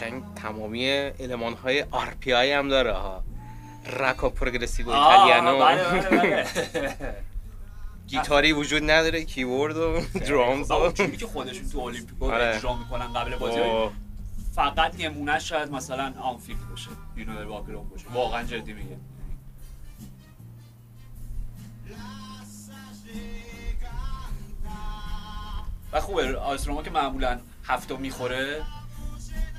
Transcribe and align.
قشنگ 0.00 0.22
تمامی 0.34 0.88
علمان 0.90 1.54
های 1.54 1.84
آر 1.90 2.14
پی 2.20 2.32
آی 2.32 2.52
هم 2.52 2.68
داره 2.68 2.92
ها 2.92 3.24
رکا 3.86 4.28
پروگرسیو 4.28 4.88
ایتالیانو. 4.88 5.58
بله 5.58 5.84
بله 5.84 6.10
بله. 6.10 7.16
گیتاری 8.06 8.52
وجود 8.52 8.90
نداره 8.90 9.24
کیبورد 9.24 9.76
و 9.76 10.00
درامز 10.26 10.70
و 10.70 10.92
تیمی 10.92 11.16
که 11.16 11.26
خودشون 11.26 11.68
تو 11.68 11.80
المپیکو 11.80 12.32
آره. 12.32 12.56
اجرا 12.56 12.76
می‌کنن 12.76 13.12
قبل 13.12 13.36
بازی. 13.36 13.60
فقط 14.54 15.00
نمونه 15.00 15.38
شاید 15.38 15.70
مثلا 15.70 16.14
آنفیک 16.20 16.56
باشه 16.70 16.90
یونور 17.16 17.44
واکرون 17.44 17.88
باشه. 17.88 18.04
واقعا 18.14 18.42
جدی 18.42 18.72
میگه. 18.72 18.96
و 25.92 26.00
خوبه 26.00 26.36
آیستروما 26.38 26.82
که 26.82 26.90
معمولا 26.90 27.40
هفته 27.64 27.96
می‌خوره. 27.96 28.62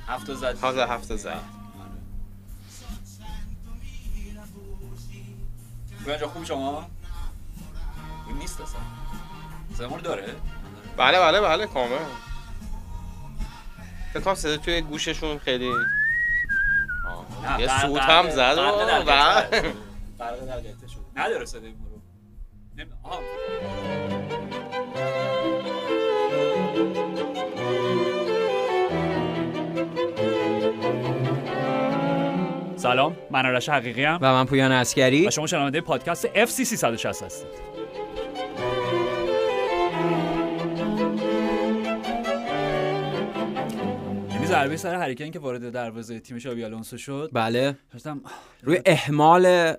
هفته 0.08 0.34
زد 0.34 0.60
تازه 0.60 0.84
هفته 0.84 1.16
زد. 1.16 1.40
آره. 6.08 6.26
خوب 6.26 6.44
شما؟ 6.44 6.86
این 8.28 8.36
نیست 8.38 8.60
اصلا 8.60 8.80
زمان 9.74 10.00
داره؟ 10.00 10.34
بله 10.96 11.20
بله 11.20 11.40
بله 11.40 11.66
کامل 11.66 11.98
فکر 14.12 14.22
کنم 14.22 14.34
صدا 14.34 14.56
توی 14.56 14.80
گوششون 14.80 15.38
خیلی 15.38 15.72
یه 17.58 17.80
سوت 17.80 18.02
هم 18.02 18.30
زد 18.30 18.58
و 18.58 18.62
و 19.10 19.42
نداره 21.16 21.44
صدای 21.44 21.72
ما 21.72 21.86
رو 21.88 22.02
سلام 32.82 33.16
من 33.30 33.46
آرش 33.46 33.68
حقیقی‌ام 33.68 34.18
و 34.22 34.32
من 34.32 34.44
پویان 34.44 34.72
اسکری 34.72 35.26
و 35.26 35.30
شما 35.30 35.46
شنونده 35.46 35.80
پادکست 35.80 36.26
FC 36.26 36.46
360 36.46 37.22
هستید. 37.22 37.48
یعنی 44.30 44.46
ضربه 44.46 44.76
سر 44.76 44.94
هری 44.94 45.09
کین 45.09 45.30
که 45.30 45.38
وارد 45.38 45.70
دروازه 45.70 46.20
تیم 46.20 46.38
شابی 46.38 46.64
آلونسو 46.64 46.96
شد. 46.96 47.30
بله. 47.32 47.76
داشتم 47.92 48.20
روی 48.62 48.80
اهمال 48.86 49.74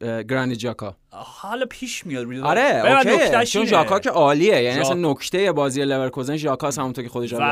اه، 0.00 0.22
گرانیت 0.22 0.52
ژاکا 0.52 0.96
حالا 1.10 1.66
پیش 1.70 2.06
میاد 2.06 2.24
روی 2.24 2.40
آره 2.40 2.96
okay. 3.06 3.46
چون. 3.46 3.64
ژاکا 3.64 4.00
که 4.00 4.10
عالیه 4.10 4.62
یعنی 4.62 4.76
ژاک- 4.76 4.80
اصلا 4.90 5.10
نکته 5.10 5.52
بازی 5.52 5.84
لورکوزن 5.84 6.36
ژاکاست 6.36 6.78
همونطور 6.78 7.04
که 7.04 7.10
خود 7.10 7.26
ژاوی 7.26 7.42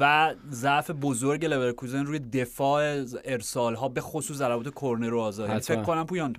و 0.00 0.34
ضعف 0.50 0.90
بزرگ 0.90 1.44
لورکوزن 1.44 2.06
روی 2.06 2.18
دفاع 2.18 3.04
ارسال 3.24 3.74
ها 3.74 3.88
به 3.88 4.00
خصوص 4.00 4.36
ضربات 4.36 4.74
کرنر 4.80 5.14
و 5.14 5.20
آزاد 5.20 5.48
یعنی. 5.48 5.60
فکر 5.60 5.82
کنم 5.82 6.06
پویان 6.06 6.36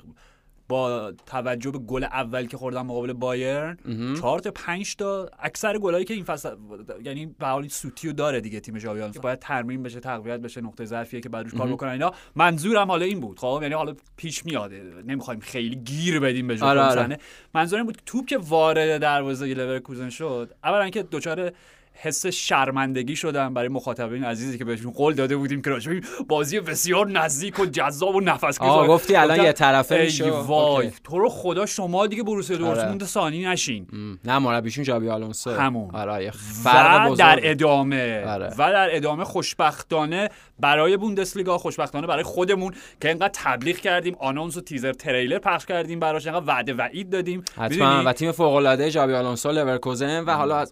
با 0.70 1.12
توجه 1.26 1.72
به 1.72 1.78
گل 1.80 2.04
اول 2.04 2.46
که 2.46 2.58
خوردن 2.58 2.82
مقابل 2.82 3.14
بایرن 3.14 3.78
چهار 4.20 4.40
تا 4.40 4.52
پنج 4.52 4.96
تا 4.96 5.30
اکثر 5.40 5.78
گلایی 5.78 6.06
که 6.06 6.14
این 6.14 6.24
فصل 6.24 6.56
یعنی 7.04 7.26
به 7.26 7.48
حال 7.48 7.68
سوتیو 7.68 8.14
داره 8.14 8.42
دیگه 8.42 8.60
تیم 8.60 8.80
ژاوی 8.80 9.02
آلونسو. 9.02 9.22
باید 9.22 9.40
ترمیم 9.40 9.84
بشه 9.84 10.00
تقویت 10.00 10.40
بشه 10.40 10.62
نقطه 10.62 10.86
ضعفیه 10.86 11.22
که 11.22 11.30
بعد 11.30 11.46
روش 11.46 11.54
کار 11.54 11.68
بکنن 11.68 11.90
اینا. 11.90 12.12
منظورم 12.36 12.88
حالا 12.88 13.06
این 13.06 13.20
بود 13.20 13.40
خب؟ 13.40 13.60
یعنی 13.62 13.74
حالا 13.74 13.96
پیش 14.18 14.46
میاد. 14.46 14.74
نمی‌خوایم 15.08 15.40
خیلی 15.40 15.76
گیر 15.76 16.20
بدیم 16.20 16.48
به 16.48 16.56
ژاکا 16.56 16.70
آره، 16.70 17.02
آره. 17.02 17.18
منظورم 17.54 17.86
بود 17.86 18.02
توپ 18.06 18.26
که 18.26 18.38
وارد 18.38 19.02
دروازه 19.02 19.54
لورکوزن 19.54 20.10
شد 20.10 20.54
اولا 20.64 20.90
که 20.90 21.04
دچار 21.04 21.52
حس 22.02 22.26
شرمندگی 22.26 23.16
شدم 23.16 23.54
برای 23.54 23.68
مخاطبین 23.68 24.24
عزیزی 24.24 24.58
که 24.58 24.66
بهشون 24.66 24.92
قول 24.92 25.14
داده 25.14 25.38
بودیم 25.38 25.62
که 25.62 25.70
راجع 25.70 25.92
این 25.92 26.04
بازی 26.28 26.60
بسیار 26.60 27.08
نزدیک 27.10 27.60
و 27.60 27.66
جذاب 27.66 28.16
و 28.16 28.22
نفس 28.22 28.62
آه، 28.62 28.88
گفتی 28.88 29.16
الان 29.16 29.44
یه 29.44 29.54
طرفه 29.54 30.02
میشه. 30.02 30.32
وای. 30.32 30.92
تو 31.04 31.20
رو 31.20 31.30
خدا 31.30 31.66
شما 31.66 32.08
دیگه 32.08 32.24
بروسیا 32.24 32.56
آره. 32.56 32.66
دورتموند 32.66 33.04
ثانی 33.04 33.46
نشین 33.46 33.88
نه 34.26 34.40
مربیشون 34.40 34.84
ژاوی 34.84 35.10
آلونسو 35.10 35.52
همون. 35.52 35.96
آره 35.96 36.32
و 36.66 37.16
در 37.18 37.40
ادامه 37.44 38.26
آره. 38.26 38.50
و 38.58 38.58
در 38.58 38.96
ادامه 38.96 39.24
خوشبختانه 39.24 40.30
برای 40.60 40.98
بوندسلیگا 40.98 41.58
خوشبختانه 41.58 42.08
برای 42.08 42.24
خودمون 42.24 42.74
که 43.02 43.10
اینقدر 43.10 43.32
تبلیغ 43.34 43.78
کردیم 43.78 44.16
آنونس 44.20 44.58
و 44.58 44.62
تیزر 44.62 44.94
تریلر 44.94 45.40
پخش 45.40 45.66
کردیم 45.66 46.00
براش 46.00 46.28
اینقدر 46.28 46.46
وعده 46.48 46.74
وعید 46.74 47.10
دادیم 47.10 47.44
حتما؟ 47.58 48.04
و 48.06 48.14
تیم 48.14 48.32
فوق 48.32 48.54
العاده 48.54 48.90
ژاوی 48.90 49.14
آلونسو 49.14 49.52
لورکوزن 49.52 50.24
و 50.24 50.32
حالا 50.32 50.66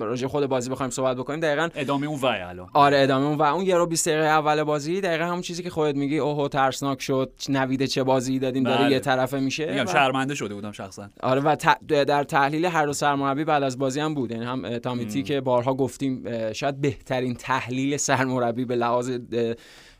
راجع 0.00 0.26
خود 0.26 0.46
بازی 0.46 0.65
بخوایم 0.70 0.90
صحبت 0.90 1.16
بکنیم 1.16 1.40
دقیقاً 1.40 1.68
ادامه 1.74 2.06
اون 2.06 2.20
وای 2.20 2.40
الان. 2.40 2.68
آره 2.72 2.98
ادامه 3.00 3.26
اون 3.26 3.38
و 3.38 3.42
اون 3.42 3.64
یه 3.66 3.76
رو 3.76 3.86
20 3.86 4.08
دقیقه 4.08 4.24
اول 4.24 4.62
بازی 4.62 5.00
دقیقا 5.00 5.24
همون 5.24 5.40
چیزی 5.40 5.62
که 5.62 5.70
خودت 5.70 5.96
میگی 5.96 6.18
اوهو 6.18 6.48
ترسناک 6.48 7.02
شد 7.02 7.32
نوید 7.48 7.84
چه 7.84 8.02
بازی 8.02 8.38
دادیم 8.38 8.64
داره 8.64 8.82
بله. 8.82 8.92
یه 8.92 9.00
طرفه 9.00 9.40
میشه. 9.40 9.70
میگم 9.70 9.82
و- 9.84 9.92
شرمنده 9.92 10.34
شده 10.34 10.54
بودم 10.54 10.72
شخصا. 10.72 11.08
آره 11.22 11.40
و 11.40 11.54
ت- 11.56 11.86
در 11.86 12.24
تحلیل 12.24 12.64
هر 12.66 12.86
دو 12.86 12.92
سرمربی 12.92 13.44
بعد 13.44 13.62
از 13.62 13.78
بازی 13.78 14.00
هم 14.00 14.14
بود. 14.14 14.30
یعنی 14.30 14.44
هم 14.44 14.78
تامیتی 14.78 15.22
که 15.22 15.40
بارها 15.40 15.74
گفتیم 15.74 16.24
شاید 16.52 16.80
بهترین 16.80 17.34
تحلیل 17.34 17.96
سرمربی 17.96 18.64
به 18.64 18.76
لحاظ 18.76 19.10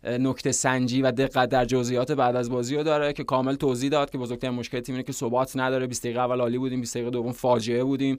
نکته 0.05 0.53
سنجی 0.53 1.03
و 1.03 1.11
دقت 1.13 1.49
در 1.49 1.65
جزئیات 1.65 2.13
بعد 2.13 2.37
از 2.37 2.51
بازی 2.51 2.77
رو 2.77 2.83
داره 2.83 3.13
که 3.13 3.25
کامل 3.25 3.55
توضیح 3.55 3.91
داد 3.91 4.11
که 4.11 4.19
بزرگترین 4.19 4.55
مشکل 4.55 4.81
تیم 4.81 4.95
اینه 4.95 5.03
که 5.03 5.13
ثبات 5.13 5.53
نداره. 5.57 5.87
20 5.87 6.03
دقیقه 6.03 6.21
اول 6.21 6.41
عالی 6.41 6.59
بودیم 6.59 6.81
20 6.81 6.95
دقیقه 6.97 7.11
دوم 7.11 7.33
فاجعه 7.33 7.85
بودیم. 7.85 8.17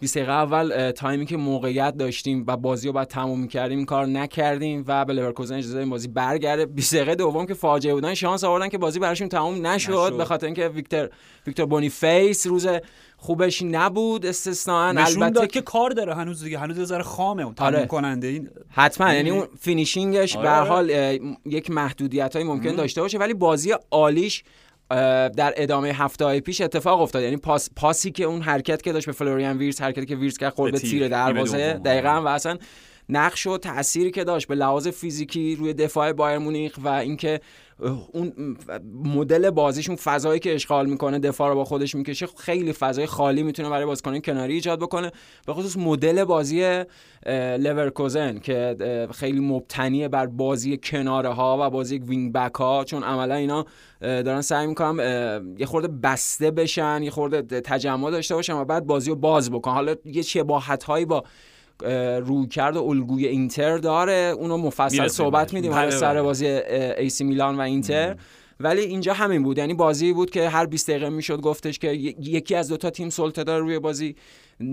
20 0.00 0.16
دقیقه 0.16 0.32
اول 0.32 0.90
تایمی 0.90 1.26
که 1.26 1.36
موقعیت 1.36 1.96
داشتیم 1.96 2.44
و 2.46 2.56
بازی 2.56 2.86
رو 2.86 2.92
بعد 2.92 3.08
تموم 3.08 3.40
می‌کردیم 3.40 3.78
این 3.78 3.86
کار 3.86 4.06
نکردیم 4.06 4.84
و 4.86 5.04
به 5.04 5.12
لورکوزن 5.12 5.54
اجازه 5.54 5.74
دادیم 5.74 5.90
بازی 5.90 6.08
برگرده 6.08 6.66
20 6.66 6.94
دقیقه 6.94 7.14
دوم 7.14 7.46
که 7.46 7.54
فاجعه 7.54 7.94
بودن 7.94 8.14
شانس 8.14 8.44
آوردن 8.44 8.68
که 8.68 8.78
بازی 8.78 8.98
براشون 8.98 9.28
تموم 9.28 9.66
نشد, 9.66 9.92
نشد. 9.92 10.16
به 10.16 10.24
خاطر 10.24 10.46
اینکه 10.46 10.68
ویکتور 10.68 11.10
ویکتور 11.46 11.66
بونیفیس 11.66 12.46
روز 12.46 12.66
خوبش 13.16 13.62
نبود 13.62 14.26
استثنا 14.26 14.82
البته 14.82 15.30
داد 15.30 15.50
که 15.50 15.60
کار 15.60 15.90
داره 15.90 16.14
هنوز 16.14 16.44
دیگه 16.44 16.58
هنوز 16.58 16.78
یه 16.78 16.84
ذره 16.84 17.02
خامه 17.02 17.42
اون 17.42 17.54
آره. 17.58 17.86
کننده 17.86 18.26
این 18.26 18.48
حتما 18.68 19.14
یعنی؟ 19.14 19.30
اون 19.30 19.46
finishing 19.60 20.22
ش 20.22 20.36
آره، 20.36 20.48
به. 20.48 20.68
حال 20.68 20.90
یک 21.46 21.70
محدودیت 21.70 22.36
های 22.36 22.44
ممکن 22.44 22.74
داشته 22.74 23.00
باشه 23.00 23.18
ولی 23.18 23.34
بازی 23.34 23.74
عالیش 23.90 24.44
در 25.36 25.54
ادامه 25.56 25.88
هفته 25.88 26.24
های 26.24 26.40
پیش 26.40 26.60
اتفاق 26.60 27.00
افتاد 27.00 27.22
یعنی 27.22 27.36
پاس 27.36 27.70
پاسی 27.76 28.10
که 28.10 28.24
اون 28.24 28.42
حرکت 28.42 28.82
که 28.82 28.92
داشت 28.92 29.06
به 29.06 29.12
فلوریان 29.12 29.58
ویرس 29.58 29.82
حرکتی 29.82 30.06
که 30.06 30.16
ویرس 30.16 30.38
کرد 30.38 30.56
به 30.56 30.70
تیر، 30.70 31.08
دروازه. 31.08 31.72
دقیقا 31.72 32.22
و 32.22 32.28
اصلا 32.28 32.58
نقش 33.08 33.46
و 33.46 33.58
تأثیری 33.58 34.10
که 34.10 34.24
داشت 34.24 34.48
به 34.48 34.54
لحاظ 34.54 34.88
فیزیکی 34.88 35.56
روی 35.56 35.74
دفاع 35.74 36.12
بایرن 36.12 36.38
مونیخ 36.38 36.78
و 36.84 36.88
اینکه 36.88 37.40
اون 38.12 38.56
مدل 39.04 39.50
بازیشون 39.50 39.96
فضایی 39.96 40.40
که 40.40 40.54
اشغال 40.54 40.86
می‌کنه 40.86 41.18
دفاع 41.18 41.48
رو 41.48 41.54
با 41.54 41.64
خودش 41.64 41.94
می‌کشه 41.94 42.26
خیلی 42.38 42.72
فضای 42.72 43.06
خالی 43.06 43.42
می‌تونه 43.42 43.68
برای 43.68 43.86
بازیکنان 43.86 44.20
کناری 44.20 44.54
ایجاد 44.54 44.78
بکنه. 44.78 45.12
به 45.46 45.54
خصوص 45.54 45.76
مدل 45.76 46.24
بازی 46.24 46.84
لورکوزن 47.58 48.38
که 48.38 48.76
خیلی 49.14 49.40
مبتنی 49.40 50.08
بر 50.08 50.26
بازی 50.26 50.76
کناره 50.76 51.28
ها 51.28 51.58
و 51.60 51.70
بازی 51.70 51.98
wing 51.98 52.32
back 52.32 52.54
ها 52.54 52.84
چون 52.84 53.02
عملا 53.02 53.34
اینا 53.34 53.64
دارن 54.00 54.40
سعی 54.40 54.66
می‌کنن 54.66 55.54
یه 55.58 55.66
خورده 55.66 55.88
بسته 55.88 56.50
بشن 56.50 57.00
یه 57.02 57.10
خورده 57.10 57.60
تجمع 57.60 58.10
داشته 58.10 58.34
باشن 58.34 58.52
و 58.52 58.64
بعد 58.64 58.86
بازی 58.86 59.10
رو 59.10 59.16
باز 59.16 59.50
بکن. 59.50 59.70
حالا 59.70 59.94
یه 60.04 60.22
شباهت 60.22 60.84
هایی 60.84 61.04
با 61.04 61.24
روی 62.20 62.46
کرد 62.46 62.76
الگوی 62.76 63.26
اینتر 63.26 63.78
داره. 63.78 64.34
اونو 64.38 64.56
مفصل 64.56 65.08
صحبت. 65.08 65.52
میدیم. 65.52 65.70
بله، 65.70 65.80
حالا 65.80 65.90
سر 65.90 66.12
بله. 66.12 66.22
بازی 66.22 66.46
ایسی 66.46 67.24
میلان 67.24 67.56
و 67.56 67.60
اینتر. 67.60 68.16
ولی 68.60 68.80
اینجا 68.80 69.12
همین 69.12 69.42
بود. 69.42 69.58
یعنی 69.58 69.74
بازی 69.74 70.12
بود 70.12 70.30
که 70.30 70.48
هر 70.48 70.66
20 70.66 70.90
دقیقه 70.90 71.08
می‌شد 71.08 71.40
گفتش 71.40 71.78
که 71.78 71.88
یکی 71.92 72.54
از 72.54 72.68
دوتا 72.68 72.90
تیم 72.90 73.10
سلطه 73.10 73.44
داره 73.44 73.62
روی 73.62 73.78
بازی. 73.78 74.16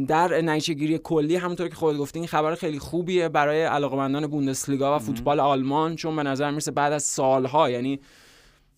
در 0.07 0.41
نتیجه 0.41 0.73
گیری 0.73 0.97
کلی 1.03 1.35
همونطور 1.35 1.67
که 1.67 1.75
خود 1.75 1.97
گفتی 1.97 2.19
این 2.19 2.27
خبر 2.27 2.55
خیلی 2.55 2.79
خوبیه 2.79 3.29
برای 3.29 3.63
علاقمندان 3.63 4.27
بوندسلیگا 4.27 4.95
و 4.95 4.99
فوتبال 4.99 5.39
آلمان 5.39 5.95
چون 5.95 6.15
به 6.15 6.23
نظر 6.23 6.51
می‌رسه 6.51 6.71
بعد 6.71 6.93
از 6.93 7.03
سالها 7.03 7.69
یعنی 7.69 7.99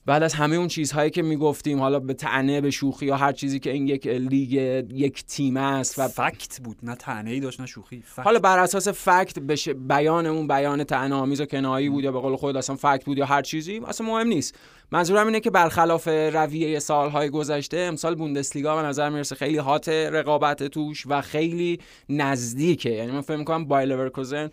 بعد 0.06 0.24
از 0.24 0.34
همه 0.34 0.56
اون 0.56 0.68
چیزهایی 0.68 1.10
که 1.10 1.22
می‌گفتیم 1.22 1.80
حالا 1.80 2.00
به 2.00 2.14
تنه 2.14 2.62
به 2.62 2.72
شوخی 2.72 3.06
یا 3.06 3.18
هر 3.18 3.32
چیزی 3.32 3.60
که 3.60 3.72
این 3.72 3.88
یک 3.88 4.08
لیگ 4.08 4.52
یک 4.94 5.26
تیم 5.26 5.58
است 5.58 6.00
و 6.00 6.08
فکت 6.08 6.60
بود 6.64 6.78
نه 6.84 6.96
تنه 6.96 7.30
ای 7.30 7.40
داشت 7.40 7.60
نه 7.60 7.66
شوخی 7.66 8.04
فکت. 8.06 8.26
حالا 8.26 8.40
بر 8.40 8.60
اساس 8.60 8.88
فکت 8.88 9.40
بشه 9.40 9.74
بیان 9.74 10.26
اون 10.26 10.48
بیان 10.48 10.84
طعنه 10.84 11.16
آمیز 11.16 11.42
و 11.42 11.46
کنایی 11.46 11.90
بود 11.90 12.04
یا 12.04 12.12
به 12.12 12.20
قول 12.20 12.36
خود 12.36 12.58
اصلا 12.58 12.76
فکت 12.76 13.06
بود 13.06 13.18
یا 13.18 13.26
هر 13.26 13.42
چیزی 13.42 13.82
اصلا 13.88 14.08
مهم 14.08 14.28
نیست. 14.28 14.56
منظورم 14.92 15.28
اینه 15.28 15.40
که 15.40 15.50
برخلاف 15.50 16.08
رویه 16.08 16.80
سالهای 16.80 17.30
گذشته 17.30 17.78
امسال 17.78 18.16
بوندسلیگا 18.16 18.76
به 18.76 18.82
نظر 18.82 19.10
می‌رسه 19.10 19.36
خیلی 19.36 19.58
هات 19.58 19.90
رقابت 19.90 20.64
توش 20.64 21.04
و 21.08 21.22
خیلی 21.22 21.80
نزدیکه. 22.10 22.90
یعنی 22.90 23.12
من 23.12 23.22
فکر 23.22 23.38
می‌کنم 23.38 23.66
بایر 23.66 23.90
لورکوزن 23.90 24.50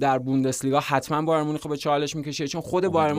در 0.00 0.18
بوندسلیگا 0.18 0.80
حتما 0.80 1.22
بایر 1.22 1.42
مونیخ 1.42 1.66
به 1.66 1.76
چالش 1.76 2.16
می‌کشه 2.16 2.48
چون 2.48 2.60
خود 2.60 2.86
بایر 2.88 3.12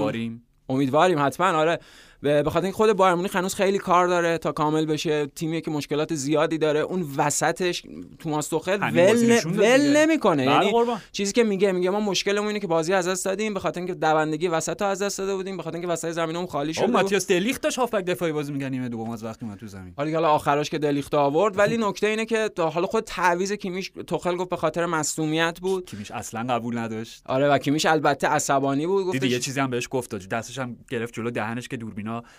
امیدواریم 0.70 1.20
حتما 1.26 1.48
آره. 1.60 1.80
به 2.22 2.44
خاطر 2.44 2.66
اینکه 2.66 2.78
خود 2.78 2.94
بایر 2.94 3.16
مونیخ 3.16 3.36
هنوز 3.36 3.56
خیلی 3.56 3.78
کار 3.78 4.08
داره 4.08 4.38
تا 4.38 4.52
کامل 4.52 4.86
بشه. 4.86 5.26
تیمی 5.26 5.62
که 5.62 5.72
مشکلات 5.72 6.16
زیادی 6.16 6.58
داره 6.58 6.80
اون 6.80 7.08
وسطش 7.18 7.84
توماس 8.20 8.48
توخل 8.48 8.78
ول 8.82 9.40
ول 9.46 9.98
نمی‌کنه. 9.98 10.46
بله 10.46 10.66
یعنی 10.66 10.98
چیزی 11.12 11.34
که 11.34 11.44
میگه 11.44 11.72
میگه 11.72 11.90
ما 11.90 12.00
مشکلمون 12.00 12.48
اینه 12.48 12.60
که 12.60 12.68
بازی 12.68 12.94
از 12.94 13.08
دست 13.08 13.26
دادیم 13.26 13.54
به 13.54 13.60
خاطر 13.60 13.80
اینکه 13.80 13.94
دوندگی 13.94 14.48
وسط 14.48 14.82
از 14.82 15.02
دست 15.02 15.18
داده 15.18 15.36
بودیم 15.36 15.58
به 15.58 15.64
خاطر 15.64 15.76
اینکه 15.76 15.92
وسط 15.92 16.12
زمینمون 16.12 16.48
خالی 16.48 16.74
شده 16.74 16.88
ماتیاس 16.88 17.28
دلیخت 17.28 17.62
داشت 17.62 17.80
هافبک 17.80 18.06
دفاعی 18.06 18.32
بازی 18.32 18.54
میگن 18.54 18.70
نیمه 18.70 18.90
دوم 18.90 19.10
از 19.10 19.24
وقتی 19.24 19.46
اومد 19.46 19.58
تو 19.58 19.68
زمین. 19.68 19.94
حالا 19.98 20.12
حالا 20.12 20.30
آخرش 20.30 20.70
که 20.70 20.78
دلیخت 20.78 21.14
آورد 21.14 21.58
ولی 21.58 21.78
نکته 21.78 22.08
اینه 22.08 22.26
که 22.26 22.50
حالا 22.58 22.88
خود 22.88 23.04
تعویض 23.04 23.52
کیمیش 23.52 23.92
توخل 24.08 24.36
گفت 24.36 24.50
به 24.50 24.56
خاطر 24.56 24.86
مصونیت 24.86 25.60
بود. 25.62 25.86
کیمیش 25.86 26.12
اصلا 26.12 26.54
قبول 26.54 26.78
نداشت. 26.78 27.22
آره 27.26 27.50
و 27.50 27.58
کیمیش 27.58 27.86
البته 27.86 28.28
عصبانی 28.28 28.88
بود 28.88 29.06
گفت 29.06 29.24
یه 29.24 29.40
چیزی 29.40 29.60
هم 29.60 29.70
بهش 29.70 29.88
گفت 29.92 30.28
دستش 30.28 30.60
هم 30.60 30.78
گرفت 30.90 31.14
جلو 31.14 31.32
دهنش 31.32 31.68
که 31.68 31.78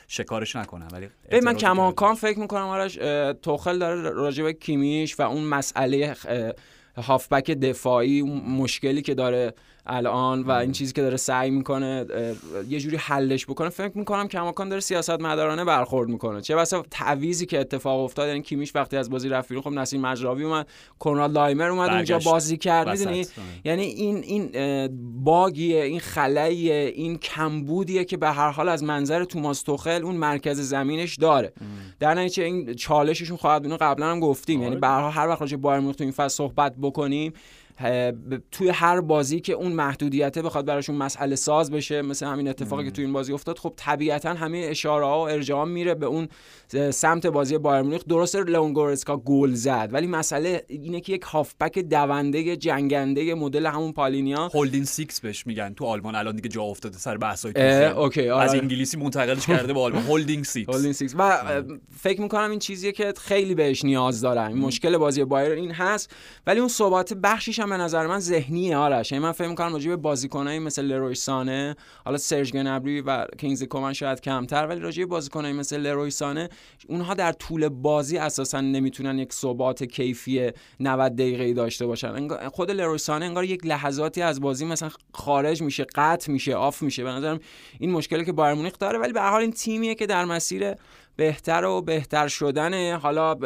شکارش 0.08 0.56
نکنن 0.56 0.88
ولی 0.92 1.08
من 1.40 1.54
کماکان 1.54 2.14
فکر 2.14 2.38
می‌کنم 2.38 2.66
آرش 2.66 2.94
توخل 3.42 3.78
داره 3.78 4.10
راجع 4.10 4.52
کیمیش 4.52 5.20
و 5.20 5.22
اون 5.22 5.44
مسئله 5.44 6.16
هافبک 6.96 7.50
دفاعی 7.50 8.22
مشکلی 8.46 9.02
که 9.02 9.14
داره 9.14 9.54
الان 9.90 10.42
و 10.42 10.50
این 10.50 10.72
چیزی 10.72 10.92
که 10.92 11.02
داره 11.02 11.16
سعی 11.16 11.50
می‌کنه 11.50 12.06
یه 12.68 12.80
جوری 12.80 12.96
حلش 12.96 13.46
بکنه 13.46 13.68
فکر 13.68 13.98
می‌کنم 13.98 14.28
کماکان 14.28 14.68
داره 14.68 14.80
سیاست 14.80 15.10
مدارانه 15.10 15.64
برخورد 15.64 16.08
می‌کنه. 16.08 16.40
چه 16.40 16.56
بسا 16.56 16.84
تعویزی 16.90 17.46
که 17.46 17.60
اتفاق 17.60 18.00
افتاد 18.00 18.28
یعنی 18.28 18.42
کیمیش 18.42 18.72
وقتی 18.74 18.96
از 18.96 19.10
بازی 19.10 19.28
رفت 19.28 19.60
خب 19.60 19.70
نسیم 19.70 20.00
مجراوی 20.00 20.44
اومد 20.44 20.68
کنراد 20.98 21.32
لایمر 21.32 21.68
اومد 21.68 21.90
اونجا 21.90 22.18
بازی 22.18 22.56
کرد 22.56 22.88
می‌دونی؟ 22.88 23.26
یعنی 23.64 23.82
این 23.82 24.16
این 24.16 24.50
باگیه 25.24 25.82
این 25.82 26.00
خلاییه 26.00 26.92
این 26.94 27.18
کمبودیه 27.18 28.04
که 28.04 28.16
به 28.16 28.30
هر 28.30 28.50
حال 28.50 28.68
از 28.68 28.84
منظر 28.84 29.24
توماس 29.24 29.62
توخل 29.62 30.02
اون 30.04 30.16
مرکز 30.16 30.60
زمینش 30.60 31.16
داره. 31.16 31.52
در 31.98 32.14
نتیجه 32.14 32.44
این 32.44 32.74
چالششون 32.74 33.36
خواهد 33.36 33.62
بود 33.62 33.76
قبلا 33.76 34.06
هم 34.06 34.20
گفتیم. 34.20 34.62
یعنی 34.62 34.76
به 34.76 34.88
هر 34.88 35.28
وقت 35.28 35.40
راجع 35.40 35.56
بایر 35.56 35.92
تو 35.92 36.04
این 36.04 36.12
فصل 36.12 36.28
صحبت 36.28 36.74
بکنیم 36.82 37.32
توی 38.50 38.68
هر 38.68 39.00
بازی 39.00 39.40
که 39.40 39.52
اون 39.52 39.72
محدودیته 39.72 40.42
بخواد 40.42 40.66
براشون 40.66 40.96
مسئله 40.96 41.36
ساز 41.36 41.70
بشه 41.70 42.02
مثل 42.02 42.26
همین 42.26 42.48
اتفاقی 42.48 42.84
که 42.84 42.90
توی 42.90 43.04
این 43.04 43.12
بازی 43.12 43.32
افتاد 43.32 43.58
خب 43.58 43.72
طبیعتا 43.76 44.34
همه 44.34 44.66
اشاره 44.70 45.04
ها 45.04 45.18
و 45.18 45.28
ارجاع 45.28 45.64
میره 45.64 45.94
به 45.94 46.06
اون 46.06 46.28
سمت 46.90 47.26
بازی 47.26 47.58
بایرن 47.58 47.82
مونیخ. 47.82 48.02
درست 48.08 48.36
لئون 48.36 48.72
گورتسکا 48.72 49.16
گل 49.16 49.52
زد 49.52 49.88
ولی 49.92 50.06
مسئله 50.06 50.64
اینه 50.68 51.00
که 51.00 51.12
یک 51.12 51.22
هافبک 51.22 51.78
دونده 51.78 52.56
جنگنده 52.56 53.34
مدل 53.34 53.66
همون 53.66 53.92
پالینیا. 53.92 54.48
holding 54.48 54.84
six 54.84 55.20
بهش 55.20 55.46
میگن 55.46 55.74
تو 55.74 55.84
آلمان 55.84 56.14
الان 56.14 56.36
دیگه 56.36 56.48
جا 56.48 56.62
افتاده 56.62 56.98
سر 56.98 57.16
بحثای 57.16 57.52
okay 57.96 58.28
آره. 58.28 58.44
از 58.44 58.54
انگلیسی 58.54 58.96
منتقلش 58.96 59.46
کرده 59.46 59.72
به 59.72 59.80
آلمان. 59.80 60.02
holding 60.10 60.44
six. 60.44 60.68
holding 60.68 60.94
سیکس. 60.94 61.14
و 61.18 61.38
فکر 61.98 62.20
می‌کنم 62.20 62.50
این 62.50 62.58
چیزیه 62.58 62.92
که 62.92 63.12
خیلی 63.16 63.54
بهش 63.54 63.84
نیاز 63.84 64.20
دارن. 64.20 64.52
مشکل 64.52 64.96
بازی 64.96 65.24
بایرن 65.24 65.52
این 65.52 65.70
هست 65.70 66.10
ولی 66.46 66.60
اون 66.60 66.68
ثبات 66.68 67.14
بخشیش 67.14 67.58
هم 67.58 67.69
به 67.70 67.76
نظر 67.76 68.06
من 68.06 68.18
ذهنیه 68.18 68.76
آرش. 68.76 69.12
یعنی 69.12 69.24
من 69.24 69.32
فکر 69.32 69.48
می‌کنم 69.48 69.72
راجع 69.72 69.88
به 69.88 69.96
بازیکنایی 69.96 70.58
مثل 70.58 70.82
لروی 70.82 71.14
سانه 71.14 71.76
حالا 72.04 72.18
سرج 72.18 72.52
گنبری 72.52 73.00
و 73.00 73.26
کینگز 73.38 73.62
کومن 73.62 73.92
شاید 73.92 74.20
کمتر 74.20 74.66
ولی 74.66 74.80
راجع 74.80 75.02
به 75.02 75.06
بازیکنایی 75.06 75.54
مثل 75.54 75.80
لروی 75.80 76.10
سانه 76.10 76.48
اونها 76.88 77.14
در 77.14 77.32
طول 77.32 77.68
بازی 77.68 78.18
اساسا 78.18 78.60
نمی‌تونن 78.60 79.18
یک 79.18 79.32
ثبات 79.32 79.84
کیفی 79.84 80.50
90 80.80 81.16
دقیقه 81.16 81.52
داشته 81.52 81.86
باشن. 81.86 82.28
خود 82.48 82.70
لروی 82.70 82.98
سانه 82.98 83.24
انگار 83.26 83.44
یک 83.44 83.66
لحظاتی 83.66 84.22
از 84.22 84.40
بازی 84.40 84.64
مثلا 84.64 84.90
خارج 85.14 85.62
میشه 85.62 85.86
قطع 85.94 86.32
میشه 86.32 86.54
آف 86.54 86.82
میشه. 86.82 87.04
به 87.04 87.10
نظرم 87.10 87.40
این 87.78 87.90
مشکلی 87.90 88.24
که 88.24 88.32
بایر 88.32 88.54
مونیخ 88.54 88.78
داره 88.78 88.98
ولی 88.98 89.12
به 89.12 89.20
هر 89.20 89.30
حال 89.30 89.40
این 89.40 89.52
تیمیه 89.52 89.94
که 89.94 90.06
در 90.06 90.24
مسیر 90.24 90.74
بهتر 91.20 91.64
و 91.64 91.82
بهتر 91.82 92.28
شدن 92.28 92.96
حالا 92.96 93.36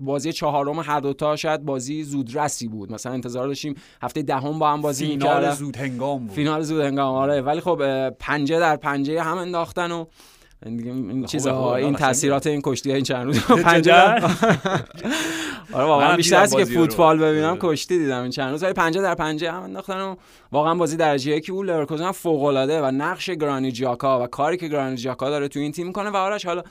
بازی 0.00 0.32
چهارم 0.32 0.80
هر 0.80 1.00
دوتا 1.00 1.36
شاید 1.36 1.64
بازی 1.64 2.02
زودرسی 2.04 2.68
بود. 2.68 2.92
مثلا 2.92 3.12
انتظار 3.12 3.46
داشتیم 3.46 3.74
هفته 4.02 4.22
دهم 4.22 4.58
با 4.58 4.72
هم 4.72 4.80
بازی 4.80 5.06
فینال 5.06 5.50
زود 5.50 5.76
هنگام 5.76 6.26
بود. 6.26 6.34
فینال 6.34 6.62
زود 6.62 6.80
هنگام 6.80 7.14
آره. 7.14 7.40
ولی 7.40 7.60
خب 7.60 8.10
پنجه 8.10 8.58
در 8.58 8.76
پنجه 8.76 9.22
هم 9.22 9.38
انداختن 9.38 9.92
و 9.92 10.04
این 10.66 11.26
چیزها 11.26 11.76
این 11.76 11.94
تاثیرات 11.94 12.46
این 12.46 12.60
کشتی 12.64 12.92
این 12.92 13.04
چند 13.04 13.26
روز 13.26 13.38
پنجه 13.64 13.94
آره 15.72 15.84
واقعا 15.84 16.16
بیشتر 16.16 16.36
از 16.36 16.56
که 16.56 16.64
فوتبال 16.64 17.18
ببینم 17.18 17.50
آره. 17.50 17.58
کشتی 17.60 17.98
دیدم 17.98 18.22
این 18.22 18.30
چند 18.30 18.50
روز 18.50 18.62
ولی 18.62 18.72
پنجه 18.72 19.02
در 19.02 19.14
پنجه 19.14 19.52
هم 19.52 19.62
انداختن 19.62 20.00
و 20.00 20.16
واقعا 20.52 20.74
بازی 20.74 20.96
درجه 20.96 21.36
یکی 21.36 21.52
اون 21.52 21.66
لورکوزن 21.66 22.10
فوق 22.10 22.42
العاده 22.42 22.82
و 22.82 22.90
نقش 22.90 23.30
گرانیت 23.30 23.72
ژاکا 23.72 24.24
و 24.24 24.26
کاری 24.26 24.56
که 24.56 24.68
گرانیت 24.68 24.96
ژاکا 24.96 25.30
داره 25.30 25.48
تو 25.48 25.58
این 25.58 25.72
تیم 25.72 25.86
می‌کنه 25.86 26.10
و 26.10 26.16
آرش 26.16 26.46
حالا 26.46 26.62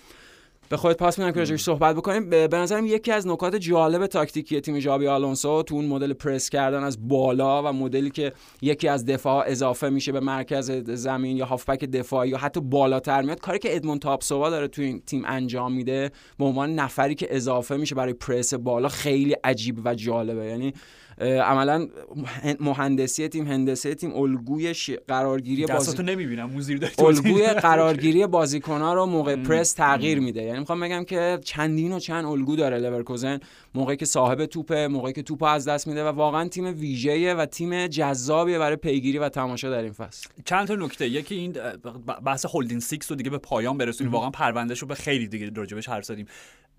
به 0.69 0.77
خودت 0.77 0.98
پاس 0.98 1.19
میدم 1.19 1.31
که 1.31 1.39
راجعش 1.39 1.63
صحبت 1.63 1.95
بکنیم. 1.95 2.30
به 2.30 2.48
نظرم 2.54 2.86
یکی 2.86 3.12
از 3.12 3.27
نکات 3.27 3.56
جالب 3.56 4.07
تاکتیکی 4.07 4.62
تیم 4.62 4.80
جابی 4.80 5.07
آلونسو 5.07 5.63
تو 5.63 5.75
اون 5.75 5.86
مدل 5.86 6.13
پرس 6.13 6.50
کردن 6.50 6.83
از 6.83 7.07
بالا 7.07 7.63
و 7.63 7.74
مدلی 7.74 8.10
که 8.10 8.33
یکی 8.62 8.88
از 8.88 9.06
دفاع 9.06 9.45
اضافه 9.48 9.89
میشه 9.89 10.12
به 10.12 10.19
مرکز 10.19 10.71
زمین 10.71 11.38
یا 11.38 11.45
هافبک 11.45 11.86
دفاعی 11.86 12.30
یا 12.30 12.38
حتی 12.38 12.62
بالاتر 12.62 13.21
میاد 13.21 13.39
کاری 13.39 13.60
که 13.60 13.75
ادمون 13.75 14.00
تاپسووا 14.00 14.50
داره 14.50 14.68
تو 14.68 14.81
این 14.81 15.01
تیم 15.06 15.24
انجام 15.25 15.74
میده 15.74 16.12
به 16.39 16.45
عنوان 16.45 16.75
نفری 16.75 17.16
که 17.16 17.36
اضافه 17.36 17.77
میشه 17.77 17.95
برای 17.95 18.13
پرس 18.13 18.54
بالا 18.54 18.88
خیلی 18.88 19.36
عجیب 19.44 19.81
و 19.86 19.95
جالبه. 19.95 20.45
یعنی 20.45 20.74
عملا 21.19 21.88
مهندسی 22.60 23.27
تیم 23.27 23.48
هندسه 23.48 23.95
تیم 23.95 24.16
الگوی 24.16 24.74
قرارگیری 25.07 25.66
بازی 25.66 26.04
نمی‌بینم 26.04 26.51
الگوی 27.00 27.48
قرارگیری 27.68 28.27
بازیکن‌ها 28.27 28.94
رو 28.94 29.06
موقع 29.06 29.36
پرس 29.36 29.74
تغییر 29.74 30.19
میده. 30.19 30.44
یعنی 30.44 30.60
می‌خوام 30.60 30.80
بگم 30.80 31.04
که 31.04 31.39
چندین 31.44 31.94
و 31.94 32.00
چند 32.00 32.25
الگو 32.25 32.56
داره 32.56 32.77
لورکوزن 32.77 33.39
موقعی 33.75 33.98
که 33.98 34.06
صاحب 34.06 34.45
توپه 34.45 34.88
موقعی 34.88 35.13
که 35.13 35.24
توپ 35.24 35.44
از 35.44 35.68
دست 35.68 35.88
میده 35.88 36.04
و 36.04 36.07
واقعا 36.07 36.48
تیم 36.48 36.80
ویژه‌ایه 36.80 37.33
و 37.33 37.45
تیم 37.45 37.88
جذابیه 37.88 38.60
برای 38.60 38.75
پیگیری 38.75 39.18
و 39.18 39.30
تماشا 39.30 39.69
در 39.69 39.81
این 39.81 39.92
فصل. 39.92 40.30
چند 40.45 40.68
تا 40.68 40.75
نکته. 40.75 41.10
یکی 41.10 41.36
این 41.36 41.56
بحث 42.25 42.45
holding 42.46 42.81
six 42.81 43.12
رو 43.12 43.18
دیگه 43.18 43.30
به 43.30 43.38
پایان 43.38 43.77
برسونیم. 43.77 44.13
واقعا 44.13 44.30
پروندهشو 44.30 44.86
به 44.86 44.95
خیلی 44.95 45.27
دیگه 45.27 45.51
راجبش 45.56 45.89
حرف 45.89 46.06
زدیم. 46.06 46.25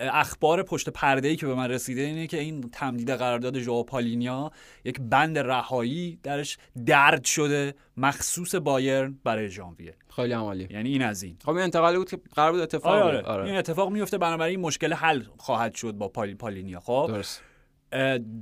اخبار 0.00 0.62
پشت 0.62 0.88
پرده 0.88 1.28
ای 1.28 1.36
که 1.36 1.46
به 1.46 1.54
من 1.54 1.70
رسیده 1.70 2.00
اینه 2.00 2.26
که 2.26 2.40
این 2.40 2.70
تمدید 2.72 3.10
قرارداد 3.10 3.58
ژائو 3.58 3.82
پالینیا 3.82 4.50
یک 4.84 5.00
بند 5.00 5.38
رهایی 5.38 6.18
درش 6.22 6.58
درج 6.86 7.24
شده 7.24 7.74
مخصوص 7.96 8.54
بایرن 8.54 9.18
برای 9.24 9.48
ژانویه. 9.48 9.94
خیلی 10.16 10.32
عالی. 10.32 10.68
یعنی 10.70 10.88
این 10.88 11.02
از 11.02 11.22
این. 11.22 11.36
خب 11.44 11.50
این 11.50 11.60
انتقالی 11.60 11.98
بود 11.98 12.10
که 12.10 12.18
قرار 12.34 12.52
بود 12.52 12.60
اتفاق 12.60 12.92
آره, 12.92 13.04
آره. 13.04 13.22
آره. 13.22 13.44
این 13.44 13.56
اتفاق 13.56 13.90
میفته 13.90 14.18
بنابراین 14.18 14.60
مشکل 14.60 14.92
حل 14.92 15.22
خواهد 15.38 15.74
شد 15.74 15.92
با 15.92 16.08
پال... 16.08 16.34
پالینیا 16.34 16.80
خب؟ 16.80 17.06
درست. 17.08 17.42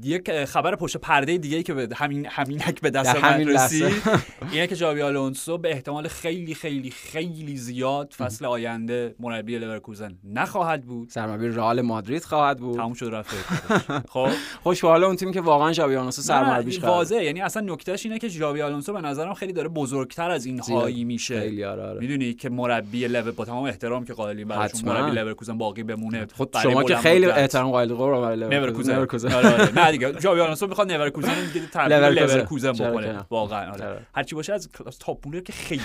یک 0.04 0.44
خبر 0.44 0.76
پشت 0.76 0.96
پرده 0.96 1.38
دیگه 1.38 1.56
ای 1.56 1.62
که 1.62 1.74
به 1.74 1.88
همین 1.96 2.26
هم‌اینک 2.26 2.80
به 2.80 2.90
دست 2.90 3.24
من 3.24 3.48
رسید. 3.48 3.92
اینه 4.52 4.66
که 4.66 4.76
جاوی 4.76 5.02
آلونسو 5.02 5.58
به 5.58 5.70
احتمال 5.70 6.08
خیلی 6.08 6.54
خیلی 6.54 6.90
خیلی 6.90 7.56
زیاد 7.56 8.14
فصل 8.18 8.44
آینده 8.44 9.14
مربی 9.20 9.58
لورکوزن 9.58 10.18
نخواهد 10.24 10.84
بود. 10.84 11.08
سرمربی 11.08 11.48
رئال 11.48 11.80
مادرید 11.80 12.24
خواهد 12.24 12.58
بود. 12.58 12.76
تموم 12.76 12.94
شد 12.94 13.10
رفت. 13.12 13.34
خب. 14.14 14.28
خوش 14.62 14.80
حالا 14.80 15.06
اون 15.06 15.16
تیمی 15.16 15.32
که 15.32 15.40
واقعا 15.40 15.72
جاوی 15.72 15.96
آلونسو 15.96 16.22
سرمربیش 16.22 16.82
واضحه. 16.82 17.24
یعنی 17.24 17.40
اصلا 17.40 17.62
نکتهش 17.74 18.06
اینه 18.06 18.18
که 18.18 18.28
جاوی 18.28 18.62
آلونسو 18.62 18.92
به 18.92 19.00
نظرم 19.00 19.34
خیلی 19.34 19.52
داره 19.52 19.68
بزرگتر 19.68 20.30
از 20.30 20.46
این 20.46 20.60
هایی 20.60 21.04
میشه. 21.04 21.66
آره 21.68 21.86
آره. 21.86 22.00
می‌دونی 22.00 22.34
که 22.34 22.48
مربی 22.48 23.08
لو 23.08 23.32
با 23.32 23.44
تمام 23.44 23.64
احترام 23.64 24.04
که 24.04 24.12
قائلیم 24.12 24.48
براش 24.48 24.84
مربی 24.84 25.10
لورکوزن 25.10 25.58
باقی 25.58 25.82
بمونه 25.82 26.26
خود 26.34 26.56
شما 26.62 26.82
که 26.82 26.96
خیلی 26.96 27.26
احترام 27.26 27.70
قائل 27.70 27.94
برای 27.94 28.36
لورکوزن 28.36 29.06
آره 29.46 29.74
نه 29.74 29.90
دیگه 29.90 30.12
جاوی 30.12 30.40
آلونسو 30.40 30.66
می‌خواد 30.66 30.92
نورکوزن 30.92 31.52
دیگه 31.52 31.66
تبدیل 31.66 31.98
لورکوزن 31.98 32.72
بکنه 32.72 33.26
واقعا 33.30 33.72
آره. 33.72 34.06
هر 34.14 34.22
چی 34.22 34.34
باشه 34.34 34.52
از 34.52 34.68
تاپ 35.00 35.26
مولر 35.26 35.40
که 35.40 35.52
خیلی 35.52 35.82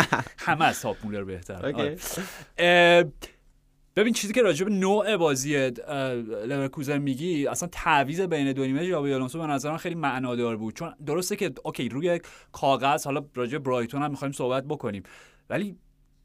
همه 0.46 0.64
از 0.64 0.80
تاپ 0.80 0.96
مولر 1.04 1.24
بهتر 1.24 1.66
آره. 1.66 1.96
ببین 3.96 4.12
چیزی 4.12 4.32
که 4.32 4.42
راجع 4.42 4.64
به 4.64 4.70
نوع 4.70 5.16
بازی 5.16 5.70
لورکوزن 6.46 6.98
میگی 6.98 7.46
اصلا 7.46 7.68
تعویض 7.72 8.20
بین 8.20 8.52
دو 8.52 8.64
نیمه 8.64 8.88
جاوی 8.88 9.14
آلونسو 9.14 9.38
به 9.38 9.46
نظرم 9.46 9.76
خیلی 9.76 9.94
معنادار 9.94 10.56
بود. 10.56 10.74
چون 10.74 10.94
درسته 11.06 11.36
که 11.36 11.52
okay 11.64 11.88
روی 11.88 12.20
کاغذ 12.52 13.04
حالا 13.04 13.24
راجع 13.34 13.58
برایتون 13.58 14.02
هم 14.02 14.10
می‌خوایم 14.10 14.32
صحبت 14.32 14.64
بکنیم. 14.64 15.02
ولی 15.50 15.76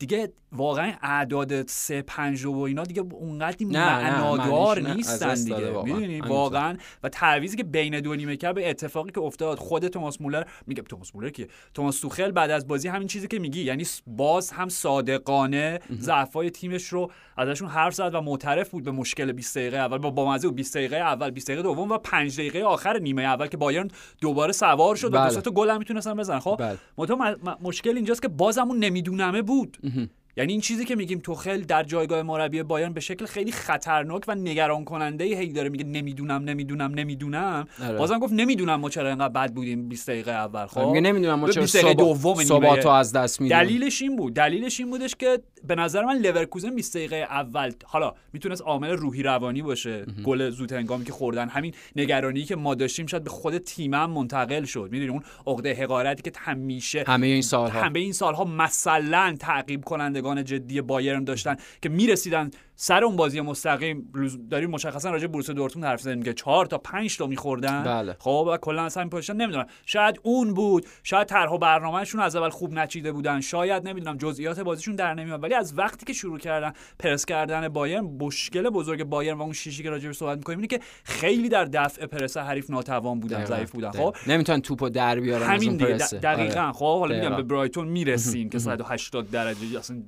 دیگه 0.01 0.33
واقعا 0.51 0.93
اعداد 1.01 1.67
سه 1.67 2.01
پنج 2.01 2.45
و 2.45 2.59
اینا 2.59 2.83
دیگه 2.83 3.01
اونقدر 3.01 3.65
معنادار 3.65 4.79
نیستن 4.79 5.33
دیگه. 5.33 5.83
می‌دونی؟ 5.83 6.21
واقعا. 6.21 6.77
و 7.03 7.09
تعویضی 7.09 7.57
که 7.57 7.63
بین 7.63 7.99
دو 7.99 8.15
نیمه 8.15 8.37
کرد 8.37 8.55
به 8.55 8.69
اتفاقی 8.69 9.11
که 9.11 9.21
افتاد 9.21 9.57
خود 9.57 9.87
توماس 9.87 10.21
مولر 10.21 10.43
میگه 10.67 10.81
توماس 10.81 11.15
مولر 11.15 11.29
که؟ 11.29 11.47
توماس 11.73 11.99
توخل 11.99 12.31
بعد 12.31 12.51
از 12.51 12.67
بازی 12.67 12.87
همین 12.87 13.07
چیزی 13.07 13.27
که 13.27 13.39
میگی 13.39 13.63
یعنی 13.63 13.85
باز 14.07 14.51
هم 14.51 14.69
صادقانه 14.69 15.79
ضعفای 15.99 16.49
تیمش 16.49 16.87
رو 16.87 17.11
ازشون 17.37 17.69
حرف 17.69 17.93
زد 17.93 18.15
و 18.15 18.21
معترف 18.21 18.69
بود 18.69 18.83
به 18.83 18.91
مشکل 18.91 19.31
20 19.31 19.57
دقیقه 19.57 19.77
اول 19.77 19.97
با 19.97 20.09
بامزه 20.09 20.49
20 20.49 20.75
دقیقه 20.75 20.95
اول 20.95 21.31
20 21.31 21.47
دقیقه 21.47 21.63
دوم 21.63 21.91
و 21.91 21.97
5 21.97 22.33
دقیقه 22.33 22.63
آخر 22.63 22.99
نیمه 22.99 23.21
اول 23.21 23.47
که 23.47 23.57
بایرن 23.57 23.87
دوباره 24.21 24.51
سوار 24.51 24.95
شد 24.95 25.13
و 25.13 25.29
دو 25.29 25.41
تا 25.41 25.51
گل 25.51 25.69
هم 25.69 25.77
می‌تونستن 25.77 26.13
بزنن. 26.13 26.39
خب 26.39 26.77
بله. 26.97 27.35
مشکل 27.61 27.95
اینجاست 27.95 28.21
که 28.21 28.27
بازمون 28.27 28.77
نمیدونمه 28.79 29.41
بود. 29.41 29.77
Mm-hmm. 29.91 30.20
یعنی 30.37 30.51
این 30.51 30.61
چیزی 30.61 30.85
که 30.85 30.95
میگیم 30.95 31.19
توخل 31.19 31.61
در 31.61 31.83
جایگاه 31.83 32.21
مربی 32.21 32.63
بایرن 32.63 32.93
به 32.93 32.99
شکل 32.99 33.25
خیلی 33.25 33.51
خطرناک 33.51 34.23
و 34.27 34.35
نگران 34.35 34.85
کننده 34.85 35.23
هی 35.23 35.47
داره 35.47 35.69
میگه 35.69 35.83
نمی‌دونم 35.83 36.43
نمی‌دونم 36.43 36.91
نمی‌دونم. 36.93 37.67
آره. 37.83 37.97
بازم 37.97 38.19
گفت 38.19 38.33
نمی‌دونم 38.33 38.79
ما 38.79 38.89
چرا 38.89 39.09
اینقدر 39.09 39.33
بد 39.33 39.53
بودیم 39.53 39.89
20 39.89 40.09
دقیقه 40.09 40.31
اول 40.31 40.65
خب؟ 40.65 40.79
میگه 40.81 41.01
نمی‌دونم 41.01 41.39
ما 41.39 41.49
چرا 41.49 41.61
20 41.61 41.77
دقیقه 41.77 41.93
دوم. 41.93 42.43
ثباتو 42.43 42.89
از 42.89 43.13
دست 43.13 43.41
میدیم. 43.41 43.57
دلیلش 43.57 44.01
این 44.01 44.15
بود. 44.15 44.33
دلیلش 44.33 44.79
این 44.79 44.89
بودش 44.89 45.15
که 45.15 45.39
به 45.67 45.75
نظر 45.75 46.05
من 46.05 46.17
لورکوزن 46.17 46.75
20 46.75 46.95
دقیقه 46.97 47.15
اول 47.15 47.71
حالا 47.85 48.13
می‌تونست 48.33 48.61
عامل 48.61 48.89
روحی 48.89 49.23
روانی 49.23 49.61
باشه. 49.61 50.05
گل 50.25 50.49
زود 50.49 50.71
هنگامی 50.71 51.05
که 51.05 51.11
خوردن. 51.11 51.49
همین 51.49 51.73
نگرانی 51.95 52.43
که 52.43 52.55
ما 52.55 52.75
داشتیم 52.75 53.05
شاید 53.05 53.23
به 53.23 53.29
خود 53.29 53.57
تیم 53.57 53.93
هم 53.93 54.11
منتقل 54.11 54.63
شد. 54.63 54.89
می‌دونی 54.91 55.11
اون 55.11 55.23
عقده 55.47 55.73
حقارتی 55.73 56.21
که 56.21 56.31
همیشه 56.39 57.03
همه 57.07 57.27
این 57.27 57.41
سالها. 57.41 57.81
همه 57.81 57.99
این 57.99 58.13
سالها 58.13 58.43
مثلا 58.43 59.35
تعقیب 59.39 59.81
کنندگان 60.21 60.43
جدی 60.43 60.81
بایرن 60.81 61.23
داشتن 61.23 61.55
که 61.81 61.89
می‌رسیدن 61.89 62.51
سر 62.83 63.03
اون 63.03 63.15
بازی 63.15 63.41
مستقیم 63.41 64.09
روز- 64.13 64.49
داریم 64.49 64.69
مشخصا 64.69 65.09
راجع 65.09 65.27
به 65.27 65.33
بروسیا 65.33 65.55
دورتموند 65.55 65.89
حرف 65.89 66.01
زدیم 66.01 66.23
که 66.23 66.33
4 66.33 66.65
تا 66.65 66.77
5 66.77 67.17
تا 67.17 67.27
میخوردن 67.27 67.83
بله. 67.83 68.15
خب 68.19 68.47
و 68.51 68.57
کلا 68.57 68.89
همین 68.95 69.09
position 69.09 69.35
نمی‌دونم 69.35 69.65
شاید 69.85 70.19
اون 70.23 70.53
بود 70.53 70.85
شاید 71.03 71.27
طرح 71.27 71.51
و 71.51 71.57
برنامهشون 71.57 72.21
از 72.21 72.35
اول 72.35 72.49
خوب 72.49 72.73
نچیده 72.73 73.11
بودن 73.11 73.41
شاید 73.41 73.87
نمی‌دونم 73.87 74.17
جزئیات 74.17 74.59
بازیشون 74.59 74.95
در 74.95 75.13
نمیاد 75.13 75.43
ولی 75.43 75.53
از 75.53 75.77
وقتی 75.77 76.05
که 76.05 76.13
شروع 76.13 76.39
کردن 76.39 76.73
پرس 76.99 77.25
کردن 77.25 77.67
بایرن 77.67 78.03
مشکل 78.21 78.69
بزرگ 78.69 79.03
بایرن 79.03 79.37
و 79.37 79.41
اون 79.41 79.53
شیشی 79.53 79.83
که 79.83 79.89
راجع 79.89 80.07
بهش 80.07 80.17
صحبت 80.17 80.37
می‌کنیم 80.37 80.57
اینه 80.57 80.67
که 80.67 80.79
خیلی 81.03 81.49
در 81.49 81.65
دفع 81.65 82.05
پرس 82.05 82.37
حریف 82.37 82.69
ناتوان 82.69 83.19
بودن. 83.19 83.45
ضعیف 83.45 83.71
بودن. 83.71 83.91
خب 83.91 84.15
نمی‌تونن 84.27 84.61
توپو 84.61 84.89
در 84.89 85.19
بیارن 85.19 85.47
همین 85.47 85.77
پرسه. 85.77 86.19
دقیقاً 86.19 86.61
آره. 86.61 86.71
خب 86.71 86.99
حالا 86.99 87.15
میگم. 87.15 87.35
به 87.35 87.43
برایتون 87.43 87.87
می‌رسیم 87.87 88.49
که 88.49 88.59
180 88.59 89.31
درجه 89.31 89.79
اصلا 89.79 90.01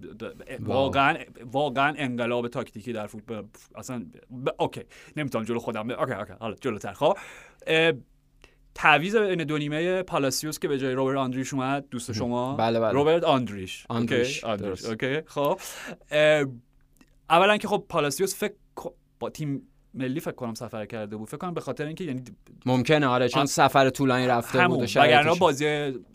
واقعا 0.59 1.15
واقعا 1.51 1.93
انقلاب 1.97 2.47
تاکتیکی 2.63 2.93
در 2.93 3.07
فوتبال 3.07 3.45
اصلا 3.75 4.05
ب... 4.45 4.49
okay 4.59 4.81
نمی‌تونم 5.17 5.45
جلو 5.45 5.59
خودم. 5.59 5.89
okay 5.89 6.13
okay 6.13 6.33
حالا 6.39 6.55
جلوتر 6.55 6.93
خب 6.93 7.17
تعویض 8.75 9.15
این 9.15 9.43
دو 9.43 9.57
نیمه 9.57 10.03
پالاسیوس 10.03 10.59
که 10.59 10.67
به 10.67 10.77
جای 10.77 10.93
روبرت 10.93 11.17
آندریش 11.17 11.53
اومد 11.53 11.89
دوست 11.89 12.11
شما 12.11 12.55
بله، 12.55 12.79
بله. 12.79 12.91
روبرت 12.91 13.23
آندریش 13.23 13.85
آندریش، 13.89 14.43
okay 14.43 14.63
آندریش. 14.63 14.85
okay 14.85 15.21
خب 15.21 15.59
اولا 17.29 17.57
که 17.57 17.67
خب 17.67 17.85
پالاسیوس 17.89 18.35
فکر 18.35 18.53
با 19.19 19.29
تیم 19.29 19.67
ملی 19.93 20.19
فکر 20.19 20.31
کنم 20.31 20.53
سفر 20.53 20.85
کرده 20.85 21.17
بود 21.17 21.27
فکر 21.27 21.37
کنم 21.37 21.53
به 21.53 21.61
خاطر 21.61 21.85
اینکه 21.85 22.03
یعنی 22.03 22.23
ممکنه 22.65 23.07
آره 23.07 23.29
چون 23.29 23.41
آه. 23.41 23.45
سفر 23.45 23.89
طولانی 23.89 24.27
رفته 24.27 24.51
بود 24.51 24.61
همون 24.61 24.79
و 24.79 24.83
وگرنه 24.83 25.35
بازی 25.35 25.65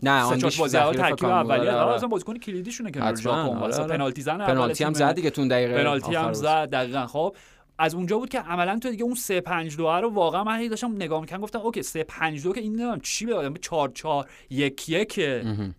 نه، 0.03 0.37
چهار 0.37 0.53
بازی 0.59 0.77
فکر 0.77 0.93
ترکیب 0.93 1.17
بود. 1.17 1.29
اولیه 1.29 1.61
آره، 1.61 1.71
آره 1.71 1.81
آره. 1.81 1.95
اصلا 1.95 2.07
بازیکن 2.07 2.37
کلیدیشونه 2.37 2.91
که 2.91 2.99
ژاپن 2.99 3.29
آره، 3.37 3.75
آره. 3.75 3.87
پنالتی 3.87 4.21
زن 4.21 4.37
پنالتی 4.37 4.83
هم. 4.83 4.93
زد 4.93 5.15
دیگه 5.15 5.29
تو 5.29 5.41
اون 5.41 5.47
دقیقه 5.47 5.77
پنالتی 5.77 6.15
هم. 6.15 6.33
زد 6.33 6.69
دقیقا 6.69 7.07
خب 7.07 7.35
از 7.77 7.95
اونجا 7.95 8.17
بود 8.17 8.29
که 8.29 8.39
عملا 8.39 8.79
تو 8.79 8.89
دیگه 8.89 9.03
اون 9.03 9.15
3 9.15 9.41
5 9.41 9.77
2 9.77 9.89
رو 9.89 10.09
واقعا 10.09 10.43
من 10.43 10.67
داشتم 10.67 10.95
نگاه 10.95 11.21
می‌کنم 11.21 11.41
گفتم 11.41 11.59
اوکی 11.59 11.83
3 11.83 12.03
5 12.03 12.43
2 12.43 12.53
که 12.53 12.61
این 12.61 12.71
نمی‌دونم 12.71 12.99
چی 12.99 13.25
به 13.25 13.35
آدم 13.35 13.53
4 13.53 13.89
4 13.89 14.25
1 14.49 14.89
1 14.89 15.19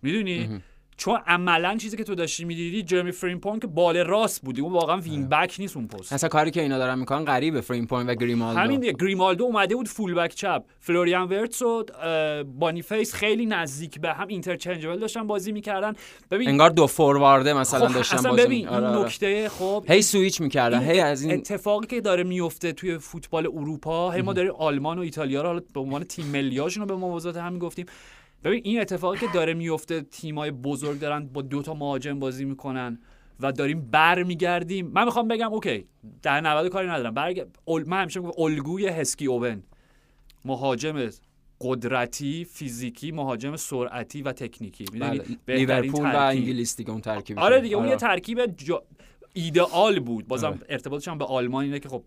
می‌دونی 0.01 0.61
چون 1.01 1.19
عملا 1.27 1.77
چیزی 1.77 1.97
که 1.97 2.03
تو 2.03 2.15
داشتی 2.15 2.45
می‌دیدی 2.45 2.83
جرمی 2.83 3.11
فریمپونگ 3.11 3.61
که 3.61 3.67
بال 3.67 3.97
راست 3.97 4.41
بودی 4.41 4.61
اون 4.61 4.73
واقعا 4.73 4.97
wing 4.97 5.29
back 5.29 5.55
نیست 5.59 5.77
اون 5.77 5.87
پست. 5.87 6.13
اصلا 6.13 6.29
کاری 6.29 6.51
که 6.51 6.61
اینا 6.61 6.77
دارن 6.77 6.99
می‌کنن 6.99 7.25
غریبه 7.25 7.61
فریمپونگ 7.61 8.09
و 8.09 8.15
گریمالدو. 8.15 8.59
همین 8.59 8.79
دیگه 8.79 8.93
گریمالدو 8.93 9.43
اومده 9.43 9.75
بود 9.75 9.87
full 9.87 10.13
back 10.13 10.35
چپ. 10.35 10.63
فلوریان 10.79 11.29
ورتس 11.29 11.61
و 11.61 11.85
اه، 12.03 12.43
بانیفیس 12.43 13.13
خیلی 13.13 13.45
نزدیک 13.45 13.99
به 13.99 14.13
هم 14.13 14.27
interchangeable 14.27 14.99
داشتن 14.99 15.27
بازی 15.27 15.51
می‌کردن. 15.51 15.93
ببین 16.31 16.49
انگار 16.49 16.69
دو 16.69 16.87
فوروارده 16.87 17.53
مثلا 17.53 17.87
خب 17.87 17.93
داشتن 17.93 18.17
اصلا 18.17 18.31
بازی 18.31 18.43
ببین 18.43 18.67
این 18.67 18.67
آره، 18.67 18.87
آره. 18.87 19.05
نکته 19.05 19.49
خب 19.49 19.85
هی 19.87 20.01
سویچ 20.01 20.41
می‌کردن 20.41 20.91
هی 20.91 20.99
از 20.99 21.23
این 21.23 21.33
اتفاقی 21.33 21.87
که 21.87 22.01
داره 22.01 22.23
میفته 22.23 22.73
توی 22.73 22.97
فوتبال 22.97 23.47
اروپا 23.47 24.11
هی 24.11 24.21
ما 24.21 24.33
داریم 24.33 24.51
آلمان 24.51 24.97
و 24.97 25.01
ایتالیا 25.01 25.41
رو 25.41 25.61
به 25.73 25.79
عنوان 25.79 26.03
تیم 26.03 26.25
ملیاشون 26.25 26.81
رو 26.81 26.87
به 26.87 26.95
موازات 26.95 27.37
همین 27.37 27.59
گفتیم. 27.59 27.85
ببین 28.43 28.61
این 28.63 28.81
اتفاقی 28.81 29.19
که 29.19 29.27
داره 29.33 29.53
میفته 29.53 30.01
تیمای 30.01 30.51
بزرگ 30.51 30.99
دارن 30.99 31.27
با 31.27 31.41
دو 31.41 31.61
تا 31.61 31.73
مهاجم 31.73 32.19
بازی 32.19 32.45
می‌کنن 32.45 32.99
و 33.39 33.51
داریم 33.51 33.81
بر 33.91 34.23
میگردیم 34.23 34.87
من 34.87 35.05
می‌خوام 35.05 35.27
بگم 35.27 35.53
okay 35.53 35.85
دهه 36.21 36.41
90 36.41 36.67
کاری 36.67 36.87
ندارم. 36.87 37.13
برگ... 37.13 37.47
من 37.85 38.01
همیشه 38.01 38.19
میگم 38.19 38.31
الگوی 38.37 38.87
هسکی 38.87 39.25
اوون. 39.25 39.63
مهاجم 40.45 41.09
قدرتی 41.61 42.45
فیزیکی 42.45 43.11
مهاجم 43.11 43.55
سرعتی 43.55 44.21
و 44.21 44.31
تکنیکی. 44.31 44.85
می‌دونی؟ 44.93 45.19
بله. 45.45 45.57
لیورپول 45.57 46.05
و. 46.05 46.17
انگلیس 46.17 46.77
دیگه 46.77 46.91
اون 46.91 47.01
ترکیب 47.01 47.39
آره 47.39 47.61
دیگه 47.61 47.75
اون 47.75 47.87
یه 47.87 47.95
ترکیب 47.95 48.45
جا... 48.45 48.83
ایدئال 49.33 49.99
بود. 49.99 50.27
بازم 50.27 50.47
آره. 50.47 50.59
ارتباطش 50.69 51.07
هم 51.07 51.17
به 51.17 51.25
آلمان 51.25 51.63
اینه 51.63 51.79
که 51.79 51.89
خب 51.89 52.03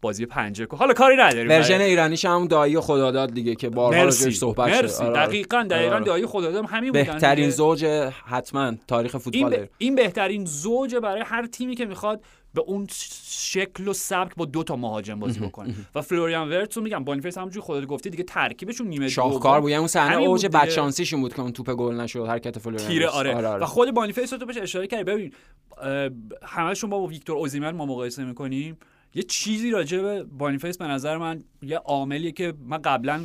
بازی 0.00 0.26
پنجه 0.26 0.66
کو 0.66 0.76
حالا 0.76 0.94
کاری 0.94 1.16
نداریم. 1.16 1.48
version 1.48 1.80
ایرانیش 1.80 2.24
هم 2.24 2.46
دایی 2.46 2.80
خداداد 2.80 3.34
دیگه 3.34 3.54
که 3.54 3.68
بارها 3.68 4.04
راجعش 4.04 4.36
صحبت 4.36 4.68
مرسی. 4.68 5.02
آره، 5.04 5.18
آره. 5.18 5.26
دقیقاً 5.26 5.66
دقیقاً 5.70 5.94
آره. 5.94 6.04
دایی 6.04 6.26
خدادادم 6.26 6.66
همین 6.66 6.92
بودن 6.92 7.04
بهترین 7.04 7.44
دیگه. 7.44 7.56
زوج 7.56 7.84
حتما 8.26 8.74
تاریخ 8.88 9.14
این, 9.14 9.22
فوتبال 9.22 9.56
ب... 9.56 9.68
این 9.78 9.94
بهترین 9.94 10.44
زوج 10.44 10.96
برای 10.96 11.22
هر 11.26 11.46
تیمی 11.46 11.76
که 11.76 11.86
می‌خواد 11.86 12.20
به 12.54 12.60
اون 12.60 12.86
شکل 13.30 13.88
و 13.88 13.92
سبک 13.92 14.34
با 14.36 14.44
دو 14.44 14.62
تا 14.62 14.76
مهاجم 14.76 15.18
بازی 15.18 15.40
بکنه. 15.40 15.74
و 15.94 16.02
فلوریان 16.02 16.48
ورتس 16.48 16.76
رو 16.76 16.82
میگم 16.82 17.04
بانیفیس 17.04 17.38
همونجوری 17.38 17.60
خودت 17.60 17.86
گفتی 17.86 18.10
دیگه 18.10 18.24
ترکیبشون 18.24 18.86
نیمه 18.86 19.08
شاهکار 19.08 19.60
بود. 19.60 19.70
یعنی 19.70 19.78
اون 19.78 19.88
صحنه 19.88 20.16
اوج. 20.16 20.46
بدشانسیشون 20.46 21.20
بود 21.20 21.34
که 21.34 21.40
اون 21.40 21.52
توپ 21.52 21.70
گل 21.70 21.94
نشد 21.94 22.26
حرکت 22.26 22.58
فلوریان 22.58 22.88
تیره 22.88 23.06
ورتس. 23.06 23.44
آره. 23.44 23.62
و 23.62 23.66
خود 23.66 23.90
بانیفیس 23.90 24.32
رو 24.32 24.38
تو 24.38 24.46
بهش 24.46 24.56
اشاره 24.56 24.86
کردی. 24.86 25.04
ببین 25.04 25.32
همشون 26.42 26.90
با 26.90 27.06
ویکتور 27.06 27.36
اوزیمن 27.36 27.70
ما 27.70 27.86
مقایسه 27.86 28.24
می‌کنیم. 28.24 28.78
یه 29.14 29.22
چیزی 29.22 29.70
راجع 29.70 29.98
به 30.02 30.22
بانیفیس 30.22 30.78
به 30.78 30.86
نظر 30.86 31.16
من 31.16 31.44
یه 31.62 31.76
عاملیه 31.76 32.32
که 32.32 32.54
من 32.64 32.78
قبلا 32.78 33.24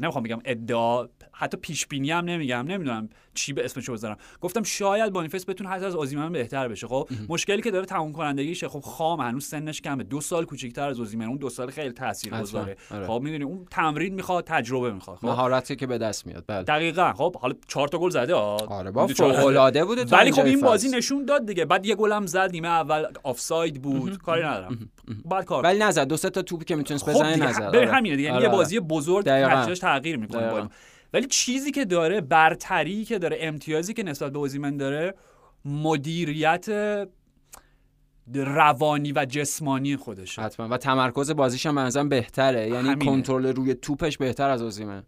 نمی‌خوام 0.00 0.24
بگم 0.24 0.40
ادعا 0.44 1.06
حتی 1.32 1.56
پیش 1.56 1.86
بینی 1.86 2.10
هم 2.10 2.24
نمیگم 2.24 2.64
نمی‌دونم 2.68 3.08
چی 3.34 3.52
به 3.52 3.64
اسمش 3.64 3.90
بذارم. 3.90 4.16
گفتم 4.40 4.62
شاید 4.62 5.12
بانیفیس 5.12 5.48
بتونه 5.48 5.70
حتی 5.70 5.84
از 5.84 5.94
اوزیمن 5.94 6.32
بهتر 6.32 6.68
بشه. 6.68 6.86
خب 6.86 7.08
مشکلی 7.28 7.62
که 7.62 7.70
داره 7.70 7.86
تموم 7.86 8.12
کنندگیشه 8.12 8.68
خب 8.68 8.80
خام 8.80 9.20
هنوز 9.20 9.44
سنش 9.44 9.80
کمه. 9.80 10.04
دو 10.04 10.20
سال 10.20 10.44
کوچیک‌تر 10.44 10.88
از 10.88 10.98
اوزیمن 10.98 11.26
اون 11.26 11.36
دو 11.36 11.50
سال 11.50 11.70
خیلی 11.70 11.92
تاثیرگذاره. 11.92 12.76
آره. 12.90 13.06
خب 13.06 13.20
می‌دونی 13.24 13.44
اون 13.44 13.66
تمرین 13.70 14.14
می‌خواد 14.14 14.44
تجربه 14.44 14.92
می‌خواد. 14.92 15.16
خب. 15.16 15.26
مهارتی 15.26 15.76
که 15.76 15.86
به 15.86 15.98
دست 15.98 16.26
میاد. 16.26 16.44
بله. 16.46 16.62
دقیقا. 16.62 17.12
خب 17.12 17.36
حالا 17.36 17.54
چهار 17.68 17.88
تا 17.88 17.98
گل 17.98 18.10
زده. 18.10 18.34
آره 18.34 18.90
با 18.90 19.06
می‌دونی 19.06 19.14
چهار- 19.14 19.32
فوق 19.32 19.46
العاده 19.46 19.84
بوده 19.84 20.04
ولی 20.04 20.32
خب 20.32 20.44
این 20.44 20.60
بازی. 20.60 20.88
نشون 20.88 21.24
داد 21.24 21.46
دیگه. 21.46 21.64
بعد 21.64 21.86
یه 21.86 21.94
گلم 21.94 22.26
زد 22.26 22.50
نیمه 22.52 22.68
اول 22.68 23.04
آفساید 23.22 23.82
بود. 23.82 24.18
کاری 24.18 24.42
ندارم. 24.42 24.90
بعد 25.24 25.44
کار. 25.44 25.64
ولی 25.64 25.78
نزد. 25.78 26.08
دو 26.08 26.16
سه 26.16 26.30
تا 26.30 26.42
توپی 26.42 26.64
که 26.64 26.76
می‌تونست 26.76 27.04
خب 27.04 27.10
بزنه 27.10 27.36
نزد. 27.36 27.62
آره. 27.62 27.92
همینه 27.92 28.16
دیگه. 28.16 28.28
یعنی 28.28 28.36
آره، 28.36 28.44
یه 28.44 28.48
آره. 28.48 28.58
بازی 28.58 28.80
بزرگ 28.80 29.24
تغییر 29.84 30.16
می‌کنه. 30.16 30.50
بالا. 30.50 30.68
ولی 31.12 31.26
چیزی 31.26 31.70
که 31.70 31.84
داره 31.84 32.20
برتری 32.20 33.04
که 33.04 33.18
داره 33.18 33.36
امتیازی 33.40 33.94
که 33.94 34.02
نسبت 34.02 34.32
به 34.32 34.38
اوزیمن 34.38 34.76
داره 34.76 35.14
مدیریت 35.64 36.66
روانی 38.34 39.12
و 39.12 39.24
جسمانی 39.24 39.96
خودشه 39.96 40.42
حتما 40.42 40.68
و 40.68 40.76
تمرکز 40.76 41.30
بازیش 41.30 41.66
هم 41.66 42.08
بهتره 42.08 42.68
یعنی. 42.68 43.06
کنترل 43.06 43.46
روی 43.46 43.74
توپش 43.74 44.18
بهتر 44.18 44.50
از 44.50 44.62
اوزیمن 44.62 45.02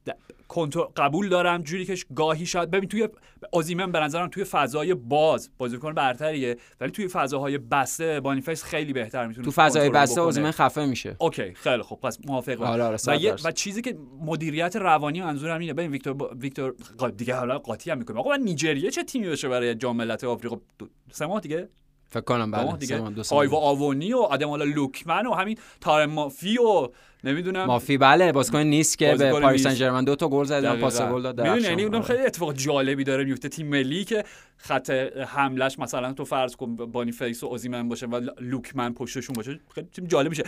کنترل 0.49 0.85
قبول 0.97 1.29
دارم 1.29 1.63
جوری 1.63 1.85
که 1.85 1.97
گاهی 2.15 2.47
شاید 2.47 2.71
ببین 2.71 2.89
توی 2.89 3.09
اوزیمن 3.51 3.93
به 3.93 4.01
نظرم 4.01 4.29
توی 4.29 4.45
فضای 4.45 4.95
باز 4.95 5.51
بازیکن 5.59 5.95
برتریه 5.95 6.57
ولی 6.81 6.91
توی 6.91 7.09
فضاهای 7.09 7.59
بسته 7.59 8.21
بانیفیس 8.21 8.65
خیلی 8.65 8.93
بهتر 8.93 9.27
می‌تونه 9.27 9.45
تو 9.45 9.51
فضای 9.51 9.91
بسته. 9.91 10.21
اوزیمن 10.21 10.51
خفه 10.51 10.87
میشه. 10.87 11.17
okay 11.19 11.55
خیلی 11.55 11.83
خوب. 11.83 12.01
پس 12.01 12.19
موافقم. 12.27 12.65
آره، 12.65 12.83
آره، 12.83 12.97
و. 13.07 13.37
و 13.45 13.51
چیزی 13.51 13.83
که 13.83 13.99
مدیریت 14.21 14.77
روانی 14.77 15.23
منظورم 15.23 15.61
اینه. 15.61 15.73
ببین 15.73 15.91
ویکتور 15.91 16.13
با... 16.13 16.31
ویکتور 16.41 16.75
قا- 16.99 17.11
دیگه 17.11 17.35
حالا 17.35 17.59
قاطی 17.59 17.91
هم 17.91 17.99
می‌کنه 17.99 18.19
آقا 18.19 18.31
من 18.31 18.41
نیجریه 18.41 18.91
چه 18.91 19.05
تیمی 19.05 19.29
بشه 19.29 19.49
برای 19.49 19.75
جام 19.75 19.97
ملت‌های 19.97 20.33
آفریقا؟ 20.33 20.57
دو... 20.79 20.89
سه 21.13 21.27
ماه 21.27 21.41
دیگه؟ 21.41 21.69
فکر 22.09 22.21
کنم 22.21 22.51
بله 22.51 22.77
دیگه. 22.77 23.03
آیوا 23.31 23.59
آوونی 23.59 24.13
و 24.13 24.19
آدمولا 24.19 24.65
لوکمن 24.65 25.27
و 25.27 25.35
همین 25.35 25.59
ترم 25.81 26.11
مافی 26.11 26.59
و 26.59 26.89
نمی‌دونم 27.25 27.65
مافی 27.65 27.99
بله 27.99 28.33
بازیکن 28.33 28.59
نیست 28.59 28.99
که 28.99 29.15
به 29.15 29.41
پاریس. 29.41 29.63
سن 29.63 29.75
ژرمن 29.75 30.05
دو 30.05 30.17
تا 30.17 30.29
گل 30.29 30.45
زد. 30.45 30.81
پاس 30.81 31.03
گل 31.03 31.23
داد 31.23 31.41
می‌دونی. 31.41 31.63
یعنی 31.63 31.85
اونم. 31.85 32.03
خیلی 32.03 32.23
اتفاق 32.23 32.53
جالبی 32.53 33.05
داره 33.05 33.25
میفته 33.25 33.49
تیم 33.49 33.67
ملی 33.67 34.05
که 34.05 34.25
خط 34.57 34.91
حملش 35.29 35.79
مثلا 35.79 36.13
تو 36.13 36.25
فرض 36.25 36.57
کن 36.57 36.77
بانیفیس 36.77 37.43
و 37.43 37.47
اوزیمن 37.47 37.89
باشه 37.89 38.07
و 38.07 38.21
لوکمن 38.41 38.95
پشتشون 38.95 39.35
باشه 39.35 39.61
خیلی 39.75 39.87
تیم 39.93 40.05
جالب 40.05 40.31
میشه. 40.31 40.43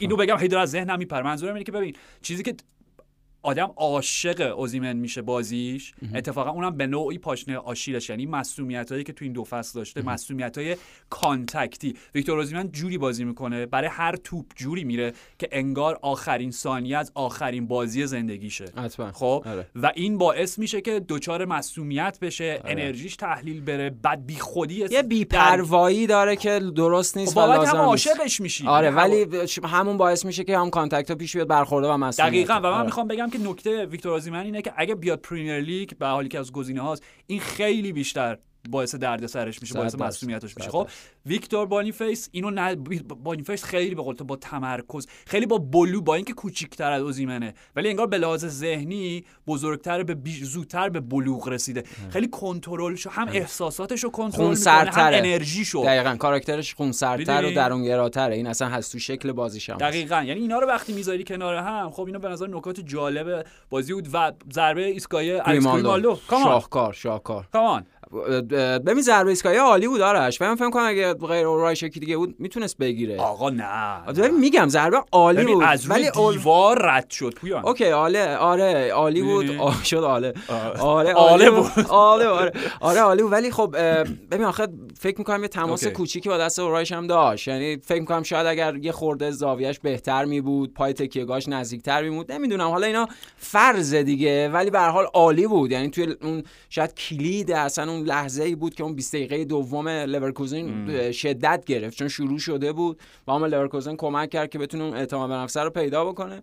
اینو 0.00 0.16
بگم 0.16 0.38
هی 0.38 0.48
داره 0.48 0.62
از 0.62 0.70
ذهنم 0.70 0.98
میپره 0.98 1.22
منظورم 1.22 1.54
اینه 1.54 1.64
که 1.64 1.72
ببین 1.72 1.94
چیزی 2.22 2.42
که 2.42 2.54
آدم 3.44 3.72
عاشق 3.76 4.54
اوزیمن 4.58 4.96
میشه 4.96 5.22
بازیش. 5.22 5.94
اتفاقا 6.14 6.50
اونم 6.50 6.76
به 6.76 6.86
نوعی 6.86 7.18
پاشنه 7.18 7.56
آشیلش. 7.56 8.10
یعنی 8.10 8.26
مصدومیت 8.26 8.92
هایی 8.92 9.04
که 9.04 9.12
تو 9.12 9.24
این 9.24 9.32
دو 9.32 9.44
فصل 9.44 9.78
داشته 9.78 10.02
مصدومیت 10.02 10.58
های 10.58 10.76
contact 11.10 11.75
ی. 11.75 11.94
ویکتور 12.14 12.38
اوزیمن 12.38 12.68
جوری 12.68 12.98
بازی 12.98 13.24
می‌کنه 13.24 13.66
برای 13.66 13.88
هر 13.88 14.16
توپ 14.16 14.46
جوری 14.56 14.84
میره 14.84 15.12
که 15.38 15.48
انگار 15.52 15.98
آخرین 16.02 16.50
ثانیه 16.50 16.98
از 16.98 17.12
آخرین 17.14 17.66
بازی 17.66 18.06
زندگیشه. 18.06 18.64
خب؟ 19.12 19.44
آره. 19.46 19.66
و 19.74 19.92
این 19.94 20.18
باعث 20.18 20.58
میشه 20.58 20.80
که 20.80 21.04
دچار 21.08 21.44
مصدومیت 21.44 22.18
بشه 22.20 22.60
انرژیش 22.64 23.16
تحلیل 23.16 23.60
بره 23.60 23.90
بعد 23.90 24.26
بی 24.26 24.34
خودی 24.34 24.86
یه 24.90 25.02
بی‌پروایی 25.02 26.06
داره 26.06 26.36
که 26.36 26.60
درست 26.76 27.16
نیست 27.16 27.36
و 27.36 27.40
هم 27.40 27.76
عاشقش 27.76 28.40
میشی. 28.40 28.66
آره 28.66 28.86
یعنی 28.86 28.96
ولی 28.96 29.26
همون 29.64 29.96
باعث 29.96 30.24
میشه 30.24 30.44
که 30.44 30.58
هم 30.58 30.70
contact 30.70 31.10
ها 31.10 31.16
پیش 31.16 31.36
بیاد 31.36 31.48
برخورده 31.48 31.88
و 31.88 31.96
مصدومیت. 31.96 32.32
دقیقا. 32.32 32.54
و 32.54 32.60
من 32.60 32.72
آره. 32.72 32.84
می‌خوام 32.84 33.08
بگم 33.08 33.30
که 33.34 33.48
نکته 33.48 33.86
ویکتور 33.86 34.12
اوزیمن 34.12 34.44
اینه 34.44 34.62
که 34.62 34.72
اگه 34.76 34.94
بیاد 34.94 35.20
پریمیر 35.20 35.60
لیگ 35.60 35.90
به 35.98 36.06
حالی 36.06 36.28
که 36.28 36.38
از 36.38 36.52
گزینه 36.52 36.80
هاست 36.80 37.02
این 37.26 37.40
خیلی 37.40 37.92
بیشتر 37.92 38.38
باعث 38.70 38.94
درد 38.94 39.26
سرش 39.26 39.62
میشه 39.62 39.74
باعث. 39.74 39.94
مصدومیتش 39.94 40.56
میشه. 40.56 40.70
خب 40.70 40.88
ویکتور 41.26 41.66
بانیفیس 41.66 42.28
اینو 42.32 42.50
نه 42.50 42.74
بانیفیس 43.24 43.64
خیلی 43.64 43.94
به 43.94 44.02
قول 44.02 44.14
تو 44.14 44.24
با 44.24 44.36
تمرکز 44.36 45.06
خیلی 45.26 45.46
با 45.46 45.58
بلوغ 45.58 46.00
با 46.00 46.14
اینکه 46.14 46.32
کوچیک‌تر 46.32 46.92
از 46.92 47.02
اوزیمنه 47.02 47.54
ولی 47.76 47.88
انگار 47.88 48.06
به 48.06 48.18
لحاظ 48.18 48.46
ذهنی 48.46 49.24
بزرگتر 49.46 50.02
به 50.02 50.14
بیش 50.14 50.44
زودتر 50.44 50.88
به 50.88 51.00
بلوغ 51.00 51.48
رسیده. 51.48 51.84
خیلی 52.10 52.28
کنترل 52.28 52.94
شو 52.94 53.10
هم 53.10 53.28
احساساتش 53.28 54.04
رو 54.04 54.10
کنترل 54.10 54.50
می‌کنه 54.58 54.90
هم. 54.90 55.14
انرژیشو 55.14 55.82
دقیقا 55.84 56.16
کاراکترش 56.16 56.74
خونسردتر 56.74 57.44
و؟ 57.44 57.50
درونگراتره. 57.50 58.34
این 58.34 58.46
اصلا 58.46 58.68
هست 58.68 58.92
تو 58.92 58.98
شکل 58.98 59.32
بازیش 59.32 59.70
هم. 59.70 59.76
دقیقا. 59.76 60.22
یعنی 60.22 60.40
اینا 60.40 60.58
رو 60.58 60.66
وقتی 60.66 60.92
می‌ذاری 60.92 61.24
کنار 61.24 61.54
هم 61.54 61.90
خب 61.90 62.06
اینا 62.06 62.18
به 62.18 62.28
نظر 62.28 62.46
نکات 62.46 62.80
جالب 62.80 63.46
بازی 63.70 63.94
بود 63.94 64.08
و 64.12 64.32
ضربه 64.52 64.84
ایستگاهی. 64.86 65.40
گریمالدو. 65.46 66.18
come 66.28 66.39
on 66.39 66.44
شاهکار 66.44 66.92
شاهکار. 66.92 67.48
کامان 67.52 67.86
ببین 68.86 69.02
ضربه 69.02 69.30
ایستگاهی 69.30 69.56
عالی 69.56 69.88
بود 69.88 70.00
آرش. 70.00 70.40
من 70.40 70.54
فکر 70.54 70.70
کنم 70.70 70.86
اگه 70.86 71.14
غیر 71.14 71.46
اورایش 71.46 71.82
یکی 71.82 72.00
دیگه 72.00 72.16
بود 72.16 72.34
می‌تونست 72.38 72.78
بگیره. 72.78 73.20
آقا 73.20 73.50
نه. 73.50 74.00
ببین 74.06 74.40
میگم 74.40 74.68
ضربه 74.68 75.02
عالی 75.12 75.44
بود 75.44 75.62
از 75.66 75.90
ولی 75.90 76.10
دیوار 76.10 76.78
رد 76.82 77.10
شد 77.10 77.34
پویان. 77.34 77.64
اوکی 77.64 77.84
آله 77.84 78.36
آره 78.36 78.90
عالی 78.90 79.22
بود. 79.22 79.82
شد 79.84 79.96
آله. 79.96 80.34
آره 80.78 81.12
عالی 81.24 81.50
بود. 81.50 81.86
آله 81.88 82.26
آره. 82.26 82.52
آره 82.80 83.00
عالی 83.00 83.22
بود. 83.22 83.32
ولی 83.32 83.50
خب 83.50 83.76
ببین 84.30 84.44
آخه 84.44 84.68
فکر 85.00 85.18
می‌کنم 85.18 85.42
یه 85.42 85.48
تماس. 85.48 85.86
کوچیکی 85.86 86.28
با 86.28 86.38
دست 86.38 86.58
اورایش 86.58 86.92
هم 86.92 87.06
داشت. 87.06 87.48
یعنی 87.48 87.76
فکر 87.76 88.00
می‌کنم 88.00 88.22
شاید 88.22 88.46
اگر 88.46 88.76
یه 88.76 88.92
خورده 88.92 89.30
زاویهش 89.30 89.78
بهتر 89.78 90.24
می 90.24 90.40
بود 90.40 90.74
پای 90.74 90.92
تکیهگاهش 90.92 91.48
نزدیکتر 91.48 92.02
می 92.02 92.10
بود 92.10 92.32
نمی‌دونم. 92.32 92.68
حالا 92.70 92.86
اینا 92.86 93.08
فرض 93.36 93.94
دیگه 93.94 94.48
ولی 94.48 94.70
به 94.70 94.80
هر 94.80 94.90
حال 94.90 95.04
عالی 95.14 95.46
بود. 95.46 95.72
یعنی 95.72 95.90
توی 95.90 96.16
اون 96.22 96.42
شاید 96.70 96.94
کلید 96.94 97.52
اصلا 97.52 97.92
اون 97.92 98.03
لحظه 98.04 98.42
ای 98.42 98.54
بود 98.54 98.74
که 98.74 98.84
اون 98.84 98.94
20 98.94 99.14
دقیقه 99.14 99.44
دوم 99.44 99.88
لورکوزن 99.88 101.12
شدت 101.12 101.64
گرفت. 101.64 101.98
چون 101.98 102.08
شروع 102.08 102.38
شده 102.38 102.72
بود 102.72 103.00
و 103.28 103.32
هم 103.32 103.44
لورکوزن 103.44 103.96
کمک 103.96 104.30
کرد 104.30 104.50
که 104.50 104.58
بتونه 104.58 104.84
اون 104.84 104.94
اعتماد 104.96 105.28
به 105.28 105.34
نفس 105.34 105.56
رو 105.56 105.70
پیدا 105.70 106.04
بکنه. 106.04 106.42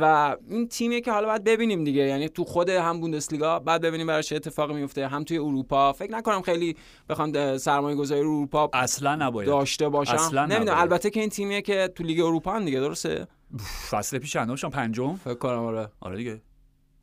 و 0.00 0.36
این 0.48 0.68
تیمیه 0.68 1.00
که 1.00 1.12
حالا 1.12 1.26
باید 1.26 1.44
ببینیم 1.44 1.84
دیگه. 1.84 2.02
یعنی 2.02 2.28
تو 2.28 2.44
خود 2.44 2.68
هم 2.68 3.00
بوندسلیگا 3.00 3.58
بعد 3.58 3.80
ببینیم 3.80 4.06
براش 4.06 4.28
چه 4.28 4.36
اتفاقی 4.36 4.74
میفته. 4.74 5.08
هم 5.08 5.24
توی 5.24 5.38
اروپا. 5.38 5.92
فکر 5.92 6.12
نکنم 6.12 6.42
خیلی 6.42 6.76
بخوان 7.08 7.58
سرمایه 7.58 7.96
گذاری 7.96 8.22
رو 8.22 8.30
اروپا 8.30 8.70
اصلا 8.72 9.16
نباید. 9.16 9.48
داشته 9.48 9.88
باشم. 9.88 10.14
اصلا 10.14 10.46
نمی‌دونم. 10.46 10.78
البته 10.78 11.10
که 11.10 11.20
این 11.20 11.28
تیمیه 11.28 11.62
که 11.62 11.90
تو 11.94 12.04
لیگ 12.04 12.20
اروپا 12.20 12.52
هم 12.52 12.64
دیگه 12.64 12.80
درسته؟ 12.80 13.26
فصل 13.90 14.18
پیش 14.18 14.36
اندام 14.36 14.56
شدن 14.56 14.70
پنجم. 14.70 15.16
فکر 15.16 15.34
کنم 15.34 15.64
آره. 15.64 15.88
آره 16.00 16.16
دیگه. 16.16 16.40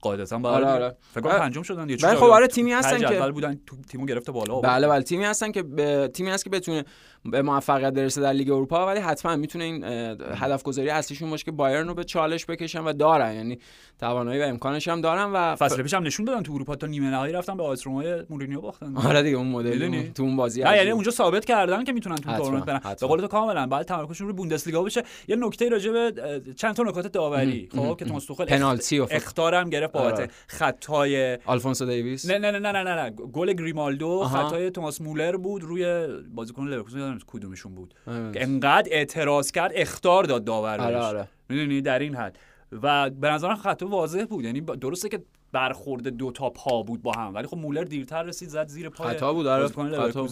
قاعدتا 0.02 0.36
آره، 0.36 0.44
باید 0.44 0.82
آره. 0.82 0.98
فکر 1.12 1.22
کنم 1.22 1.32
آره. 1.32 1.42
پنجم 1.42 1.62
شدن 1.62 1.96
چون 1.96 2.16
خب 2.16 2.24
آره 2.24 2.48
تیمی 2.48 2.74
هستن 2.74 3.00
که 3.00 3.32
بودن 3.32 3.60
تیمو 3.90 4.06
گرفته 4.06 4.32
بالا. 4.32 4.60
بله 4.60 4.88
بله 4.88 5.04
تیمی 5.04 5.26
هستن 5.26 5.52
که 5.52 5.64
به 5.64 6.08
تیمی 6.14 6.30
هست 6.30 6.44
که 6.44 6.50
بتونه 6.50 6.86
به 7.26 7.42
موفقیت 7.42 7.94
برسه 7.94 8.22
در 8.22 8.34
لیگ 8.34 8.52
اروپا 8.52 8.88
ولی 8.88 9.00
حتما 9.00 9.36
می‌تونه 9.36 9.64
این 9.64 9.84
هدف 10.36 10.64
گذاری 10.64 10.90
اصلیشون 10.90 11.30
باشه 11.30 11.44
که 11.44 11.52
بایرن 11.52 11.88
رو 11.88 11.94
به 11.94 12.04
چالش 12.04 12.46
بکشن 12.46 12.84
و 12.84 12.94
دارن 12.94 13.36
یعنی 13.36 13.60
توانایی 14.00 14.42
و 14.42 14.44
امکانش 14.44 14.88
هم 14.88 15.02
دارن 15.02 15.32
و 15.34 15.56
فصل 15.56 15.84
پیش 15.84 15.94
هم 15.94 16.04
نشون 16.04 16.26
دادن 16.26 16.44
تو 16.44 16.54
اروپا 16.54 16.76
تا 16.76 16.88
نیمه 16.88 17.10
نهایی 17.10 17.34
رفتن 17.34 17.58
به 17.58 17.64
آ 17.64 17.76
اس 17.76 17.88
رومای 17.88 18.24
مورینیو 18.30 18.62
باختن 18.62 18.98
آره 18.98 19.24
دیگه 19.24 19.38
اون 19.38 19.48
مدل؟ 19.48 20.12
تو 20.12 20.24
اون 20.24 20.36
بازی 20.36 20.64
نه 20.64 20.78
یعنی. 20.78 20.90
اونجا 20.90 21.12
ثابت 21.12 21.46
کردن 21.46 21.84
که 21.84 21.94
می‌تونن 21.94 22.16
تو 22.16 22.38
تورنمنت 22.38 22.66
برن. 22.66 22.82
به 23.02 23.08
قول 23.08 23.20
تو 23.22 23.28
کاملا 23.28 23.68
بعد 23.68 23.86
تمرکزشون 23.86 24.28
رو 24.28 24.34
بوندسلیگا 24.34 24.84
بشه 24.84 25.04
یه 25.28 25.36
نکته 25.36 25.70
راجع 25.70 25.92
به 25.92 26.42
چند 26.56 26.76
تا 26.76 26.84
نکات 26.84 27.08
داوری 27.08 27.70
خب 27.76 27.98
که 27.98 28.06
توماس 28.06 28.26
توخل 28.26 28.46
پنالتی 28.46 29.00
و 29.00 29.08
اخطارم 29.12 29.70
گرفت 29.70 29.94
بابت 29.94 30.14
آره. 30.14 30.30
خطای 30.48 31.38
آلفونسو 31.46 31.86
دیویس 31.86 32.30
نه 32.30 32.38
نه 32.38 32.52
نه 32.52 32.72
نه 32.72 32.84
نه. 32.84 33.10
گل 33.10 33.54
گریمالدو. 33.54 34.24
خطای 34.24 34.72
توماس 34.72 35.02
مولر 35.02 35.38
بود 35.38 35.64
روی 35.64 36.08
بازیکن 36.36 36.68
لورکوزن 36.68 37.11
یادم 37.12 37.26
کدومشون 37.28 37.76
بود. 37.76 37.94
آره. 38.08 38.32
که 38.32 38.44
انقدر 38.44 38.88
اعتراض 38.92 39.52
کرد 39.52 39.72
اخطار 39.76 40.24
داد 40.24 40.44
داور 40.44 40.82
آره. 40.82 40.98
آره. 40.98 41.28
می‌دونی؟ 41.50 41.82
در 41.82 42.00
این 42.00 42.16
حد. 42.16 42.38
و 42.72 43.10
به 43.10 43.30
نظرم 43.30 43.56
خطا 43.56 43.88
واضح 43.88 44.26
بود. 44.26 44.46
یعنی 44.46 44.62
درسته 44.62 45.10
که 45.10 45.24
برخورد 45.52 46.08
دو 46.08 46.32
تا 46.32 46.50
پا 46.50 46.84
بود 46.84 47.02
با 47.02 47.12
هم. 47.12 47.34
ولی 47.36 47.48
خب 47.48 47.58
مولر 47.58 47.84
دیرتر 47.84 48.24
رسید 48.24 48.50
زد 48.50 48.68
زیر 48.68 48.90
پای 48.90 49.08
خطا 49.08 49.34
بود، 49.34 49.48
آره. 49.48 49.68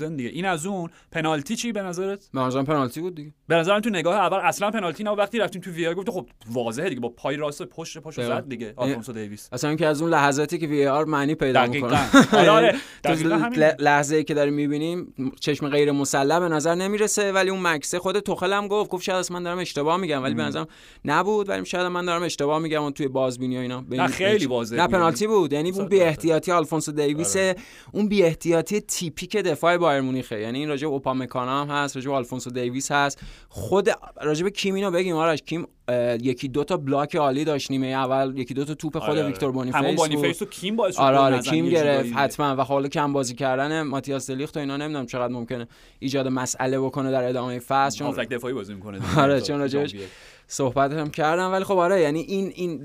دیگه 0.10 0.30
این 0.30 0.46
از 0.46 0.66
اون. 0.66 0.90
پنالتی 1.12 1.56
چی 1.56 1.72
به 1.72 1.82
نظرت؟ 1.82 2.30
به 2.34 2.40
نظرم 2.40 2.66
پنالتی 2.66 3.02
بود 3.02 3.16
دیگه. 3.16 3.34
به 3.48 3.56
نظرم 3.56 3.80
تو 3.80 3.90
نگاه 3.90 4.16
اول 4.16 4.38
اصلا 4.38 4.72
پنالتی 4.72 5.04
نه 5.04 5.12
وقتی 5.12 5.40
رفتیم 5.40 5.62
تو 5.62 5.72
VAR 5.72 5.94
گفت 5.94 6.10
خب 6.10 6.28
واضحه 6.52 6.90
دیگه. 6.90 7.02
با 7.02 7.10
پای 7.10 7.36
راست 7.36 7.64
پشت 7.64 7.98
پاشو 7.98 8.22
دقیقاً. 8.22 8.42
زد 8.42 8.50
دیگه. 8.50 8.74
آلفونسو 8.76 9.14
دیویس. 9.14 9.50
اصلا 9.52 9.70
اینکه 9.70 9.88
از 9.88 10.02
اون 10.02 10.12
لحظاتی 10.12 10.58
که 10.58 10.68
VAR 10.68 11.06
معنی 11.06 11.36
پیدا 11.36 11.66
می‌کنه. 11.66 12.00
آره 12.40 12.50
آره. 12.50 12.76
همین 13.06 13.60
لحظه 13.80 14.16
ای 14.16 14.24
که 14.24 14.34
داریم 14.34 14.54
می‌بینیم 14.54 15.14
چشم 15.40 15.70
غیر 15.70 15.92
مسلح 15.92 16.40
به 16.40 16.50
نظر 16.50 16.76
نمی‌رسه. 16.76 17.32
ولی 17.32 17.50
اون 17.50 17.62
مکسه 17.62 18.00
خود 18.00 18.20
توخل 18.20 18.54
هم 18.54 18.68
گفت 18.68 18.90
گفت 18.90 19.04
شاید 19.04 19.32
من 19.32 19.44
دارم 19.44 19.58
اشتباه 19.60 19.98
میگم. 19.98 20.24
ولی 20.24 20.34
به 20.34 20.44
نظرم 20.44 20.68
نبود. 21.06 21.50
ولی 21.50 21.66
شاید 21.66 21.86
من 21.86 22.06
دارم 22.06 22.24
اشتباه 22.24 22.60
میگم 22.60 22.84
اون 22.84 22.94
توی 22.94 23.08
بازبینی 23.08 23.58
و 23.58 23.60
اینا. 23.60 24.08
خیلی 24.08 24.46
واضح 24.46 24.76
نه 24.76 24.88
بود. 24.88 25.09
پنالتی 25.10 25.28
بود. 25.28 25.54
یعنی 25.54 25.72
اون 25.72 25.88
بی. 25.88 26.00
احتیاطی 26.02 26.52
آلفونسو 26.52 26.92
دیویس 26.92 27.36
اون 27.92 28.10
بی 28.10 28.24
احتیاطی 28.24 28.80
typical 28.80 29.38
دفاع 29.38 29.78
بایرن 29.78 30.02
مونیخه. 30.02 30.40
یعنی 30.40 30.60
این 30.60 30.70
راجع 30.70 30.88
اوپامکانا 30.88 31.62
هم 31.62 31.70
هست 31.70 31.96
راجع 31.96 32.12
آلفونسو 32.12 32.50
دیویس 32.50 32.92
هست. 32.92 33.20
خود 33.50 33.90
راجع 34.22 34.44
به 34.44 34.52
کیم 34.52 34.76
اینو 34.76 34.92
بگیم 34.92 35.16
آرش. 35.16 35.42
کیم 35.42 35.68
یکی 36.22 36.48
دو 36.48 36.64
تا 36.64 36.78
block 36.78 37.16
عالی 37.16 37.46
داشت 37.46 37.72
نیمه 37.72 37.88
اول 37.88 38.38
یکی 38.38 38.54
دو 38.54 38.66
تا 38.66 38.74
توپ 38.74 39.00
خود 39.00 39.10
آره، 39.10 39.20
آره. 39.20 39.28
ویکتور 39.28 39.50
همون 39.50 39.72
بونیفیس 39.72 40.00
بود. 40.00 40.10
بونیفیس 40.10 40.42
و 40.42 40.46
کیم 40.46 40.76
باعث 40.76 40.96
شد 40.96 41.02
آره 41.02 41.18
آره 41.18 41.40
کیم 41.40 41.70
گرفت. 41.70 42.14
حتما 42.14 42.56
و 42.56 42.62
حالا 42.62 42.88
کم 42.88 43.14
بازی 43.14 43.36
کردن 43.36 43.82
ماتیاس 43.82 44.30
دلیخت 44.30 44.58
و 44.58 44.60
اینا 44.60 44.78
نمی‌دونم 44.78 45.06
چقدر 45.06 45.34
ممکنه 45.34 45.68
ایجاد 46.00 46.28
مسئله 46.28 46.80
بکنه 46.80 47.12
در 47.12 47.24
ادامه 47.24 47.60
فصل. 47.60 48.00
چون 48.00 48.12
دفاعی 48.12 48.54
بازی 48.54 48.74
می‌کنه 48.74 49.00
آره، 49.18 49.42
چون 49.42 49.60
راجعش 49.60 49.96
صحبت 50.52 50.92
هم 50.92 51.10
کردم 51.10 51.52
ولی 51.52 51.64
خب 51.64 51.78
آره 51.78 52.02
یعنی 52.02 52.20
این 52.20 52.52
این 52.56 52.80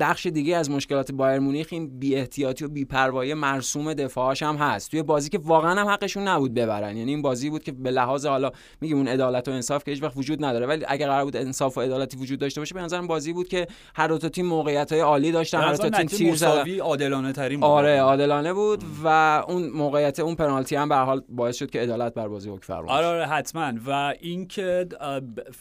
بخش 0.00 0.26
دیگه 0.26 0.56
از 0.56 0.70
مشکلات 0.70 1.12
بایرن 1.12 1.38
مونیخ 1.38 1.68
این 1.70 1.98
بی 1.98 2.16
احتیاطی 2.16 2.64
و 2.64 2.68
بی 2.68 2.84
پروایی 2.84 3.34
مرسوم 3.34 3.94
دفاعش 3.94 4.42
هم 4.42 4.56
هست. 4.56 4.90
توی 4.90 5.02
بازی 5.02 5.30
که 5.30 5.38
واقعا 5.38 5.80
هم 5.80 5.88
حقشون 5.88 6.28
نبود 6.28 6.54
ببرن. 6.54 6.96
یعنی 6.96 7.10
این 7.10 7.22
بازی 7.22 7.50
بود 7.50 7.62
که 7.62 7.72
به 7.72 7.90
لحاظ 7.90 8.26
حالا 8.26 8.50
میگیم 8.80 8.96
اون 8.96 9.08
عدالت 9.08 9.48
و 9.48 9.50
انصاف 9.50 9.84
که 9.84 9.90
هیچ 9.90 10.02
وقت 10.02 10.16
وجود 10.16 10.44
نداره 10.44 10.66
ولی 10.66 10.84
اگر 10.88 11.06
قرار 11.06 11.24
بود 11.24 11.36
انصاف 11.36 11.78
و 11.78 11.80
عدالتی 11.80 12.16
وجود 12.16 12.38
داشته 12.38 12.60
باشه 12.60 12.74
به 12.74 12.80
نظرم 12.80 13.06
بازی 13.06 13.32
بود 13.32 13.48
که 13.48 13.66
هر 13.94 14.08
دو 14.08 14.18
تا 14.18 14.28
تیم 14.28 14.46
موقعیت 14.46 14.92
های 14.92 15.00
عالی 15.00 15.32
داشتن 15.32 15.60
هر 15.60 15.72
دو 15.72 15.76
تا 15.76 15.90
تیم 15.90 16.06
تیر 16.06 16.34
زدن. 16.34 16.80
عادلانه 16.80 17.32
ترین 17.32 17.60
بود. 17.60 17.68
آره 17.68 18.00
عادلانه 18.00 18.52
بود 18.52 18.84
و 19.04 19.08
اون 19.48 19.68
موقعیت 19.68 20.20
اون 20.20 20.34
پنالتی 20.34 20.76
هم 20.76 20.88
به 20.88 20.96
حال 20.96 21.22
باعث 21.28 21.56
شد 21.56 21.70
که 21.70 21.80
عدالت 21.80 22.14
بر 22.14 22.28
بازی 22.28 22.50
حکم 22.50 22.66
فرما 22.66 22.92
آره 22.92 23.06
آره 23.06 23.26
حتما. 23.26 23.72
و 23.86 24.14
اینکه 24.20 24.88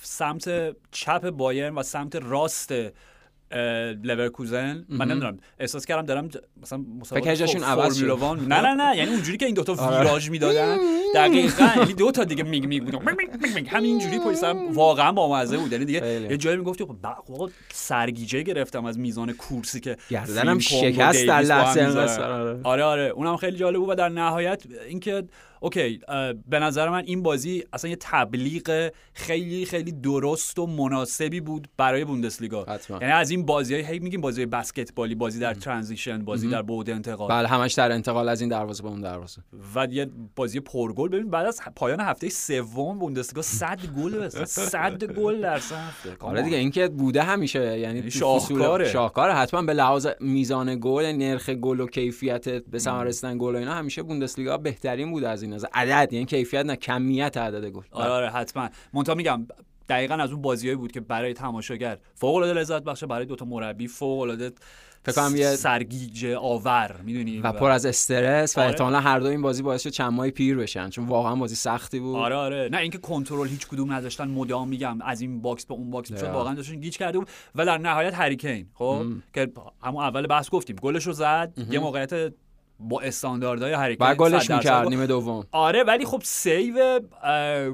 سمت 0.02 0.76
چپ 0.92 1.23
بایرن 1.32 1.76
و 1.76 1.84
سمت 1.84 2.16
راست 2.16 2.74
لورکوزن. 4.04 4.86
من 4.90 5.08
نمی‌دونم. 5.08 5.38
احساس 5.60 5.86
کردم 5.86 6.06
دارم 6.06 6.30
مثلا 6.62 6.84
مسابقه 7.00 7.36
فور- 7.36 7.64
عوض 7.64 7.98
شد. 7.98 8.06
نه 8.48 8.62
نه 8.62 8.74
نه. 8.74 8.98
یعنی 8.98 9.12
اونجوری 9.12 9.38
که 9.38 9.46
این 9.46 9.56
دوتا 9.56 9.76
آره. 9.76 10.00
ویراژ 10.00 10.30
می‌دادن. 10.30 10.78
دقیقاً. 11.16 11.70
یعنی 11.78 11.94
دو 11.94 12.12
تا 12.12 12.24
دیگه 12.24 12.44
میگ 12.44 12.66
میگ 12.66 12.84
بود. 12.84 12.96
همینجوری 13.68 14.20
پشت 14.20 14.36
سرم 14.38 14.72
واقعا 14.74 15.12
بامزه 15.12 15.58
بود. 15.58 15.72
یعنی 15.72 15.86
دیگه. 15.86 16.28
یه 16.30 16.38
جایی 16.38 16.58
می‌گفتی 16.58 16.84
خب 16.86 16.96
با- 17.04 17.10
آقا 17.10 17.50
سرگیجه 17.74 18.42
گرفتم 18.42 18.86
از 18.86 19.00
میزان 19.00 19.34
کورسی 19.34 19.80
که 19.80 19.98
گردنم 20.10 20.60
شکست 20.60 21.26
در 21.26 21.42
با 21.42 21.48
لحظه. 21.48 22.22
آره. 22.22 22.60
آره 22.64 22.84
آره. 22.84 23.04
اونم 23.04 23.38
خیلی 23.38 23.58
جالب 23.58 23.80
بود. 23.80 23.90
و 23.90 23.96
در 23.96 24.10
نهایت 24.10 24.64
اینکه 24.88 25.24
okay 25.64 26.00
به 26.50 26.60
نظر 26.60 26.90
من 26.90 27.04
این 27.06 27.24
بازی 27.24 27.64
اصلا 27.74 27.90
یه 27.90 27.98
تبلیغ 28.00 28.92
خیلی 29.14 29.66
خیلی 29.66 29.92
درست 29.92 30.60
و 30.60 30.68
مناسبی 30.68 31.40
بود 31.40 31.68
برای 31.78 32.06
بوندسلیگا. 32.06 32.66
یعنی 32.90 33.14
از 33.14 33.32
این 33.32 33.46
بازی 33.46 33.76
هی 33.76 34.00
میگیم 34.00 34.22
بازی 34.22 34.46
بسکتبالی 34.46 35.16
بازی 35.16 35.40
در 35.40 35.54
transition 35.54 36.26
بازی 36.26 36.50
در 36.50 36.62
بعد 36.62 36.90
انتقال. 36.90 37.30
بله 37.30 37.48
همش 37.48 37.74
در 37.74 37.92
انتقال 37.92 38.30
از 38.30 38.42
این 38.42 38.50
دروازه 38.50 38.84
به 38.84 38.90
اون 38.90 39.02
دروازه. 39.02 39.42
و 39.76 39.88
یه 39.92 40.10
بازی 40.36 40.60
پرگل. 40.60 41.10
ببین 41.10 41.30
بعد 41.30 41.46
از 41.46 41.62
پایان 41.76 42.00
هفته 42.00 42.30
سوم 42.30 43.00
بوندسلیگا 43.00 43.42
100 43.42 43.80
گل 43.98 44.20
بزنه 44.20 44.46
100 44.46 45.04
گل 45.04 45.42
در 45.42 45.60
سه 45.60 45.78
هفته. 45.78 46.16
آره 46.20 46.42
دیگه 46.42 46.58
اینکه 46.58 46.88
بوده 46.88 47.24
همیشه 47.24 47.80
یعنی 47.80 48.12
شاهکاره. 48.12 48.90
شاهکاره 48.90 49.34
حتما 49.34 49.62
به 49.62 49.74
لحاظ 49.74 50.08
میزان 50.20 50.78
گل 50.82 51.06
نرخ 51.06 51.50
گل 51.50 51.80
و 51.80 51.88
کیفیت 51.88 52.50
به 52.50 52.80
ثمر 52.80 53.04
رسیدن 53.04 53.38
گل 53.38 53.56
و 53.56 53.58
اینا 53.58 53.74
همیشه 53.74 54.04
بوندسلیگا 54.04 54.58
بهترین 54.58 55.12
بود 55.12 55.24
از 55.24 55.44
این 55.44 55.53
نظر 55.54 55.68
عدد 55.74 56.14
یعنی 56.14 56.26
کیفیت 56.26 56.66
نه 56.66 56.76
کمیت 56.76 57.38
عدد 57.38 57.70
گل. 57.70 57.82
آره 57.92 58.12
آره 58.12 58.30
حتما. 58.30 58.70
مونتا 58.94 59.16
میگم 59.16 59.48
دقیقا 59.90 60.16
از 60.16 60.32
اون 60.32 60.42
بازیایی 60.42 60.78
بود 60.78 60.92
که 60.92 61.00
برای 61.00 61.34
تماشاگر 61.34 61.98
فوق 62.16 62.36
العاده 62.36 62.60
لذت 62.60 62.84
بخشه 62.84 63.06
برای 63.06 63.26
دوتا 63.26 63.46
مربی 63.46 63.88
فوق 63.88 64.20
العاده 64.20 64.52
فکر 65.06 65.36
یه 65.36 65.56
سرگیجه 65.56 66.38
آور 66.38 67.00
می‌دونی؟ 67.04 67.40
و 67.40 67.52
پر 67.52 67.72
از 67.72 67.86
استرس 67.86 68.58
و 68.58 68.62
آره. 68.62 68.70
احتمالاً 68.70 69.00
هر 69.00 69.20
دو 69.20 69.28
این 69.28 69.42
بازی 69.42 69.64
باعث 69.64 69.84
شد 69.84 69.90
چند 69.90 70.14
ماه 70.14 70.30
پیر 70.30 70.58
بشن 70.58 70.90
چون 70.90 71.06
واقعا 71.06 71.36
بازی 71.36 71.56
سختی 71.56 72.00
بود. 72.00 72.16
آره 72.16 72.36
آره. 72.36 72.70
نه 72.72 72.78
اینکه 72.78 72.98
کنترل 72.98 73.48
هیچ 73.48 73.68
کدوم 73.68 73.94
نداشتن 73.94 74.28
مدام 74.28 74.68
میگم 74.68 75.02
از 75.02 75.22
این 75.22 75.42
box 75.42 75.66
به 75.66 75.74
اون 75.74 75.92
box 75.92 76.12
می‌شد 76.12 76.24
واقعا 76.24 76.54
داشتن 76.54 76.76
گیج 76.76 76.98
کرده 76.98 77.20
بود. 77.20 77.30
و 77.56 77.66
در 77.66 77.78
نهایت 77.78 78.14
هری 78.14 78.37
کین 78.37 78.68
خب؟ 78.74 79.06
که 79.34 79.52
همون 79.84 80.04
اول 80.04 80.28
بحث 80.28 80.50
گفتیم 80.50 80.76
گلش 80.76 81.08
رو 81.08 81.14
زد 81.14 81.54
یه 81.72 81.80
موقعیت 81.80 82.34
با 82.90 83.02
استانداردهای 83.02 83.74
حرکت 83.74 84.02
و 84.02 84.16
گلش 84.16 84.50
می‌کرد 84.50 84.88
نیمه 84.88 85.08
دوم. 85.08 85.46
آره 85.52 85.84
ولی 85.84 86.06
خب 86.06 86.22
save 86.24 87.00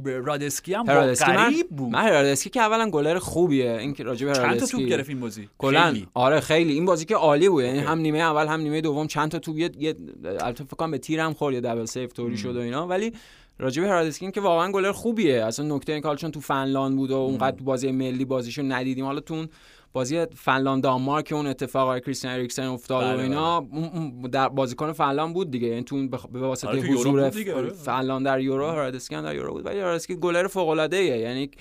هرادسکی 0.04 0.74
هم 0.74 0.84
با 0.84 0.94
غریب 0.94 1.70
بود. 1.70 1.92
من 1.92 2.10
هرادسکی 2.10 2.50
که 2.50 2.62
اولا 2.62 2.90
گلر 2.90 3.20
خوبیه 3.20 3.72
این 3.72 3.94
که 3.94 4.04
راجع 4.04 4.28
به 4.28 4.34
چند 4.34 4.58
تا 4.60 4.66
توپ 4.66 4.82
گرفت 4.82 5.10
این 5.10 5.20
بازی؟ 5.20 5.50
خیلی. 5.62 6.08
آره 6.14 6.40
خیلی. 6.40 6.74
این 6.74 6.86
بازی 6.86 7.06
که 7.06 7.16
عالی 7.16 7.50
بود. 7.50 7.64
یعنی 7.64 7.80
هم 7.80 8.00
نیمه 8.00 8.20
اول 8.20 8.48
هم 8.48 8.60
نیمه 8.60 8.82
دوم. 8.82 9.08
چند 9.08 9.32
تا 9.32 9.40
توپ 9.40 9.58
یه 9.58 9.96
البته 10.26 10.64
فکر 10.64 10.76
کنم 10.76 10.92
به 10.92 10.98
تیر 10.98 11.20
هم 11.20 11.34
خورد 11.34 11.54
یه 11.54 11.62
double 11.62 11.86
save 11.86 12.08
طوری 12.08 12.38
شد 12.38 12.56
و 12.56 12.60
اینا. 12.60 12.88
ولی 12.88 13.14
راجب 13.60 13.84
هرادسکی 13.84 14.32
که 14.32 14.42
واقعا 14.42 14.72
گلر 14.72 14.92
خوبیه. 14.92 15.46
اصلا 15.46 15.76
نکته 15.76 15.94
این 15.94 16.16
چون 16.16 16.32
تو 16.32 16.40
فنلاند 16.40 16.96
بود 16.96 17.12
و 17.12 17.16
اونقدر 17.16 17.58
تو 17.58 17.64
بازی 17.64 17.92
ملی 17.92 18.26
بازیشو 18.26 18.62
ندیدیم. 18.62 19.06
حالا 19.06 19.20
تو 19.20 19.46
بازی 19.94 20.26
فنلاند 20.26 20.84
دانمارک 20.84 21.32
اون 21.32 21.48
اتفاق 21.48 22.00
کریستیان 22.00 22.34
اریکسن 22.34 22.66
افتاد 22.66 23.04
و 23.04 23.08
بله، 23.08 23.24
اینا 23.24 23.62
بله. 23.62 24.28
در 24.32 24.50
بازیکن 24.50 24.92
فنلاند 24.92 25.34
بود 25.34 25.52
دیگه 25.52 25.68
یعنی 25.68 25.84
تو 25.84 26.08
به 26.08 26.40
واسطه 26.40 26.68
آره 26.68 26.82
حضور 26.82 27.22
آره. 27.22 27.70
فنلاند 27.70 28.26
در 28.26 28.40
یورو 28.40 28.68
هرادسکی 28.68 29.22
در 29.22 29.36
یورو 29.36 29.52
بود 29.52 29.66
ولی 29.66 29.80
هرادسکی 29.80 30.18
گلر 30.22 30.48
فوق 30.48 30.70
العاده 30.70 31.04
یعنی 31.04 31.52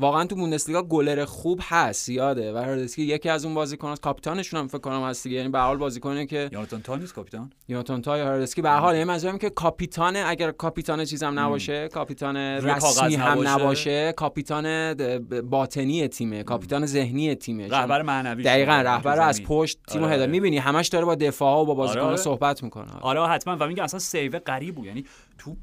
واقعا 0.00 0.24
تو 0.24 0.36
بوندسلیگا 0.36 0.82
گلر 0.82 1.24
خوب 1.24 1.60
هست 1.62 2.08
یاده. 2.08 2.52
و 2.52 2.56
هرادسکی 2.56 3.02
یکی 3.02 3.28
از 3.28 3.44
اون 3.44 3.54
بازیکناست 3.54 4.02
کاپیتانشون 4.02 4.60
هم 4.60 4.68
فکر 4.68 4.78
کنم 4.78 5.02
هست 5.02 5.24
دیگه. 5.24 5.36
یعنی 5.36 5.48
به 5.48 5.58
حال 5.58 5.76
بازیکنه 5.76 6.26
که 6.26 6.48
یوناتان 6.52 6.82
تا 6.82 6.96
نیست 6.96 7.14
کاپیتان؟ 7.14 7.52
یوناتان 7.68 8.02
تا 8.02 8.18
یا 8.18 8.26
هرادسکی 8.26 8.62
به 8.62 8.70
حال 8.70 8.94
یعنی 8.94 9.04
منظورم 9.04 9.38
که 9.38 9.50
کاپیتان 9.50 10.16
اگر 10.16 10.50
کاپیتان 10.50 11.04
چیزم 11.04 11.38
نباشه 11.38 11.88
کاپیتان 11.88 12.36
رسمی 12.36 13.14
هم 13.14 13.48
نباشه؟ 13.48 14.12
کاپیتان 14.12 14.94
باطنی 15.40 16.08
تیمه 16.08 16.42
کاپیتان 16.42 16.86
ذهنی 16.86 17.34
تیمه. 17.34 17.68
رهبر 17.68 18.02
معنوی 18.02 18.42
دقیقاً 18.42 18.72
رهبر 18.72 19.20
از 19.20 19.42
پشت 19.42 19.78
تیمو 19.88 20.04
آره. 20.04 20.14
هدایت. 20.14 20.30
می‌بینی 20.30 20.58
همش 20.58 20.88
داره 20.88 21.04
با 21.04 21.14
دفاع 21.14 21.62
و 21.62 21.64
با 21.64 21.74
بازیکن 21.74 22.00
آره. 22.00 22.16
صحبت 22.16 22.62
می‌کنه. 22.62 22.92
آره 23.00 23.26
حتما. 23.26 23.56
و 23.60 23.66
میگه 23.66 23.82
اصلا 23.82 24.00
save 24.00 24.38
غریب 24.38 24.74
بود. 24.74 24.86
یعنی 24.86 25.04
تو 25.38 25.56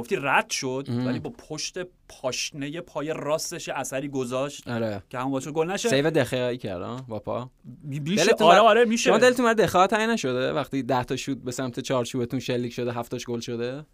گفتی 0.00 0.16
رد 0.16 0.50
شد 0.50 0.86
ولی 0.88 1.18
با 1.18 1.30
پشت 1.30 1.78
پاشنه 2.08 2.80
پای 2.80 3.12
راستش 3.16 3.68
اثری 3.68 4.08
گذاشت 4.08 4.68
آره. 4.68 5.02
که 5.10 5.18
همون 5.18 5.30
باشه 5.32 5.50
گل 5.50 5.70
نشه. 5.70 5.88
سیو 5.88 6.10
دخیایی 6.10 6.58
کرد 6.58 7.06
با 7.06 7.18
پا. 7.18 7.50
میشه 7.84 8.34
آره 8.40 8.58
آره 8.58 8.84
میشه. 8.84 9.10
شما 9.10 9.18
دلتون 9.18 9.52
دخئات 9.52 9.92
نشده 9.92 10.52
وقتی 10.52 10.82
10 10.82 11.04
تا 11.04 11.16
شوت 11.16 11.38
به 11.38 11.52
سمت 11.52 11.80
چارچوبتون 11.80 12.40
شلیک 12.40 12.72
شده 12.72 12.92
هفتاش 12.92 13.26
گل 13.26 13.40
شده؟ 13.40 13.84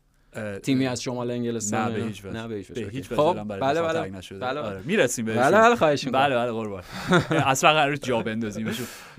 تیمی 0.63 0.87
از 0.87 1.03
شمال 1.03 1.31
انگلستان 1.31 1.93
نه 1.93 1.99
به 1.99 2.05
هیچ 2.05 2.25
وجه. 2.25 2.33
نه 2.33 2.49
به 2.49 2.55
هیچ 2.55 2.71
وجه. 2.71 3.17
خب 3.17 3.35
بله 3.49 3.83
بله. 3.83 4.11
بله. 4.41 4.61
آره 4.61 4.83
می‌رسیم 4.85 5.25
بهش 5.25 5.37
بله 5.37 5.59
بله 5.59 5.77
خواهش 5.77 6.09
بله 6.09 6.37
بله 6.37 6.53
قربان. 6.53 6.83
اصلا 7.31 7.73
قرار 7.73 7.97
جا 7.97 8.23
بندازیم 8.23 8.75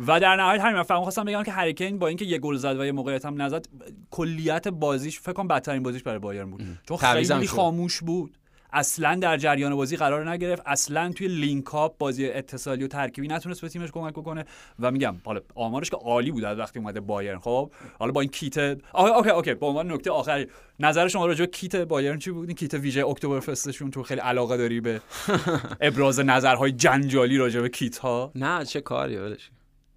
و 0.08 0.20
در 0.20 0.36
نهایت 0.36 0.62
همین 0.62 0.76
من 0.76 0.84
فهم 0.84 1.02
خواستم 1.02 1.24
بگم 1.24 1.44
که 1.44 1.52
هریکین 1.52 2.00
با 2.00 2.08
اینکه 2.08 2.26
یه 2.26 2.38
گل 2.38 2.56
زد 2.56 2.80
و 2.80 2.86
یه 2.86 2.92
موقعیت 2.92 3.26
هم 3.26 3.42
نزد 3.42 3.66
کلیت 4.12 4.68
بازیش 4.68 5.20
فکر 5.20 5.34
کنم 5.34 5.48
بدترین 5.48 5.84
بازیش 5.84 6.04
برای 6.04 6.20
بایرن 6.20 6.52
بود. 6.52 6.62
چون 6.88 6.98
خیلی 6.98 7.48
خاموش 7.48 8.00
بود. 8.04 8.38
اصلا 8.74 9.16
در 9.16 9.38
جریان 9.38 9.76
بازی 9.76 9.98
قرار 9.98 10.30
نگرفت. 10.30 10.64
اصلا 10.66 11.12
توی 11.12 11.28
لینک 11.28 11.76
اپ 11.76 11.98
بازی 11.98 12.30
اتصالی 12.30 12.84
و 12.84 12.88
ترکیبی 12.88 13.28
نتونست 13.28 13.62
به 13.62 13.70
تیمش 13.70 13.92
کمک 13.92 14.14
بکنه. 14.14 14.46
و 14.80 14.92
میگم 14.92 15.16
حالا 15.26 15.42
آمارش 15.56 15.90
که 15.90 15.98
عالی 15.98 16.32
بود 16.32 16.44
از 16.44 16.58
وقتی 16.58 16.80
اومده 16.80 17.00
بایرن. 17.00 17.40
خب 17.40 17.72
حالا 18.00 18.12
با 18.12 18.22
این 18.22 18.30
kit 18.30 18.58
okay 18.94 19.30
okay 19.30 19.54
به 19.54 19.66
عنوان 19.66 19.92
نکته 19.92 20.12
آخری. 20.12 20.48
نظر 20.80 21.08
شما 21.08 21.26
راجع 21.26 21.46
به 21.46 21.52
کیت 21.52 21.76
بایرن 21.76 22.20
چی 22.20 22.32
بود؟ 22.32 22.48
این 22.48 22.56
کیت 22.56 22.74
ویژه 22.74 23.08
اکتبرفستشون 23.08 23.92
تو 23.92 24.04
خیلی 24.04 24.22
علاقه 24.22 24.58
داری 24.58 24.82
به 24.82 25.02
ابراز 25.82 26.20
نظرهای 26.20 26.72
جنجالی 26.72 27.38
راجع 27.38 27.62
به 27.62 27.70
کیت 27.70 27.98
ها 27.98 28.32
نه 28.36 28.66
چه 28.66 28.82
کاری 28.82 29.18
ولش 29.18 29.50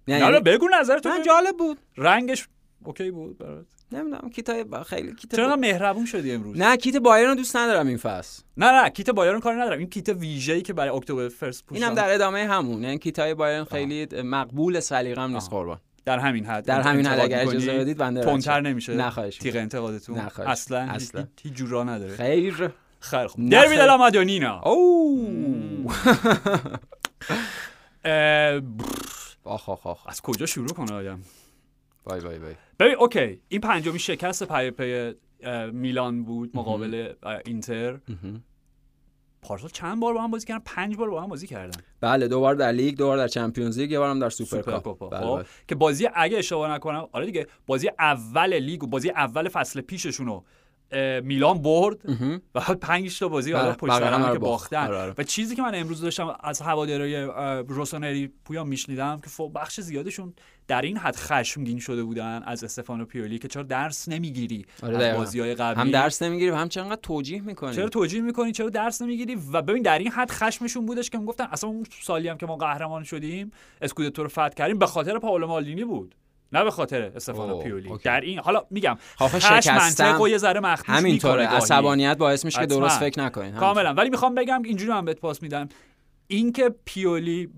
نه 0.07 0.39
بگو 0.39 0.67
نظرتون 0.79 1.23
جالب 1.25 1.57
بود. 1.57 1.77
رنگش 1.97 2.47
okay 2.83 3.11
بود 3.11 3.37
برات. 3.37 3.65
نمی‌دونم 3.91 4.29
کیتای 4.29 4.65
خیلی 4.85 5.15
کیت 5.15 5.35
چرا 5.35 5.55
مهربون 5.55 6.05
شدی 6.05 6.31
امروز؟ 6.31 6.57
نه 6.57 6.77
کیت 6.77 6.97
بایرن 6.97 7.29
رو 7.29 7.35
دوست 7.35 7.55
ندارم 7.55 7.87
این 7.87 7.97
فصل. 7.97 8.43
نه 8.57 8.71
نه 8.71 8.89
کیت 8.89 9.09
بایرن 9.09 9.39
کار 9.39 9.61
ندارم. 9.61 9.79
این 9.79 9.89
کیت 9.89 10.09
ویژه‌ای 10.09 10.61
که 10.61 10.73
برای 10.73 10.89
اکتبرفست 10.89 11.65
پوشیدم 11.65 11.89
اینم 11.89 12.01
در 12.01 12.13
ادامه 12.13 12.47
همون. 12.47 12.83
یعنی 12.83 12.97
کیتای 12.97 13.33
بایرن 13.33 13.63
خیلی 13.63 14.21
مقبول 14.21 14.79
سلیقم 14.79 15.33
نیست 15.33 15.49
قربان. 15.49 15.79
در 16.05 16.19
همین 16.19 16.45
حد. 16.45 16.65
در 16.65 16.81
همین 16.81 17.05
حد 17.05 17.19
اگر 17.19 17.41
اجازه 17.41 17.77
بدید 17.77 17.97
بنده 17.97 18.23
تندتر 18.23 18.61
نمیشه؟ 18.61 18.95
نه 18.95 19.09
خواهش 19.09 19.37
تیغ 19.37 19.55
انتقادتون؟ 19.55 20.17
اصلا 20.17 20.79
اصلا. 20.79 21.27
هیچ 21.43 21.53
جورا 21.53 21.83
نداره. 21.83 22.15
خیر. 22.15 22.69
خیر 22.99 23.27
خوب. 23.27 23.49
دربی 23.49 23.75
دلا 23.75 23.97
مادونینا 23.97 24.61
او 24.61 25.91
آخ 29.43 29.69
آخ 29.69 29.87
آخ. 29.87 30.07
از 30.07 30.21
کجا 30.21 30.45
شروع 30.45 30.67
کنه 30.67 30.93
آدم؟ 30.93 31.21
وای 32.05 32.19
وای 32.19 32.37
وای. 32.37 32.55
ببین 32.79 32.95
okay 32.95 33.41
این 33.47 33.61
پنجمی 33.61 33.99
شکست 33.99 34.43
پیاپی 34.43 35.13
میلان 35.71 36.23
بود 36.23 36.57
مقابل 36.57 37.13
اینتر. 37.45 37.99
پارسال 39.41 39.69
چند 39.69 39.99
بار 39.99 40.13
با 40.13 40.21
هم 40.21 40.31
بازی 40.31 40.47
کردن؟ 40.47 40.63
پنج 40.65 40.95
بار 40.95 41.09
با 41.09 41.21
هم 41.21 41.29
بازی 41.29 41.47
کردن. 41.47 41.81
بله 42.01 42.27
دو 42.27 42.39
بار 42.39 42.55
در 42.55 42.71
لیگ 42.71 42.97
دو 42.97 43.05
بار 43.07 43.17
در 43.17 43.27
چمپیونز 43.27 43.79
لیگ 43.79 43.91
یه 43.91 43.99
بارم 43.99 44.19
در 44.19 44.29
سوپر, 44.29 44.61
کاپ 44.61 44.83
بله 44.83 45.19
خب، 45.19 45.35
بله. 45.35 45.45
که 45.67 45.75
بازی 45.75 46.09
اگه 46.13 46.37
اشتباه 46.37 46.71
نکنم 46.71 47.07
آره 47.11 47.25
دیگه 47.25 47.47
بازی 47.67 47.89
اول 47.99 48.53
لیگ 48.53 48.83
و 48.83 48.87
بازی 48.87 49.09
اول 49.09 49.49
فصل 49.49 49.81
پیششونو 49.81 50.41
میلان 51.23 51.61
برد 51.61 51.97
و 52.55 52.59
5 52.81 53.19
تا 53.19 53.27
بازی 53.27 53.51
حالا 53.51 53.73
پشت 53.73 54.31
که 54.33 54.39
باختن. 54.39 54.87
آره، 54.87 54.97
آره. 54.97 55.13
و 55.17 55.23
چیزی 55.23 55.55
که 55.55 55.61
من 55.61 55.75
امروز 55.75 56.01
داشتم 56.01 56.35
از 56.43 56.61
هوادارهای 56.61 57.23
روسونری 57.67 58.33
پویا 58.45 58.63
میشنیدم 58.63 59.19
که 59.19 59.29
خب 59.29 59.51
بخش 59.55 59.81
زیادشون 59.81 60.33
در 60.67 60.81
این 60.81 60.97
حد 60.97 61.15
خشمگین 61.15 61.79
شده 61.79 62.03
بودن 62.03 62.43
از 62.45 62.63
استفانو 62.63 63.05
پیولی 63.05 63.39
که 63.39 63.47
چرا 63.47 63.63
درس 63.63 64.09
نمی‌گیری 64.09 64.65
آره 64.83 65.05
از 65.05 65.17
بازی 65.17 65.39
های 65.39 65.55
قبلی؟ 65.55 65.81
هم 65.81 65.91
درس 65.91 66.21
نمی‌گیری 66.21 66.51
و 66.51 66.55
هم 66.55 66.69
چقدر 66.69 66.95
توجیه 66.95 67.41
می‌کنی؟ 67.41 67.75
چرا 67.75 67.89
توجیه 67.89 68.21
می‌کنی؟ 68.21 68.51
چرا 68.51 68.69
درس 68.69 69.01
نمی‌گیری؟ 69.01 69.37
و 69.53 69.61
ببین 69.61 69.83
در 69.83 69.99
این 69.99 70.11
حد 70.11 70.31
خشمشون 70.31 70.85
بودش 70.85 71.09
که 71.09 71.17
می‌گفتن 71.17 71.47
اصلا 71.51 71.69
اون 71.69 71.85
سالی 72.01 72.27
هم 72.27 72.37
که 72.37 72.45
ما 72.45 72.55
قهرمان 72.55 73.03
شدیم 73.03 73.51
اسکودتو 73.81 74.23
رو 74.23 74.29
فتح 74.29 74.49
کردیم 74.49 74.77
به 74.77 74.85
خاطر 74.85 75.19
پائولو 75.19 75.47
مالدینی 75.47 75.83
بود 75.83 76.15
نه 76.53 76.63
به 76.63 76.71
خاطر 76.71 77.01
استفانو 77.01 77.57
پیولی. 77.57 77.89
اوکی. 77.89 78.03
در 78.03 78.21
این 78.21 78.39
حالا 78.39 78.65
میگم 78.69 78.97
خشم 79.19 79.75
منطق 79.75 80.21
و 80.21 80.27
یه 80.27 80.37
ذره 80.37 80.59
مخدوش 80.59 80.95
همینطوره. 80.95 81.47
عصبانیت 81.47 82.17
باعث 82.17 82.45
میشه 82.45 82.59
که 82.59 82.65
درست 82.65 82.99
فکر 82.99 83.19
نکنین. 83.19 83.55
کاملا. 83.55 83.93
ولی 83.93 84.09
می‌خوام 84.09 84.35
بگم 84.35 84.61
اینجوری 84.61 84.91
من 84.91 85.05
بهت 85.05 85.19
پاس 85.19 85.41
میدم. 85.41 85.69
اینکه 86.27 86.75
پیولی 86.85 87.49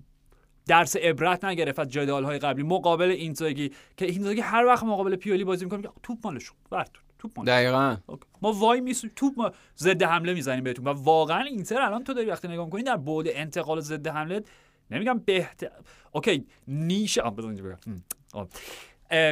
درس 0.67 0.95
عبرت 0.95 1.45
نگرفت 1.45 1.79
از 1.79 1.89
جدال 1.89 2.23
های 2.23 2.39
قبلی. 2.39 2.63
مقابل 2.63 3.09
اینزاگی 3.09 3.71
که 3.97 4.05
اینزاگی 4.05 4.41
هر 4.41 4.65
وقت 4.65 4.83
مقابل 4.83 5.15
پیولی 5.15 5.43
بازی 5.43 5.65
می‌کنه 5.65 5.83
توپ 6.03 6.17
مالشون 6.23 6.57
برد 6.69 6.91
توپ 7.19 7.31
مال 7.37 7.45
دقیقاً. 7.45 7.97
ما 8.41 8.53
وای 8.53 8.81
میسو 8.81 9.07
توپ 9.15 9.33
ما 9.37 9.51
ضد 9.77 10.03
حمله 10.03 10.33
می‌زنیم 10.33 10.63
بهتون. 10.63 10.87
و 10.87 10.89
واقعا 10.89 11.43
اینتر 11.43 11.81
الان 11.81 12.03
تو 12.03 12.13
داری 12.13 12.27
وقتی 12.29 12.47
نگاه 12.47 12.65
می‌کنی 12.65 12.83
در 12.83 12.97
بعد 12.97 13.25
انتقال 13.29 13.79
ضد 13.79 14.07
حمله 14.07 14.43
نمیگم 14.91 15.19
بهتر 15.19 15.69
اوکی 16.11 16.45
نیش 16.67 17.19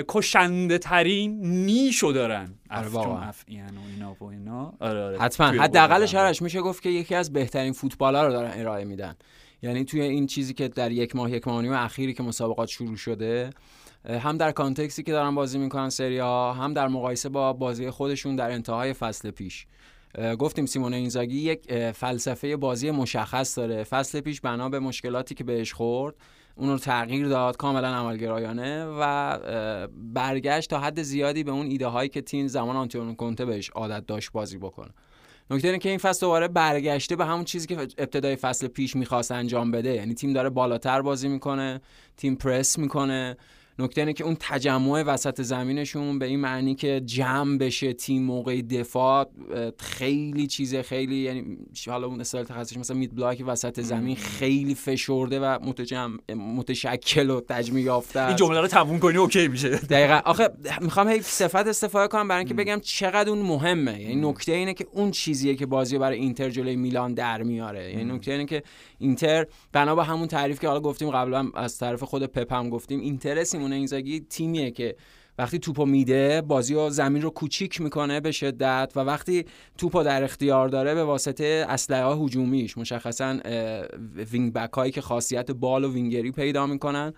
کشنده 0.07 0.77
ترین 0.77 1.41
نیشو 1.65 2.11
دارن. 2.11 2.53
حتما. 5.19 5.47
حداقلش 5.47 6.15
هرش 6.15 6.41
میشه 6.41 6.61
گفت 6.61 6.83
که 6.83 6.89
یکی 6.89 7.15
از 7.15 7.33
بهترین 7.33 7.73
فوتبالا 7.73 8.27
رو 8.27 8.33
دارن 8.33 8.51
ارائه 8.53 8.85
میدن. 8.85 9.15
یعنی 9.61 9.85
توی 9.85 10.01
این 10.01 10.27
چیزی 10.27 10.53
که 10.53 10.67
در 10.67 10.91
یک 10.91 11.15
ماه 11.15 11.31
یک 11.31 11.47
ماه 11.47 11.61
نیم 11.61 11.73
اخیری 11.73 12.13
که 12.13 12.23
مسابقات 12.23 12.69
شروع 12.69 12.95
شده 12.95 13.49
هم 14.05 14.37
در 14.37 14.51
کانتکسی 14.51 15.03
که 15.03 15.11
دارن 15.11 15.35
بازی 15.35 15.57
می‌کنن 15.57 15.89
سری 15.89 16.17
ها 16.17 16.53
هم 16.53 16.73
در 16.73 16.87
مقایسه 16.87 17.29
با 17.29 17.53
بازی 17.53 17.89
خودشون 17.89 18.35
در 18.35 18.51
انتهای 18.51 18.93
فصل 18.93 19.31
پیش. 19.31 19.65
گفتیم 20.39 20.65
سیمون 20.65 20.93
اینزاگی 20.93 21.37
یک 21.37 21.91
فلسفه 21.91 22.57
بازی 22.57 22.91
مشخص 22.91 23.57
داره. 23.57 23.83
فصل 23.83 24.21
پیش 24.21 24.41
بنا 24.41 24.69
به 24.69 24.79
مشکلاتی 24.79 25.35
که 25.35 25.43
بهش 25.43 25.73
خورد 25.73 26.15
اون 26.55 26.69
رو 26.69 26.77
تغییر 26.77 27.27
داد 27.27 27.57
کاملا 27.57 27.87
عملگرایانه 27.87 28.85
و 28.85 29.37
برگشت 30.13 30.69
تا 30.69 30.79
حد 30.79 31.01
زیادی 31.01 31.43
به 31.43 31.51
اون 31.51 31.65
ایده 31.65 31.87
هایی 31.87 32.09
که 32.09 32.21
تیم 32.21 32.47
زمان 32.47 32.75
آنتونیو 32.75 33.15
کنته 33.15 33.45
بهش 33.45 33.69
عادت 33.69 34.05
داشت 34.05 34.31
بازی 34.31 34.57
بکنه. 34.57 34.91
نکته 35.49 35.67
اینه 35.67 35.79
که 35.79 35.89
این 35.89 35.97
فصل 35.97 36.21
دوباره 36.21 36.47
برگشته 36.47 37.15
به 37.15 37.25
همون 37.25 37.43
چیزی 37.43 37.67
که 37.67 37.75
ابتدای 37.75 38.35
فصل 38.35 38.67
پیش 38.67 38.95
می‌خواست 38.95 39.31
انجام 39.31 39.71
بده. 39.71 39.93
یعنی 39.93 40.13
تیم 40.13 40.33
داره 40.33 40.49
بالاتر 40.49 41.01
بازی 41.01 41.27
می‌کنه 41.27 41.81
تیم 42.17 42.35
پرس 42.35 42.79
می‌کنه. 42.79 43.37
نکته 43.81 44.01
اینه 44.01 44.13
که 44.13 44.23
اون 44.23 44.37
تجمع 44.39 45.03
وسط 45.03 45.41
زمینشون 45.41 46.19
به 46.19 46.25
این 46.25 46.39
معنی 46.39 46.75
که 46.75 47.01
جمع 47.05 47.57
بشه 47.57 47.93
تیم 47.93 48.23
موقع 48.23 48.61
دفاع 48.61 49.29
خیلی 49.79 50.47
چیزه 50.47 50.81
خیلی 50.81 51.15
یعنی 51.15 51.57
حالا 51.87 52.07
اون 52.07 52.21
اصطلاح 52.21 52.43
تخصصی 52.43 52.79
مثلا 52.79 52.97
mid 52.97 53.15
block 53.15 53.43
وسط 53.45 53.81
زمین 53.81 54.15
خیلی 54.15 54.75
فشرده 54.75 55.39
و 55.39 55.57
متجمع 55.63 56.17
متشکل 56.33 57.29
و 57.29 57.41
تجمیع 57.41 57.83
یافته 57.83 58.27
این 58.27 58.35
جمله 58.35 58.61
رو 58.61 58.67
تموم 58.67 58.99
کنی 58.99 59.17
اوکی 59.17 59.47
میشه. 59.47 59.69
دقیقا. 59.69 60.21
آخه 60.25 60.49
می‌خوام 60.81 61.07
هی 61.07 61.21
صفت 61.21 61.55
استفاده 61.67 62.07
کنم 62.07 62.27
برای 62.27 62.39
اینکه 62.39 62.53
بگم 62.53 62.79
چقدر 62.79 63.29
اون 63.29 63.39
مهمه. 63.39 64.01
یعنی 64.01 64.15
نکته 64.15 64.51
اینه 64.51 64.73
که 64.73 64.87
اون 64.91 65.11
چیزیه 65.11 65.55
که 65.55 65.65
بازی 65.65 65.97
برای 65.97 66.19
اینتر 66.19 66.49
جلوی 66.49 66.75
میلان 66.75 67.13
در 67.13 67.43
میاره. 67.43 67.91
یعنی 67.91 68.03
نکته 68.03 68.31
اینه 68.31 68.45
که 68.45 68.63
اینتر 69.01 69.45
بنا 69.71 69.95
به 69.95 70.03
همون 70.03 70.27
تعریف 70.27 70.59
که 70.59 70.67
حالا 70.67 70.79
گفتیم 70.79 71.11
قبلا 71.11 71.51
از 71.55 71.77
طرف 71.77 72.03
خود 72.03 72.23
پپ 72.23 72.53
هم 72.53 72.69
گفتیم 72.69 72.99
اینتر 72.99 73.43
سیمون 73.43 73.73
اینزاگی 73.73 74.19
تیمیه 74.19 74.71
که 74.71 74.95
وقتی 75.37 75.59
توپو 75.59 75.85
میده 75.85 76.41
بازی 76.41 76.73
و 76.73 76.89
زمین 76.89 77.21
رو 77.21 77.29
کوچیک 77.29 77.81
می‌کنه 77.81 78.19
به 78.19 78.31
شدت 78.31 78.91
و 78.95 78.99
وقتی 78.99 79.45
توپو 79.77 80.03
در 80.03 80.23
اختیار 80.23 80.69
داره 80.69 80.95
به 80.95 81.03
واسطه 81.03 81.65
اسلحه 81.69 82.15
هجومیش 82.15 82.77
مشخصا 82.77 83.39
wing 84.31 84.53
back 84.53 84.73
هایی 84.73 84.91
که 84.91 85.01
خاصیت 85.01 85.51
بال 85.51 85.83
و 85.83 85.93
wingerی 85.93 86.31
پیدا 86.31 86.67
می‌کنن. 86.67 87.13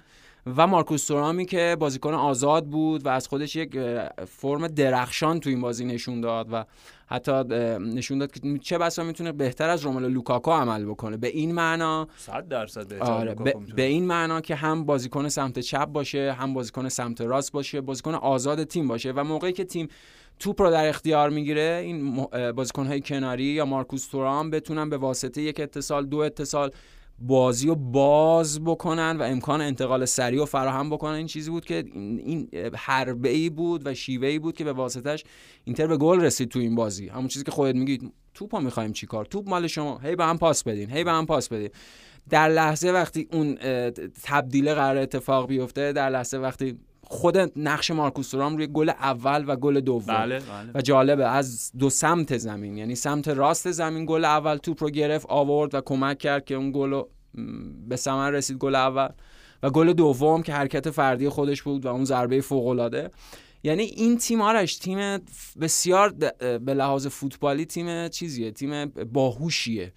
و 0.57 0.67
مارکوس 0.67 1.05
تورامی 1.07 1.45
که 1.45 1.77
بازیکن 1.79 2.13
آزاد 2.13 2.65
بود 2.65 3.05
و 3.05 3.09
از 3.09 3.27
خودش 3.27 3.55
یک 3.55 3.79
فرم 4.27 4.67
درخشان 4.67 5.39
تو 5.39 5.49
این 5.49 5.61
بازی 5.61 5.85
نشون 5.85 6.21
داد 6.21 6.47
و 6.51 6.65
حتی 7.07 7.31
نشون 7.79 8.17
داد 8.17 8.31
که 8.31 8.57
چه 8.57 8.77
بسا 8.77 9.03
می‌تونه 9.03 9.31
بهتر 9.31 9.69
از 9.69 9.81
روملو 9.81 10.09
لوکاکو 10.09 10.51
عمل 10.51 10.85
بکنه. 10.85 11.17
به 11.17 11.27
این 11.27 11.51
معنا 11.51 12.07
100 12.17 12.47
درصد 12.47 12.87
بهتر 12.87 13.11
آره 13.11 13.35
به, 13.75 13.83
این 13.83 14.05
معنا 14.05 14.41
که 14.41 14.55
هم 14.55 14.85
بازیکن 14.85 15.29
سمت 15.29 15.59
چپ 15.59 15.85
باشه 15.85 16.33
هم 16.39 16.53
بازیکن 16.53 16.89
سمت 16.89 17.21
راست 17.21 17.51
باشه 17.51 17.81
بازیکن 17.81 18.15
آزاد 18.15 18.63
تیم 18.63 18.87
باشه 18.87 19.11
و 19.11 19.23
موقعی 19.23 19.53
که 19.53 19.63
تیم 19.63 19.87
توپ 20.39 20.61
رو 20.61 20.71
در 20.71 20.87
اختیار 20.87 21.29
می‌گیره 21.29 21.81
این 21.83 22.25
بازیکن 22.55 22.87
های 22.87 23.01
کناری 23.01 23.43
یا 23.43 23.65
مارکوس 23.65 24.07
تورام 24.07 24.49
بتونن 24.49 24.89
به 24.89 24.97
واسطه 24.97 25.41
یک 25.41 25.59
اتصال 25.59 26.05
دو 26.05 26.17
اتصال 26.17 26.71
بازی 27.27 27.67
رو 27.67 27.75
باز 27.75 28.63
بکنن 28.63 29.17
و 29.17 29.21
امکان 29.23 29.61
انتقال 29.61 30.05
سریع 30.05 30.41
و 30.41 30.45
فراهم 30.45 30.89
بکنن. 30.89 31.13
این 31.13 31.27
چیزی 31.27 31.49
بود 31.49 31.65
که 31.65 31.83
این 31.93 32.49
حربه 32.75 33.29
ای 33.29 33.49
بود 33.49 33.87
و 33.87 33.93
شیوه 33.93 34.27
ای 34.27 34.39
بود 34.39 34.55
که 34.55 34.63
به 34.63 34.73
واسطش 34.73 35.23
اینتر 35.63 35.87
به 35.87 35.97
گل 35.97 36.21
رسید 36.21 36.49
تو 36.49 36.59
این 36.59 36.75
بازی. 36.75 37.07
همون 37.07 37.27
چیزی 37.27 37.45
که 37.45 37.51
خودت 37.51 37.75
میگید 37.75 38.13
توپ 38.33 38.55
می‌خوایم 38.55 38.93
چیکار 38.93 39.25
توپ 39.25 39.49
مال 39.49 39.67
شما. 39.67 39.97
هی 39.97 40.15
به 40.15 40.25
هم 40.25 40.37
پاس 40.37 40.63
بدین 40.63 40.89
هی 40.89 41.03
به 41.03 41.11
هم 41.11 41.25
پاس 41.25 41.49
بدین. 41.49 41.69
در 42.29 42.49
لحظه 42.49 42.91
وقتی 42.91 43.27
اون 43.31 43.57
تبدیل 44.23 44.73
قرار 44.73 44.97
اتفاق 44.97 45.47
بیفته 45.47 45.93
در 45.93 46.09
لحظه 46.09 46.37
وقتی 46.37 46.77
خود 47.13 47.37
نقش 47.55 47.91
مارکوس 47.91 48.29
تورام 48.29 48.57
روی 48.57 48.67
گل 48.67 48.89
اول 48.89 49.43
و 49.47 49.55
گل 49.55 49.79
دوم. 49.79 50.15
بله، 50.15 50.39
بله. 50.39 50.71
و 50.75 50.81
جالبه 50.81 51.27
از 51.27 51.71
دو 51.79 51.89
سمت 51.89 52.37
زمین 52.37 52.77
یعنی 52.77 52.95
سمت 52.95 53.27
راست 53.27 53.71
زمین 53.71 54.05
گل 54.05 54.25
اول 54.25 54.57
توپ 54.57 54.83
رو 54.83 54.89
گرفت 54.89 55.25
آورد 55.29 55.75
و 55.75 55.81
کمک 55.81 56.17
کرد 56.17 56.45
که 56.45 56.55
اون 56.55 56.71
گل 56.71 57.01
به 57.87 57.95
ثمر 57.95 58.31
رسید 58.31 58.57
گل 58.57 58.75
اول. 58.75 59.09
و 59.63 59.69
گل 59.69 59.93
دوم 59.93 60.43
که 60.43 60.53
حرکت 60.53 60.89
فردی 60.89 61.29
خودش 61.29 61.61
بود 61.61 61.85
و 61.85 61.89
اون 61.89 62.05
ضربه 62.05 62.41
فوق 62.41 62.67
العاده 62.67 63.11
یعنی 63.63 63.83
این 63.83 64.17
تیم 64.17 64.41
آرش 64.41 64.77
تیم 64.77 65.19
بسیار 65.61 66.09
به 66.39 66.73
لحاظ 66.73 67.07
فوتبالی 67.07 67.65
تیم 67.65 68.07
چیزیه 68.07 68.51
تیم 68.51 68.85
باهوشیه. 68.85 69.93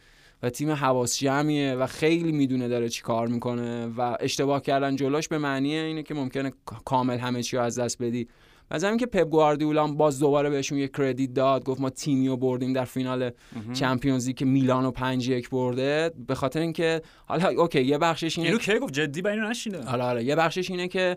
و 0.46 0.50
تیم 0.50 0.70
حواس 0.70 1.18
جمعیه 1.18 1.74
و 1.74 1.86
خیلی 1.86 2.32
می‌دونه 2.32 2.68
داره 2.68 2.88
چی 2.88 3.02
کار 3.02 3.26
می‌کنه 3.26 3.86
و 3.86 4.16
اشتباه 4.20 4.62
کردن 4.62 4.96
جلوش 4.96 5.28
به 5.28 5.38
معنی 5.38 5.74
اینه 5.74 6.02
که 6.02 6.14
ممکنه 6.14 6.52
کامل 6.84 7.18
همه 7.18 7.42
چی 7.42 7.56
رو 7.56 7.62
از 7.62 7.78
دست 7.78 8.02
بدی. 8.02 8.28
و 8.70 8.78
زمین 8.78 8.96
که 8.96 9.06
پپ 9.06 9.28
گواردیولا 9.28 9.86
باز 9.86 10.20
دوباره 10.20 10.50
بهشون 10.50 10.78
یه 10.78 10.88
credit 10.88 11.34
داد 11.34 11.64
گفت 11.64 11.80
ما 11.80 11.90
تیمی 11.90 12.28
رو 12.28 12.36
بردیم 12.36 12.72
در 12.72 12.84
فینال 12.84 13.30
چمپیونز 13.72 14.28
که 14.28 14.44
میلانو 14.44 14.90
5 14.90 15.28
1 15.28 15.50
برده. 15.50 16.10
به 16.26 16.34
خاطر 16.34 16.60
اینکه 16.60 17.02
حالا 17.26 17.62
اوکی 17.62 17.82
یه 17.82 17.98
بخشش 17.98 18.38
اینه 18.38 18.50
اینو 18.50 18.60
کی 18.60 18.78
گفت؟ 18.78 18.92
جدی 18.92 19.22
با 19.22 19.30
اینو 19.30 19.48
نشینه. 19.48 19.84
حالا 19.84 20.04
حالا 20.04 20.20
یه 20.20 20.36
بخشش 20.36 20.70
اینه 20.70 20.88
که 20.88 21.16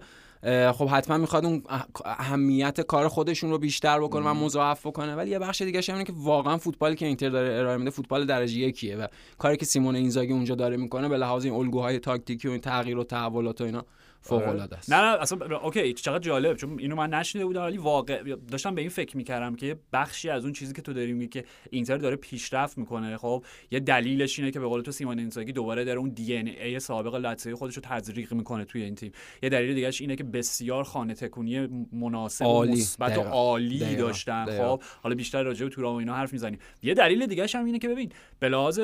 خب 0.74 0.88
حتما 0.88 1.18
می‌خواد 1.18 1.46
اون 1.46 1.64
اهمیت 2.06 2.82
کار 2.82 3.08
خودشون 3.08 3.50
رو 3.50 3.58
بیشتر 3.58 4.00
بکنه 4.00 4.30
و 4.30 4.34
مضاعف 4.34 4.88
بکنه. 4.88 5.16
ولی 5.16 5.32
یه 5.32 5.40
بخش 5.40 5.62
دیگه 5.62 5.82
اینه 5.88 6.04
که 6.04 6.14
واقعا 6.16 6.58
فوتبالی 6.58 6.96
که 6.96 7.06
اینتر 7.06 7.30
داره 7.30 7.60
ارائه 7.60 7.78
میده 7.78 7.90
فوتبال 7.90 8.26
درجه 8.26 8.58
یکیه 8.58 8.96
و 8.96 9.08
کاری 9.38 9.58
که 9.58 9.66
سیمون 9.66 9.96
اینزاگی 9.96 10.34
اونجا 10.34 10.56
داره 10.56 10.78
می‌کنه 10.78 11.10
به 11.10 11.18
لحاظ 11.18 11.46
این 11.46 11.54
الگوهای 11.54 12.00
تاکتیکی 12.00 12.48
و 12.48 12.52
این 12.52 12.62
تغییر 12.62 12.98
و 12.98 13.04
تحولات 13.04 13.62
و 13.62 13.64
اینا 13.64 13.86
فوق 14.22 14.42
آره. 14.42 14.50
العاده 14.50 14.78
است. 14.78 14.94
نه 14.94 15.02
نه 15.02 15.22
اصلا 15.22 15.58
اوکی 15.58 15.94
چقدر 15.94 16.20
جالب 16.20 16.58
چون 16.58 16.80
اینو 16.80 16.96
من 16.96 17.10
نشنیده 17.10 17.46
بودم 17.46 17.62
ولی 17.62 17.78
واقع 17.78 18.36
داشتم 18.52 18.76
به 18.76 18.82
این 18.82 18.90
فکر 18.90 19.18
می‌کردم 19.18 19.56
که 19.56 19.80
بخشی 19.94 20.30
از 20.30 20.44
اون 20.44 20.54
چیزی 20.54 20.74
که 20.74 20.82
تو 20.82 20.94
داری 20.94 21.14
میگی 21.14 21.28
که 21.28 21.46
اینتر 21.70 21.98
داره 21.98 22.16
پیشرفت 22.16 22.78
می‌کنه 22.78 23.18
خب 23.18 23.44
یه 23.72 23.80
دلیلش 23.80 24.40
اینه 24.40 24.52
که 24.52 24.60
به 24.60 24.68
قول 24.68 24.82
تو 24.82 24.92
سیمون 24.92 25.20
اینزاگی 25.20 25.52
دوباره 25.52 25.84
داره 25.84 26.00
اون 26.00 26.10
دی 26.10 26.38
ان 26.38 26.48
ای 26.48 26.80
سابق 26.80 27.16
لاتزیو 27.16 27.56
خودش 27.56 27.76
رو 27.76 27.82
تزریق 27.86 28.34
می‌کنه 28.34 28.66
توی 28.66 28.84
این 28.84 28.96
تیم. 28.96 29.12
یه 29.44 29.50
دلیل 29.50 29.74
دیگهش 29.74 30.02
اینه 30.02 30.16
که 30.16 30.24
بسیار 30.24 30.84
خانه 30.84 31.14
تکونی 31.14 31.88
مناسب 31.92 32.46
و 32.46 32.66
مثبت 32.66 33.18
و 33.18 33.22
عالی 33.22 33.96
داشتن. 33.96 34.46
خب 34.46 34.84
حالا 35.02 35.16
بیشتر 35.16 35.44
راجع 35.44 35.64
به 35.64 35.70
تورام 35.70 35.96
و 35.96 35.98
اینا 35.98 36.16
حرف 36.16 36.34
می‌زنیم. 36.34 36.60
یه 36.84 36.94
دلیل 36.94 37.26
دیگه 37.26 37.48
هم 37.54 37.66
اینه 37.66 37.80
که 37.80 37.88
ببین 37.88 38.12
به 38.40 38.50
لحاظ 38.50 38.80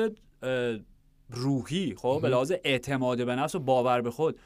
روحی 1.30 1.94
خب 1.96 2.18
به 2.22 2.28
لحاظ 2.28 2.52
اعتماد 2.64 3.26
به 3.26 3.36
نفس 3.36 3.54
و 3.54 3.58
باور 3.58 4.00
به 4.00 4.10
خود 4.10 4.38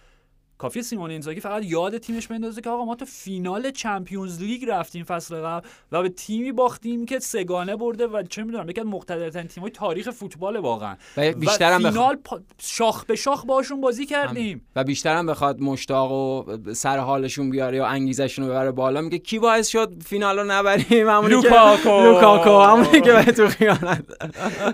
کافی 0.61 0.83
سیمون 0.83 1.11
اینزاگی 1.11 1.41
فقط 1.41 1.63
یاد 1.65 1.99
تیمش 1.99 2.27
بندازه 2.27 2.61
که 2.61 2.71
آقا 2.71 2.85
ما 2.85 2.95
تو 2.95 3.05
فینال 3.05 3.71
چمپیونز 3.71 4.43
لیگ 4.43 4.65
رفتیم 4.69 5.05
فصل 5.05 5.37
قبل 5.37 5.67
و 5.93 6.03
به 6.03 6.09
تیمی 6.09 6.53
باختیم 6.53 7.07
که 7.07 7.19
سگانه 7.19 7.77
برده 7.77 8.07
و 8.07 8.23
چه 8.23 8.45
می‌دونم 8.45 8.71
یکی 8.71 8.81
از 8.81 8.87
مقتدرترین 8.87 9.47
تیم‌های 9.47 9.71
تاریخ 9.71 10.11
فوتبال 10.11 10.57
واقعا. 10.57 10.97
و 11.17 11.33
بیشتر 11.33 11.73
هم 11.73 11.91
فینال 11.91 12.17
بخ... 12.25 12.35
شاخ 12.59 13.05
به 13.05 13.17
شاخ 13.17 13.45
باشون 13.45 13.81
بازی 13.81 14.07
کردیم. 14.07 14.67
و 14.77 14.85
بیشتر 14.85 15.17
هم 15.17 15.27
بخواد 15.27 15.61
مشتاق 15.61 16.13
و 16.13 16.75
سر 16.75 16.99
حالشون 16.99 17.51
بیاره 17.51 17.77
یا 17.77 17.87
انگیزشون 17.87 18.45
رو 18.45 18.51
ببره 18.51 18.71
بالا. 18.71 19.01
میگه 19.01 19.19
کی 19.19 19.39
باعث 19.39 19.69
شد 19.69 20.03
فینال 20.07 20.39
رو 20.39 20.45
نبریم؟ 20.45 21.09
همونی 21.09 21.35
لوکاکو 21.35 21.83
که 21.83 22.03
لوکاکو. 22.05 22.59
همونی 22.59 23.01
که 23.01 23.13
به 23.13 23.33
تو 23.33 23.49
خیانت 23.49 24.05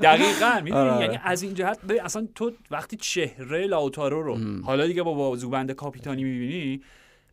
دقیقاً. 0.03 0.61
می‌دونی؟ 0.64 1.01
یعنی 1.01 1.18
از 1.25 1.42
این 1.42 1.55
جهت 1.55 1.79
اصلا 2.05 2.29
تو 2.35 2.51
وقتی 2.70 2.96
چهره 2.96 3.66
لاوتارو 3.66 4.22
رو 4.22 4.38
حالا 4.62 4.87
دیگه 4.87 5.03
با 5.03 5.14
بازوبند 5.14 5.76
کاپیتانی 5.77 6.25
می‌بینی؟ 6.25 6.81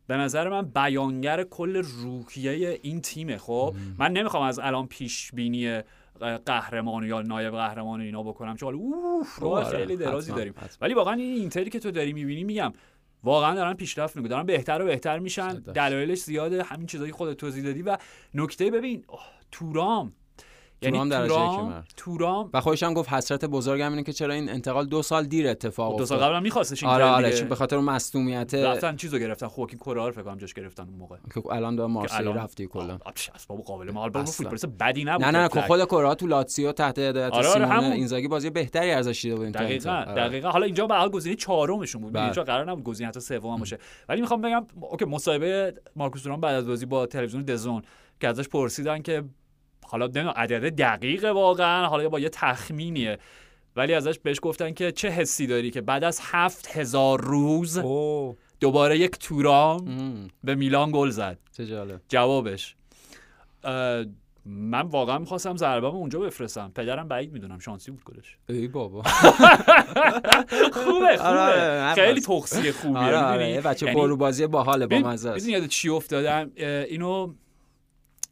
به 0.06 0.16
نظر 0.16 0.48
من 0.48 0.62
بیانگر 0.62 1.42
کل 1.42 1.76
روحیه 1.76 2.80
این 2.82 3.00
تیمه 3.00 3.38
خب؟ 3.38 3.74
من 3.98 4.12
نمی‌خوام 4.12 4.42
از 4.42 4.58
الان 4.58 4.86
پیش 4.86 5.30
بینی 5.32 5.80
قهرمان 6.46 7.04
یا 7.04 7.22
نایب 7.22 7.54
قهرمان 7.54 8.00
اینا 8.00 8.22
بکنم 8.22 8.56
چون 8.56 8.74
اوف 8.74 9.42
راه 9.42 9.64
خیلی 9.64 9.96
درازی 9.96 10.32
داریم. 10.32 10.54
ولی 10.80 10.94
واقعا 10.94 11.14
این 11.14 11.40
اینتری 11.40 11.70
که 11.70 11.78
تو 11.78 11.90
داری 11.90 12.12
می‌بینی 12.12 12.44
میگم 12.44 12.72
واقعا 13.22 13.54
دارن 13.54 13.74
پیشرفت 13.74 14.16
می‌کنن 14.16 14.30
دارن 14.30 14.46
بهتر 14.46 14.82
و 14.82 14.84
بهتر 14.84 15.18
میشن 15.18 15.54
دلایلش 15.54 16.18
زیاده 16.18 16.62
همین 16.62 16.86
چیزایی 16.86 17.12
خودت 17.12 17.36
توضیح 17.36 17.64
دادی. 17.64 17.82
و 17.82 17.98
نکته 18.34 18.70
ببین 18.70 19.04
تورام 19.50 20.12
یعنی 20.84 20.96
تورام 20.96 21.08
درجه 21.08 21.28
تورام, 21.28 21.84
تورام. 21.96 22.50
و 22.54 22.60
خودش 22.60 22.82
هم 22.82 22.94
گفت 22.94 23.08
حسرت 23.08 23.44
بزرگم 23.44 23.90
اینه 23.90 24.02
که 24.02 24.12
چرا 24.12 24.34
این 24.34 24.50
انتقال 24.50 24.86
دو 24.86 25.02
سال 25.02 25.24
دیر 25.24 25.48
اتفاق 25.48 25.92
خب، 25.92 25.98
دو 25.98 26.06
سال 26.06 26.18
قبل 26.18 26.34
هم 26.34 26.42
می‌خواستش 26.42 26.82
این 26.82 26.92
آره 26.92 27.04
آره 27.04 27.32
چون 27.32 27.48
به 27.48 27.54
خاطر 27.54 27.78
مصونیت 27.78 28.54
رفتن 28.54 28.96
چیزو 28.96 29.18
گرفتن 29.18 29.46
خوکی 29.46 29.76
کورار 29.76 30.12
فکر 30.12 30.22
کنم 30.22 30.38
جاش 30.38 30.54
گرفتن 30.54 30.82
اون 30.82 30.98
موقع. 30.98 31.16
که 31.34 31.52
الان 31.52 31.76
دو 31.76 31.88
مارسی 31.88 32.22
رفتی 32.24 32.66
کلا. 32.66 32.98
اسباب 33.34 33.60
قابل 33.60 33.90
ما 33.90 34.04
البته 34.04 34.32
فوتبالیست 34.32 34.66
بدی 34.66 35.04
نبود 35.04 35.24
نه 35.24 35.30
نه 35.30 35.48
نه 35.54 35.66
خود 35.66 35.84
کورا 35.84 36.14
تو 36.14 36.26
لاتزیو 36.26 36.72
تحت 36.72 36.98
هدایت 36.98 37.32
آره 37.32 37.48
آره 37.48 37.80
سیمون 37.80 37.92
اینزاگی 37.92 38.28
بازی 38.28 38.50
بهتری 38.50 38.90
ازش 38.90 39.22
دیده 39.22 39.34
بودیم 39.34 39.52
دقیقاً 39.52 40.04
دقیقاً. 40.16 40.50
حالا 40.50 40.66
اینجا 40.66 40.86
به 40.86 40.94
حال 40.94 41.08
گزینه 41.08 41.36
چهارمشون 41.36 42.02
بود. 42.02 42.16
اینجا 42.16 42.44
قرار 42.44 42.70
نبود 42.70 42.84
گزینه 42.84 43.08
حتی 43.08 43.20
سوم 43.20 43.56
باشه. 43.56 43.78
ولی 44.08 44.20
می‌خوام 44.20 44.40
بگم 44.40 44.66
اوکی 44.80 45.04
مصاحبه 45.04 45.74
مارکوس 45.96 46.22
تورام 46.22 46.40
بعد 46.40 46.54
از 46.54 46.66
بازی 46.66 46.86
با 46.86 47.06
تلویزیون 47.06 47.42
دزون 47.42 47.82
که 48.20 48.28
ازش 48.28 48.48
پرسیدن 48.48 49.02
که 49.02 49.24
حالا 49.86 50.06
نمی‌دونم 50.06 50.32
عدد 50.36 50.74
دقیق 50.76 51.24
واقعا 51.24 51.86
حالا 51.86 52.08
با 52.08 52.20
یه 52.20 52.28
تخمینیه. 52.28 53.18
ولی 53.76 53.94
ازش 53.94 54.18
بهش 54.18 54.36
گفتن 54.42 54.72
که 54.74 54.92
چه 54.92 55.08
حسی 55.08 55.46
داری 55.46 55.70
که 55.70 55.80
بعد 55.80 56.04
از 56.04 56.20
هفت 56.22 56.76
هزار 56.76 57.20
روز 57.20 57.78
اوه. 57.78 58.36
دوباره 58.60 58.98
یک 58.98 59.10
تورام 59.18 59.88
ام، 59.88 60.28
به 60.44 60.54
میلان 60.54 60.90
گل 60.92 61.10
زد. 61.10 61.38
چه 61.56 61.66
جالب. 61.66 62.00
جوابش. 62.08 62.76
من 64.46 64.80
واقعا 64.82 65.18
می‌خواستم 65.18 65.56
ضربم 65.56 65.86
اونجا 65.86 66.18
بفرستم. 66.18 66.72
پدرم 66.74 67.08
بعید 67.08 67.32
می‌دونم 67.32 67.58
شانسی 67.58 67.90
بود 67.90 68.04
گلش 68.04 68.38
ای 68.48 68.68
بابا. 68.68 69.02
خوبه 70.84 71.18
آره، 71.20 71.20
آره، 71.20 71.52
خوبه. 71.54 71.60
نه، 71.60 71.94
خیلی. 71.94 72.20
تخصیه 72.20 72.72
خوبیه 72.72 72.98
آره 72.98 73.16
آره 73.18 73.60
بچه 73.60 73.86
یعنی- 73.86 74.16
بازی 74.16 74.46
باحاله 74.46 74.86
با 74.86 74.96
ببین- 74.96 75.06
مزه 75.06 75.30
است. 75.30 75.48
یاد 75.48 75.66
چی 75.66 75.88
افتادم؟ 75.88 76.50
اینو 76.88 77.34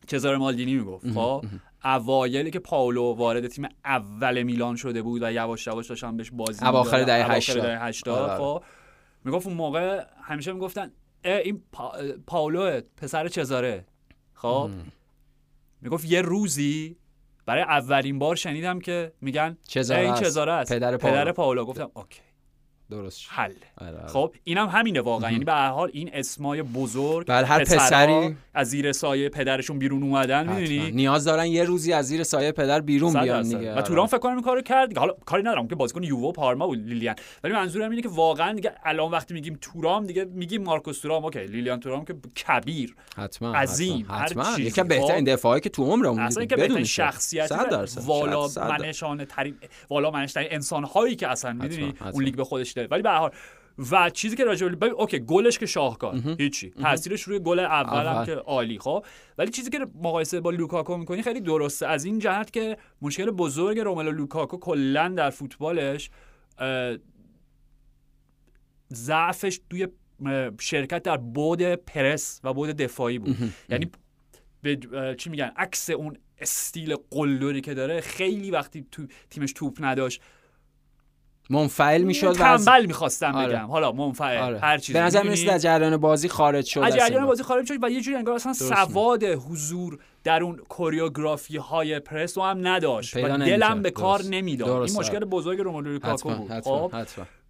چزار 0.07 0.37
مالدینی 0.37 0.75
می‌گفت 0.75 1.13
خب 1.13 1.45
اوایلی 1.85 2.51
که 2.51 2.59
پاولو 2.59 3.13
وارد 3.13 3.47
تیم 3.47 3.69
اول 3.85 4.43
میلان 4.43 4.77
شده 4.77 5.03
بود 5.03 5.23
و 5.23 5.33
یواش 5.33 5.67
یواش 5.67 5.87
داشتن 5.87 6.17
بهش 6.17 6.31
بازی 6.33 6.65
اواخر 6.65 6.99
می‌دادن. 6.99 7.19
دهه 7.19 7.31
اواخر 7.31 7.37
80. 7.37 7.63
دهه 7.63 7.85
80 7.85 8.19
آره. 8.19 8.39
خب 8.39 8.65
می‌گفت 9.25 9.47
اون 9.47 9.57
موقع 9.57 10.05
همیشه 10.23 10.53
می‌گفتن 10.53 10.93
این 11.25 11.63
پا... 11.73 11.93
پاولو 12.27 12.81
پسر 12.97 13.29
چزاره 13.29 13.85
خب 14.35 14.71
می‌گفت 15.81 16.05
یه 16.05 16.23
روزی 16.23 16.97
برای 17.47 17.63
اولین 17.63 18.19
بار 18.19 18.37
شنیدم 18.37 18.81
که 18.81 19.13
میگن 19.21 19.59
چزاره 19.69 20.01
این. 20.01 20.15
چزاره 20.15 20.53
است 20.53 20.73
پدر 20.73 20.97
پاولو. 20.97 21.15
پدر 21.17 21.33
پاولو 21.33 21.65
گفتم 21.65 21.91
اوکی 21.95 22.21
درست. 22.93 23.27
حل 23.29 23.53
آره، 23.79 23.99
آره. 23.99 24.07
خب 24.07 24.35
اینم 24.45 24.69
همینه 24.69 25.01
واقعا 25.01 25.31
یعنی 25.31 25.45
به 25.45 25.53
هر 25.53 25.69
حال 25.69 25.91
این 25.93 26.11
اسمای 26.13 26.63
بزرگ 26.63 27.27
بله، 27.27 27.47
هر 27.47 27.65
پسری- 27.65 28.37
از 28.55 28.69
زیر 28.69 28.93
سایه 28.93 29.29
پدرشون 29.29 29.79
بیرون 29.79 30.03
اومدن. 30.03 30.49
می‌دونی 30.49 30.91
نیاز 30.91 31.25
دارن 31.25 31.47
یه 31.47 31.65
روزی 31.65 31.93
از 31.93 32.07
زیر 32.07 32.23
سایه 32.23 32.53
پدر 32.53 32.81
بیرون 32.81 33.13
بیان 33.13 33.43
دیگه 33.43 33.71
و 33.71 33.73
آره. 33.73 33.83
توران 33.83 34.07
فکر 34.07 34.19
کنم 34.19 34.33
این 34.33 34.43
کارو 34.43 34.63
کرد. 34.63 34.99
حالا 34.99 35.13
کاری 35.25 35.43
ندارم 35.43 35.69
که 35.69 35.75
بازیکن 35.75 36.03
یووه 36.03 36.29
و 36.29 36.33
پارما 36.33 36.67
بود 36.67 36.89
لیلیان 36.89 37.17
ولی 37.45 37.53
منظورم 37.53 37.91
اینه 37.91 38.03
که 38.03 38.09
واقعا 38.09 38.53
دیگه 38.53 38.73
الان 38.85 39.11
وقتی 39.11 39.35
میگیم 39.35 39.59
تورام 39.61 40.07
دیگه 40.07 40.25
میگیم 40.25 40.63
مارکوس 40.63 41.01
تورام 41.01 41.25
اوکی 41.25 41.47
لیلیان 41.47 41.81
تورام 41.81 42.05
که 42.05 42.15
کبیر 42.49 42.95
حتما 43.17 43.55
عظیم، 43.55 44.07
حتما, 44.11 44.43
از 44.43 44.57
بهترین 44.57 45.25
خب. 45.25 45.33
دفاعی 45.33 45.61
که 45.61 45.69
تو 45.69 45.85
عمرمون 45.85 46.21
اصلا 46.21 46.29
دیدیم 46.29 46.41
اینکه 46.41 46.57
بهترین 46.57 46.75
بدون. 46.75 46.85
شخصیت. 46.85 47.53
والا. 48.07 48.49
منشانه 48.57 49.25
ترین 49.25 49.55
والا 49.91 50.11
منش 50.11 50.33
ترین 50.33 50.49
انسان 50.51 50.85
هایی 50.85 51.17
که 51.17 51.29
اصلا 51.29 51.53
می‌دونی. 51.53 51.95
اون 52.13 52.25
لیگ 52.25 52.37
به 52.37 52.45
خودش 52.45 52.73
داره 52.83 52.91
ولی 52.91 53.03
به 53.03 53.11
هر 53.11 53.19
حال 53.19 53.31
و 53.91 54.11
چیزی 54.11 54.37
که 54.37 54.45
راجع 54.45 54.69
ببین، 54.69 54.93
اوکی 54.93 55.19
گلش 55.19 55.59
که 55.59 55.67
شاهکار 55.67 56.15
هیچی. 56.39 56.71
تاثیرش 56.71 57.23
روی 57.23 57.39
گل 57.39 57.59
اول 57.59 58.07
هم. 58.07 58.27
که 58.27 58.35
عالی 58.35 58.79
خب؟ 58.79 59.05
ولی 59.39 59.51
چیزی 59.51 59.71
که 59.71 59.87
مقایسه 59.95 60.41
با 60.41 60.51
لوکاکو 60.51 60.97
می‌کنی 60.97 61.23
خیلی 61.23 61.41
درسته. 61.41 61.87
از 61.87 62.05
این 62.05 62.19
جهت 62.19 62.53
که 62.53 62.77
مشکل 63.03 63.31
بزرگ 63.31 63.79
روملو 63.79 64.11
لوکاکو 64.11 64.59
کلا 64.59 65.09
در 65.09 65.31
فوتبالش 65.31 66.11
ضعفش 68.93 69.61
توی 69.71 69.89
شرکت 70.61 71.03
در 71.03 71.17
بود 71.17 71.63
پرس 71.63 72.41
و 72.45 72.55
بود 72.55 72.71
دفاعی 72.71 73.19
بود. 73.19 73.37
یعنی 73.69 73.91
به 74.63 74.79
چی 75.19 75.31
میگن؟ 75.31 75.53
عکس 75.57 75.91
اون 75.91 76.17
استیل 76.39 76.97
قلدری 77.11 77.61
که 77.61 77.75
داره 77.75 78.01
خیلی 78.01 78.51
وقتی 78.51 78.87
تو 78.91 79.07
تیمش 79.31 79.53
توپ 79.53 79.77
نداشت 79.81 80.23
منفعل 81.53 82.03
می‌شد 82.03 82.27
و 82.27 82.33
تنبل 82.33 82.87
می‌خواستم 82.87 83.35
آره. 83.35 83.49
بگم 83.49 83.67
حالا 83.67 83.93
منفعل 83.93 84.39
آره. 84.39 84.59
هر 84.59 84.79
چیزی 84.79 84.93
به 84.93 85.05
نظر؟ 85.05 85.23
می‌رسید 85.23 85.49
از 85.49 85.63
جریان 85.63 85.97
بازی 85.97 86.29
خارج 86.29 86.65
شد 86.65 86.81
از 86.81 86.97
جریان. 86.97 87.27
بازی 87.27 87.43
خارج 87.43 87.67
شد 87.67 87.75
و 87.83 87.91
یه 87.91 88.01
جوری 88.01 88.17
انگار 88.17 88.35
اصلا 88.35 88.53
سواد 88.53 89.25
حضور 89.25 89.99
در 90.25 90.43
اون 90.43 90.57
کوریوگرافی 90.57 91.57
های 91.57 92.01
پرس 92.01 92.39
رو 92.39 92.45
هم 92.45 92.67
نداشت 92.67 93.17
و. 93.17 93.21
دلم 93.21 93.83
به 93.83 93.91
کار. 93.91 94.23
نمی‌داد. 94.23 94.71
این 94.71 94.99
مشکل 94.99 95.19
بزرگ 95.19 95.61
روملو 95.61 95.93
لوکاکو 95.93 96.35
بود 96.35 96.61
خب 96.61 96.93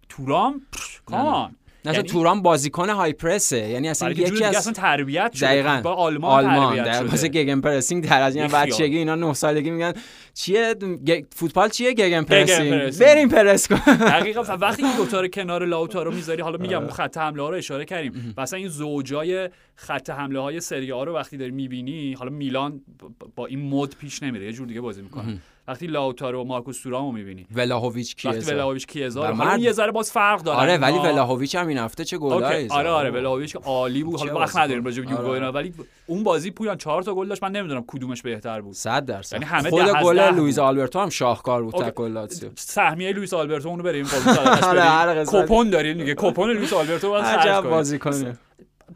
تورام 0.09 0.61
کامان 1.05 1.55
نه 1.85 1.93
یعنی- 1.93 2.07
توران 2.07 2.41
بازیکن 2.41 2.89
های 2.89 3.13
پرسه 3.13 3.57
یعنی 3.69 3.89
اصلا 3.89 4.11
یکی 4.11 4.43
از 4.43 4.55
اصلا 4.55 4.73
تربیت 4.73 5.33
شده 5.33 5.47
دقیقاً. 5.47 5.81
با 5.83 5.93
آلمان, 5.93 6.45
آلمان. 6.45 6.75
تربیت 6.75 6.85
در 6.99 7.05
واسه 7.05 7.27
گگن 7.27 7.61
پرسینگ 7.61 8.09
در 8.09 8.21
از 8.21 8.35
این. 8.35 8.47
بچگی 8.47 8.97
اینا 8.97 9.15
9 9.15 9.33
سالگی 9.33 9.71
میگن 9.71 9.93
چیه؟ 10.33 10.75
گ- 11.05 11.23
فوتبال 11.35 11.69
چیه 11.69 11.93
گگن 11.93 12.23
پرسینگ. 12.23 12.97
بریم 12.99 13.29
پرس 13.29 13.67
کن. 13.67 13.95
دقیقا. 14.15 14.41
وقتی 14.41 14.81
که 14.83 14.89
دوتا 14.97 15.21
رو 15.21 15.27
کنار 15.27 15.65
لاوتارو 15.65 16.11
می‌ذاری 16.11 16.41
حالا 16.41 16.57
میگم 16.57 16.77
آره. 16.83 16.91
خط 16.91 17.17
حمله 17.17 17.41
ها 17.41 17.49
رو 17.49 17.57
اشاره 17.57 17.85
کردیم. 17.85 18.33
اصلا 18.37 18.59
این 18.59 18.67
زوجای 18.67 19.49
خط 19.75 20.09
حمله 20.09 20.39
های 20.39 20.59
سری 20.59 20.87
رو 20.89 21.15
وقتی 21.15 21.37
داری 21.37 21.51
می‌بینی 21.51 22.13
حالا 22.13 22.31
میلان 22.31 22.81
با- 22.99 23.27
با 23.35 23.45
این 23.45 23.69
مد 23.69 23.95
پیش 23.95 24.23
نمیره 24.23 24.45
یه 24.45 24.51
جور 24.53 24.67
دیگه 24.67 24.81
بازی 24.81 25.01
می‌کنه. 25.01 25.37
وقتی 25.67 25.87
لاوتارو 25.87 26.41
و 26.41 26.43
مارکوس 26.43 26.81
تورامو 26.81 27.11
می‌بینی. 27.11 27.47
ولاهویچ 27.55 28.25
وقتی 28.25 28.39
کیزا 28.39 28.53
ولاویچ 28.53 28.87
کیزا 28.87 29.21
و 29.21 29.23
حالا 29.25 29.35
مرد- 29.35 29.59
یه 29.59 29.71
ذره 29.71 29.91
باز 29.91 30.11
فرق 30.11 30.41
داره. 30.41 30.59
آره 30.59 30.77
ولی 30.77 30.99
ولاهویچ 30.99 31.55
هم 31.55 31.67
این 31.67 31.77
هفته 31.77 32.05
چه 32.05 32.17
گلایی. 32.17 32.67
آره 32.69 32.89
آره 32.89 33.11
ولاویچ 33.11 33.53
که 33.53 33.59
عالی 33.59 34.03
بود. 34.03 34.19
حالا 34.19 34.39
وقت. 34.39 34.57
نداریم 34.57 34.85
راجع 34.85 35.03
به 35.03 35.11
یووه 35.11 35.25
آره. 35.35 35.49
ولی 35.49 35.73
اون 36.07 36.23
بازی 36.23 36.51
پویان 36.51 36.77
چهار 36.77 37.03
تا 37.03 37.15
گل 37.15 37.27
داشت. 37.27 37.43
من 37.43 37.51
نمی‌دونم 37.51 37.83
کدومش 37.87 38.21
بهتر 38.21 38.61
بود. 38.61 38.73
100 38.73 39.05
درصد. 39.05 39.33
یعنی 39.33 39.45
همه 39.45 39.69
خود 39.69 39.85
گل 40.03 40.19
لوئیز. 40.35 40.59
آلبرتو 40.59 40.99
هم 40.99 41.09
شاهکار 41.09 41.63
بود 41.63 41.89
گل 41.89 42.11
لاتزیو 42.11 42.49
سهمیه 42.55 43.11
لوئیس 43.11 43.33
آلبرتو 43.33 43.69
اونو 43.69 43.83
بریم. 43.83 44.05
صدقش 44.13 44.63
آره،. 44.63 45.25
کپون 45.25 45.69
داریم 45.69 45.97
دیگه. 45.97 46.15
کپون 46.17 46.49
لوئیس 46.49 46.73
آلبرتو 46.73 47.09
باید 47.09 47.25
خرج 47.25 47.47
عجب 47.47 47.99
کنیم. 47.99 48.37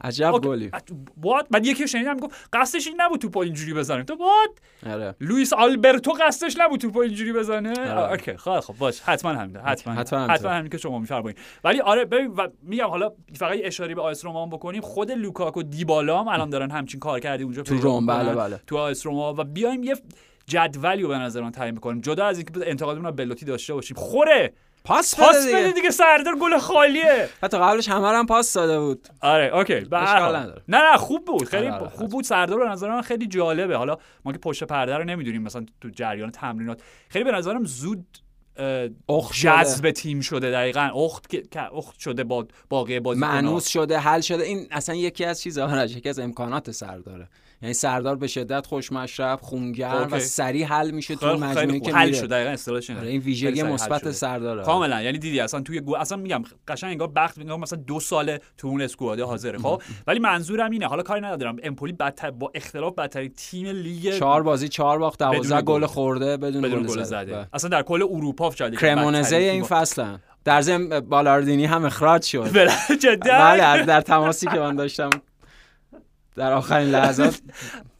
عجب. 0.01 0.31
گلی. 0.31 0.71
باد 1.17 1.47
بعد 1.51 1.65
یکی 1.65 1.87
شنیدم 1.87 2.17
گفت 2.17 2.49
قصدش 2.53 2.87
این 2.87 2.95
نبود 3.01 3.21
توپو 3.21 3.39
اینجوری 3.39 3.73
بزنه. 3.73 4.03
تو 4.03 4.15
باد 4.15 4.59
آره. 4.93 5.15
لوئیس 5.21 5.53
آلبرتو 5.53 6.11
قصدش 6.11 6.57
نبود 6.59 6.79
توپو 6.79 6.99
اینجوری 6.99 7.33
بزنه؟ 7.33 7.69
آره. 7.69 8.11
اوکی. 8.11 8.37
خیلی 8.37 8.61
خب 8.61 8.73
باش. 8.79 9.01
حتما 9.01 9.31
همین 9.31 9.57
حتما 9.57 9.93
حتما 9.93 10.27
حتما. 10.27 10.51
همین 10.51 10.69
که 10.69 10.77
شما 10.77 10.99
میفرمایید. 10.99 11.37
ولی 11.63 11.81
آره 11.81 12.05
ببین 12.05 12.27
و 12.27 12.47
میگم 12.61 12.87
حالا 12.87 13.11
فقط 13.35 13.55
یه 13.55 13.67
اشاره 13.67 13.95
به 13.95 14.01
آیس 14.01 14.25
روما 14.25 14.45
بکنیم. 14.45 14.81
خود 14.81 15.11
لوکاکو 15.11 15.63
دیبالا 15.63 16.19
هم 16.19 16.27
الان 16.27 16.49
دارن 16.49 16.71
همچین 16.71 16.99
کار 16.99 17.19
کردی 17.19 17.43
اونجا 17.43 17.61
تو 17.61 17.75
روم،. 17.75 18.05
بله، 18.05 18.35
بله. 18.35 18.59
تو 18.67 18.77
آیس 18.77 19.05
روما 19.05 19.33
و 19.37 19.43
بیایم 19.43 19.83
یه 19.83 19.95
جدولی 20.47 21.01
رو 21.01 21.07
به 21.07 21.17
نظر 21.17 21.41
من 21.41 21.51
تعیین 21.51 21.75
بکنیم. 21.75 22.01
جدا 22.01 22.25
از 22.25 22.37
اینکه 22.37 22.69
انتقادمون 22.69 23.05
رو 23.05 23.11
بلوتی 23.11 23.45
داشته 23.45 23.73
باشیم. 23.73 23.97
خوره! 23.97 24.53
پاس 24.87 25.15
پاس 25.15 25.47
بده 25.47 25.61
دیگه 25.61 25.71
دیگه 25.71 25.89
سردار 25.89 26.35
گل 26.35 26.57
خالیه. 26.57 27.29
حتی 27.43 27.57
قبلش 27.57 27.89
همه 27.89 28.07
هم 28.07 28.25
پاس 28.25 28.53
داده 28.53 28.79
بود. 28.79 29.07
آره 29.21 29.45
اوکی 29.45 29.79
به 29.79 29.97
هر 29.97 30.03
اشکال 30.03 30.21
حال. 30.21 30.35
نداره. 30.35 30.61
نه 30.67 30.91
نه 30.91 30.97
خوب 30.97 31.25
بود 31.25 31.47
خیلی 31.47 31.67
آره، 31.67 31.81
آره، 31.81 31.89
خوب 31.89 32.09
بود. 32.09 32.23
سردار 32.23 32.59
به 32.59 32.65
نظر 32.69 32.89
من 32.89 33.01
خیلی 33.01 33.27
جالبه. 33.27 33.77
حالا 33.77 33.97
ما 34.25 34.31
که 34.31 34.37
پشت 34.37 34.63
پرده 34.63 34.97
رو 34.97 35.03
نمی‌دونیم 35.03 35.41
مثلا 35.41 35.65
تو 35.81 35.89
جریان 35.89 36.31
تمرینات. 36.31 36.81
خیلی 37.09 37.25
به 37.25 37.31
نظرم 37.31 37.65
زود. 37.65 38.05
جذب 39.33 39.91
تیم 39.91 40.21
شده 40.21 40.51
دقیقا. 40.51 40.89
اخت 40.95 41.29
که 41.29 41.43
اخت 41.73 41.99
شده 41.99 42.23
با 42.23 42.47
باقی 42.69 42.99
بازی 42.99 43.19
معنوس 43.19 43.67
شده 43.67 43.99
حل 43.99 44.21
شده. 44.21 44.43
این 44.43 44.67
اصلا 44.71 44.95
یکی 44.95 45.25
از 45.25 45.41
چیزها 45.41 45.85
یکی 45.85 46.09
از 46.09 46.19
امکانات 46.19 46.71
سرداره. 46.71 47.29
یعنی 47.61 47.73
سردار 47.73 48.15
به 48.15 48.27
شدت 48.27 48.65
خوش 48.65 48.91
مشرب 48.91 49.39
خونگرم 49.41 50.07
و. 50.11 50.19
سریع 50.19 50.65
حل 50.65 50.91
میشه 50.91 51.15
تو 51.15 51.37
مجموعه 51.37 51.79
که. 51.79 51.93
حل 51.93 52.11
شد 52.11 52.29
دقیقا 52.29 52.49
اصطلاحش 52.49 52.89
اینه. 52.89 53.01
این 53.01 53.21
ویژگی 53.21 53.63
مثبت 53.63 54.01
شده. 54.01 54.11
سرداره 54.11 54.63
کاملا 54.63 55.01
یعنی 55.01 55.17
دیدی 55.17 55.39
اصلا 55.39 55.61
توی 55.61 55.79
گو... 55.79 55.95
اصلا 55.95 56.17
میگم 56.17 56.43
قشنگ 56.67 56.91
انگار 56.91 57.07
بخت 57.07 57.39
انگار 57.39 57.57
مثلا 57.57 57.79
دو 57.87 57.99
ساله 57.99 58.39
تو 58.57 58.67
اون 58.67 58.81
اسکواده 58.81 59.23
حاضره 59.23 59.57
خب 59.59 59.81
ولی 60.07 60.19
منظورم 60.19 60.71
اینه 60.71 60.87
حالا 60.87 61.03
کاری 61.03 61.21
ندارم 61.21 61.55
امپولی 61.63 61.93
بدتر 61.93 62.31
با 62.31 62.51
اختلاف 62.55 62.95
بدترین 62.95 63.33
تیم 63.37 63.67
لیگ 63.67 64.13
چهار 64.19 64.43
بازی 64.43 64.67
چهار 64.67 64.99
باخت 64.99 65.19
دوازده 65.19 65.55
بدون 65.55 65.61
گل. 65.61 65.81
گل 65.81 65.85
خورده 65.85 66.37
بدون, 66.37 66.61
بدون 66.61 66.85
گل 66.85 67.03
زده 67.03 67.33
بله. 67.33 67.47
اصلا 67.53 67.69
در 67.69 67.81
کل 67.81 68.03
اروپا 68.03 68.49
کرمونزه 68.49 69.35
این 69.35 69.51
تیم- 69.51 69.63
فصل 69.63 70.17
در 70.45 70.61
ضمن 70.61 70.99
بالاردینی 70.99 71.65
هم 71.65 71.85
اخراج 71.85 72.23
شد 72.23 72.51
بله 72.53 72.71
بله 73.29 73.85
در 73.85 74.01
تماسی 74.01 74.47
که 74.47 74.59
من 74.59 74.75
داشتم 74.75 75.09
در 76.37 76.53
آخرین 76.53 76.89
لحظات 76.89 77.39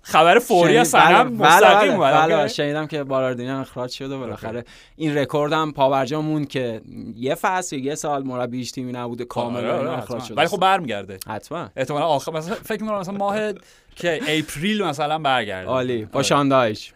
خبر 0.02 0.40
فوری 0.40 0.78
از 0.78 0.92
شنید- 0.92 1.04
بله، 1.04 1.14
سنم 1.18 1.38
بله، 1.38 1.48
مستقیم 1.56 1.80
بله، 1.80 1.94
اومد. 1.94 2.14
بله، 2.14 2.34
اوکی؟ 2.42 2.54
شنیدم 2.54 2.88
که 2.88 3.04
بالاردینی 3.04 3.50
هم 3.50 3.60
اخراج 3.60 3.90
شده 3.92 4.16
و 4.16 4.20
بالاخره 4.20 4.64
این 4.96 5.18
رکورد 5.18 5.54
هم 5.54 5.72
پاورجا 5.72 6.22
موند 6.22 6.48
که 6.48 6.82
یه 7.16 7.36
فصل 7.36 7.76
یه 7.78 7.96
سال 7.96 8.24
مربی 8.24 8.58
هیچ 8.58 8.72
تیمی 8.74 8.92
نبوده 8.92 9.24
آره، 9.24 9.28
کاملا 9.28 9.78
آره، 9.78 9.92
اخراج 9.92 10.04
حتما. 10.06 10.20
شده. 10.28 10.36
ولی 10.38 10.48
خب 10.48 10.60
برمیگرده. 10.60 11.18
حتما. 11.28 11.70
احتمالاً 11.76 12.06
آخر 12.06 12.32
مثلا 12.32 12.56
فکر 12.56 12.84
می‌کنم 12.84 13.00
مثلا 13.00 13.14
ماه 13.18 13.54
که 13.96 14.20
اپریل 14.28 14.84
مثلا 14.84 15.20
برگرده. 15.20 15.68
عالی. 15.70 16.06
با 16.06 16.10
آره. 16.20 16.28
شاندایش 16.28 16.94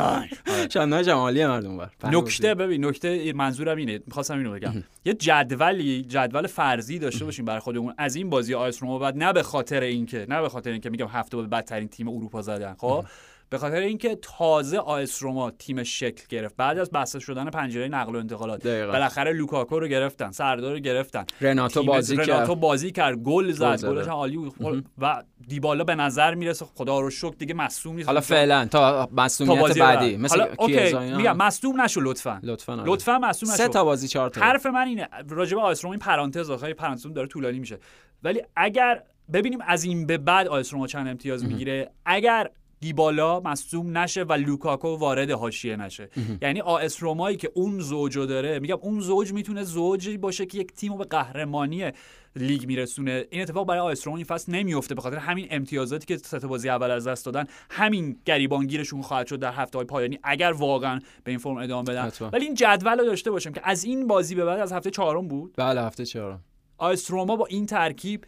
آره. 0.00 0.28
شاندایش 0.72 1.08
هم 1.08 1.16
عالیه 1.16 1.46
مردم 1.46 1.76
بر 1.76 1.90
نکته 2.04 2.54
ببین 2.54 2.84
نکته 2.84 3.32
منظورم 3.32 3.76
اینه. 3.76 4.00
می‌خواستم 4.06 4.38
اینو 4.38 4.52
بگم. 4.52 4.72
یه 5.04 5.14
جدولی 5.14 6.02
جدول 6.02 6.46
فرضی 6.46 6.98
داشته 6.98 7.24
باشیم 7.24 7.44
برای 7.44 7.60
خودمون 7.60 7.94
از 7.98 8.16
این 8.16 8.30
بازی 8.30 8.54
آیس 8.54 8.82
روما 8.82 8.98
بعد 8.98 9.16
نه 9.16 9.32
به 9.32 9.42
خاطر 9.42 9.80
اینکه 9.80 10.26
نه 10.28 10.40
به 10.40 10.48
خاطر 10.48 10.70
اینکه 10.70 10.90
میگم 10.90 11.06
هفته 11.06 11.36
به 11.36 11.42
بدترین 11.42 11.88
تیم 11.88 12.08
اروپا 12.08 12.42
زدن 12.42 12.74
خب؟ 12.78 13.04
به 13.54 13.58
خاطر 13.58 13.76
اینکه 13.76 14.18
تازه 14.22 14.78
آیس 14.78 15.22
روما 15.22 15.50
تیمش 15.50 16.00
شکل 16.00 16.22
گرفت. 16.28 16.56
بعد 16.56 16.78
از 16.78 16.90
بسته 16.90 17.18
شدن 17.18 17.50
پنجره 17.50 17.88
نقل 17.88 18.14
و 18.16 18.18
انتقالات 18.18 18.66
دقیقاً. 18.66 18.92
بالاخره 18.92 19.32
لوکاکو 19.32 19.78
رو 19.78 19.88
گرفتن 19.88 20.30
سردار 20.30 20.72
رو 20.72 20.78
گرفتن. 20.78 21.24
رناتو 21.40 21.80
تیم- 21.80 21.86
بازی 21.86 22.16
رناتو 22.16 22.46
کرد. 22.46 22.60
بازی 22.60 22.92
کرد 22.92 23.16
گل 23.18 23.52
زد. 23.52 23.84
گلش 23.84 24.06
عالی 24.06 24.52
و 24.98 25.22
دیبالا 25.48 25.84
به 25.84 25.94
نظر 25.94 26.34
می‌رسه 26.34 26.64
خدا 26.74 27.00
رو 27.00 27.10
شکر 27.10 27.34
دیگه 27.38 27.54
مصدوم 27.54 27.96
نیست. 27.96 28.08
حالا 28.08 28.20
فعلا 28.20 28.66
تا 28.66 29.06
بازی 29.06 29.80
بعدی. 29.80 30.10
بعد. 30.10 30.20
مثل 30.20 30.40
حالا 30.40 30.52
اوکی. 30.58 31.14
میگم 31.16 31.36
مصدوم 31.36 31.80
نشو 31.80 32.00
لطفا. 32.00 32.40
لطفا 32.42 32.72
آره. 32.72 32.84
لطفا 32.86 33.18
مصدوم 33.18 33.50
سه 33.50 33.62
نشو. 33.62 33.72
تا 33.72 33.84
بازی 33.84 34.08
چهار 34.08 34.30
تا. 34.30 34.40
حرف 34.40 34.66
من 34.66 34.86
اینه 34.86 35.08
راجع 35.28 35.56
به 35.56 35.62
آیس 35.62 35.84
روما 35.84 35.92
این 35.92 36.00
پرانتز 36.00 36.50
آخه 36.50 36.74
پرانتز 36.74 37.06
داره 37.06 37.28
طولانی 37.28 37.58
میشه. 37.58 37.78
ولی 38.22 38.42
اگر 38.56 39.02
ببینیم 39.32 39.58
از 39.66 39.84
این 39.84 40.06
به 40.06 40.18
بعد 40.18 40.48
آیس 40.48 40.72
روما 40.72 40.86
چند 40.86 41.08
امتیاز 41.08 41.44
می‌گیره 41.44 41.90
اگر 42.06 42.50
دیبالا 42.80 43.40
مصدوم 43.40 43.98
نشه 43.98 44.22
و 44.22 44.32
لوکاکو 44.32 44.88
وارد 44.88 45.30
حاشیه 45.30 45.76
نشه. 45.76 46.08
یعنی 46.42 46.60
آیس 46.60 47.02
رومایی 47.02 47.36
که 47.36 47.50
اون 47.54 47.80
زوجو 47.80 48.26
داره 48.26 48.58
میگم 48.58 48.78
اون 48.80 49.00
زوج 49.00 49.32
می‌تونه 49.32 49.64
زوجی 49.64 50.18
باشه 50.18 50.46
که 50.46 50.58
یک 50.58 50.72
تیم 50.72 50.92
رو 50.92 50.98
به 50.98 51.04
قهرمانی 51.04 51.90
لیگ 52.36 52.66
میرسونه. 52.66 53.24
این 53.30 53.42
اتفاق 53.42 53.66
برای 53.66 53.80
آیس 53.80 54.06
این 54.06 54.24
فصل 54.24 54.52
نمیفته 54.52 54.94
به 54.94 55.00
خاطر 55.00 55.16
همین 55.16 55.46
امتیازاتی 55.50 56.06
که 56.06 56.16
سه 56.16 56.38
بازی 56.38 56.68
اول 56.68 56.90
از 56.90 57.08
دست 57.08 57.26
دادن 57.26 57.44
همین 57.70 58.16
گریبانگیرشون 58.24 59.02
خواهد 59.02 59.26
شد 59.26 59.38
در 59.38 59.52
هفته 59.52 59.78
های 59.78 59.86
پایانی 59.86 60.18
اگر 60.22 60.52
واقعا 60.52 61.00
به 61.24 61.30
این 61.30 61.38
فرم 61.38 61.56
ادامه 61.56 61.90
بدن. 61.90 62.06
حتما. 62.06 62.28
ولی 62.28 62.44
این 62.44 62.54
جدول 62.54 62.98
رو 62.98 63.04
داشته 63.04 63.30
باشیم 63.30 63.52
که 63.52 63.60
از 63.64 63.84
این 63.84 64.06
بازی 64.06 64.34
به 64.34 64.44
بعد 64.44 64.60
از 64.60 64.72
هفته 64.72 64.90
چهارم 64.90 65.28
بود. 65.28 65.54
بله 65.56 65.80
هفته 65.80 66.06
چهارم. 66.06 66.40
آیس 66.78 67.10
روما 67.10 67.36
با 67.36 67.46
این 67.46 67.66
ترکیب 67.66 68.24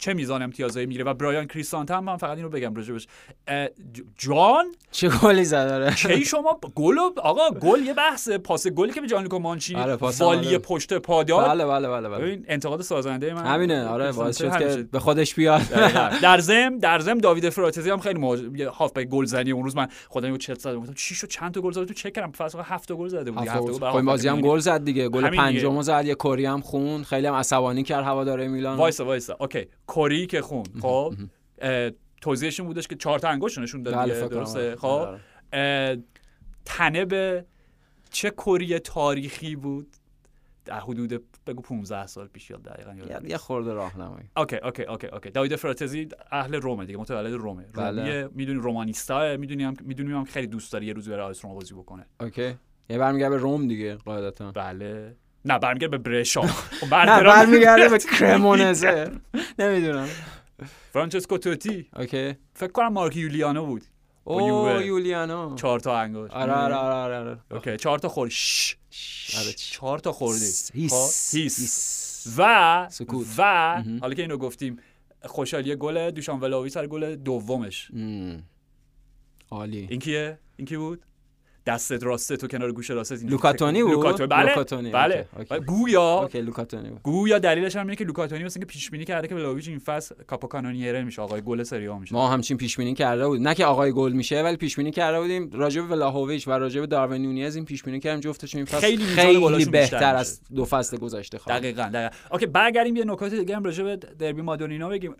چه 0.00 0.14
میزان 0.14 0.42
امتیازایی 0.42 0.86
می‌گیره؟ 0.86 1.04
و 1.04 1.14
برایان 1.14 1.46
کریستانته 1.46 1.94
هم 1.94 2.04
من 2.04 2.16
فقط 2.16 2.36
این 2.36 2.44
رو 2.44 2.50
بگم 2.50 2.74
راجبش 2.74 3.06
جان 4.18 4.64
چه 4.90 5.08
گلی 5.08 5.44
زد 5.44 5.68
داره 5.68 5.94
کی 5.94 6.24
شما 6.24 6.60
گل 6.74 6.98
آقا 7.16 7.50
گل 7.50 7.80
یه 7.80 7.94
بحثه 7.94 8.38
پاس 8.38 8.66
گلی 8.66 8.92
که 8.92 9.00
به 9.00 9.06
جانلوکا 9.06 9.38
مانچینی 9.38 9.80
آره، 9.80 9.94
والی 9.94 10.48
آره. 10.48 10.58
پشت 10.58 10.94
پا 10.94 11.22
داد. 11.22 11.48
بله 11.48 11.66
بله 11.66 11.88
بله 11.88 12.08
بله. 12.08 12.42
انتقاد 12.48 12.82
سازنده 12.82 13.34
من 13.34 13.46
همینه 13.46 13.86
آره 13.86 14.12
باعث 14.12 14.38
شد 14.38 14.58
که. 14.58 14.88
به 14.92 14.98
خودش 14.98 15.34
بیاد. 15.34 15.62
در 16.22 16.38
زم 16.38 16.78
در 16.78 16.98
زم 16.98 17.18
داوید 17.18 17.48
فراتزی 17.48 17.90
هم 17.90 18.00
خیلی 18.00 18.18
مهاجم 18.18 18.68
هافبک 18.68 19.08
گلزنی 19.08 19.50
اون 19.50 19.64
روز. 19.64 19.76
من 19.76 19.88
خودم 20.08 20.36
چت 20.36 20.58
زدم 20.58 20.80
گفتم 20.80 20.94
چی 20.94 21.14
شد؟ 21.14 21.28
چند 21.28 21.54
تا 21.54 21.60
گل 21.60 21.72
زد 21.72 21.84
تو 21.84 21.94
چک 21.94 22.12
کردم. 22.12 22.32
فصل 22.32 22.58
هفت 22.64 22.88
تا 22.88 22.96
گل 22.96 23.08
زده 23.08 23.30
بود 23.30 23.48
هفت 23.48 23.52
تا. 23.52 23.60
گل 23.60 23.90
خب 23.90 24.00
بازی 24.00 24.28
هم 24.28 24.40
گل 24.40 24.58
زد 24.58 24.84
دیگه. 24.84 25.08
گل. 25.08 25.30
پنجمو 25.30 25.82
زد 25.82 26.02
یه 26.06 26.14
کری 26.14 26.46
هم 26.46 26.60
خون 26.60 27.04
خیلی 27.04 27.26
هم 27.26 27.34
عصبانی 27.34 27.82
کرد 27.82 28.04
هواداره 28.04 28.48
میلان. 28.48 28.76
وایسا 28.76 29.04
وایسا. 29.04 29.36
اوکی. 29.40 29.66
کوری 29.90 30.26
که 30.26 30.42
خون. 30.42 30.64
خب 30.82 31.14
توضیحشون 32.20 32.66
بودش 32.66 32.88
که 32.88 32.96
چهار 32.96 33.18
تا 33.18 33.28
انگشت 33.28 33.58
نشون 33.58 33.82
داد 33.82 33.94
بله،. 33.94 34.28
درسته. 34.28 34.76
خب 34.76 34.86
آره. 35.52 36.02
تنه 36.64 37.04
به 37.04 37.44
چه 38.10 38.30
کری 38.30 38.78
تاریخی 38.78 39.56
بود؟ 39.56 39.96
در 40.64 40.80
حدود 40.80 41.24
بگو 41.46 41.62
15 41.62 42.06
سال 42.06 42.26
پیش 42.26 42.50
یاد 42.50 42.62
دقیقا 42.62 42.94
یادم 42.94 43.26
یه- 43.26 43.36
خورده 43.36 43.72
راهنمایی. 43.72 44.30
اوکی 44.36 44.56
اوکی 44.56 44.82
اوکی 44.82 45.06
اوکی. 45.06 45.30
داوید 45.30 45.56
فراتزی 45.56 46.08
اهل 46.30 46.54
رومه 46.54 46.86
دیگه 46.86 46.98
متولد 46.98 47.32
رومه. 47.32 47.64
بله. 47.74 48.28
می‌دونی 48.34 48.60
رومانیستا 48.60 49.36
می‌دونی 49.36 49.64
هم 49.64 49.74
می‌دونیم 49.82 50.16
هم 50.16 50.24
خیلی 50.24 50.46
دوست 50.46 50.72
داره 50.72 50.86
یه 50.86 50.92
روزی 50.92 51.10
برای 51.10 51.26
آیس 51.26 51.44
روما 51.44 51.54
بازی 51.54 51.74
بکنه. 51.74 52.06
اوکی. 52.20 52.54
یه 52.90 52.98
برمیگرده 52.98 53.36
به 53.36 53.42
روم 53.42 53.68
دیگه 53.68 53.94
قاعدتا. 53.94 54.52
بله. 54.52 55.16
نه 55.44 55.58
برمیگرده 55.58 55.98
به 55.98 56.10
برشا 56.10 56.42
خب 56.80 56.94
نه 56.94 57.22
برمیگرده 57.22 57.88
به 57.88 57.98
کرمونزه. 58.18 59.10
نمی‌دونم. 59.58 60.08
فرانچسکو 60.92 61.38
توتی. 61.38 61.88
OK. 61.96 62.34
فکر 62.54 62.72
کنم 62.72 62.92
مارک 62.92 63.16
یولیانو 63.16 63.66
بود. 63.66 63.82
او. 64.24 64.68
یولیانو. 64.80 65.54
چهار 65.56 65.80
تا 65.80 65.98
انگشت. 65.98 66.32
آره 66.34 66.52
آره 66.52 66.74
آره 66.74 66.94
آره 66.94 67.16
آره. 67.18 67.38
OK 67.50 67.76
چهار 67.76 67.98
تا 67.98 68.08
خورد. 68.08 68.30
آره. 69.38 69.52
چهار 69.56 69.98
تا 69.98 70.12
خوردی. 70.12 70.44
هیس. 70.74 71.34
خب؟ 72.28 72.30
و 72.38 72.86
سکوت. 72.90 73.26
و 73.38 73.42
حالا 74.00 74.14
که 74.14 74.22
اینو 74.22 74.36
گفتیم 74.36 74.78
خوشحالی 75.24 75.76
گل 75.76 76.10
دوشان 76.10 76.40
ولاهویچ 76.40 76.70
سر 76.70 76.86
گل 76.86 77.14
دومش. 77.14 77.90
عالی. 79.50 79.86
این 79.90 80.00
کیه؟ 80.00 80.38
این 80.56 80.66
کی 80.66 80.76
بود؟ 80.76 81.02
دستت 81.70 82.04
راسته 82.04 82.36
تو 82.36 82.48
کنار 82.48 82.72
گوش 82.72 82.90
راستت 82.90 83.24
لوکاتونی 83.24 83.82
بود؟ 83.82 83.92
لوکاتونی. 83.92 84.28
بله 84.28 84.48
لوکاتونی، 84.48 84.90
بله. 84.90 85.26
و 85.50 85.60
گویا 85.60 86.20
OK 86.20 86.40
لوکاتونی 86.40 86.90
بود. 86.90 87.02
گویا 87.02 87.38
دلیلش 87.38 87.76
هم 87.76 87.86
اینه 87.86 87.96
که 87.96 88.04
لوکاتونی 88.04 88.44
مثل 88.44 88.60
اینکه 88.60 88.72
پیش 88.72 88.90
بینی 88.90 89.04
کرده 89.04 89.28
که 89.28 89.34
ولاهویچ 89.34 89.68
این 89.68 89.78
فصل 89.78 90.14
capocannoniere 90.26 91.04
میشه 91.04 91.22
آقای 91.22 91.40
گل 91.40 91.62
سری 91.62 91.88
آ 91.88 91.98
میشه. 91.98 92.14
ما 92.14 92.28
همچین 92.28 92.56
پیش 92.56 92.76
بینی 92.76 92.94
کرده 92.94 93.26
بود. 93.26 93.40
نه 93.40 93.54
که 93.54 93.64
آقای 93.64 93.92
گل 93.92 94.12
میشه 94.12 94.42
ولی 94.42 94.56
پیش 94.56 94.76
بینی 94.76 94.90
کرده 94.90 95.20
بودیم. 95.20 95.50
راجع 95.52 95.80
به 95.80 95.88
ولاهویچ 95.88 96.48
و 96.48 96.50
راجع 96.50 96.80
به 96.80 96.86
داروین 96.86 97.22
نونیز 97.22 97.56
این 97.56 97.64
پیش 97.64 97.82
بینی 97.82 98.00
کردیم 98.00 98.20
جفتشون 98.20 98.58
این 98.58 98.66
فصل 98.66 98.80
خیلی 98.80 99.04
خیلی 99.04 99.64
بهتر. 99.64 100.16
از 100.16 100.40
دو 100.54 100.64
فصل 100.64 100.96
گذشته 100.96 101.38
خواهد 101.38 101.62
دقیقاً 101.62 101.90
دقیقاً. 101.94 102.08
OK 102.32 102.46
برگردیم 102.46 102.96
یه 102.96 103.04
نکات 103.04 103.34
دیگه 103.34 103.56
هم 103.56 103.64
راجع 103.64 103.84
به 103.84 103.96
دربی 103.96 104.42
مادونینا 104.42 104.88
بگیم. 104.88 105.14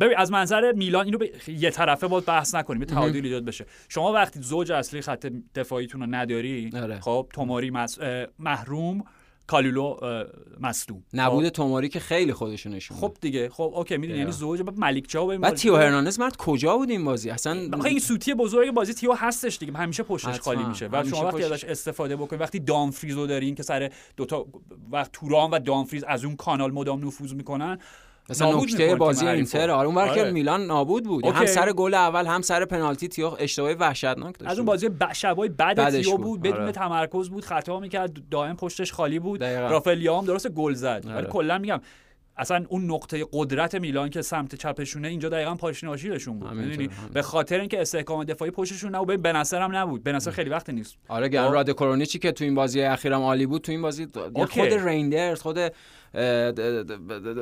ببین 0.00 0.16
از 0.16 0.32
منظر 0.32 0.72
میلان 0.72 1.04
اینو 1.04 1.18
یه 1.48 1.70
طرفه 1.70 2.06
باید 2.06 2.24
بحث 2.24 2.54
نکنیم 2.54 2.82
یه 2.82 2.86
تعادل 2.86 3.24
ایجاد 3.24 3.44
بشه. 3.44 3.66
شما 3.88 4.12
وقتی 4.12 4.40
زوج 4.42 4.72
اصلی 4.72 5.00
خط 5.00 5.26
دفاعیتون 5.54 6.00
رو 6.00 6.06
نداری 6.10 6.70
آره. 6.76 7.00
خب 7.00 7.28
توماری 7.32 7.70
مس... 7.70 7.98
محروم 8.38 9.04
کالولو 9.46 9.96
مصدوم 10.60 11.02
نبود 11.14 11.44
خب؟ 11.44 11.50
توماری 11.50 11.88
که 11.88 12.00
خیلی 12.00 12.32
خودشو 12.32 12.70
نشون 12.70 12.96
خب 12.96 13.16
دیگه 13.20 13.48
خب 13.48 13.72
اوکی 13.74 13.96
می‌دونی 13.96 14.18
یعنی. 14.18 14.32
زوج 14.32 14.62
بعد 14.62 14.78
ملیک 14.78 15.06
چاو 15.08 15.38
بعد 15.38 15.54
تیو 15.54 15.76
هرناندز 15.76 16.20
مرد 16.20 16.36
کجا 16.36 16.76
بود 16.76 16.90
این 16.90 17.04
بازی 17.04 17.30
اصلا 17.30 17.68
آخه 17.72 17.88
این 17.88 17.98
سوتی 17.98 18.34
بزرگ 18.34 18.70
بازی 18.70 18.94
تیو 18.94 19.12
هستش 19.12 19.58
دیگه 19.58 19.72
همیشه 19.72 20.02
پشتش 20.02 20.28
حتما. 20.28 20.42
خالی 20.44 20.64
میشه 20.64 20.88
و 20.92 21.04
شما 21.04 21.24
وقتی. 21.24 21.42
ازش 21.42 21.64
استفاده 21.64 22.16
بکنید 22.16 22.42
وقتی 22.42 22.58
دامفریز 22.58 23.14
رو 23.14 23.26
دارین 23.26 23.54
که 23.54 23.62
سر 23.62 23.92
دوتا 24.16 24.46
وقت 24.90 25.12
تورام 25.12 25.50
و 25.50 25.58
دامفریز 25.58 26.04
از 26.04 26.24
اون 26.24 26.36
کانال 26.36 26.72
مدام 26.72 27.06
نفوذ 27.06 27.32
می‌کنن 27.32 27.78
مثلا 28.30 28.56
نکته 28.56 28.94
بازی. 28.94 29.26
اینتر 29.26 29.70
آره 29.70 29.88
اون 29.88 30.14
که 30.14 30.20
آره. 30.20 30.30
میلان 30.30 30.66
نابود 30.66 31.04
بود 31.04 31.26
اوکی. 31.26 31.38
هم 31.38 31.46
سر 31.46 31.72
گل 31.72 31.94
اول 31.94 32.26
هم 32.26 32.42
سر 32.42 32.64
پنالتی 32.64 33.08
تیو 33.08 33.36
اشتباهی 33.38 33.74
وحشتناک 33.74 34.38
داشت 34.38 34.50
از 34.50 34.58
اون 34.58 34.66
بازی 34.66 34.88
ب... 34.88 35.12
شبای 35.12 35.48
بعد 35.48 35.90
تیو 35.90 36.10
بود. 36.10 36.20
بود 36.22 36.42
بدون 36.42 36.62
آره. 36.62 36.72
تمرکز 36.72 37.30
بود 37.30 37.44
خطا 37.44 37.80
می‌کرد 37.80 38.28
دائم 38.30 38.56
پشتش 38.56 38.92
خالی 38.92 39.18
بود 39.18 39.40
دقیقاً. 39.40 39.68
رافائل 39.68 39.98
لیام 39.98 40.24
درست 40.24 40.48
گل 40.48 40.74
زد 40.74 41.02
ولی 41.04 41.14
آره. 41.14 41.26
کلا 41.26 41.58
میگم 41.58 41.80
اصلا 42.36 42.64
اون 42.68 42.90
نقطه 42.90 43.26
قدرت 43.32 43.74
میلان 43.74 44.10
که 44.10 44.22
سمت 44.22 44.54
چپشونه 44.54 45.08
اینجا 45.08 45.28
دقیقا 45.28 45.54
پاشنه 45.54 45.90
آشیلشون 45.90 46.38
بود 46.38 46.50
می‌دونی 46.50 46.74
همینطور. 46.74 47.08
به 47.12 47.22
خاطر 47.22 47.60
اینکه 47.60 47.80
استحکام 47.80 48.24
دفاعی 48.24 48.50
پشتشون 48.50 48.94
نبود 48.94 49.08
ببین 49.08 49.22
بنصر 49.22 49.62
هم 49.62 49.76
نبود 49.76 50.04
بنصر 50.04 50.30
خیلی 50.30 50.50
وقت 50.50 50.70
نیست 50.70 50.96
آره 51.08 51.28
گران. 51.28 51.52
راد 51.52 51.70
کرونیچی 51.72 52.18
که 52.18 52.32
تو 52.32 52.44
این 52.44 52.54
بازی 52.54 52.82
اخیرم 52.82 53.22
عالی 53.22 53.46
بود 53.46 53.62
تو 53.62 53.72
این 53.72 53.82
بازی. 53.82 54.06
خود 54.34 54.72
ریندرز 54.88 55.40
خود 55.42 55.58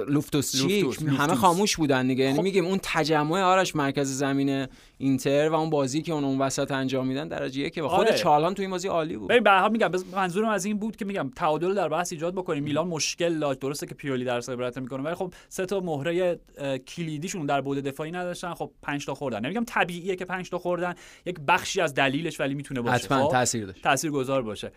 لوفتوس 0.08 0.62
چیک 0.62 1.02
همه. 1.02 1.34
خاموش 1.34 1.76
بودن 1.76 2.06
دیگه. 2.06 2.24
یعنی 2.24 2.36
خب. 2.36 2.42
میگیم 2.42 2.64
اون 2.64 2.78
تجمع 2.82 3.40
آرش 3.40 3.76
مرکز 3.76 4.08
زمین 4.08 4.66
اینتر 4.98 5.48
و 5.48 5.54
اون 5.54 5.70
بازی 5.70 6.02
که 6.02 6.12
اون 6.12 6.24
اون 6.24 6.38
وسط 6.38 6.70
انجام 6.70 7.06
میدن 7.06 7.28
درجه 7.28 7.70
که 7.70 7.82
و 7.82 7.88
خود 7.88 8.06
آره. 8.06 8.18
چالان 8.18 8.54
تو 8.54 8.62
این 8.62 8.70
بازی 8.70 8.88
عالی 8.88 9.16
بود. 9.16 9.28
ببین 9.28 9.42
به 9.42 9.68
میگم 9.68 9.90
منظورم 10.12 10.48
از 10.48 10.64
این 10.64 10.78
بود 10.78 10.96
که 10.96 11.04
میگم 11.04 11.30
تعادل 11.36 11.74
در 11.74 11.88
بحث 11.88 12.12
ایجاد 12.12 12.34
بکنیم. 12.34 12.64
میلان 12.64 12.88
مشکل 12.88 13.38
داشت. 13.38 13.60
درسته 13.60 13.86
که 13.86 13.94
پیولی 13.94 14.24
در 14.24 14.38
عبرت 14.48 14.78
می‌کنه 14.78 15.02
ولی 15.02 15.14
خب 15.14 15.34
سه 15.48 15.66
تا 15.66 15.80
مهره 15.80 16.40
کلیدیشون 16.78 17.46
در 17.46 17.60
بعد 17.60 17.88
دفاعی 17.88 18.10
نداشتن. 18.10 18.54
خب 18.54 18.70
5 18.82 19.06
تا 19.06 19.14
خوردن. 19.14 19.44
نمیگم 19.44 19.64
طبیعیه 19.64 20.16
که 20.16 20.24
5 20.24 20.50
تا 20.50 20.58
خوردن. 20.58 20.94
یک 21.26 21.36
بخشی 21.48 21.80
از 21.80 21.94
دلیلش 21.94 22.40
ولی 22.40 22.54
می‌تونه 22.54 22.80
باشه. 22.80 23.04
حتما 23.04 23.24
خب؟ 23.24 23.32
تاثیر 23.32 23.66
داشت. 23.66 23.82
تاثیرگذار 23.82 24.42
باشه. 24.42 24.72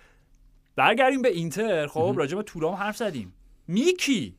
برگردیم 0.76 1.22
به 1.22 1.30
اینتر. 1.30 1.88
خب 1.88 2.14
راجع 2.18 2.36
به 2.38 2.44
تورام 2.44 2.74
حرف 2.74 2.98
زدیم. 2.98 3.34
میکی. 3.68 4.38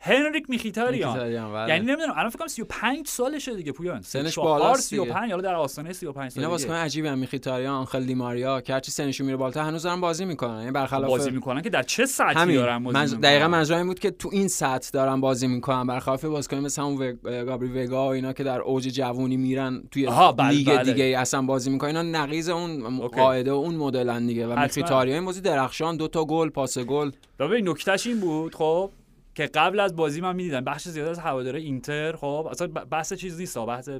هنریک 0.00 0.50
میخیتاریان 0.50 1.12
میخیتاریان، 1.12 1.52
بله. 1.52 1.68
یعنی 1.68 1.86
نمی‌دونم 1.86 2.12
الان 2.16 2.28
فکر 2.28 2.38
کنم 2.38 2.48
35 2.48 3.06
سالشه 3.06 3.56
دیگه 3.56 3.72
پویان 3.72 4.02
سنش 4.02 4.24
34 4.24 4.60
بالاست 4.60 4.90
دیگه. 4.90 5.02
35 5.02 5.30
حالا 5.30 5.42
در 5.42 5.54
آستانه 5.54 5.92
35 5.92 6.18
اینا 6.18 6.30
سالگی 6.30 6.46
بازیکن 6.46 6.74
عجیبی 6.74 7.08
هم 7.08 7.18
میخیتاریان 7.18 7.74
آنخل 7.74 8.04
دیماریا 8.04 8.60
که 8.60 8.72
هرچی 8.72 8.90
سنشون 8.90 9.26
میره 9.26 9.36
بالاتر 9.36 9.60
هنوز 9.60 9.82
دارن 9.82 10.00
بازی 10.00 10.24
می‌کنن 10.24 10.58
یعنی 10.58 10.70
برخلاف 10.70 11.10
بازی 11.10 11.30
می‌کنن 11.30 11.62
که 11.62 11.70
در 11.70 11.82
چه 11.82 12.06
سطحی 12.06 12.34
همین 12.34 12.56
دارن 12.56 12.84
بازی. 12.84 12.98
می‌کنن 12.98 13.20
دقیقا 13.20 13.48
منظورم 13.48 13.78
این 13.78 13.86
بود 13.86 13.98
که 13.98 14.10
تو 14.10 14.28
این 14.32 14.48
سطح 14.48 14.90
دارن 14.92 15.20
بازی 15.20 15.46
می‌کنن 15.46 15.86
برخلاف 15.86 16.24
بازیکن 16.24 16.56
مثل 16.56 16.82
همون 16.82 17.02
وگ... 17.02 17.16
گابری 17.22 17.84
وگا 17.84 18.08
و 18.08 18.12
اینا 18.12 18.32
که 18.32 18.44
در 18.44 18.60
اوج 18.60 18.88
جوونی 18.88 19.36
میرن 19.36 19.82
توی 19.90 20.06
بله، 20.06 20.48
لیگ 20.48 20.70
بله. 20.70 20.92
دیگه 20.92 21.18
اصلا 21.18 21.42
بازی 21.42 21.70
می‌کنن 21.70 21.96
اینا 21.96 22.22
نقیض 22.22 22.48
اون. 22.48 22.98
قاعده 23.08 23.52
و 23.52 23.54
اون 23.54 23.74
مدلن 23.74 24.26
دیگه 24.26 24.46
و 24.46 24.52
حتما. 24.52 24.62
میخیتاریا 24.62 25.14
این 25.14 25.24
بازی 25.24 25.40
درخشان 25.40 25.96
دو 25.96 26.08
تا 26.08 26.24
گل 26.24 26.48
پاس 26.48 26.78
گل 26.78 27.10
و 27.38 27.48
ببین 27.48 27.68
نکتهش 27.68 28.06
این 28.06 28.20
بود 28.20 28.54
خب 28.54 28.90
که 29.38 29.46
قبل 29.46 29.80
از 29.80 29.96
بازی 29.96 30.20
من 30.20 30.36
می‌دیدم 30.36 30.60
بخش 30.60 30.88
زیاد 30.88 31.08
از 31.08 31.18
هواداره 31.18 31.60
اینتر 31.60 32.16
خب 32.16 32.48
اصلا 32.50 32.66
بحث 32.66 33.12
چیز 33.12 33.40
نیست 33.40 33.58
بحث 33.58 33.90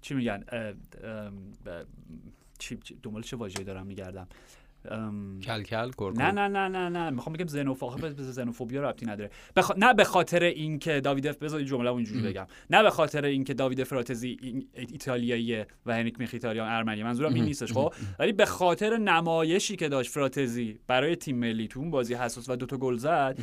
چی 0.00 0.14
میگن 0.14 0.44
چی 2.58 2.78
دنبال 3.02 3.22
چه 3.22 3.36
واژه‌ای 3.36 3.64
دارم 3.64 3.86
میگردم. 3.86 4.28
کلکل 5.42 5.62
کرکر 5.62 6.12
نه 6.16 6.30
نه 6.30 6.48
نه 6.48 6.68
نه 6.68 6.88
نه 6.88 7.10
می‌خوام 7.10 7.36
بگم 7.36 7.46
زنوفوبیا 7.46 8.10
به 8.10 8.22
زنوفوبیا 8.22 8.90
ربطی 8.90 9.06
نداره. 9.06 9.30
بخ... 9.56 9.70
نه 9.76 9.94
به 9.94 10.04
خاطر 10.04 10.42
اینکه 10.42 11.00
داوید 11.00 11.26
اف 11.26 11.36
بذار 11.36 11.62
جمله 11.62 11.92
اینجوری 11.92 12.22
بگم. 12.22 12.46
نه 12.70 12.82
به 12.82 12.90
خاطر 12.90 13.24
اینکه 13.24 13.54
داوید 13.54 13.84
فراتزی 13.84 14.64
ایتالیاییه 14.72 15.66
و 15.86 15.94
هنریک 15.94 16.20
میخیتاریان 16.20 16.68
ارمنی 16.68 17.02
منظورم 17.02 17.34
این 17.34 17.44
نیستش 17.44 17.72
خب. 17.72 17.92
ولی 18.18 18.32
به 18.32 18.46
خاطر 18.46 18.96
نمایشی 18.96 19.76
که 19.76 19.88
داشت 19.88 20.10
فراتزی 20.10 20.78
برای 20.86 21.16
تیم 21.16 21.38
ملی 21.38 21.68
تو 21.68 21.80
اون 21.80 21.90
بازی 21.90 22.14
حساس 22.14 22.48
و 22.48 22.56
دوتا 22.56 22.76
گل 22.76 22.96
زد 22.96 23.38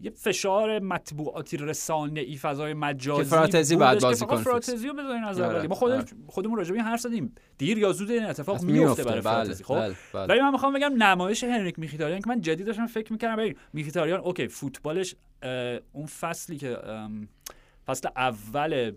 یه 0.00 0.10
فشار 0.10 0.78
مطبوعاتی 0.78 1.56
رسانه 1.56 2.20
ای 2.20 2.36
فضای 2.36 2.74
مجازی 2.74 3.22
که 3.22 3.28
فراتزی 3.28 3.76
بعد 3.76 4.00
بازی 4.00 4.24
کنه. 4.24 4.42
فراتزی 4.42 4.88
رو 4.88 4.94
بذارین 4.94 5.24
از 5.24 5.40
آره، 5.40 5.66
ما 5.66 5.74
خودمون 5.74 6.00
آره. 6.00 6.08
خودمون 6.26 6.58
راجع 6.58 6.70
به 6.70 6.76
این 6.76 6.84
حرف 6.84 7.00
زدیم 7.00 7.34
دیر 7.58 7.78
یا 7.78 7.92
زود 7.92 8.10
این 8.10 8.24
اتفاق 8.24 8.62
میفته 8.62 9.04
برای 9.04 9.20
بله، 9.20 9.32
فراتزی 9.32 9.64
خب 9.64 9.74
بله، 9.74 9.94
بله. 10.12 10.26
ولی 10.26 10.40
من 10.40 10.50
می‌خوام 10.50 10.72
بگم 10.72 11.02
نمایش 11.02 11.44
هنریک 11.44 11.78
میخیتاریان 11.78 12.20
که 12.20 12.28
من 12.28 12.40
جدی 12.40 12.64
داشتم 12.64 12.86
فکر 12.86 13.12
می‌کردم 13.12 13.36
ببین 13.36 13.54
میخیتاریان 13.72 14.20
اوکی 14.20 14.48
فوتبالش 14.48 15.14
اون 15.92 16.06
فصلی 16.06 16.56
که 16.56 16.78
فصل 17.86 18.08
اول 18.16 18.92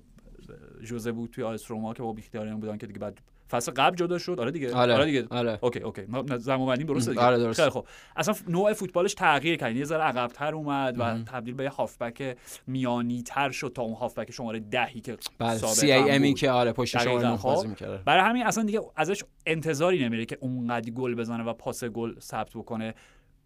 ژوزه 0.84 1.12
بود 1.12 1.30
توی 1.30 1.44
آ 1.44 1.58
اس 1.58 1.72
روما 1.72 1.94
که 1.94 2.04
با 2.04 2.14
میخیتاریان 2.14 2.60
بودن 2.60 2.78
که 2.78 2.88
دیگه 2.88 3.00
بعد 3.00 3.20
فصل 3.52 3.72
قبل 3.72 3.96
جدا 3.96 4.18
شد. 4.18 4.40
آره 4.40 4.52
دیگه. 4.52 4.76
آره، 4.76 5.06
دیگه. 5.06 5.28
آره. 5.32 5.60
OK 5.62 5.80
OK. 5.80 6.02
ما 6.08 6.38
زمان 6.38 6.68
بندیم 6.68 6.88
درسته 6.88 7.12
دیگه. 7.12 7.24
آره، 7.24 7.38
درسته. 7.38 7.64
خیلی 7.64 7.74
خب 7.74 7.88
اصلا 8.16 8.36
نوع 8.48 8.74
فوتبالش 8.74 9.14
تغییر 9.14 9.56
کرد. 9.56 9.76
یه 9.76 9.86
ذره 9.86 10.04
عقب‌تر 10.04 10.56
اومد 10.56 10.96
و 11.00 11.24
تبدیل 11.24 11.54
به 11.54 11.64
یه 11.64 11.70
هافبک 11.70 12.38
میانی 12.68 13.24
تر 13.24 13.52
شد 13.52 13.72
تا 13.76 13.82
اون 13.82 13.94
هافبک 13.94 14.32
شماره 14.32 14.60
دهی 14.60 15.02
که 15.02 15.18
بله 15.40 15.58
CAM 15.58 15.92
ی. 15.92 16.34
که 16.34 16.52
آره 16.52 16.72
پشت 16.72 16.98
دقیقاً، 16.98 17.22
شما 17.22 17.38
خب. 17.38 17.50
بازی 17.50 17.68
می‌کرده 17.68 18.04
برای 18.06 18.22
همین 18.22 18.46
اصلا 18.46 18.64
دیگه 18.64 18.82
ازش 18.96 19.24
انتظاری 19.46 20.06
نمیره 20.06 20.26
که 20.26 20.38
اونقدر 20.42 20.92
گل 20.92 21.16
بزنه 21.16 21.44
و 21.44 21.54
پاس 21.54 21.84
گل 21.84 22.20
ثبت 22.20 22.52
بکنه. 22.56 22.94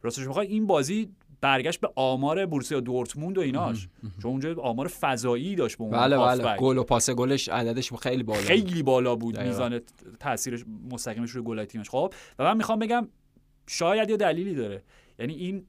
راستش 0.01 0.27
بخوای 0.27 0.47
این 0.47 0.67
بازی 0.67 1.09
برگشت 1.43 1.79
به 1.79 1.89
آمار 1.95 2.45
بورسیا 2.45 2.79
دورتموند 2.79 3.37
و 3.37 3.41
ایناش. 3.41 3.87
چون 4.21 4.31
اونجا 4.31 4.55
آمار 4.61 4.87
فضایی 4.87 5.55
داشت 5.55 5.77
به 5.77 5.83
اون 5.83 5.93
بله 5.93 6.17
بله. 6.17 6.57
گل 6.57 6.77
و 6.77 6.83
پاس 6.83 7.09
گلش 7.09 7.49
عددش 7.49 7.93
خیلی 7.93 8.23
بالا 8.23 8.41
خیلی 8.41 8.83
بالا 8.83 9.15
بود. 9.15 9.39
میزان 9.39 9.81
تاثیرش 10.19 10.63
مستقیمش 10.91 11.31
روی 11.31 11.43
گلای 11.43 11.65
تیمش. 11.65 11.89
خب 11.89 12.13
و 12.39 12.43
من 12.43 12.57
می‌خوام 12.57 12.79
بگم 12.79 13.07
شاید 13.67 14.09
یه 14.09 14.17
دلیلی 14.17 14.55
داره. 14.55 14.83
یعنی 15.19 15.33
این 15.33 15.65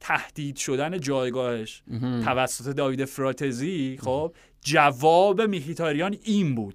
تهدید 0.00 0.56
شدن 0.56 1.00
جایگاهش 1.00 1.82
توسط 2.24 2.76
داوید 2.76 3.04
فراتزی 3.04 3.98
خب 4.00 4.34
جواب 4.60 5.42
میخیتاریان 5.42 6.16
این 6.22 6.54
بود. 6.54 6.74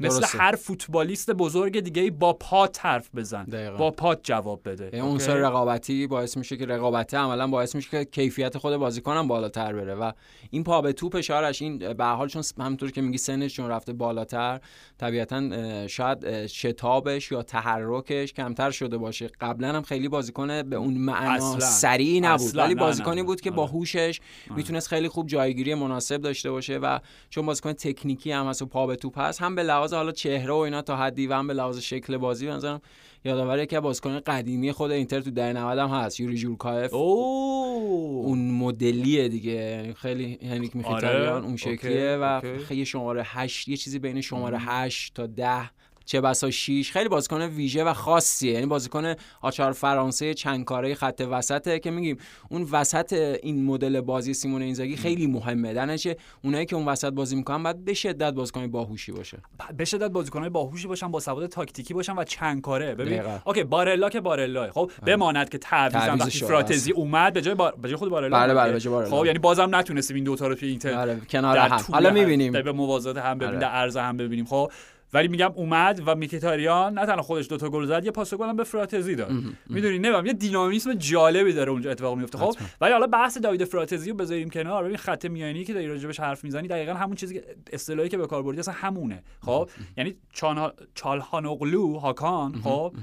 مثل 0.00 0.20
درسته. 0.20 0.38
هر 0.38 0.56
فوتبالیست 0.56 1.30
بزرگ 1.30 1.80
دیگه 1.80 2.10
با 2.10 2.32
پات 2.32 2.86
حرف 2.86 3.10
بزن 3.14 3.44
دقیقاً. 3.44 3.76
با 3.76 3.90
پات 3.90 4.20
جواب 4.22 4.60
بده 4.64 4.90
این 4.92 5.02
عنصر 5.02 5.30
اوکی؟ 5.30 5.42
رقابتی 5.42 6.06
باعث 6.06 6.36
میشه 6.36 6.56
که 6.56 6.66
رقابت 6.66 7.14
عملا 7.14 7.46
باعث 7.46 7.74
میشه 7.74 7.90
که 7.90 8.04
کیفیت 8.04 8.58
خود 8.58 8.76
بازیکن 8.76 9.12
هم 9.16 9.28
بالاتر 9.28 9.72
بره 9.72 9.94
و 9.94 10.12
این 10.50 10.64
پا 10.64 10.80
به 10.80 10.92
توپ 10.92 11.16
اشارش 11.16 11.62
این 11.62 11.78
به 11.78 12.04
هر 12.04 12.14
حال 12.14 12.28
چون 12.28 12.42
همونطور 12.58 12.90
که 12.90 13.00
میگی 13.00 13.18
سنش 13.18 13.54
چون 13.54 13.68
رفته 13.68 13.92
بالاتر 13.92 14.60
طبیعتا 14.98 15.86
شاید 15.86 16.46
شتابش 16.46 17.32
یا 17.32 17.42
تحرکش 17.42 18.32
کمتر 18.32 18.70
شده 18.70 18.98
باشه 18.98 19.30
قبلا 19.40 19.68
هم 19.68 19.82
خیلی 19.82 20.08
بازیکن 20.08 20.62
به 20.62 20.76
اون 20.76 20.94
معنا. 20.94 21.60
سریع 21.60 22.20
نبود. 22.20 22.56
ولی 22.56 22.74
بازیکنی. 22.74 23.22
بود 23.22 23.40
که 23.40 23.50
آره. 23.50 23.56
با 23.56 23.66
هوشش 23.66 24.20
می‌تونست 24.56 24.88
خیلی 24.88 25.08
خوب 25.08 25.26
جایگیری 25.26 25.74
مناسب 25.74 26.16
داشته 26.16 26.50
باشه 26.50 26.78
و 26.78 26.98
چون 27.30 27.46
بازیکن 27.46 27.72
تکنیکی 27.72 28.32
هم 28.32 28.46
هست 28.46 28.62
و 28.62 28.66
پا 28.66 28.86
به 28.86 28.96
توپ 28.96 29.18
هست 29.18 29.42
هم 29.42 29.54
به 29.54 29.62
لحاظ 29.62 29.87
حالا 29.96 30.12
چهره 30.12 30.52
و 30.52 30.56
اینا 30.56 30.82
تا 30.82 30.96
حدی 30.96 31.26
و 31.26 31.34
هم 31.34 31.46
به 31.46 31.54
لحاظ 31.54 31.78
شکل 31.78 32.16
بازی 32.16 32.46
به 32.46 32.52
نظرم 32.52 32.80
یادآور 33.24 33.58
یکی 33.58 33.76
از 33.76 33.82
بازیکنان 33.82 34.20
قدیمی 34.20 34.72
خود 34.72 34.90
اینتر 34.90 35.20
تو 35.20 35.30
دهه 35.30 35.52
90 35.52 35.78
هم 35.78 35.88
هست 35.88 36.20
یوری 36.20 36.36
جورکایف 36.36 36.94
اوه! 36.94 38.26
اون 38.26 38.50
مدلیه 38.50 39.28
دیگه. 39.28 39.94
خیلی 39.96 40.38
هنریک 40.42 40.76
میخیتاریان 40.76 41.32
آره، 41.32 41.44
اون 41.44 41.56
شکلیه 41.56 42.10
OK، 42.10 42.48
و. 42.48 42.58
خیلی 42.64 42.84
شماره 42.84 43.22
8 43.24 43.68
یه 43.68 43.76
چیزی 43.76 43.98
بین 43.98 44.20
شماره 44.20 44.58
8 44.60 45.14
تا 45.14 45.26
10 45.26 45.70
چه 46.08 46.20
بسا 46.20 46.50
6 46.50 46.90
خیلی 46.92 47.08
بازیکن 47.08 47.42
ویژه 47.42 47.84
و 47.84 47.92
خاصیه. 47.92 48.52
یعنی 48.52 48.66
بازیکن 48.66 49.14
آچار 49.40 49.72
فرانسه 49.72 50.34
چند 50.34 50.64
کاره 50.64 50.94
خط 50.94 51.26
وسطه 51.30 51.78
که 51.78 51.90
میگیم 51.90 52.16
اون 52.50 52.68
وسط 52.72 53.12
این 53.42 53.64
مدل 53.64 54.00
بازی 54.00 54.34
سیمون 54.34 54.62
اینزاگی 54.62 54.96
خیلی 54.96 55.26
مهمه. 55.26 55.74
درنچه 55.74 56.16
اونایی 56.44 56.66
که 56.66 56.76
اون 56.76 56.86
وسط 56.86 57.12
بازی 57.12 57.36
می‌کنن 57.36 57.62
باید 57.62 57.84
به 57.84 57.94
شدت 57.94 58.32
بازیکن 58.32 58.66
باهوشی 58.66 59.12
باشه. 59.12 59.38
به 59.76 59.84
شدت 59.84 60.10
بازیکنهای 60.10 60.50
باهوشی 60.50 60.88
باشن 60.88 61.10
با 61.10 61.20
سواد 61.20 61.46
تاکتیکی 61.46 61.94
باشن 61.94 62.12
و 62.18 62.24
چند 62.24 62.60
کاره 62.60 62.94
ببین. 62.94 63.22
اوکی 63.44 63.64
بارلا 63.64 64.08
که 64.08 64.20
بارلا 64.20 64.70
خب 64.70 64.90
بماند 65.06 65.48
که 65.48 65.58
تعویض 65.58 66.20
وقتی 66.20 66.38
فراتزی 66.38 66.92
اومد 66.92 67.32
به 67.32 67.42
جای 67.42 67.54
بار... 67.54 67.74
به 67.82 67.88
جای 67.88 67.96
خود 67.96 68.10
بارلا 68.10 68.38
بله، 68.38 68.54
بله، 68.54 68.72
به 68.72 68.80
جای 68.80 68.92
بارلا. 68.92 69.10
خب 69.10 69.26
یعنی 69.26 69.38
بازم 69.38 69.74
نتونستیم 69.74 70.14
این 70.14 70.24
دوتا 70.24 70.46
رو 70.46 70.54
توی 70.54 70.68
اینتر 70.68 70.94
آره 70.94 71.20
کنار 71.30 71.58
هم. 71.58 71.80
حالا 71.92 72.10
می‌بینیم. 72.10 72.52
به 72.52 72.72
موازات 72.72 73.16
هم 73.16 73.38
ببینیم 73.38 73.56
آره. 73.56 73.66
در 73.66 73.72
عرض 73.72 73.96
هم 73.96 74.16
ببینیم. 74.16 74.44
خب 74.44 74.72
ولی 75.12 75.28
میگم 75.28 75.52
اومد 75.54 76.02
و 76.06 76.14
میکیتاریان 76.14 76.98
نه 76.98 77.06
تنها 77.06 77.22
خودش 77.22 77.48
دوتا 77.48 77.68
گل 77.68 77.86
زد 77.86 78.04
یه 78.04 78.10
پاس 78.10 78.34
گل 78.34 78.48
هم 78.48 78.56
به 78.56 78.64
فراتزی 78.64 79.14
داد. 79.14 79.30
می‌دونی؟ 79.66 79.98
نمی‌دونم 79.98 80.26
یه 80.26 80.32
دینامیسم 80.32 80.94
جالبی 80.94 81.52
داره 81.52 81.70
اونجا 81.70 81.90
اتفاق 81.90 82.18
میفته 82.18 82.38
خب 82.38 82.54
ولی 82.80 82.92
حالا 82.92 83.06
بحث 83.06 83.38
داوید 83.38 83.64
فراتزی 83.64 84.10
رو 84.10 84.16
بذاریم 84.16 84.50
کنار. 84.50 84.84
ببین 84.84 84.96
خط 84.96 85.24
میانی 85.24 85.64
که 85.64 85.74
داری 85.74 85.86
راجبش 85.86 86.20
حرف 86.20 86.44
می‌زنی 86.44 86.68
دقیقا 86.68 86.94
همون 86.94 87.14
چیزی 87.16 87.34
که 87.34 87.44
اصطلاحی 87.72 88.08
که 88.08 88.16
به 88.16 88.26
کار 88.26 88.42
بردی 88.42 88.58
اصلا 88.58 88.74
همونه. 88.74 89.22
خب 89.42 89.70
یعنی 89.96 90.14
چانها... 90.32 90.72
چالهانوغلو 90.94 91.98
هاکان 91.98 92.60
خب 92.64 92.94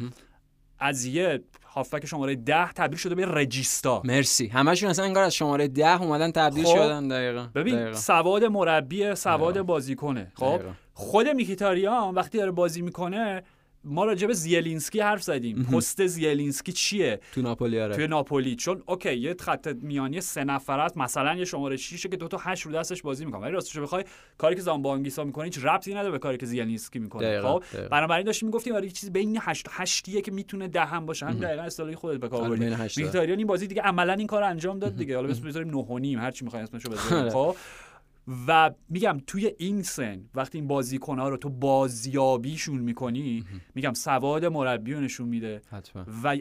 از 0.79 1.05
یه 1.05 1.43
هافبک 1.65 2.05
شماره 2.05 2.35
ده 2.35 2.71
تبدیل 2.71 2.97
شده 2.97 3.15
به 3.15 3.25
رجیستا. 3.25 4.01
مرسی. 4.05 4.47
همشون 4.47 4.89
اصلا 4.89 5.05
انگار 5.05 5.23
از 5.23 5.35
شماره 5.35 5.67
10 5.67 6.01
اومدن 6.01 6.31
تبدیل 6.31 6.65
خب، 6.65 6.75
شدن 6.75 7.07
دقیقاً. 7.07 7.47
ببین 7.55 7.75
دقیقاً. 7.75 7.93
سواد 7.93 8.43
مربی 8.43 9.15
سواد 9.15 9.61
بازیکنه. 9.61 10.31
خب 10.35 10.55
دقیقاً. 10.55 10.71
خود 10.97 11.27
میکیتاریان 11.27 12.15
وقتی 12.15 12.37
داره 12.37 12.51
بازی 12.51 12.81
می‌کنه 12.81 13.43
ما 13.87 14.05
راجع 14.05 14.27
به 14.27 14.33
زیلینسکی 14.33 14.99
حرف 14.99 15.23
زدیم. 15.23 15.63
پست 15.63 16.05
زیلینسکی 16.07 16.71
چیه؟ 16.71 17.19
تو 17.31 17.41
ناپولی 17.41 17.79
آره. 17.79 17.95
توی 17.95 18.07
ناپولی. 18.07 18.55
چون 18.55 18.83
OK 18.85 19.15
یه 19.15 19.35
خط 19.39 19.67
میانی 19.81 20.21
سه 20.21 20.43
نفر 20.43 20.79
است 20.79 20.97
مثلا 20.97 21.35
یه 21.35 21.45
شماره 21.45 21.77
6 21.77 22.07
که 22.07 22.17
دو 22.17 22.27
تا 22.27 22.37
8 22.37 22.65
رو 22.65 22.71
دستش 22.71 23.01
بازی 23.01 23.25
می‌کنه. 23.25 23.41
ولی 23.41 23.51
راستش 23.51 23.77
بخوای 23.77 24.03
کاری 24.37 24.55
که 24.55 24.61
زامبو 24.61 24.89
آنگیسا 24.89 25.23
می‌کنه 25.23 25.45
هیچ 25.45 25.59
ربطی 25.63 25.93
نداره 25.93 26.11
به 26.11 26.19
کاری 26.19 26.37
که 26.37 26.45
زیلینسکی 26.45 26.99
می‌کنه. 26.99 27.41
خب. 27.41 27.63
بنابراین 27.91 28.25
داشتیم 28.25 28.49
می‌گفتیم 28.49 28.75
آره 28.75 28.85
یه 28.85 28.91
چیزی 28.91 29.11
بین 29.11 29.37
8 29.41 29.67
8 29.71 30.21
که 30.21 30.31
می‌تونه 30.31 30.67
ده 30.67 30.85
هم 30.85 31.05
باشه. 31.05 31.25
همین 31.25 31.39
دقیقاً 31.39 31.61
اصطلاحی 31.63 31.95
خودت 31.95 32.19
به 32.19 32.29
کار 32.29 32.41
آره، 32.41 32.69
بردی. 32.69 32.83
میکیتاریان 32.97 33.37
این 33.37 33.47
بازی 33.47 33.67
دیگه 33.67 33.81
عملا 33.81 34.13
این 34.13 34.27
کار 34.27 34.43
انجام 34.43 34.79
داد 34.79 34.95
دیگه. 34.95 35.15
حالا 35.15 35.29
اسمش 35.29 35.45
بذاریم 35.45 35.69
9 35.69 35.77
و 35.77 35.99
نیم 35.99 36.19
هر 36.19 36.31
چی 36.31 36.45
می‌خواین 36.45 36.63
اسمشو 36.63 36.89
بذاریم. 36.89 37.17
آره. 37.17 37.29
خب؟ 37.29 37.55
و 38.47 38.71
میگم 38.89 39.21
توی 39.27 39.51
این 39.57 39.83
سن 39.83 40.25
وقتی 40.35 40.57
این 40.57 40.67
بازیکن‌ها 40.67 41.29
رو 41.29 41.37
تو 41.37 41.49
بازیابیشون 41.49 42.77
می‌کنی 42.77 43.45
میگم 43.75 43.93
سواد 43.93 44.45
مربی 44.45 44.93
رو 44.93 44.99
نشون 44.99 45.27
میده. 45.27 45.61
حتما. 45.71 46.05
و 46.23 46.37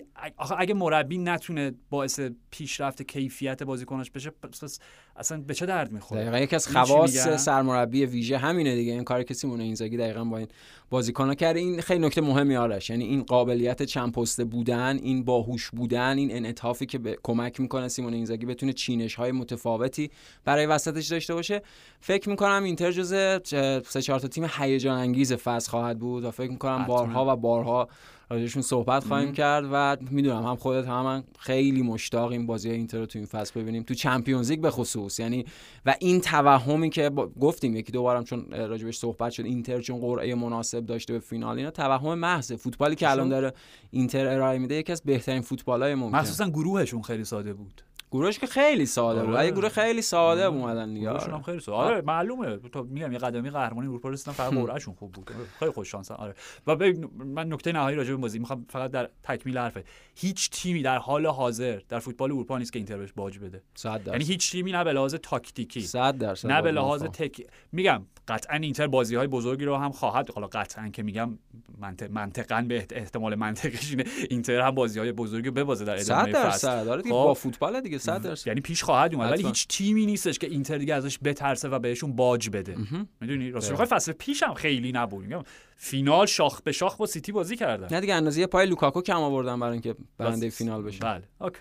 اگه 0.59 0.75
مربی 0.75 1.19
نتونه 1.19 1.73
باعث 1.91 2.21
پیشرفت 2.51 3.03
کیفیت 3.03 3.63
بازیکناش 3.63 4.11
بشه 4.11 4.31
پس 4.31 4.79
اصلا 5.17 5.41
به 5.41 5.55
چه 5.55 5.67
درد 5.67 5.93
می‌خوره 5.93 6.21
دقیقا 6.21 6.39
یکی 6.39 6.57
از 6.57 6.65
چی 6.65 6.73
خواص؟ 6.73 7.29
سرمربی 7.29 8.07
ویژه 8.07 8.39
همینه 8.39 8.75
دیگه 8.75 8.93
این 8.93 9.05
کار 9.05 9.23
که 9.23 9.35
سیمون 9.35 9.61
اینزاگی 9.61 9.97
دقیقا 9.97 10.25
با 10.25 10.39
این 10.39 10.49
بازیکن‌ها 10.91 11.35
کرده 11.35 11.61
این 11.61 11.81
خیلی 11.81 12.07
نکته 12.07 12.21
مهمی 12.21 12.57
آرش 12.57 12.91
یعنی 12.91 13.05
این 13.05 13.23
قابلیت 13.23 13.83
چند 13.83 14.13
پسته 14.13 14.45
بودن 14.45 14.99
این 15.03 15.25
باهوش 15.25 15.71
بودن 15.71 16.19
این 16.19 16.37
انعطافی 16.37 16.87
که 16.87 16.99
به 16.99 17.19
کمک 17.23 17.61
می‌کنه 17.61 17.89
سیمون 17.89 18.15
اینزاگی 18.15 18.47
بتونه 18.47 18.73
چینش 18.73 19.15
های 19.15 19.33
متفاوتی 19.33 20.11
برای 20.45 20.67
وسطش 20.67 21.07
داشته 21.07 21.35
باشه 21.35 21.63
فکر 22.01 22.29
می‌کنم 22.29 22.63
اینتر 22.65 22.93
جزء 22.93 23.39
سه 23.85 24.03
چهار 24.03 24.21
تا 24.21 24.29
تیم 24.29 24.47
هیجان 24.59 24.99
انگیز 24.99 25.33
فصل 25.33 25.71
خواهد 25.71 25.99
بود 25.99 26.25
و 26.25 26.31
فکر 26.31 26.51
می‌کنم. 26.51 26.85
بارها 26.87 27.33
و 27.33 27.37
بارها 27.37 27.89
راجعشون 28.31 28.63
صحبت 28.63 29.05
خواهیم 29.05 29.33
کرد 29.33 29.69
و 29.73 29.97
می‌دونم 30.11 30.47
هم 30.47 30.57
خودت 30.57 30.87
هم 30.87 31.03
من 31.03 31.25
خیلی 31.39 31.83
مشتاق 31.83 32.31
این 32.31 32.47
بازی 32.47 32.71
اینتر 32.71 32.99
رو 32.99 33.07
تو 33.07 33.19
این 33.19 33.27
فصل 33.27 33.61
ببینیم 33.61 33.83
تو 33.83 33.95
چمپیونز 33.95 34.51
لیگ 34.51 34.61
به 34.61 34.71
خصوص. 34.71 35.21
یعنی 35.21 35.45
و 35.87 35.95
این 36.01 36.21
توهمی 36.21 36.91
که 36.91 37.11
با... 37.11 37.27
گفتیم 37.41 37.77
یکی 37.77 37.93
دو 37.93 38.03
بارم 38.03 38.25
چون 38.25 38.47
راجبش 38.51 38.97
صحبت 38.97 39.33
شد 39.33 39.45
اینتر 39.45 39.81
چون 39.81 40.01
قرعه 40.01 40.35
مناسب 40.35 40.87
داشته 40.87 41.13
به 41.13 41.19
فینال 41.19 41.59
اینا 41.59 41.71
توهم 41.71 42.19
محض. 42.19 42.53
فوتبالی 42.53 42.97
که 42.97 43.11
الان 43.11 43.29
داره 43.29 43.53
اینتر 43.91 44.27
ارائه 44.27 44.59
میده 44.59 44.75
یکی 44.75 44.93
از 44.93 45.03
بهترین 45.03 45.43
فوتبالای 45.43 45.95
ممکن. 45.95 46.17
مخصوصا 46.17 46.49
گروهشون 46.49 47.03
خیلی 47.03 47.25
ساده 47.25 47.55
بود. 47.55 47.83
گروهش 48.15 48.39
که 48.39 48.47
خیلی 48.47 48.87
ساده 48.87 49.23
بود. 49.25 49.35
آره. 49.35 49.45
یه 49.45 49.51
گروه 49.51 49.69
خیلی 49.69 50.03
ساده 50.03 50.45
اومدن 50.45 50.95
دیگه 50.95 51.07
گروهشون 51.07 51.29
هم 51.29 51.35
آره. 51.35 51.43
خیلی 51.45 51.61
سو 51.61 51.73
آره 51.73 52.01
معلومه. 52.01 52.57
تو 52.57 52.83
میگم 52.83 53.13
یه 53.13 53.19
قدمی 53.19 53.51
قهرمانی 53.51 53.89
اروپا 53.89 54.09
رسیدن 54.09 54.33
فقط 54.33 54.53
قرعهشون 54.53 54.95
خوب 54.95 55.13
بود. 55.13 55.31
خیلی 55.59 55.71
خوش 55.71 55.91
شانس. 55.91 56.11
آره. 56.11 56.35
و 56.67 56.77
من 57.25 57.53
نکته 57.53 57.73
نهایی 57.73 57.97
راجع 57.97 58.11
به 58.11 58.17
بازی 58.17 58.39
می‌خوام 58.39 58.67
فقط 58.69 58.91
در 58.91 59.09
تکمیل 59.23 59.59
حرفه. 59.59 59.85
هیچ 60.17 60.51
تیمی 60.51 60.83
در 60.83 60.99
حال 60.99 61.27
حاضر 61.27 61.81
در 61.89 61.99
فوتبال 61.99 62.33
اروپا 62.33 62.59
نیست 62.59 62.73
که 62.73 62.79
اینتر 62.79 62.97
بهش 62.97 63.13
باج 63.17 63.39
بده. 63.39 63.63
یعنی 64.07 64.25
هیچ 64.25 64.53
تیمی 64.53 64.73
نه 64.73 64.85
به 64.85 64.93
لحاظ 64.93 65.15
تاکتیکی 65.15 65.81
صد 65.81 66.19
درصد. 66.19 66.51
نه 66.51 66.63
به 66.63 66.73
لحاظ. 66.73 67.03
تک 67.03 67.47
میگم 67.73 68.03
قطعا 68.29 68.57
اینتر 68.57 68.87
بازی 68.87 69.15
های 69.17 69.27
بزرگی 69.27 69.65
رو 69.65 69.77
هم 69.77 69.93
خواهد 69.93 70.31
حالا 70.31 70.47
قطعا 70.47 70.89
که 70.89 71.03
میگم 71.03 71.39
منطق 71.79 72.11
منطقا 72.11 72.65
به 72.69 72.81
احت- 72.81 72.93
احتمال 72.93 73.35
منطقش 73.35 73.91
اینه 73.91 74.05
اینتر 74.31 74.61
هم 74.61 74.71
بازی 74.71 74.99
های 74.99 75.13
بزرگی 75.13 75.49
رو 75.49 75.55
ببازه 75.55 75.85
در 75.85 76.01
ادامه 76.01 76.33
فصل 76.33 76.43
درصد. 76.43 76.89
آره 76.89 77.03
دیگه 77.03 77.15
خب. 77.15 77.23
با 77.25 77.35
فوتبال 77.35 77.81
دیگه 77.81 77.99
صد 78.05 78.23
درصد 78.23 78.47
یعنی 78.47 78.61
پیش 78.61 78.83
خواهد 78.83 79.15
اومد. 79.15 79.33
ولی. 79.33 79.47
هیچ 79.47 79.69
تیمی 79.69 80.07
نیستش 80.07 80.39
که 80.39 80.47
اینتر 80.47 80.79
دیگه 80.79 80.95
ازش 80.95 81.19
بترسه 81.25 81.69
و 81.69 81.79
بهشون 81.79 82.17
باج 82.17 82.51
بده. 82.51 82.77
می‌دونی؟ 83.21 83.51
راستش. 83.51 83.73
بخوای 83.73 83.89
فصل 83.89 84.13
پیش 84.13 84.43
هم 84.43 84.55
خیلی 84.55 84.93
نبود. 84.93 85.25
میگم 85.25 85.43
فینال 85.77 86.27
شاخ 86.27 86.63
به 86.63 86.73
شاخ 86.73 86.97
با 86.97 87.07
سیتی 87.07 87.33
بازی 87.33 87.57
کردن. 87.57 87.89
نه 87.91 88.01
دیگه 88.01 88.15
اندازه 88.15 88.47
پای 88.47 88.67
لوکاکو 88.67 89.03
کم 89.03 89.17
آوردن 89.17 89.61
برای 89.61 89.73
اینکه 89.73 89.95
برنده 90.19 90.51
فینال 90.51 90.83
بشه. 90.83 90.99
بله. 90.99 91.23
OK. 91.41 91.59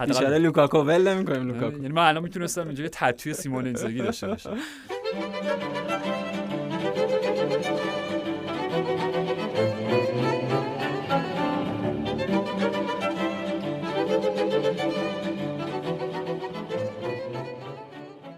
اشاره 0.00 0.38
لوکاکو 0.38 0.78
ول 0.78 1.08
نمی‌کنیم 1.08 1.48
لوکاکو. 1.48 1.76
یعنی 1.76 1.94
من 1.94 2.08
الان 2.08 2.22
می‌تونستم 2.22 2.66
اینجا 2.66 2.82
یه 2.82 2.90
تتوی 2.92 3.34
سیمون 3.34 3.66
اینزاگی 3.66 3.98
داشته 3.98 4.26
باشم. 4.26 4.56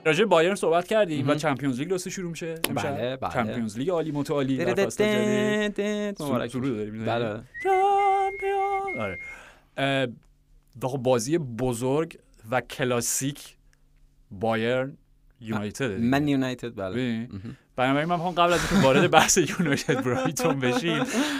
راجع 0.08 0.24
بایرن 0.24 0.54
صحبت 0.54 0.86
کردیم 0.86 1.28
و 1.28 1.34
چمپیونز 1.34 1.78
لیگ 1.80 1.92
لسه 1.92 2.10
شروع 2.10 2.30
میشه. 2.30 2.54
بله، 2.54 3.16
بله. 3.16 3.32
چمپیونز 3.32 3.78
لیگ 3.78 3.90
عالی 3.90 4.10
متعالی 4.10 4.56
در 4.56 4.74
فصل 4.74 5.04
جدید 5.04 6.22
مبارک 6.22 6.52
داریم؟ 6.52 7.04
بله 7.04 7.42
چمپیون 7.62 9.00
آره 9.00 9.18
خب 10.82 10.98
بازی 10.98 11.38
بزرگ 11.38 12.18
و 12.50 12.60
کلاسیک 12.60 13.56
بایرن 14.30 14.96
یونایتد. 15.40 16.00
من 16.00 16.28
یونایتد 16.28 16.74
بله؟ 16.76 17.28
بنابراین 17.76 18.08
من 18.08 18.30
قبل 18.34 18.52
از 18.52 18.60
اینکه 18.70 18.86
وارد 18.86 19.10
بحث 19.10 19.38
یونایتد 19.38 20.04
برایتون 20.04 20.60
بشیم 20.60 20.98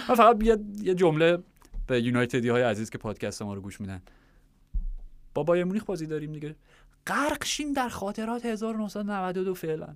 من 0.08 0.14
فقط 0.14 0.36
یه 0.82 0.94
جمله 0.94 1.38
به 1.86 2.02
یونایتدی 2.02 2.48
های 2.48 2.62
عزیز 2.62 2.90
که 2.90 2.98
پادکست 2.98 3.42
ما 3.42 3.54
رو 3.54 3.60
گوش 3.60 3.80
میدن 3.80 4.02
با 5.34 5.42
بایر 5.42 5.64
مونیخ 5.64 5.84
بازی 5.84 6.06
داریم 6.06 6.32
دیگه 6.32 6.54
غرق 7.08 7.44
شیم 7.44 7.72
در 7.72 7.88
خاطرات 7.88 8.46
1992 8.46 9.54
فعلا. 9.54 9.86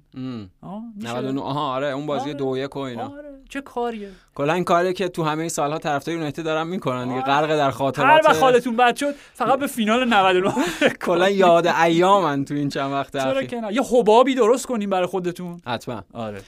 آه، 0.63 0.83
میشه؟ 0.97 1.09
99 1.13 1.41
آها 1.41 1.75
آره 1.75 1.87
اون 1.87 2.07
بازی 2.07 2.25
آره. 2.25 2.35
دو 2.35 2.57
یک 2.57 2.77
و 2.77 2.79
اینا. 2.79 3.03
آره. 3.03 3.29
چه 3.49 3.61
کاریه؟ 3.61 4.09
کلا 4.35 4.53
این 4.53 4.65
کاری 4.65 4.93
که 4.93 5.09
تو 5.09 5.23
همه 5.25 5.49
سالها 5.49 5.79
طرفدار 5.79 6.15
یونایتد 6.15 6.45
دارن 6.45 6.67
می‌کنن 6.67 7.05
دیگه 7.05 7.15
آره. 7.15 7.25
غرق 7.25 7.49
در 7.49 7.65
هر 7.65 7.71
خاطرات 7.71 8.25
وقت 8.25 8.43
حالتون 8.43 8.77
بد 8.77 8.97
شد 8.97 9.15
فقط 9.35 9.59
به 9.59 9.67
فینال 9.67 10.05
99 10.15 10.53
کلا 11.07 11.29
یاد 11.31 11.67
ایامن 11.67 12.45
تو 12.45 12.55
این 12.55 12.69
چند 12.69 12.93
وقت 12.93 13.13
چرا 13.13 13.31
اخیر. 13.31 13.47
که 13.49 13.61
نه؟ 13.61 13.73
یه 13.75 13.83
حبابی 13.83 14.35
درست 14.35 14.67
کنیم 14.67 14.91
برای 14.91 15.07
خودتون. 15.07 15.61
حتما. 15.67 16.03
آره. 16.13 16.43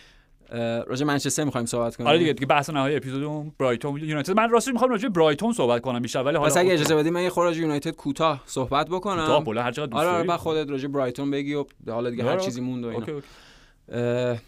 راجع 0.86 1.07
منچستر 1.07 1.45
می‌خوایم 1.45 1.66
صحبت 1.66 1.97
کنیم؟ 1.97 2.09
آره 2.09 2.18
دیگه 2.18 2.32
دیگه 2.32 2.47
بحث 2.47 2.70
نهایی 2.70 2.97
اپیزودمون 2.97 3.53
برایتون 3.59 4.01
یونایتد. 4.01 4.36
من 4.36 4.51
راستش 4.51 4.72
می‌خوام 4.72 4.90
راجع 4.90 5.09
برایتون 5.09 5.53
صحبت 5.53 5.82
کنم 5.82 6.01
بیشتر 6.01 6.22
ولی 6.22 6.36
حالا 6.36 6.51
پس 6.51 6.57
اگه 6.57 6.72
اجازه 6.72 6.97
بدی 6.97 7.11
من 7.11 7.22
یه 7.22 7.30
خورده 7.30 7.57
یونایتد 7.57 7.90
کوتاه 7.90 8.42
صحبت 8.47 8.88
بکنم. 8.88 9.45
بولا 9.45 9.62
هر 9.62 9.72
چقدر 9.72 9.86
دوست 9.86 10.03
آره 10.03 10.09
آره. 10.09 10.26
بعد 10.26 10.38
خودت 10.40 10.70
راجع 10.70 10.88
برایتون 10.88 11.30
بگی 11.30 11.55
و 11.55 11.64
حالا 11.88 12.11
دیگه 12.11 12.24
هر 12.24 12.30
آره. 12.30 12.40
چیزی 12.40 12.61
موند 12.61 12.84
و 12.84 12.88
اینا. 12.88 13.01
OK، 13.01 13.12
OK. 13.12 13.26
اه، 13.92 14.38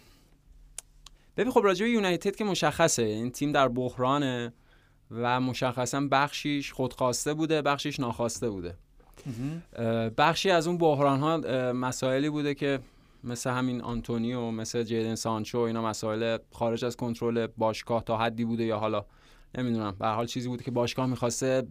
ببین 1.37 1.51
خب 1.51 1.61
راجع 1.63 1.85
یونایتد 1.85 2.35
که 2.35 2.43
مشخصه. 2.43 3.03
این 3.03 3.31
تیم 3.31 3.51
در 3.51 3.67
بحرانه 3.67 4.53
و 5.11 5.39
مشخصا 5.39 6.07
بخشیش 6.11 6.73
خودخواسته 6.73 7.33
بوده 7.33 7.61
بخشیش 7.61 7.99
ناخواسته 7.99 8.49
بوده. 8.49 8.75
بخشی 10.17 10.49
از 10.49 10.67
اون 10.67 10.77
بحران 10.77 11.19
ها 11.19 11.37
مسائلی 11.71 12.29
بوده 12.29 12.53
که 12.53 12.79
مثل 13.23 13.49
همین 13.49 13.81
آنتونیو 13.81 14.51
مثل 14.51 14.83
جیدن 14.83 15.15
سانچو 15.15 15.59
اینا 15.59 15.81
مسائل 15.81 16.37
خارج 16.51 16.85
از 16.85 16.95
کنترل 16.95 17.47
باشگاه 17.47 18.03
تا 18.03 18.17
حدی 18.17 18.45
بوده 18.45 18.63
یا 18.63 18.77
حالا 18.77 19.05
نمی‌دونم. 19.57 19.95
به 19.99 20.07
حال 20.07 20.25
چیزی 20.25 20.47
بوده 20.47 20.63
که 20.63 20.71
باشگاه 20.71 21.05
می‌خواسته 21.05 21.63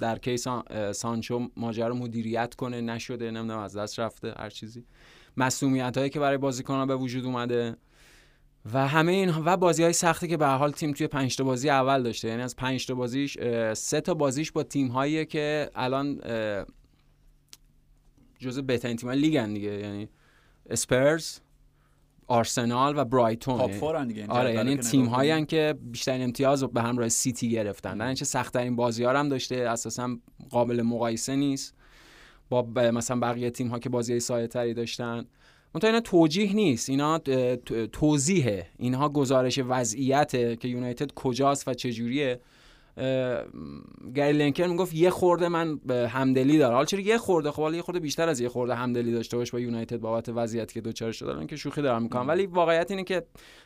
در 0.00 0.18
case 0.18 0.46
سانچو 0.92 1.48
ماجرا 1.56 1.94
مدیریت 1.94 2.54
کنه. 2.54 2.80
نشده 2.80 3.30
نمی‌دونم 3.30 3.58
از 3.60 3.76
دست 3.76 4.00
رفته 4.00 4.34
هر 4.38 4.50
چیزی. 4.50 4.84
مسئولیت 5.36 5.98
هایی 5.98 6.10
که 6.10 6.20
برای 6.20 6.38
بازیکنان 6.38 6.88
به 6.88 6.96
وجود 6.96 7.24
اومده 7.24 7.76
و 8.72 8.88
همه 8.88 9.12
این 9.12 9.32
و 9.44 9.56
بازی 9.56 9.82
های 9.82 9.92
سختی 9.92 10.28
که 10.28 10.36
به 10.36 10.46
حال 10.46 10.72
تیم 10.72 10.92
توی 10.92 11.06
پنج 11.06 11.36
تا 11.36 11.44
بازی 11.44 11.70
اول 11.70 12.02
داشته. 12.02 12.28
یعنی 12.28 12.42
از 12.42 12.56
پنج 12.56 12.86
تا 12.86 12.94
بازیش 12.94 13.38
سه 13.74 14.00
تا 14.00 14.14
بازیش 14.14 14.52
با 14.52 14.62
تیم 14.62 14.88
هایی 14.88 15.26
که 15.26 15.70
الان 15.74 16.20
جزء 18.38 18.62
بهترین 18.62 18.96
تیم 18.96 19.10
لیگن 19.10 19.54
دیگه. 19.54 19.70
یعنی 19.70 20.08
اسپرز 20.70 21.38
آرسنال 22.26 22.98
و 22.98 23.04
برایتون 23.04 23.56
top 23.58 23.68
یعنی- 23.68 23.80
four 23.80 24.02
ن 24.02 24.08
دیگه. 24.08 24.26
آره 24.26 24.52
جدول 24.52 24.66
یعنی 24.68 24.76
تیم 24.76 25.04
هایی. 25.06 25.46
که 25.46 25.74
بیشترین 25.82 26.22
امتیاز 26.22 26.62
رو 26.62 26.68
به 26.68 26.82
همراه 26.82 27.08
سیتی 27.08 27.50
گرفتن. 27.50 27.98
در 27.98 28.06
اینچه 28.06 28.24
سخت 28.24 28.52
ترین 28.52 28.76
بازی 28.76 29.04
ها 29.04 29.18
هم 29.18 29.28
داشته 29.28 29.56
اساسا 29.56 30.16
قابل 30.50 30.82
مقایسه 30.82 31.36
نیست. 31.36 31.74
با 32.48 32.62
مثلا 32.92 33.20
بقیه 33.20 33.50
تیم 33.50 33.68
ها 33.68 33.78
که 33.78 33.88
بازی 33.88 34.20
سایه 34.20 34.46
تری 34.46 34.74
داشتن. 34.74 35.24
منتها 35.74 35.88
اینا 35.88 36.00
توجیه 36.00 36.52
نیست. 36.54 36.90
اینا 36.90 37.18
توضیحه. 37.92 38.66
اینها 38.78 39.08
گزارش 39.08 39.60
وضعیته 39.68 40.56
که 40.56 40.68
یونایتد 40.68 41.12
کجاست 41.14 41.68
و 41.68 41.74
چجوریه. 41.74 42.30
اه، 42.30 42.38
گری 44.14 44.32
لینکر 44.32 44.66
می‌گفت 44.66 44.94
یه 44.94 45.10
خورده 45.10 45.48
من 45.48 45.76
به 45.76 46.08
همدلی 46.08 46.58
دارم. 46.58 46.74
حالا 46.74 46.84
چرا 46.84 47.00
یه 47.00 47.18
خورده؟ 47.18 47.50
خب 47.50 47.62
حالا 47.62 47.76
یه 47.76 47.82
خورده 47.82 48.00
بیشتر 48.00 48.28
از 48.28 48.40
یه 48.40 48.48
خورده 48.48 48.74
همدلی 48.74 49.12
داشته 49.12 49.36
باش 49.36 49.50
با 49.50 49.60
یونایتد 49.60 49.96
بابت 49.96 50.28
وضعیتی 50.28 50.74
که 50.74 50.80
دوچار 50.80 51.12
شده 51.12 51.30
الان 51.30 51.46
که 51.46 51.56
شوخی 51.56 51.82
دارم 51.82 52.02
می‌کنم. 52.02 52.28
ولی 52.28 52.46
واقعیت 52.46 52.90
اینه 52.90 53.04
که 53.04 53.22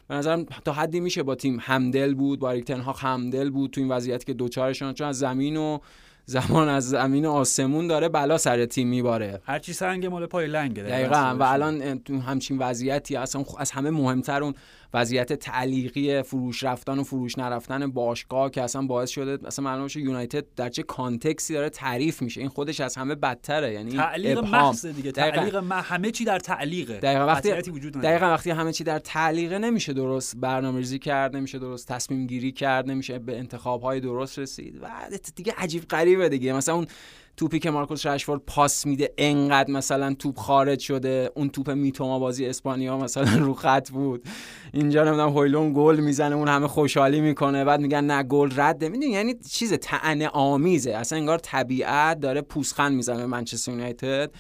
به 0.09 0.15
نظرم 0.15 0.45
تا 0.45 0.73
حدی 0.73 1.01
میشه 1.01 1.23
با 1.23 1.35
تیم 1.35 1.59
همدل 1.61 2.15
بود 2.15 2.39
با 2.39 2.57
ها 2.85 2.93
همدل 2.93 3.51
بود 3.51 3.71
تو 3.71 3.81
این 3.81 3.91
وضعیتی 3.91 4.25
که 4.25 4.35
دوچارشون 4.35 4.95
چون 4.95 5.09
از 5.09 5.19
زمین 5.19 5.57
و 5.57 5.79
زمان 6.25 6.69
از 6.69 6.89
زمین 6.89 7.27
آسمون 7.27 7.87
داره 7.87 8.09
بلا 8.09 8.39
سر 8.39 8.67
تیم 8.67 8.89
میباره. 8.89 9.41
هر 9.45 9.59
چی 9.59 9.73
سنگ 9.73 10.07
مال 10.07 10.27
پای 10.27 10.47
لنگه 10.47 10.83
دقیقا. 10.83 11.37
و 11.41 11.43
الان 11.43 11.99
تو 11.99 12.19
همچین 12.21 12.59
وضعیتی 12.59 13.17
اصلا 13.17 13.45
از 13.59 13.71
همه 13.71 13.91
مهمتر 13.91 14.43
اون 14.43 14.55
وضعیت 14.95 15.33
تعلیقی 15.33 16.23
فروش 16.23 16.65
رفتن 16.65 16.99
و 16.99 17.05
فروش 17.05 17.39
نرفتن 17.39 17.91
باشگاه 17.91 18.51
که 18.51 18.63
اصلا 18.63 18.83
باعث 18.83 19.11
شده 19.11 19.47
اصلا 19.47 19.65
معلوم 19.65 19.85
بشه 19.85 20.01
یونایتد 20.01 20.45
در 20.57 20.69
چه 20.69 20.83
کانتکسی 20.83 21.55
داره 21.55 21.71
تعریف 21.71 22.23
میشه. 22.23 22.41
این 22.41 22.51
خودش 22.51 22.81
از 22.81 22.97
همه 22.97 23.15
بدتره. 23.15 23.73
یعنی 23.73 23.91
تعلیق. 23.91 24.39
محض 24.39 24.87
دیگه. 24.87 25.13
تعلیق 25.13 25.57
مح... 25.57 25.95
همه 25.95 26.11
چی 26.11 26.25
در 26.25 26.39
تعلیقه. 26.39 26.99
دقیقا. 26.99 27.27
وقتی 27.27 27.71
وجود. 27.71 27.93
دقیقا 27.93 28.27
وقتی 28.27 28.51
همه 28.51 28.73
چی 28.73 28.85
در 28.85 28.99
تعلیقه 28.99 29.59
نمیشه 29.59 29.93
درست 29.93 30.37
برنامه‌ریزی 30.37 30.99
کرد 30.99 31.37
نمیشه 31.37 31.59
درست 31.59 31.89
تصمیم 31.89 32.27
گیری 32.27 32.53
کرد 32.53 32.91
نمیشه 32.91 33.19
به 33.19 33.39
انتخاب 33.39 33.83
های 33.83 34.01
درست 34.01 34.39
رسید. 34.39 34.79
و 34.83 34.89
دیگه 35.35 35.55
عجیب 35.59 35.89
غریبه 35.89 36.29
دیگه. 36.29 36.53
مثلا 36.53 36.75
اون 36.75 36.87
توپی 37.39 37.59
که 37.59 37.71
مارکوس 37.71 38.07
رشفورد 38.07 38.41
پاس 38.47 38.87
میده 38.87 39.15
انقدر 39.19 39.71
مثلا 39.71 40.15
توپ 40.15 40.39
خارج 40.39 40.81
شده 40.81 41.31
اون 41.35 41.49
توپ 41.49 41.71
میتوما 41.71 42.19
بازی 42.19 42.47
اسپانیا 42.47 42.99
مثلا 42.99 43.39
رو 43.39 43.55
خط 43.55 43.91
بود. 43.91 44.29
اینجا 44.73 45.05
نمی‌دونم 45.05 45.29
هویلون 45.29 45.73
گل 45.77 46.01
می‌زنه 46.01 46.37
اون 46.37 46.49
همه 46.49 46.67
خوشحالی 46.67 47.21
می‌کنه 47.21 47.65
بعد 47.65 47.81
میگن 47.81 48.05
نه 48.05 48.23
گل 48.23 48.51
رده. 48.57 48.89
می‌دونی 48.89 49.13
یعنی 49.13 49.35
چیز 49.51 49.79
طعنه 49.81 50.29
آمیزه. 50.29 50.91
اصلا 50.91 51.19
انگار 51.19 51.39
طبیعت 51.39 52.21
داره 52.21 52.41
پوسخند 52.41 52.93
می‌زنه 52.93 53.27
منچستر 53.27 53.73
یونایتد 53.73 54.31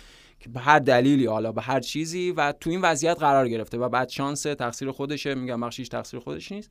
که 0.40 0.48
به 0.48 0.60
هر 0.60 0.78
دلیلی 0.78 1.26
حالا 1.26 1.52
به 1.52 1.62
هر 1.62 1.80
چیزی 1.80 2.30
و 2.30 2.52
تو 2.52 2.70
این 2.70 2.80
وضعیت 2.80 3.18
قرار 3.18 3.48
گرفته 3.48 3.78
و 3.78 3.88
بعد 3.88 4.08
شانس 4.08 4.42
تقصیر 4.42 4.90
خودشه. 4.90 5.34
میگم 5.34 5.60
بخشیش 5.60 5.88
تقصیر 5.88 6.20
خودش 6.20 6.52
نیست. 6.52 6.70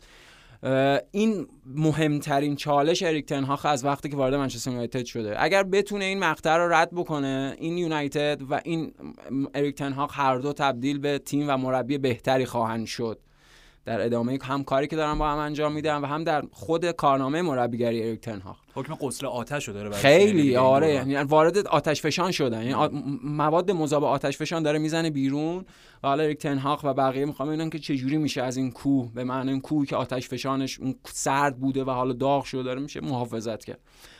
این 1.11 1.47
مهمترین 1.65 2.55
چالش 2.55 3.03
اریک 3.03 3.25
تنهاخ 3.25 3.65
از 3.65 3.85
وقتی 3.85 4.09
که 4.09 4.17
وارد 4.17 4.35
منچستر 4.35 4.71
یونایتد 4.71 5.05
شده. 5.05 5.43
اگر 5.43 5.63
بتونه 5.63 6.05
این 6.05 6.19
مقطع 6.19 6.57
رو 6.57 6.73
رد 6.73 6.91
بکنه 6.91 7.55
این 7.59 7.77
یونایتد 7.77 8.41
و 8.49 8.61
این 8.63 8.93
اریک 9.53 9.75
تنهاخ 9.75 10.19
هر 10.19 10.37
دو 10.37 10.53
تبدیل 10.53 10.99
به 10.99 11.19
تیم 11.19 11.49
و 11.49 11.57
مربی 11.57 11.97
بهتری 11.97 12.45
خواهند 12.45 12.85
شد. 12.85 13.19
در 13.87 14.05
ادامه 14.05 14.39
هم 14.43 14.63
کاری 14.63 14.87
که 14.87 14.95
دارن 14.95 15.17
با 15.17 15.29
هم 15.29 15.37
انجام 15.37 15.73
میدن 15.73 15.97
و 15.97 16.05
هم 16.05 16.23
در 16.23 16.43
خود 16.51 16.91
کارنامه 16.91 17.41
مربیگری 17.41 18.03
اریک 18.03 18.21
تنهاگ. 18.21 18.55
حکم 18.75 18.95
قسل 18.95 19.25
آتش 19.25 19.67
رو 19.67 19.73
داره 19.73 19.89
خیلی 19.89 20.55
آره. 20.55 20.93
یعنی 20.93 21.15
وارد 21.15 21.67
آتش 21.67 22.01
فشان 22.01 22.31
شدن. 22.31 22.63
یعنی 22.63 22.89
مواد 23.23 23.71
مذاب 23.71 24.03
آتش 24.03 24.37
فشان 24.37 24.63
داره 24.63 24.79
می‌زنه 24.79 25.09
بیرون 25.09 25.65
و 26.03 26.07
حالا 26.07 26.23
اریک 26.23 26.37
تنهاق 26.37 26.85
و 26.85 26.93
بقیه 26.93 27.25
می‌خوام 27.25 27.49
ببینن 27.49 27.69
که 27.69 27.79
چجوری 27.79 28.17
میشه 28.17 28.41
از 28.43 28.57
این 28.57 28.71
کوه 28.71 29.13
به 29.13 29.23
معنی 29.23 29.51
این 29.51 29.61
کوه 29.61 29.85
که 29.85 29.95
آتش 29.95 30.29
فشانش 30.29 30.79
اون 30.79 30.95
سرد 31.05 31.57
بوده 31.57 31.83
و 31.83 31.89
حالا 31.89 32.13
داغ 32.13 32.43
شده 32.43 32.63
داره 32.63 32.81
میشه 32.81 33.01
محافظت 33.01 33.65
کرد. 33.65 33.79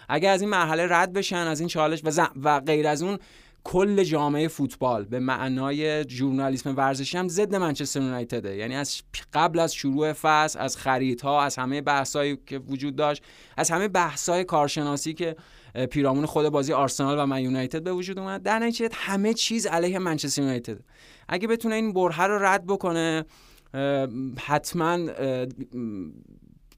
اگر 0.10 0.32
از 0.32 0.42
این 0.42 0.50
مرحله 0.50 0.88
رد 0.90 1.14
بشن 1.14 1.36
از 1.36 1.60
این 1.60 1.70
چالش 1.70 2.02
و, 2.04 2.28
و 2.44 2.60
غیر 2.60 2.88
از 2.88 3.02
اون 3.02 3.18
کل 3.70 4.04
جامعه 4.04 4.48
فوتبال 4.48 5.06
به 5.06 5.20
معنای 5.20 6.10
ژورنالیسم 6.10 6.76
ورزشی 6.76 7.18
هم 7.18 7.28
ضد 7.28 7.56
منچستر 7.56 8.02
یونایتده. 8.02 8.56
یعنی 8.56 8.76
از 8.76 9.02
قبل 9.34 9.60
از 9.60 9.74
شروع 9.74 10.14
فصل 10.14 10.60
از 10.60 10.78
خریدها 10.78 11.44
از 11.44 11.56
همه 11.56 11.82
بحثایی 11.82 12.38
که 12.46 12.58
وجود 12.58 12.96
داشت 12.96 13.24
از 13.58 13.72
همه 13.72 13.88
بحثای 13.88 14.44
کارشناسی 14.44 15.14
که 15.14 15.36
پیرامون 15.92 16.26
خود 16.26 16.50
بازی 16.50 16.74
آرسنال 16.74 17.20
و 17.20 17.26
من 17.26 17.42
یونایتد 17.42 17.84
به 17.84 17.92
وجود 17.92 18.20
اومد 18.20 18.44
در 18.44 18.60
نتیجه 18.60 18.90
همه 18.94 19.34
چیز 19.34 19.66
علیه 19.66 20.00
منچستر 20.00 20.42
یونایتد 20.42 20.80
اگه 21.30 21.48
بتونه 21.48 21.76
این 21.76 21.94
برهه 21.94 22.24
رو 22.24 22.46
رد 22.46 22.66
بکنه 22.66 23.26
حتما 24.40 24.98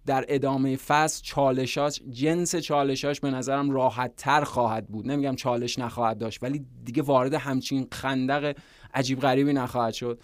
در 0.10 0.26
ادامه 0.28 0.76
فصل 0.76 1.24
چالشاش 1.24 2.02
جنس 2.10 2.56
چالشاش 2.56 3.20
به 3.20 3.32
نظرم 3.32 3.72
راحت 3.72 4.16
تر 4.16 4.44
خواهد 4.44 4.88
بود. 4.88 5.08
نمیگم 5.08 5.36
چالش 5.36 5.80
نخواهد 5.80 6.18
داشت 6.18 6.44
ولی 6.44 6.66
دیگه 6.86 7.04
وارد 7.04 7.34
همچین 7.34 7.88
خندق 7.92 8.56
عجیب 8.94 9.20
غریبی 9.20 9.54
نخواهد 9.54 9.94
شد. 9.94 10.22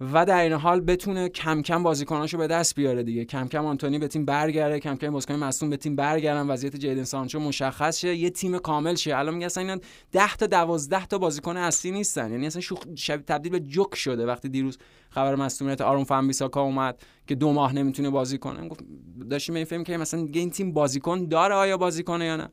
و 0.00 0.26
در 0.26 0.42
این 0.42 0.52
حال 0.52 0.80
بتونه 0.80 1.28
کم 1.28 1.62
کم 1.62 1.82
بازیکناشو 1.82 2.38
به 2.38 2.46
دست 2.46 2.74
بیاره 2.74 3.02
دیگه. 3.02 3.24
کم 3.24 3.48
کم 3.48 3.66
آنتونی 3.66 3.98
به 3.98 4.08
تیم 4.08 4.24
برگره 4.24 4.80
کم 4.80 4.96
کم 4.96 5.10
بازیکن 5.10 5.34
مصدوم 5.34 5.70
به 5.70 5.76
تیم 5.76 5.96
برگردن 5.96 6.46
وضعیت 6.46 6.76
جیدن 6.76 7.04
سانچو 7.04 7.40
مشخص 7.40 7.98
شه 7.98 8.16
یه 8.16 8.30
تیم 8.30 8.58
کامل 8.58 8.94
شه. 8.94 9.16
الان 9.16 9.34
میگن 9.34 9.48
اینا 9.56 9.78
10 10.12 10.36
تا 10.36 10.46
12 10.46 11.06
تا 11.06 11.18
بازیکن 11.18 11.56
اصلی 11.56 11.90
نیستن. 11.90 12.30
یعنی 12.30 12.46
اصلا 12.46 12.60
شوخ 12.60 12.78
شب 12.94 13.22
تبدیل 13.26 13.52
به 13.52 13.60
جوک 13.60 13.94
شده. 13.94 14.26
وقتی 14.26 14.48
دیروز 14.48 14.78
خبر 15.10 15.34
مصدومیت 15.34 15.80
آرون 15.80 16.04
فان 16.04 16.26
بیساکا 16.26 16.62
اومد 16.62 17.02
که 17.26 17.34
دو 17.34 17.52
ماه 17.52 17.72
نمی‌تونه 17.72 18.10
بازی 18.10 18.38
کنه. 18.38 18.68
گفت 18.68 18.84
داشتیم 19.30 19.54
این 19.54 19.84
که 19.84 19.96
مثلا 19.96 20.28
این 20.32 20.50
تیم 20.50 20.72
بازیکن 20.72 21.24
داره 21.24 21.54
آیا 21.54 21.76
بازیکن 21.76 22.22
یا 22.22 22.36
نه؟ 22.36 22.48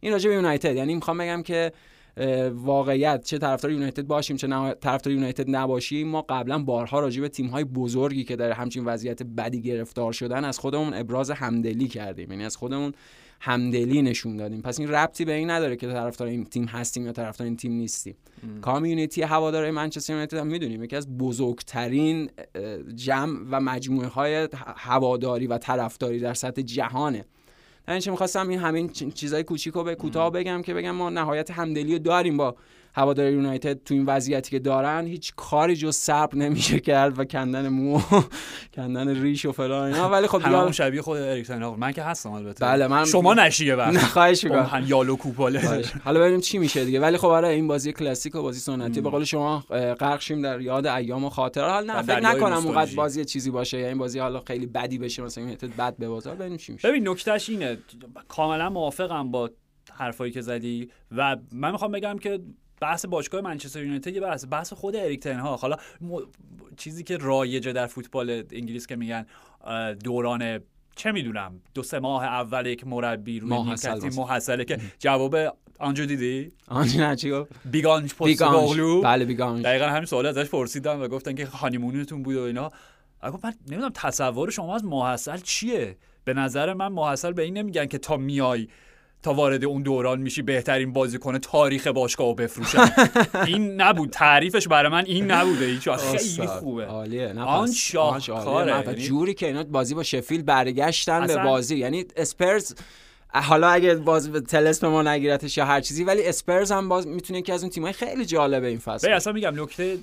این 0.00 0.12
راجع 0.12 0.28
به 0.28 0.34
یونایتد. 0.36 0.76
یعنی 0.76 0.94
می‌خوام 0.94 1.18
بگم 1.18 1.42
که 1.42 1.72
واقعیت 2.54 3.24
چه 3.24 3.38
طرفدار 3.38 3.72
یونایتد 3.72 4.06
باشیم 4.06 4.36
چه 4.36 4.74
طرفدار 4.80 5.14
یونایتد 5.14 5.50
نباشیم 5.50 6.08
ما 6.08 6.22
قبلا 6.28 6.58
بارها 6.58 7.00
راجع 7.00 7.20
به 7.20 7.28
تیم 7.28 7.46
های 7.46 7.64
بزرگی 7.64 8.24
که 8.24 8.36
در 8.36 8.52
همچین 8.52 8.84
وضعیت 8.84 9.22
بدی 9.22 9.62
گرفتار 9.62 10.12
شدن 10.12 10.44
از 10.44 10.58
خودمون 10.58 10.94
ابراز 10.94 11.30
همدلی 11.30 11.88
کردیم. 11.88 12.30
یعنی 12.30 12.44
از 12.44 12.56
خودمون 12.56 12.92
همدلی 13.40 14.02
نشون 14.02 14.36
دادیم. 14.36 14.62
پس 14.62 14.80
این 14.80 14.88
ربطی 14.88 15.24
به 15.24 15.32
این 15.32 15.50
نداره 15.50 15.76
که 15.76 15.86
طرفدار 15.86 16.28
این 16.28 16.44
تیم 16.44 16.64
هستیم 16.64 17.06
یا 17.06 17.12
طرفدار 17.12 17.46
این 17.46 17.56
تیم 17.56 17.72
نیستیم. 17.72 18.16
کامیونیتی 18.60 19.22
هواداری 19.22 19.70
منچستر 19.70 20.12
یونایتد 20.12 20.36
هم 20.36 20.46
می‌دونیم. 20.46 20.84
یکی 20.84 20.96
از 20.96 21.18
بزرگترین 21.18 22.30
جمع 22.94 23.38
و 23.50 23.60
مجموعه 23.60 24.08
های 24.08 24.48
هواداری 24.76 25.46
و 25.46 25.58
طرفداری 25.58 26.18
در 26.18 26.34
سطح 26.34 26.62
جهانه. 26.62 27.24
در 27.86 28.00
چه 28.00 28.10
می‌خواستم 28.10 28.48
این 28.48 28.58
همین 28.58 28.88
چیزای 28.88 29.44
کوچیکو 29.44 29.82
به 29.82 29.94
کوتاه 29.94 30.30
بگم 30.30 30.62
که 30.62 30.74
بگم 30.74 30.90
ما 30.90 31.10
نهایت 31.10 31.50
همدلی 31.50 31.92
رو 31.92 31.98
داریم 31.98 32.36
با 32.36 32.56
هواداری 32.94 33.32
یونایتد 33.32 33.84
تو 33.84 33.94
این 33.94 34.06
وضعیتی 34.06 34.50
که 34.50 34.58
دارن 34.58 35.06
هیچ 35.06 35.32
کاری 35.36 35.76
جز 35.76 35.96
صبر 35.96 36.36
نمیشه 36.36 36.80
کرد 36.80 37.18
و 37.18 37.24
کندن 37.24 37.68
مو 37.68 38.00
کندن 38.76 39.22
ریش 39.22 39.44
و 39.44 39.52
فلان 39.52 39.92
اینا. 39.92 40.10
ولی 40.14 40.26
خب 40.26 40.40
همون 40.40 40.72
شبیه 40.72 41.02
خود 41.02 41.18
اریکسن 41.18 41.64
من 41.64 41.92
که 41.92 42.02
هستم 42.02 42.32
البته. 42.32 42.64
بله 42.64 42.86
من 42.86 43.04
شما 43.04 43.34
نشیه 43.34 43.74
وقت 43.74 43.98
خواهش 43.98 44.44
می‌کنم. 44.44 44.84
یالو 44.86 45.16
کوپاله. 45.16 45.84
حالا 46.04 46.20
ببینیم 46.20 46.40
چی 46.40 46.58
میشه 46.58 46.84
دیگه. 46.84 47.00
ولی 47.00 47.16
خب 47.16 47.28
آره 47.28 47.48
این 47.48 47.68
بازی 47.68 47.92
کلاسیک 47.92 48.34
و 48.34 48.42
بازی 48.42 48.60
سنتی. 48.60 49.00
به 49.00 49.10
قول 49.10 49.24
شما 49.24 49.60
غرق 50.00 50.20
شیم 50.20 50.42
در 50.42 50.60
یاد 50.60 50.86
ایام 50.86 51.24
و 51.24 51.28
خاطره 51.28 51.70
حال 51.70 51.90
نه 51.90 52.02
فکر 52.02 52.20
نکنم 52.20 52.66
اونقدر 52.66 52.94
بازی 52.94 53.24
چیزی 53.24 53.50
باشه. 53.50 53.78
یعنی 53.78 53.94
بازی 53.94 54.18
حالا 54.18 54.40
خیلی 54.40 54.66
بدی 54.66 54.98
بشه 54.98 55.22
مثلا 55.22 55.42
یونایتد 55.42 55.76
بد 55.76 55.96
ببازه 55.96 56.30
ببینیم 56.30 56.58
چی 56.58 56.72
میشه. 56.72 56.88
ببین 56.88 57.08
نکتهش 57.08 57.48
اینه. 57.48 57.78
کاملا 58.28 58.70
موافقم 58.70 59.30
با 59.30 59.50
حرفایی 59.92 60.32
که 60.32 60.40
زدی 60.40 60.90
و 61.16 61.36
من 61.52 61.70
می‌خوام 61.70 61.92
بگم 61.92 62.18
که 62.18 62.40
بحث 62.84 63.06
باشگاه 63.06 63.40
منچستر 63.40 63.82
یونایتد 63.82 64.14
یه 64.14 64.20
بحث 64.20 64.44
بحث 64.50 64.72
خود 64.72 64.96
اریک 64.96 65.20
تنها 65.20 65.56
حالا 65.56 65.76
چیزی 66.76 67.04
که 67.04 67.16
رایجه 67.16 67.72
در 67.72 67.86
فوتبال 67.86 68.42
انگلیس 68.52 68.86
که 68.86 68.96
میگن 68.96 69.26
دوران 70.04 70.60
چه 70.96 71.12
می‌دونم 71.12 71.60
دو 71.74 71.82
سه 71.82 71.98
ماه 71.98 72.24
اول 72.24 72.66
یک 72.66 72.86
مربی 72.86 73.40
روی 73.40 73.50
نیمکتی 73.50 74.08
محصله 74.08 74.64
که 74.64 74.78
جواب 74.98 75.36
آنجا 75.78 76.04
دیدی؟ 76.04 76.52
آنجا 76.68 77.08
نه 77.08 77.16
چی 77.16 77.30
گفت؟ 77.30 77.52
بیگانج 77.64 78.14
پستوغلو 78.14 79.00
بله 79.00 79.24
بیگانج. 79.24 79.64
دقیقا 79.64 79.86
همین 79.86 80.04
سوال 80.04 80.26
ازش 80.26 80.48
پرسیدم 80.48 81.02
و 81.02 81.08
گفتن 81.08 81.34
که 81.34 81.46
هانیمونتون 81.46 82.22
بود 82.22 82.36
و 82.36 82.40
اینا. 82.40 82.70
گفت 83.32 83.44
من 83.44 83.54
نمی‌دونم 83.68 83.90
تصور 83.94 84.50
شما 84.50 84.74
از 84.74 84.84
محصل 84.84 85.38
چیه؟ 85.38 85.96
به 86.24 86.34
نظر 86.34 86.74
من 86.74 86.88
محصل 86.88 87.32
به 87.32 87.42
این 87.42 87.58
نمیگن 87.58 87.86
که 87.86 87.98
تا 87.98 88.16
میای 88.16 88.68
تا 89.24 89.34
وارد 89.34 89.64
اون 89.64 89.82
دوران 89.82 90.20
میشی 90.20 90.42
بهترین 90.42 90.92
بازیکن 90.92 91.38
تاریخ 91.38 91.86
باشگاه 91.86 92.28
و 92.28 92.34
بفروشن. 92.34 92.90
این 93.46 93.80
نبود. 93.80 94.10
تعریفش 94.10 94.68
برای 94.68 94.92
من 94.92 95.04
این 95.04 95.30
نبوده. 95.30 95.66
هیچ 95.66 95.88
خیلی 95.88 96.46
خوبه. 96.46 96.84
عالیه. 96.84 97.40
آن 97.40 97.72
شاهکاره. 97.72 98.84
یعنی 98.86 98.94
جوری 98.94 99.34
که 99.34 99.46
اینا 99.46 99.62
بازی 99.62 99.94
با 99.94 100.02
شفیل 100.02 100.42
برگشتن 100.42 101.26
به 101.26 101.36
بازی. 101.36 101.76
یعنی 101.76 102.04
اسپرز 102.16 102.74
حالا 103.28 103.68
اگه 103.68 103.94
باز 103.94 104.32
تلس 104.32 104.84
ما 104.84 105.02
نگیرتش 105.02 105.56
یا 105.56 105.64
هر 105.64 105.80
چیزی 105.80 106.04
ولی 106.04 106.28
اسپرز 106.28 106.72
هم 106.72 106.88
باز 106.88 107.06
می‌تونه 107.06 107.42
که 107.42 107.52
از 107.52 107.62
اون 107.62 107.70
تیمای 107.70 107.92
خیلی 107.92 108.24
جالبه 108.24 108.66
این 108.66 108.78
فصل. 108.78 109.12
اصلا 109.12 109.32
میگم 109.32 109.62
نکته 109.62 109.98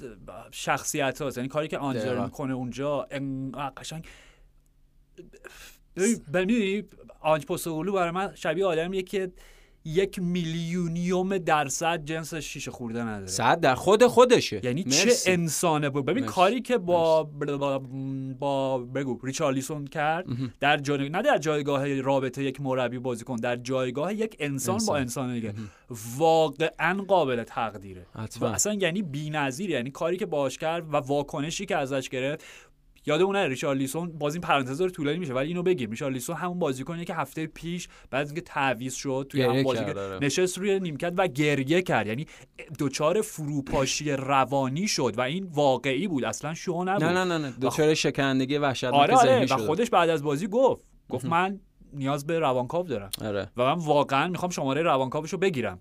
شخصیت 0.51 1.21
هاست 1.21 1.37
یعنی 1.37 1.49
کاری 1.49 1.67
که 1.67 1.77
آنجر 1.77 2.19
می‌کنه 2.23 2.53
اونجا 2.53 3.07
قشنگ 3.77 4.05
ببین 6.33 6.85
آنج 7.21 7.45
پوستوگلو 7.45 7.93
برای 7.93 8.11
من 8.11 8.31
شبیه 8.35 8.65
آدمیه 8.65 9.01
که 9.01 9.31
یک 9.85 10.19
میلیونیوم 10.19 11.37
درصد 11.37 12.05
جنس 12.05 12.33
شیشه 12.33 12.71
خورده 12.71 13.03
نداره. 13.03 13.27
صد 13.27 13.59
در 13.59 13.75
خود 13.75 14.05
خودشه. 14.05 14.61
یعنی 14.63 14.83
چه 14.83 15.11
انسانه. 15.25 15.89
بود 15.89 16.05
ببین 16.05 16.25
کاری 16.25 16.61
که 16.61 16.77
با 16.77 17.23
با, 18.39 18.77
بگو 18.77 19.19
ریچارلیسون 19.23 19.87
کرد 19.87 20.25
در 20.59 20.77
جای 20.77 21.09
نه 21.09 21.21
در 21.21 21.37
جایگاه 21.37 22.01
رابطه 22.01 22.43
یک 22.43 22.61
مربی 22.61 22.99
بازیکن 22.99 23.35
در 23.35 23.55
جایگاه 23.55 24.13
یک 24.13 24.35
انسان, 24.39 24.79
با 24.87 24.97
انسان. 24.97 25.33
دیگه. 25.33 25.53
واقعا 26.17 27.03
قابل 27.07 27.43
تقدیره. 27.43 28.05
اصلا 28.41 28.73
یعنی 28.73 29.01
بی‌نظیر 29.01 29.69
یعنی 29.69 29.91
کاری 29.91 30.17
که 30.17 30.25
باش 30.25 30.57
کرد 30.57 30.93
و 30.93 30.97
واکنشی 30.97 31.65
که 31.65 31.77
ازش 31.77 32.09
گرفت 32.09 32.45
یادمونه 33.05 33.47
ریچارلیسون 33.47 34.11
باز 34.11 34.33
این 34.35 34.41
پرانتز 34.41 34.81
رو 34.81 34.89
طولانی 34.89 35.19
میشه 35.19 35.33
ولی 35.33 35.47
اینو 35.47 35.63
بگیم. 35.63 35.91
ریچارلیسون 35.91 36.35
همون 36.35 36.59
بازیکنی 36.59 37.05
که 37.05 37.15
هفته 37.15 37.47
پیش 37.47 37.87
بعد 38.11 38.25
اینکه 38.25 38.41
تعویض 38.41 38.93
شد 38.93 39.27
توی 39.29 39.41
هم 39.41 39.63
بازی 39.63 39.83
آره. 39.83 40.19
نشست 40.21 40.57
روی 40.57 40.79
نیمکت 40.79 41.13
و 41.17 41.27
گریه 41.27 41.81
کرد. 41.81 42.07
یعنی 42.07 42.25
دچار 42.79 43.21
فروپاشی 43.21 44.11
روانی 44.11 44.87
شد 44.87 45.13
و 45.17 45.21
این 45.21 45.47
واقعی 45.53 46.07
بود. 46.07 46.25
اصلا 46.25 46.53
شو 46.53 46.83
نبود. 46.83 47.03
نه 47.03 47.23
نه 47.23 47.37
نه 47.37 47.53
دچار 47.61 47.93
شکنندگی 47.93 48.57
وحشتناک 48.57 48.93
آره 48.93 49.15
آره. 49.15 49.45
و 49.45 49.57
خودش 49.57 49.89
بعد 49.89 50.09
از 50.09 50.23
بازی 50.23 50.47
گفت 50.47 50.85
گفت 51.09 51.25
من 51.25 51.59
نیاز 51.93 52.27
به 52.27 52.39
روانکاو 52.39 52.87
دارم. 52.87 53.09
آره. 53.25 53.51
و 53.57 53.75
من 53.75 53.85
واقعا 53.85 54.27
می‌خوام 54.27 54.51
شماره 54.51 54.81
روانکاوشو 54.81 55.37
بگیرم. 55.37 55.79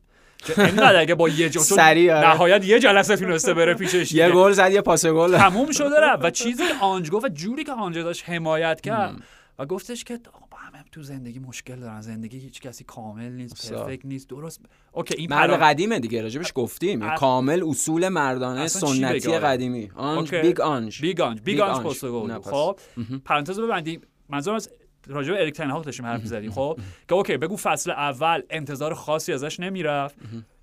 اینقدر 0.59 0.97
اگه 0.97 1.15
با 1.15 1.29
یه 1.29 1.51
جو 1.51 1.61
آره. 1.79 2.21
نهایت 2.21 2.65
یه 2.65 2.79
جلسه 2.81 3.17
تونسته 3.17 3.55
بره 3.55 3.75
پیشش 3.75 4.13
یه 4.13 4.31
گل 4.31 4.53
زد 4.53 4.73
یه 4.73 4.81
پاس 4.81 5.07
گل. 5.07 5.39
تموم 5.39 5.73
شده 5.73 6.01
رفت. 6.01 6.25
و 6.25 6.31
چیزی 6.31 6.63
که 6.69 6.75
آنج 6.81 7.11
گفت 7.11 7.25
و 7.25 7.29
جوری 7.29 7.65
که 7.65 7.73
آنج 7.73 7.99
داشت 7.99 8.29
حمایت 8.29 8.81
کرد 8.81 9.23
و 9.59 9.67
گفتش 9.67 10.05
که 10.05 10.19
با 10.51 10.59
همه 10.59 10.85
تو 10.93 11.03
زندگی 11.03 11.39
مشکل 11.39 11.77
دارن. 11.77 12.01
زندگی 12.01 12.39
هیچ 12.39 12.61
کسی 12.61 12.85
کامل 12.85 13.33
نیست 13.33 13.73
پرفکت 13.73 14.05
نیست 14.05 14.29
درست. 14.29 14.61
OK 14.93 15.15
این 15.19 15.31
مرد 15.31 15.51
قدیمه 15.51 16.01
دیگه 16.01 16.23
راجبش 16.23 16.53
گفتیم. 16.55 17.15
کامل 17.15 17.63
اصول 17.67 18.09
مردانه 18.09 18.69
سنتی 18.69 19.39
قدیمی. 19.39 19.91
آنج 19.95 20.35
Big 20.35 20.61
Ange. 20.61 21.01
Big 21.01 21.21
Ange. 21.21 21.41
Big 21.41 21.61
Ange 21.61 21.99
خب 22.43 22.79
پرانتز 23.25 23.61
ببندیم. 23.61 24.01
منظورم 24.29 24.57
از 24.57 24.71
راجع 25.07 25.33
به 25.33 25.41
اریک 25.41 25.55
تنهاگ 25.55 25.85
داشتیم 25.85 26.07
حرف 26.07 26.25
زدیم 26.25 26.51
خب 26.51 26.79
که 27.09 27.15
OK 27.15 27.37
بگو 27.37 27.57
فصل 27.57 27.91
اول 27.91 28.43
انتظار 28.51 28.95
خاصی 28.95 29.33
ازش 29.33 29.61
نمی‌رفت 29.61 30.17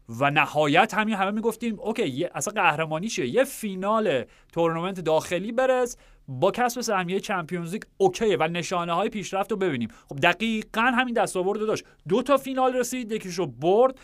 و 0.09 0.31
نهایت 0.31 0.93
همین 0.93 1.15
همه 1.15 1.31
می‌گفتیم 1.31 1.79
OK 1.79 2.25
اصلا 2.25 2.53
قهرمانی 2.53 3.07
چیه؟ 3.07 3.27
یه 3.27 3.43
فینال 3.43 4.23
تورنمنت 4.53 4.99
داخلی 4.99 5.51
برس 5.51 5.97
با 6.27 6.51
کسب 6.51 6.81
سهمیه 6.81 7.19
Champions 7.19 7.73
League 7.73 7.83
OK 7.97 8.35
و 8.35 8.47
نشانه 8.47 8.93
های 8.93 9.09
پیشرفت 9.09 9.51
رو 9.51 9.57
ببینیم. 9.57 9.89
خب 10.09 10.15
دقیقا 10.15 10.81
همین 10.81 11.13
دستاورد 11.13 11.59
داشت. 11.59 11.85
دو 12.07 12.21
تا 12.21 12.37
فینال 12.37 12.73
رسید 12.73 13.11
یکیشو 13.11 13.45
برد. 13.45 13.99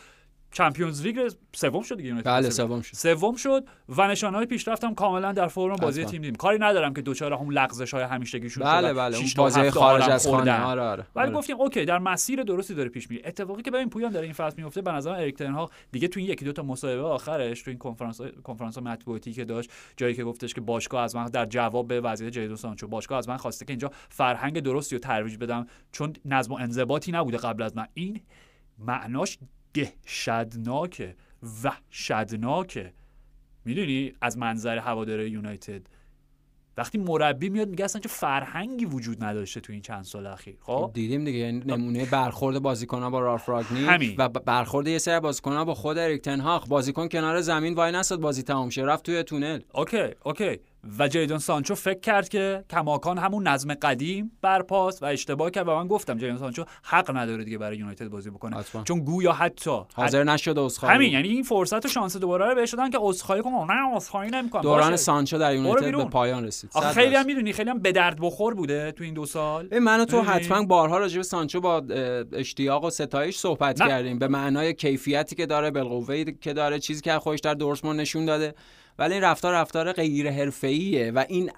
Champions 0.53 1.01
League 1.01 1.32
سوم 1.54 1.82
شد 1.82 1.97
دیگه 1.97 2.10
یونایتد. 2.10 2.30
بله 2.30 2.49
سوم 2.49 2.82
شد 2.82 2.95
سوم 2.95 3.36
شد 3.36 3.64
و 3.89 4.08
نشانه 4.08 4.45
پیشرفت 4.45 4.84
هم 4.84 4.95
کاملا 4.95 5.32
در 5.32 5.47
فرم 5.47 5.76
بازی 5.76 6.01
حتما. 6.01 6.12
تیم 6.12 6.22
دیدیم 6.22 6.36
کاری 6.36 6.60
ندارم 6.60 6.93
که 6.93 7.01
دوچاره 7.01 7.38
هم 7.38 7.49
لغزش 7.49 7.93
های 7.93 8.04
همیشگیشون 8.04 8.64
بله 8.64 8.88
شدن. 8.88 8.97
بله 8.97 9.18
اون 9.18 9.28
بازی 9.38 9.70
خارج 9.70 10.10
از 10.10 10.28
خانه. 10.28 10.64
آره 10.64 10.82
آره 10.82 11.06
ولی 11.16 11.28
آره. 11.28 11.36
گفتیم 11.36 11.62
OK 11.61 11.86
در 11.86 11.99
مسیر 11.99 12.43
درستی 12.43 12.74
داره 12.74 12.89
پیش 12.89 13.10
میره 13.10 13.22
اتفاقی 13.26 13.62
که 13.62 13.72
ببین 13.72 13.89
پویان 13.89 14.12
داره 14.12 14.26
این 14.26 14.34
فصل 14.34 14.56
میفته 14.58 14.82
به 14.82 14.91
نظر 14.91 15.12
اریک 15.12 15.41
هاگ 15.41 15.70
دیگه 15.91 16.08
تو 16.08 16.20
این 16.20 16.30
یکی 16.30 16.45
دو 16.45 16.51
تا 16.51 16.64
مصاحبه 16.64 17.01
آخرش 17.01 17.62
تو 17.62 17.72
این 17.72 17.78
کنفرانس 17.78 18.22
کنفرانس 18.22 18.78
مطبوعاتی 18.78 19.34
که 19.34 19.45
داشت 19.45 19.72
جایی 19.97 20.14
که 20.14 20.24
گفتش 20.24 20.54
که 20.54 20.62
باشگاه 20.62 21.04
از 21.04 21.16
من 21.16 21.26
در 21.26 21.45
جواب 21.45 21.88
به 21.88 22.01
وضعیت 22.01 22.34
جیدن 22.34 22.55
سانچو 22.56 22.88
باشگاه 22.88 23.18
از 23.18 23.30
من 23.30 23.38
خواسته 23.38 23.66
که 23.66 23.72
اینجا 23.72 23.91
فرهنگ 24.10 24.60
درستی 24.60 24.95
رو 24.95 24.99
ترویج 24.99 25.38
بدم 25.38 25.68
چون 25.91 26.14
نظم 26.26 26.54
و 26.54 26.56
انضباطی 26.56 27.12
نبوده 27.12 27.38
قبل 27.38 27.64
از 27.64 27.78
من 27.78 27.88
این 27.93 28.22
معناش 28.80 29.38
دهشتناکه 29.74 31.15
وحشتناکه 31.63 32.93
می‌دونی؟ 33.65 34.13
از 34.21 34.38
منظر 34.38 34.78
هوادار 34.78 35.19
یونایتد. 35.19 35.82
وقتی 36.78 36.97
مربی 36.97 37.49
میاد 37.49 37.69
میگه 37.69 37.86
اصلا 37.86 38.01
چه 38.01 38.09
فرهنگی 38.09 38.86
وجود 38.86 39.24
نداشته 39.24 39.59
تو 39.59 39.74
این 39.74 39.82
چند 39.82 40.03
سال 40.03 40.28
اخیر 40.28 40.57
خب؟ 40.61 40.91
دیدیم 40.93 41.24
دیگه 41.24 41.38
یعنی 41.38 41.59
نمونه 41.65 42.05
برخورد 42.05 42.59
بازیکن‌ها 42.59 43.09
با 43.09 43.19
رالف 43.19 43.49
رانگنیک 43.49 43.88
همین. 43.89 44.15
و 44.17 44.30
برخورد 44.30 44.88
یه 44.88 44.97
سری 44.97 45.19
بازیکن‌ها 45.19 45.65
با 45.65 45.74
خود 45.74 45.97
اریک 45.97 46.21
تن 46.21 46.39
هاگ. 46.39 46.63
بازیکن 46.67 47.07
کنار 47.07 47.41
زمین 47.41 47.74
وای 47.74 47.91
نساد 47.91 48.19
بازی 48.19 48.43
تمام 48.43 48.69
شه 48.69 48.82
رفت 48.82 49.05
توی 49.05 49.24
تونل. 49.24 49.59
OK 49.74 50.09
OK. 50.24 50.59
و 50.99 51.07
جیدن 51.07 51.38
سانچو 51.38 51.75
فکر 51.75 51.99
کرد 51.99 52.29
که 52.29 52.63
کماکان 52.69 53.17
همون 53.17 53.47
نظم 53.47 53.73
قدیم 53.73 54.31
برپاست 54.41 55.03
و 55.03 55.05
اشتباه 55.05 55.51
کرد 55.51 55.67
و 55.67 55.75
من 55.75 55.88
گفتم 55.88 56.17
جیدن 56.18 56.38
سانچو 56.38 56.65
حق 56.84 57.17
نداره 57.17 57.43
دیگه 57.43 57.57
برای 57.57 57.77
یونایتد 57.77 58.07
بازی 58.07 58.29
بکنه. 58.29 58.57
چون 58.84 58.99
گویا 58.99 59.31
حتی 59.31 59.79
حاضر 59.93 60.23
نشد 60.23 60.59
عذرخواهی 60.59 60.95
همین 60.95 61.11
یعنی 61.11 61.27
این 61.27 61.43
فرصت 61.43 61.86
و 61.86 61.89
شانس 61.89 62.17
دوباره 62.17 62.45
رو 62.45 62.55
بهش 62.55 62.73
دادن 62.73 62.89
که 62.89 62.97
عذرخواهی 63.01 63.41
کنه 63.41 63.65
نه 63.65 63.95
عذرخواهی 63.95 64.29
نمی‌کنم 64.29 64.61
دوران 64.61 64.95
سانچو 64.95 65.38
در 65.38 65.55
یونایتد 65.55 65.97
به. 65.97 66.05
پایان 66.05 66.45
رسید 66.45 66.71
خیلی 66.93 67.15
هم. 67.15 67.25
می‌دونی 67.25 67.53
خیلی 67.53 67.69
هم 67.69 67.79
به 67.79 67.91
درد 67.91 68.17
بخور 68.21 68.53
بوده 68.53 68.91
تو 68.91 69.03
این 69.03 69.13
دو 69.13 69.25
سال 69.25 69.79
من 69.79 69.99
و 69.99 70.05
تو؟ 70.05 70.21
حتما 70.21 70.65
بارها 70.65 70.97
راجع 70.97 71.17
به 71.17 71.23
سانچو 71.23 71.61
با 71.61 71.84
اشتیاق 72.31 72.84
و 72.84 72.89
ستایش 72.89 73.38
صحبت 73.38 73.81
نه. 73.81 73.88
کردیم 73.88 74.19
به 74.19 74.27
معنای 74.27 74.73
کیفیتی 74.73 75.36
که 75.36 75.45
داره 75.45 75.71
بالقوه‌ای 75.71 76.25
که 76.41 76.53
داره 76.53 76.79
چیزی 76.79 77.01
که 77.01 77.19
خودش 77.19 77.39
در 77.39 77.53
دورتموند 77.53 77.99
نشون 77.99 78.25
داده 78.25 78.55
ولی 79.00 79.14
این 79.14 79.24
رفتار 79.24 79.54
رفتار 79.54 79.91
غیر 79.91 80.32
حرفه‌ایه 80.32 81.12
و 81.12 81.26
این 81.30 81.52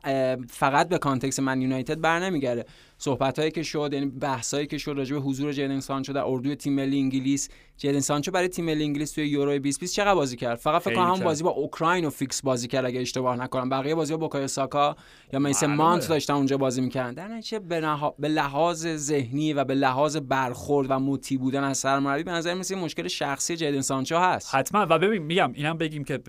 فقط 0.50 0.90
به 0.90 0.98
context 0.98 1.40
من 1.40 1.62
یونایتد 1.62 2.02
بر 2.02 2.20
نمیگرده 2.20 2.66
صحبت 2.98 3.40
هایی 3.40 3.52
که 3.52 3.64
شد 3.64 3.90
یعنی 3.94 4.06
بحث 4.06 4.54
هایی 4.54 4.68
که 4.68 4.78
شد 4.78 4.94
راجع 4.98 5.16
به 5.16 5.22
حضور 5.22 5.52
جیدن 5.52 5.80
سانچو 5.80 6.14
در 6.14 6.24
اردوی 6.26 6.56
تیم 6.56 6.74
ملی 6.74 7.00
انگلیس. 7.00 7.50
جیدن 7.78 8.00
سانچو 8.00 8.32
برای 8.32 8.48
تیم 8.48 8.66
ملی 8.66 8.84
انگلیس 8.84 9.12
توی 9.12 9.28
یورو 9.28 9.46
2020 9.60 9.94
چقدر 9.96 10.16
بازی 10.16 10.36
کرد؟ 10.38 10.58
فقط 10.58 10.82
فکر 10.82 10.96
کنم 10.96 11.06
همون. 11.06 11.20
بازی 11.24 11.44
با 11.44 11.50
اوکراین 11.50 12.06
و 12.06 12.10
فیکس 12.10 12.42
بازی 12.42 12.68
کرد 12.68 12.86
اگه 12.86 13.02
اشتباه 13.02 13.36
نکنم. 13.36 13.70
بقیه 13.70 13.96
بازی 13.96 14.14
ها 14.14 14.20
بوکایو 14.20 14.48
ساکا 14.48 14.96
یا 15.34 15.40
معلومه. 15.40 15.68
مانت 15.76 16.10
داشتن 16.10 16.34
اونجا 16.34 16.58
بازی 16.58 16.82
می‌کردن. 16.82 17.14
در 17.14 17.28
نتیجه 17.28 17.60
به, 17.60 17.80
نها- 17.82 18.16
به 18.20 18.28
لحاظ 18.28 18.88
ذهنی 18.88 19.54
و 19.54 19.64
به 19.64 19.76
لحاظ 19.76 20.18
برخورد 20.18 20.88
و 20.92 21.00
moody 21.00 21.38
بودن 21.38 21.64
از 21.64 21.78
سرمربی 21.78 22.24
به 22.24 22.32
نظر 22.32 22.54
مثل 22.54 22.76
مشکل 22.76 23.08
شخصی 23.08 23.58
جیدن 23.58 23.82
سانچو 23.82 24.18
هست. 24.18 24.56
حتما. 24.56 24.88
و 24.90 25.00
ببین 25.00 25.22
میگم 25.24 25.52
اینم 25.56 25.78
بگیم 25.78 26.04
که 26.04 26.20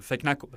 فکر 0.00 0.26
نکن. 0.26 0.48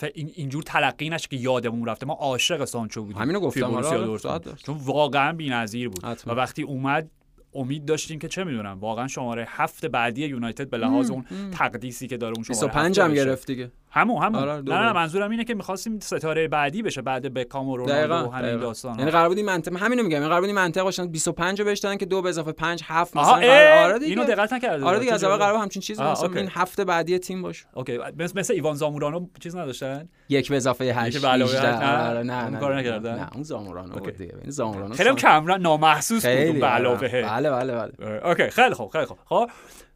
ف... 0.00 0.04
این 0.14 0.30
اینجور 0.34 0.62
تلقی 0.62 1.10
نشه 1.10 1.28
که 1.28 1.36
یادمون 1.36 1.88
رفته 1.88 2.06
ما 2.06 2.14
عاشق 2.14 2.64
سانچو 2.64 3.02
بودیم 3.02 3.22
همینو 3.22 3.40
گفتم، 3.40 3.74
آره،. 3.74 4.40
چون 4.66 4.76
واقعا 4.76 5.32
بی‌نظیر 5.32 5.88
بود 5.88 6.04
حتما. 6.04 6.34
و 6.34 6.36
وقتی 6.36 6.62
اومد 6.62 7.10
امید 7.54 7.84
داشتیم 7.84 8.18
که 8.18 8.28
چه 8.28 8.44
می‌دونم 8.44 8.78
واقعا 8.80 9.08
شماره 9.08 9.46
هفت 9.48 9.86
بعدی 9.86 10.26
یونایتد 10.26 10.70
به 10.70 10.78
لحاظ 10.78 11.10
اون 11.10 11.24
تقدیسی 11.52 12.06
که 12.06 12.16
داره 12.16 12.34
اون 12.36 12.44
شماره 12.44 12.60
25 12.60 13.00
هفت 13.00 13.10
هم. 13.10 13.14
گرفت 13.14 13.46
دیگه 13.46 13.72
همون 13.90 14.22
همون 14.22 14.34
آره، 14.34 14.62
نه. 14.62 14.86
نه 14.86 14.92
منظورم 14.92 15.30
اینه 15.30 15.44
که 15.44 15.54
می‌خواستیم 15.54 15.98
ستاره 16.00 16.48
بعدی 16.48 16.82
بشه 16.82 17.02
بعد 17.02 17.34
بکام 17.34 17.68
و 17.68 17.76
رونالدو 17.76 18.14
و 18.14 18.30
همین. 18.30 18.56
داستان 18.56 18.98
یعنی 18.98 19.10
قرار 19.10 19.28
بود 19.28 19.36
این 19.36 19.46
منطق 19.46 19.82
همینو 19.82 20.02
میگم 20.02 20.14
یعنی 20.14 20.26
قرار 20.26 20.40
بود 20.40 20.48
این 20.48 20.56
منطق 20.56 20.82
باشن 20.82 21.06
25 21.06 21.58
رو 21.58 21.64
بهش 21.64 21.78
دادن 21.78 21.96
که 21.96 22.06
دو 22.06 22.22
به 22.22 22.28
اضافه 22.28 22.52
5 22.52 22.82
7 22.86 23.16
مثلا 23.16 23.34
اه، 23.34 23.84
آره 23.84 23.98
دیگه 23.98 24.10
اینو 24.10 24.24
دقت 24.24 24.52
نکرده 24.52 24.84
آره 24.84 24.98
دیگه 24.98 25.14
از 25.14 25.24
اول 25.24 25.36
قرار 25.36 25.58
همچین 25.58 25.82
چیزی 25.82 26.02
مثلا. 26.02 26.30
این 26.34 26.48
هفته 26.52 26.84
بعدی 26.84 27.18
تیم 27.18 27.42
باشه 27.42 27.66
okay 27.74 27.98
مثل, 28.18 28.38
مثل 28.38 28.54
ایوان 28.54 28.74
زامورانو 28.74 29.26
چیز 29.40 29.56
نداشتن 29.56 30.08
یک 30.28 30.48
به 30.48 30.56
اضافه 30.56 30.84
8 30.84 31.22
به 31.22 31.28
علاوه 31.28 31.52
هشت، 31.52 31.64
نه؟ 31.64 32.08
آره 32.08 32.22
نه 32.22 32.48
نه 32.48 32.68
نکردن؟ 32.68 33.14
نه 33.14 33.28
اون 33.34 33.42
زامورانو. 33.42 33.92
بود 33.92 34.16
دیگه 34.16 34.34
این 34.42 34.50
زامورانو 34.50 34.94
خیلی 34.94 35.14
کمرنگ 35.14 35.60
نامحسوس 35.60 36.26
بود 36.26 36.60
به 36.60 36.66
آره. 36.66 36.74
علاوه 36.74 37.22
بله 37.22 37.50
بله 37.50 37.72
بله 37.72 38.26
okay 38.26 38.50
خیلی 38.50 38.74
خوب 38.74 38.90
خیلی 38.90 39.04
خوب 39.04 39.18
خب 39.24 39.50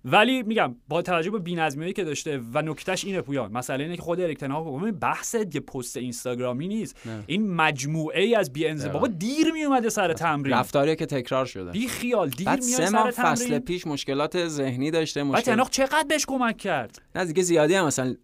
ولی 0.05 0.42
میگم 0.42 0.76
با 0.88 1.02
توجه 1.02 1.30
به 1.30 1.38
بی‌نظمیایی 1.38 1.92
که 1.92 2.05
داشته 2.05 2.40
و 2.52 2.62
نکتهش 2.62 3.05
اینه 3.05 3.20
پویان 3.20 3.52
مسئله 3.52 3.84
اینه 3.84 3.96
که 3.96 4.02
خود 4.02 4.20
ببین 4.20 4.90
بحث 4.90 5.34
یه 5.34 5.61
پست 5.61 5.96
اینستاگرامی 5.96 6.68
نیست 6.68 7.07
نه. 7.07 7.24
این 7.26 7.55
مجموعه 7.55 8.22
ای 8.22 8.34
از 8.34 8.52
بی. 8.52 8.74
بابا 8.74 9.07
دیر 9.07 9.52
می 9.52 9.64
اومده 9.64 9.88
سر 9.88 10.12
تمرین 10.12 10.55
رفتاریه 10.55 10.96
که 10.96 11.07
تکرار 11.07 11.46
شده 11.46 11.70
بی 11.70 11.88
خیال 11.88 12.28
دیر 12.28 12.46
بعد 12.46 12.64
میاد 12.64 12.84
سر 12.84 12.88
ماه 12.88 13.11
فصل 13.11 13.44
تمرین 13.44 13.59
پیش 13.59 13.86
مشکلات 13.86 14.48
ذهنی 14.48 14.90
داشته 14.90 15.24
بعد 15.24 15.32
مشکل 15.32 15.52
تنهاق 15.52 15.70
چقدر 15.70 16.05
بهش 16.09 16.26
کمک 16.26 16.57
کرد 16.57 17.02
نه 17.14 17.24
دیگه 17.24 17.42
زیادی 17.42 17.74
هم 17.74 17.86
مثلا 17.86 18.14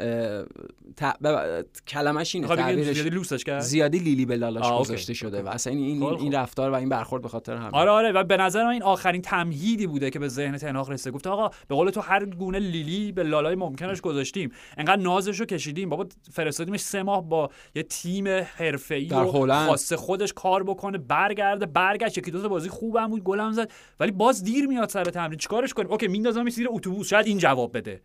ت... 0.97 1.05
بب- 1.23 1.67
کلمش 1.89 2.35
اینه 2.35 2.57
تعبیرش 2.57 2.95
زیادی 2.95 3.11
لوسش 3.11 3.45
کرد 3.45 3.61
زیادی 3.61 3.99
لیلی 3.99 4.27
به 4.27 4.37
لالاش 4.37 4.65
آه، 4.65 4.73
اوکی. 4.73 4.85
گذاشته 4.85 5.15
شده. 5.15 5.43
و 5.43 5.49
اصلا 5.49 5.73
این 5.73 5.85
این, 5.85 6.01
خب، 6.01 6.21
این 6.21 6.33
خب. 6.33 6.39
رفتار 6.39 6.71
و 6.71 6.75
این 6.75 6.89
برخورد 6.89 7.23
به 7.23 7.29
خاطر 7.29 7.57
هم 7.57 7.71
آره 7.73 7.91
آره 7.91 8.13
و 8.13 8.25
به 8.25 8.37
نظر 8.37 8.65
من 8.65 8.71
این 8.71 8.83
آخرین 8.83 9.23
تمهیدی 9.23 9.87
بوده 9.87 10.11
که 10.11 10.19
به 10.19 10.29
ذهن 10.29 10.59
تنهاق 10.59 10.91
رسیده 10.91 11.11
گفت 11.11 11.27
آقا 11.27 11.51
به 11.71 11.77
قول 11.77 11.91
تو 11.91 12.01
هر 12.01 12.25
گونه 12.25 12.59
لیلی 12.59 13.13
به 13.13 13.23
لالای 13.23 13.55
ممکنش 13.55 14.01
گذاشتیم. 14.01 14.53
انقدر 14.77 15.03
نازش 15.03 15.41
رو 15.41 15.47
کشیدیم. 15.47 15.89
بابا 15.89 16.07
فرستادیمش 16.33 16.81
سه 16.81 17.03
ماه 17.03 17.29
با 17.29 17.51
یه 17.75 17.83
تیم 17.83 18.29
حرفه‌ای 18.29 19.05
در 19.05 19.23
و 19.23 19.33
هلند. 19.33 19.67
خواسته 19.67 19.97
خودش 19.97 20.33
کار 20.33 20.63
بکنه 20.63 20.99
برگرده 20.99 21.67
برگشت. 21.67 22.19
یکی 22.19 22.31
دو 22.31 22.43
تا 22.43 22.49
بازی 22.49 22.69
خوبم 22.69 23.07
بود 23.07 23.25
گلم 23.25 23.53
زد. 23.53 23.71
ولی 24.01 24.11
باز 24.11 24.45
دیر 24.45 24.67
میاد 24.67 24.89
سر 24.89 25.05
تمرین. 25.05 25.39
چیکارش 25.39 25.75
کنیم؟ 25.75 25.91
اوکی 25.91 26.09
میندازمش 26.09 26.53
زیر 26.53 26.67
اتوبوس. 26.71 27.09
شاید 27.09 27.27
این 27.27 27.39
جواب 27.39 27.77
بده. 27.77 28.01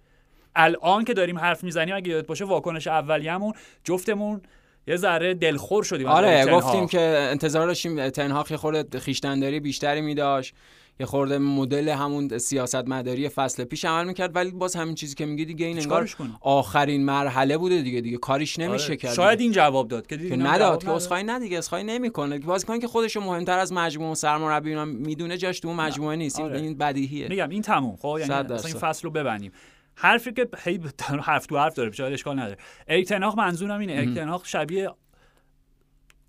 الان 0.56 1.06
که 1.06 1.14
داریم 1.14 1.40
حرف 1.40 1.64
می‌زنیم 1.64 1.96
اگه 1.96 2.12
یادت 2.12 2.28
باشه 2.28 2.46
واکنش 2.46 2.88
اولیه‌مون 2.88 3.54
جفتمون 3.84 4.42
یه 4.88 4.96
ذره 4.96 5.34
دلخور 5.34 5.84
شدیم. 5.84 6.08
آره 6.08 6.52
گفتیم. 6.52 6.88
که 6.88 7.00
انتظار 7.32 7.68
داشتیم 7.68 8.10
تنهاق 8.10 8.52
یه 8.52 8.58
خورده 8.58 9.00
خیشتنداری 9.00 9.60
بیشتری 9.60 10.02
میداشت. 10.02 10.56
یه 11.00 11.06
خورده 11.06 11.38
مدل 11.38 11.90
همون 11.90 12.38
سیاست 12.38 12.76
مداری 12.76 13.30
فصل 13.30 13.64
پیش 13.64 13.86
عمل 13.86 14.08
می‌کرد 14.08 14.36
ولی 14.36 14.52
باز 14.52 14.76
همین 14.76 14.96
چیزی 14.96 15.16
که 15.16 15.26
میگی 15.26 15.46
دیگه 15.46 15.66
این 15.66 15.80
انگار؟ 15.80 16.10
آخرین 16.42 17.06
مرحله 17.06 17.58
بوده 17.58 17.82
دیگه 17.82 18.02
دیگه 18.02 18.18
کاریش 18.18 18.60
نمیشه 18.60 18.86
آره. 18.86 18.96
کرد 18.96 19.14
شاید 19.14 19.40
این 19.40 19.52
جواب 19.52 19.88
داد 19.88 20.08
که, 20.08 20.18
که 20.18 20.36
نداد 20.36 20.60
جواب 20.60 20.84
که. 20.84 20.92
اسخای 20.92 21.24
نه 21.24 21.40
دیگه 21.40 21.58
اسخای 21.58 21.84
نمی‌کنه 21.84 22.40
که 22.40 22.46
بازیکن 22.46 22.80
که 22.80 22.88
خودشو 22.88 23.22
مهمتر 23.22 23.60
از 23.60 23.74
مجموعه 23.74 24.14
سرمربی 24.14 24.70
اینا 24.70 24.86
می‌دونه 24.86 25.38
جاش 25.38 25.60
تو 25.60 25.74
مجموعه 25.74 26.16
نیست 26.16 26.40
این 26.40 26.48
آره. 26.48 26.62
این 26.62 26.78
بدیهیه 26.78 27.28
میگم 27.28 27.50
این 27.50 27.62
تموم 27.62 27.96
خب 27.96 28.18
یعنی 28.20 28.34
اصلا 28.34 28.58
این. 28.66 28.80
فصل 28.80 29.02
رو 29.04 29.12
ببندیم 29.12 29.52
حرفی 29.96 30.34
که 30.34 30.50
هی 30.64 30.80
حرف 31.22 31.46
تو 31.46 31.58
حرف 31.58 31.76
داره 31.76 31.92
شاید 31.92 32.14
اشکال 32.14 32.40
نداره 32.40 32.58
اریک 32.88 33.08
تنهاق 33.08 33.38
منظورم 33.38 33.80
اینه 33.80 33.94
اریک 33.94 34.16
تنهاق 34.16 34.46
شبیه 34.46 34.90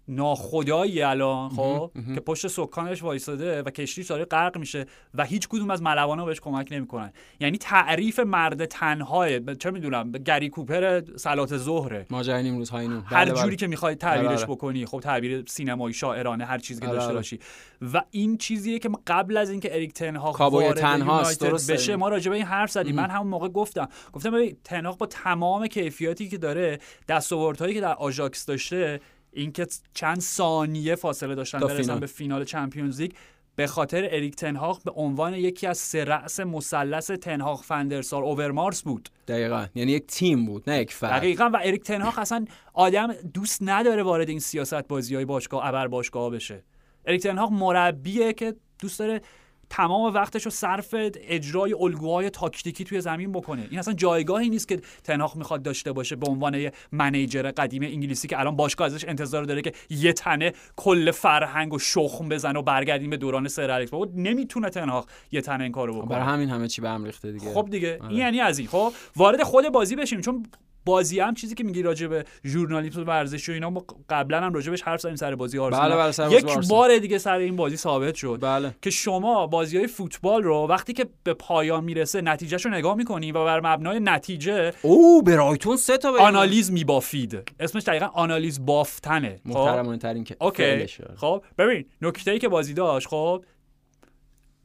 ناخدایی 0.09 1.03
الان 1.03 1.49
خب 1.49 1.91
که 2.15 2.21
پشت 2.21 2.47
سکانش 2.47 3.03
وایساده 3.03 3.63
و 3.63 3.71
کشتیش 3.71 4.07
داره 4.07 4.25
غرق 4.25 4.59
میشه 4.59 4.87
و 5.15 5.25
هیچ 5.25 5.49
کدوم 5.49 5.71
از 5.71 5.83
ملوانا 5.83 6.25
بهش 6.25 6.41
کمک 6.41 6.69
نمی‌کنن 6.71 7.13
یعنی 7.41 7.59
تعریف 7.59 8.19
مرد 8.19 8.65
تنهاه 8.65 9.39
ب- 9.39 9.55
چه 9.55 9.71
می‌دونم 9.71 10.13
گری 10.13 10.49
کوپر 10.49 11.03
سلات 11.17 11.57
ظهره 11.57 12.07
ماجرای 12.11 12.43
نیمروز 12.43 12.71
های 12.71 12.89
نون 12.89 13.03
هر 13.07 13.25
بله، 13.25 13.33
بله. 13.33 13.43
جوری 13.43 13.57
که 13.57 13.67
می‌خوای 13.67 13.95
تعبیرش 13.95 14.39
آره. 14.39 14.47
بکنی 14.47 14.87
خب 14.87 15.01
تعبیر 15.01 15.45
سینمایی 15.47 15.95
شاعرانه 15.95 16.45
هر 16.45 16.59
چیزی 16.59 16.81
که 16.81 16.87
داشته. 16.87 17.13
باشی 17.13 17.39
و 17.93 18.03
این 18.11 18.37
چیزیه 18.37 18.79
که 18.79 18.91
قبل 19.07 19.37
از 19.37 19.51
اینکه 19.51 19.75
اریک 19.75 19.93
تنهاق 19.93 20.37
کابوی 20.37 20.65
وارد 20.65 20.99
یونایتد. 20.99 21.73
بشه 21.73 21.97
ما 21.97 22.09
راجع 22.09 22.31
به 22.31 22.37
این 22.37 22.47
حرف 22.47 22.71
زدیم 22.71 22.95
من 22.95 23.11
همون 23.11 23.27
موقع 23.27 23.49
گفتم 23.49 23.89
گفتم 24.13 24.31
ببین 24.31 24.57
تنهاق 24.65 24.99
با 24.99 25.07
تمام 25.07 25.67
کیفیاتی 25.67 26.29
که 26.29 26.39
داره 26.39 26.79
دستاوردهایی 27.09 27.75
که 27.75 27.81
در 27.81 27.95
آژاکس 27.95 28.47
داشته 28.47 29.01
اینکه 29.37 29.67
چند 29.95 30.21
ثانیه 30.21 30.95
فاصله 30.95 31.35
داشتن 31.35 31.59
برسن 31.59 31.83
فینال. 31.83 31.99
به 31.99 32.07
فینال 32.07 32.45
چمپیونز 32.45 33.01
لیگ 33.01 33.13
به 33.57 33.67
خاطر 33.67 34.09
اریک 34.11 34.37
تنهاق 34.37 34.83
به 34.85 34.91
عنوان 34.91 35.35
یکی 35.35 35.67
از 35.67 35.79
سه 35.79 36.05
رأس 36.05 36.41
مثلث 36.41 37.11
تنهاق 37.11 37.63
فندرسار 37.63 38.23
اوورمارس 38.23 38.83
بود. 38.83 39.09
دقیقا. 39.29 39.67
یعنی 39.75 39.93
یک 39.93 40.07
تیم 40.07 40.47
بود 40.47 40.71
نه 40.71 40.81
یک 40.81 40.93
فرد. 40.93 41.13
دقیقا. 41.13 41.51
و 41.55 41.61
اریک 41.65 41.83
تنهاق 41.83 42.19
اصلا 42.19 42.45
آدم 42.75 43.13
دوست 43.13 43.59
نداره 43.63 44.03
وارد 44.03 44.29
این 44.29 44.41
سیاست 44.41 44.89
بازی 44.89 45.15
های 45.15 45.25
باشگاه 45.25 45.67
ابر 45.67 45.89
باشگاه 45.89 46.31
بشه. 46.31 46.65
اریک 47.07 47.23
تنهاق 47.23 47.53
مربیه 47.53 48.33
که 48.33 48.55
دوست 48.79 48.99
داره 48.99 49.21
تمام 49.71 50.15
وقتش 50.15 50.45
رو 50.45 50.51
صرف 50.51 50.95
اجرای 51.15 51.75
الگوهای 51.81 52.31
تاکتیکی 52.31 52.85
توی 52.85 53.01
زمین 53.01 53.33
بکنه. 53.33 53.67
این 53.71 53.79
اصلا 53.79 53.95
جایگاهی 53.95 54.49
نیست 54.49 54.69
که 54.69 54.81
تنهاق 55.05 55.37
می‌خواد 55.37 55.63
داشته 55.63 55.93
باشه 55.93 56.17
به 56.17 56.27
عنوان 56.27 56.55
یه 56.55 56.73
منیجر 56.93 57.51
قدیم 57.51 57.83
انگلیسی 57.83 58.29
که 58.29 58.41
الان 58.41 58.57
باشگاه 58.57 58.87
ازش 58.87 59.05
انتظار 59.05 59.45
داره 59.45 59.63
که 59.63 59.73
یه 59.91 60.13
تنه 60.13 60.53
کل 60.77 61.11
فرهنگ 61.11 61.73
و 61.73 61.79
شخم 61.79 62.29
بزنه 62.29 62.59
و 62.59 62.63
برگردیم 62.63 63.11
به 63.11 63.17
دوران 63.17 63.49
سر 63.49 63.71
الکس. 63.71 63.91
بابا 63.91 64.09
نمی‌تونه 64.15 64.71
تنهاق 64.71 65.09
یه 65.33 65.41
تنه 65.41 65.63
این 65.65 65.73
کارو 65.73 65.95
بکنه. 65.95 66.09
برای 66.09 66.25
همین 66.25 66.51
همه 66.51 66.69
چی 66.69 66.81
به 66.81 66.89
هم 66.89 67.05
ریخته 67.05 67.33
دیگه. 67.33 67.55
خب 67.55 67.69
دیگه. 67.71 67.99
آره. 68.01 68.09
این 68.09 68.19
یعنی 68.19 68.41
از 68.41 68.59
این. 68.59 68.69
خب 68.69 68.93
وارد 69.17 69.43
خود 69.43 69.69
بازی 69.69 69.97
بشیم. 69.97 70.21
چون 70.21 70.47
بازی 70.87 71.21
هم 71.21 71.35
چیزی 71.35 71.55
که 71.55 71.65
میگی 71.65 71.83
راجع 71.83 72.07
به 72.07 72.25
ژورنالیسم 72.45 73.01
و 73.01 73.05
ورزش 73.05 73.49
و 73.49 73.53
اینا 73.53 73.71
ما 73.71 73.85
قبلا 74.09 74.41
هم 74.41 74.53
راجع 74.53 74.71
بهش 74.71 74.83
حرف 74.83 75.01
زدیم 75.01 75.17
سر 75.17 75.35
بازی 75.35 75.59
آرسنال 75.59 75.91
بله، 75.91 75.99
بله، 75.99 76.13
سر 76.13 76.25
بازی 76.25 76.37
یک 76.37 76.45
آرسنال. 76.45 76.67
بار 76.69 76.99
دیگه 76.99 77.19
سر 77.19 77.37
این 77.37 77.57
بازی 77.57 77.77
ثابت 77.77 78.15
شد 78.15 78.39
بله 78.43 78.75
که 78.83 78.91
شما 78.91 79.47
بازی 79.47 79.77
های 79.77 79.87
فوتبال 79.87 80.43
رو 80.43 80.67
وقتی 80.71 80.93
که 80.93 81.07
به 81.25 81.35
پایان 81.35 81.85
می‌رسه 81.85 82.21
نتیجهش 82.21 82.65
رو 82.67 82.71
نگاه 82.73 82.95
می‌کنی 82.95 83.33
و 83.33 83.45
بر 83.45 83.61
مبنای 83.61 84.01
نتیجه 84.01 84.73
او 84.83 85.23
برایتون 85.23 85.77
سه 85.77 85.99
تا 85.99 86.13
بریم. 86.13 86.23
آنالیز 86.25 86.73
میبافید 86.73 87.53
اسمش 87.61 87.83
دقیقا 87.83 88.07
آنالیز 88.07 88.67
بافتنه 88.67 89.41
خب 89.45 89.49
محترمانه 89.49 89.99
ترین 89.99 90.25
که 90.25 90.37
okay. 90.41 90.87
خب 91.17 91.45
ببین 91.59 91.85
نکته 92.03 92.31
ای 92.31 92.39
که 92.39 92.49
بازی 92.49 92.75
داشت 92.75 93.09
خب 93.09 93.45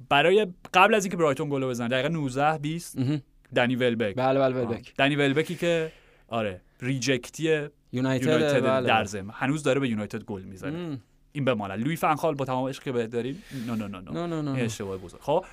برای 0.09 0.47
قبل 0.74 0.95
از 0.95 1.05
اینکه 1.05 1.17
برایتون 1.17 1.49
گل 1.49 1.65
بزنه 1.65 1.88
دقیقه 1.88 2.09
19 2.09 2.57
20 2.57 2.99
مهم. 2.99 3.22
دنی 3.55 3.76
ولبک 3.76 4.15
بله 4.15 4.39
بله 4.39 4.55
ولبک 4.55 4.93
دنی 4.97 5.15
ولبکی 5.15 5.55
که 5.55 5.91
آره. 6.32 6.61
ریجکتی 6.82 7.67
یونایتد 7.91 8.63
بله. 8.63 8.88
در 8.88 9.05
ضمن. 9.05 9.32
هنوز 9.34 9.63
داره 9.63 9.79
به 9.79 9.89
یونایتد 9.89 10.23
گل 10.23 10.41
می‌زنه. 10.41 10.99
این 11.32 11.45
بماند 11.45 11.79
لوی 11.79 11.95
فنخال 11.95 12.36
با 12.36 12.45
تمام 12.45 12.67
عشقی 12.67 12.86
که 12.86 12.91
بهت 12.91 13.09
داریم. 13.09 13.43
نه 13.67 13.75
نه 13.75 13.88
نه 13.88 13.99
نه 13.99 14.11
نه 14.11 14.27
نه 14.27 14.27
نه 14.27 14.36
این 14.36 14.59
نه. 14.59 14.63
اشتباه 14.63 14.97
بزرگ. 14.97 15.21
خب 15.21 15.45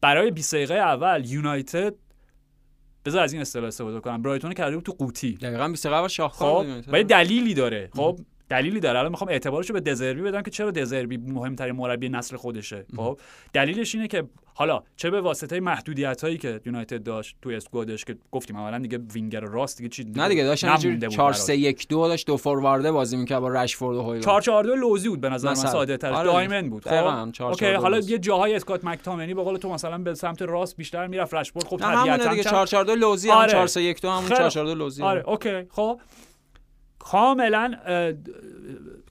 برای 0.00 0.30
20 0.30 0.54
دقیقه 0.54 0.74
اول 0.74 1.24
یونایتد 1.26 1.94
بذار 3.04 3.22
از 3.22 3.32
این 3.32 3.42
اصطلاح 3.42 3.66
استفاده 3.66 4.00
کنم. 4.00 4.22
برایتون 4.22 4.52
کرده 4.52 4.76
بود 4.76 4.84
تو 4.84 4.92
قوطی. 4.92 5.32
دقیقا 5.32 5.68
20 5.68 5.86
قبل 5.86 6.08
شاهکار 6.08 6.82
خب. 6.82 6.92
ولی 6.92 7.04
دلیلی 7.04 7.54
داره. 7.54 7.90
خب 7.96 8.18
دلیلی 8.54 8.80
داره. 8.80 8.98
الان 8.98 9.10
می‌خوام 9.10 9.30
اعتبارش 9.30 9.70
رو 9.70 9.72
به 9.72 9.80
دزربی 9.80 10.22
بدم 10.22 10.42
که 10.42 10.50
چرا 10.50 10.70
دزربی 10.70 11.16
مهمترین 11.16 11.74
مربی 11.76 12.08
نسل 12.08 12.36
خودشه. 12.36 12.86
خب 12.96 13.18
دلیلش 13.52 13.94
اینه 13.94 14.08
که 14.08 14.24
حالا 14.56 14.82
چه 14.96 15.10
به 15.10 15.20
واسطه 15.20 15.60
محدودیت 15.60 16.22
هایی 16.22 16.38
که 16.38 16.60
یونایتد 16.66 17.02
داشت 17.02 17.36
تو 17.42 17.50
squad 17.50 17.89
ش 17.89 18.04
که 18.04 18.16
گفتیم 18.32 18.56
اولا 18.56 18.78
دیگه 18.78 18.98
وینگر 19.14 19.40
راست 19.40 19.78
دیگه 19.78 19.88
چی 19.88 20.04
نه 20.16 20.28
دیگه 20.28 20.44
داشتن 20.44 20.68
نمونده 20.68 20.88
اینجوری 20.88 21.06
بود 21.06 21.16
4 21.16 21.30
براش. 21.32 21.36
3 21.40 21.56
1 21.56 21.88
2 21.88 22.08
داشت 22.08 22.26
دو 22.26 22.36
فوروارده 22.36 22.92
بازی 22.92 23.16
می‌کرد 23.16 23.40
با 23.40 23.48
رشفورد 23.48 23.96
و 23.96 24.02
هویلند 24.02 24.24
4 24.24 24.40
4 24.40 24.64
2 24.64 24.74
لوزی 24.74 25.08
بود 25.08 25.20
به 25.20 25.28
نظر 25.28 25.48
من. 25.48 25.54
ساده 25.54 25.96
تر 25.96 26.12
آره. 26.12 26.32
diamond 26.32 26.70
بود. 26.70 26.82
خب؟ 26.84 26.90
4 27.32 27.48
okay 27.50 27.60
4 27.60 27.76
2 27.76 27.82
حالا. 27.82 27.98
یه 27.98 28.18
جاهای 28.18 28.54
اسکات 28.54 28.84
مکتامنی 28.84 29.34
به 29.34 29.42
قول 29.42 29.56
تو 29.56 29.68
مثلا 29.68 29.98
به 29.98 30.14
سمت 30.14 30.42
راست 30.42 30.76
بیشتر 30.76 31.06
می‌رفت 31.06 31.34
رشفورد. 31.34 31.66
خب 31.66 31.76
طبیعتاً 31.76 32.30
دیگه 32.30 32.42
چند- 32.42 32.52
4 32.52 32.66
4 32.66 32.84
2 32.84 32.94
لوزی 32.94 33.30
هم 33.30 33.36
آره. 33.36 33.52
4 33.52 33.66
3 33.66 33.82
1 33.82 34.00
2 34.00 34.10
همون 34.10 34.22
خیلی 34.24 34.38
4 34.38 34.50
4 34.50 34.66
2 34.66 34.74
لوزی. 34.74 35.02
آره 35.02 35.28
okay 35.28 35.62
خب. 35.70 36.00
کاملا 37.04 37.64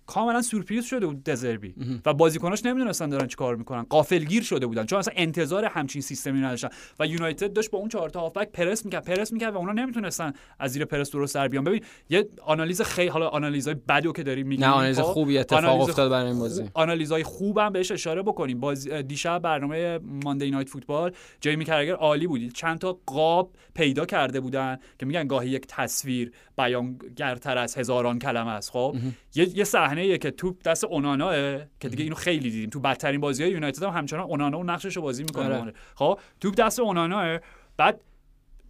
کاملا 0.06 0.42
سورپریز 0.42 0.86
شده 0.86 1.06
بود 1.06 1.24
دزربی. 1.24 1.76
و 2.06 2.14
بازیکناش 2.14 2.66
نمی‌دونستن 2.66 3.10
دارن 3.10 3.28
چی 3.28 3.36
کار 3.36 3.56
می‌کنن. 3.56 3.84
قافلگیر 3.84 4.44
شده 4.44 4.68
بودن. 4.68 4.86
چون 4.86 5.00
اصلا 5.00 5.14
انتظار 5.18 5.66
همچین 5.66 6.02
سیستمی 6.02 6.40
نداشتن. 6.40 6.70
و 7.00 7.08
یونایتد 7.08 7.54
داشت 7.54 7.72
با 7.72 7.80
اون 7.80 7.90
چهار 7.90 8.10
تا 8.10 8.20
هافبک 8.20 8.52
پرس 8.52 8.86
می‌کرد 8.86 9.06
پرس 9.06 9.34
می‌کرد 9.34 9.54
و 9.54 9.58
اونا 9.58 9.72
نمی‌تونستن 9.72 10.34
از 10.60 10.72
زیر 10.72 10.86
پرس 10.86 11.12
درست 11.12 11.36
در 11.36 11.48
بیان. 11.48 11.64
ببین 11.64 11.84
یه 12.10 12.30
آنالیز 12.42 12.82
خیلی 12.82 13.10
حالا 13.10 13.28
آنالیزای 13.28 13.74
بدو 13.74 14.12
که 14.12 14.24
داریم 14.24 14.48
میگیم 14.48 14.66
نه 14.66 14.72
آنالیز 14.72 15.00
خوبی 15.00 15.38
اتفاق 15.38 15.64
آنالیز 15.64 15.90
افتاد 15.90 16.12
برای 16.12 16.28
این 16.28 16.40
بازی. 16.40 16.64
آنالیزهای 16.74 17.24
خوبم 17.24 17.70
بهش 17.70 17.92
اشاره 17.92 18.22
بکنیم. 18.22 18.60
بازی 18.60 19.04
دیشب 19.04 19.40
برنامه 19.40 20.00
ماندی 20.24 20.52
نایت 20.52 20.70
فوتبال 20.70 21.12
جیمی 21.42 21.66
کرگر 21.66 21.94
عالی 21.94 22.28
بودی 22.28 22.50
چند 22.50 22.80
تا 22.80 23.00
قاب 23.06 23.52
پیدا 23.74 24.06
کرده 24.06 24.40
بودن 24.40 24.78
که 25.00 25.06
میگن 25.06 25.28
گاهی 25.28 25.50
یک 25.50 25.66
تصویر 25.68 26.32
بیانگرتر 26.58 27.58
از 27.58 27.78
هزاران 27.78 28.20
کلمه 28.20 28.52
است 28.52 28.72
خب؟ 28.72 28.96
یه 29.36 29.58
یه 29.58 29.64
صحنه 29.94 30.18
که 30.18 30.32
توپ 30.32 30.62
دست 30.64 30.84
اوناناه 30.84 31.36
که 31.80 31.90
دیگه 31.90 32.04
اینو 32.04 32.16
خیلی 32.16 32.50
دیدیم. 32.50 32.70
تو 32.70 32.80
بدترین 32.80 33.22
بازی 33.22 33.44
های 33.44 33.52
یونایتد 33.52 33.84
هم 33.84 33.90
همچنان 33.90 34.24
اونانا 34.24 34.60
و 34.60 34.64
نقشش 34.64 34.96
رو 34.96 35.02
بازی 35.02 35.24
می‌کنه. 35.24 35.62
آره. 35.62 35.74
خب 35.96 36.20
توپ 36.42 36.56
دست 36.56 36.80
اوناناه 36.80 37.40
بعد 37.78 38.02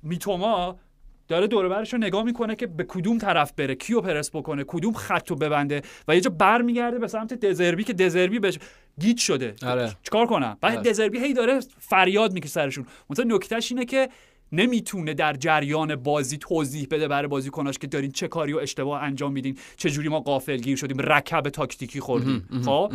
میتوما 0.03 0.79
داره 1.27 1.47
دور 1.47 1.69
برش 1.69 1.93
رو 1.93 1.99
نگاه 1.99 2.23
می‌کنه 2.23 2.55
که 2.55 2.67
به 2.67 2.83
کدوم 2.83 3.17
طرف 3.17 3.53
بره 3.53 3.75
کیو 3.75 4.01
پرس 4.01 4.35
بکنه 4.35 4.63
کدوم 4.67 4.93
خط 4.93 5.29
رو 5.29 5.35
ببنده 5.35 5.81
و 6.07 6.15
یه 6.15 6.21
جا 6.21 6.29
برمیگرده 6.29 6.99
به 6.99 7.07
سمت 7.07 7.33
دزربی 7.33 7.83
که 7.83 7.93
دزربی 7.93 8.39
بهش 8.39 8.59
گیج 8.99 9.17
شده. 9.17 9.55
آره. 9.65 9.91
چیکار 10.03 10.25
کنم؟ 10.25 10.57
بعد 10.61 10.77
آره. 10.77 10.89
دزربی 10.89 11.19
هی 11.19 11.33
داره 11.33 11.59
فریاد 11.79 12.33
می‌کشه 12.33 12.51
سرشون. 12.51 12.85
مثلا 13.09 13.25
نکتهش 13.35 13.71
اینه 13.71 13.85
که 13.85 14.09
نمی‌تونه 14.53 15.13
در 15.13 15.33
جریان 15.33 15.95
بازی 15.95 16.37
توضیح 16.37 16.87
بده 16.91 17.07
برای 17.07 17.27
بازیکناش 17.27 17.77
که 17.77 17.87
دارین 17.87 18.11
چه 18.11 18.27
کاری 18.27 18.53
و 18.53 18.57
اشتباه 18.57 19.03
انجام 19.03 19.31
میدین 19.31 19.57
چه 19.77 19.89
جوری 19.89 20.09
ما 20.09 20.19
غافلگیر 20.19 20.77
شدیم 20.77 20.99
رکب 20.99 21.49
تاکتیکی 21.49 21.99
خوردیم. 21.99 22.49
خب؟ 22.65 22.93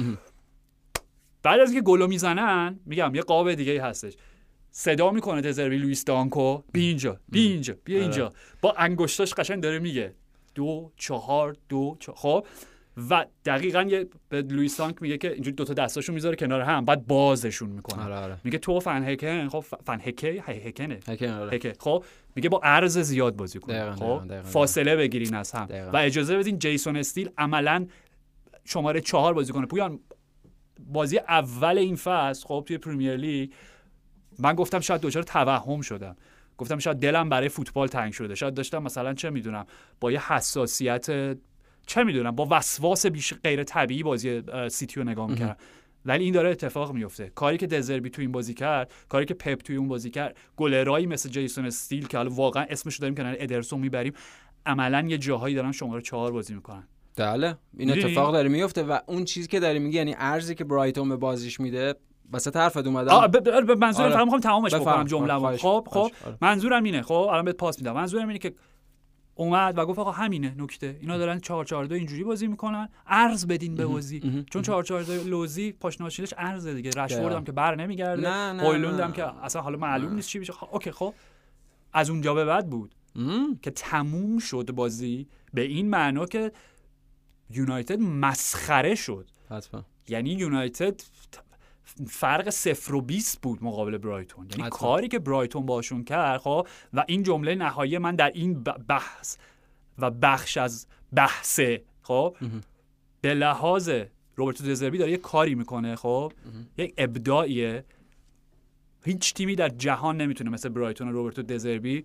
بعد 1.42 1.60
از 1.60 1.70
اینکه 1.70 1.84
گلو 1.84 2.06
می‌زنن 2.06 2.80
میگم 2.86 3.14
یه 3.14 3.22
قاب 3.22 3.54
دیگه 3.54 3.82
هستش. 3.82 4.12
صدا 4.70 5.10
می‌کنه 5.10 5.40
دزربی 5.40 5.76
لوئیس 5.76 6.04
دانکو. 6.04 6.62
بیا 6.72 6.86
اینجا 6.86 7.20
بیا 7.28 7.40
اینجا 7.40 7.74
بیا 7.84 7.96
اینجا. 7.96 8.32
با 8.62 8.72
انگشتاش 8.72 9.34
قشنگ 9.34 9.62
داره 9.62 9.78
میگه. 9.78 10.14
دو 10.54 10.92
چهار 10.96 11.56
دو 11.68 11.96
چهار 12.00 12.16
خب؟ 12.16 12.46
و 13.10 13.26
دقیقا 13.44 13.82
یه 13.82 14.06
به 14.28 14.42
لوئیس 14.42 14.76
دانک 14.76 15.02
میگه 15.02 15.18
که 15.18 15.32
اینجوری 15.32 15.56
دوتا 15.56 15.74
دستاشو 15.74 16.12
می‌ذاره 16.12 16.36
کنار 16.36 16.60
هم 16.60 16.84
بعد 16.84 17.06
بازشون 17.06 17.68
می‌کنه 17.68 18.04
آره 18.04 18.14
آره. 18.14 18.36
میگه 18.44 18.58
تو 18.58 18.80
پهن 18.80 19.08
کن 19.08 19.48
خب 19.48 19.60
فن 19.60 20.00
هکه 20.00 20.44
هی 20.46 20.68
هکنه 20.68 21.00
هکن 21.08 21.26
آره. 21.28 21.56
هکه 21.56 21.72
خب 21.78 22.04
میگه 22.34 22.48
با 22.48 22.60
عرض 22.62 22.98
زیاد 22.98 23.36
بازی 23.36 23.58
کن 23.58 23.72
خب 23.72 23.78
دقیقاً، 23.78 24.18
دقیقاً. 24.18 24.48
فاصله 24.48 24.96
بگیرین 24.96 25.34
از 25.34 25.52
هم. 25.52 25.66
دقیقاً. 25.66 25.90
و 25.90 25.96
اجازه 25.96 26.38
بدین 26.38 26.58
جیسون 26.58 26.96
استیل 26.96 27.30
عملا 27.38 27.86
شماره 28.64 29.00
چهار 29.00 29.34
بازی 29.34 29.52
کنه. 29.52 29.66
پویان 29.66 30.00
بازی 30.92 31.18
اول 31.18 31.78
این 31.78 31.96
فصل 31.96 32.46
خب 32.46 32.64
توی 32.66 32.78
پریمیر 32.78 33.16
لیگ 33.16 33.50
من 34.38 34.54
گفتم 34.54 34.80
شاید 34.80 35.00
دچار 35.00 35.22
توهم 35.22 35.80
شدم. 35.80 36.16
گفتم 36.58 36.78
شاید 36.78 36.96
دلم 36.96 37.28
برای 37.28 37.48
فوتبال 37.48 37.88
تنگ 37.88 38.12
شده. 38.12 38.34
شاید 38.34 38.54
داشتم 38.54 38.82
مثلا 38.82 39.14
چه 39.14 39.30
می‌دونم 39.30 39.66
با 40.00 40.12
یه 40.12 40.32
حساسیت 40.32 41.36
چه 41.88 42.04
می‌دونم 42.04 42.30
با 42.30 42.46
وسواس 42.50 43.06
بیش 43.06 43.34
غیر 43.44 43.64
طبیعی 43.64 44.02
بازی 44.02 44.42
سیتی 44.70 45.00
رو 45.00 45.06
نگاه 45.08 45.30
می‌کردم 45.30 45.56
ولی 46.04 46.24
این 46.24 46.34
داره 46.34 46.50
اتفاق 46.50 46.92
میفته 46.92 47.32
کاری 47.34 47.56
که 47.56 47.66
دزربی 47.66 48.10
تو 48.10 48.22
این 48.22 48.32
بازی 48.32 48.54
کرد 48.54 48.92
کاری 49.08 49.26
که 49.26 49.34
پپ 49.34 49.58
توی 49.62 49.76
اون 49.76 49.88
بازی 49.88 50.10
کرد 50.10 50.36
گلرایی 50.56 51.06
مثل 51.06 51.28
جیسون 51.28 51.66
استیل 51.66 52.06
که 52.06 52.16
حالا 52.16 52.30
واقعا 52.30 52.66
اسمش 52.70 52.98
داریم 52.98 53.14
کنار 53.14 53.36
ادرسون 53.38 53.80
می‌بریم 53.80 54.12
عملا 54.66 55.06
یه 55.08 55.18
جاهایی 55.18 55.54
دارن 55.54 55.72
شماره 55.72 56.02
چهار 56.02 56.32
بازی 56.32 56.54
می‌کنن 56.54 56.88
بله 57.16 57.56
این؟ 57.78 57.90
اتفاق 57.90 58.32
داره 58.32 58.48
میفته 58.48 58.82
و 58.82 58.98
اون 59.06 59.24
چیزی 59.24 59.48
که 59.48 59.60
داری 59.60 59.78
میگی 59.78 59.96
یعنی 59.96 60.14
ارزی 60.18 60.54
که 60.54 60.64
برایتون 60.64 61.08
به 61.08 61.16
بازیش 61.16 61.60
میده 61.60 61.94
وسط 62.32 62.56
حرفت 62.56 62.86
اومدم 62.86 63.12
آه 63.12 63.28
ب- 63.28 63.36
ب- 63.36 63.72
ب- 63.72 63.78
منظورم 63.78 64.12
آره. 64.12 64.24
می‌خوام 64.24 64.40
تمامش. 64.40 64.74
بکنم 64.74 65.04
جمله 65.04 65.32
آره، 65.32 65.56
خب 65.56 65.88
خب. 65.90 65.98
آره. 65.98 66.38
منظورم 66.40 66.82
اینه 66.84 67.02
خب 67.02 67.14
الان 67.14 67.44
بهت 67.44 67.56
پاس 67.56 67.78
میدم 67.78 67.92
منظورم 67.92 68.28
اینه 68.28 68.38
که 68.38 68.54
اومد 69.38 69.78
و 69.78 69.86
گفت 69.86 69.98
آقا 69.98 70.10
همینه 70.10 70.54
نکته. 70.58 70.98
اینا 71.00 71.18
دارن 71.18 71.40
4 71.40 71.64
4 71.64 71.84
2 71.84 71.94
اینجوری 71.94 72.24
بازی 72.24 72.46
می‌کنن. 72.46 72.88
ارز 73.06 73.46
بدین 73.46 73.74
به 73.74 73.86
بازی 73.86 74.44
چون 74.50 74.62
4 74.62 74.82
4 74.82 75.02
2 75.02 75.12
لوزی 75.12 75.72
پاشناشیلش 75.72 76.34
ارزه 76.38 76.74
دیگه. 76.74 76.90
رشفورد 76.90 77.34
هم. 77.34 77.44
که 77.44 77.52
بر 77.52 77.74
نمیگرده. 77.74 78.22
نه. 78.22 79.04
هم 79.04 79.12
که 79.12 79.44
اصلا 79.44 79.62
حالا 79.62 79.78
معلوم 79.78 80.14
نیست 80.14 80.28
چی 80.28 80.38
بشه 80.38 80.52
خب 80.52 80.68
اوکی 80.72 80.90
خب. 80.90 81.14
از 81.92 82.10
اونجا 82.10 82.34
به 82.34 82.44
بعد 82.44 82.70
بود. 82.70 82.94
که 83.62 83.70
تموم 83.70 84.38
شد 84.38 84.70
بازی 84.72 85.28
به 85.54 85.60
این 85.60 85.90
معنا 85.90 86.26
که 86.26 86.52
یونایتد 87.50 88.00
مسخره 88.00 88.94
شد. 88.94 89.26
حتما. 89.50 89.84
یعنی 90.08 90.30
یونایتد 90.30 91.00
فرق 92.06 92.50
صفر 92.50 92.94
و 92.94 93.00
20 93.00 93.40
بود 93.40 93.64
مقابل 93.64 93.98
برایتون. 93.98 94.46
یعنی 94.50 94.62
حتما. 94.62 94.68
کاری 94.78 95.08
که 95.08 95.18
برایتون 95.18 95.66
باشون 95.66 96.04
کرد 96.04 96.40
خب 96.40 96.66
و 96.94 97.04
این 97.08 97.22
جمله 97.22 97.54
نهایی 97.54 97.98
من 97.98 98.16
در 98.16 98.30
این 98.34 98.62
بحث 98.88 99.36
و 99.98 100.10
بخش 100.10 100.56
از 100.56 100.86
بحثه 101.14 101.82
خب 102.02 102.36
به 103.20 103.34
لحاظ 103.34 103.90
روبرتو 104.36 104.64
دزربی 104.64 104.98
داره 104.98 105.10
یه 105.10 105.16
کاری 105.16 105.54
می‌کنه 105.54 105.96
خب 105.96 106.32
یک 106.78 106.94
ابداعیه. 106.98 107.84
هیچ 109.04 109.34
تیمی 109.34 109.56
در 109.56 109.68
جهان 109.68 110.16
نمی‌تونه 110.16 110.50
مثل 110.50 110.68
برایتون 110.68 111.08
و 111.08 111.12
روبرتو 111.12 111.42
دزربی 111.42 112.04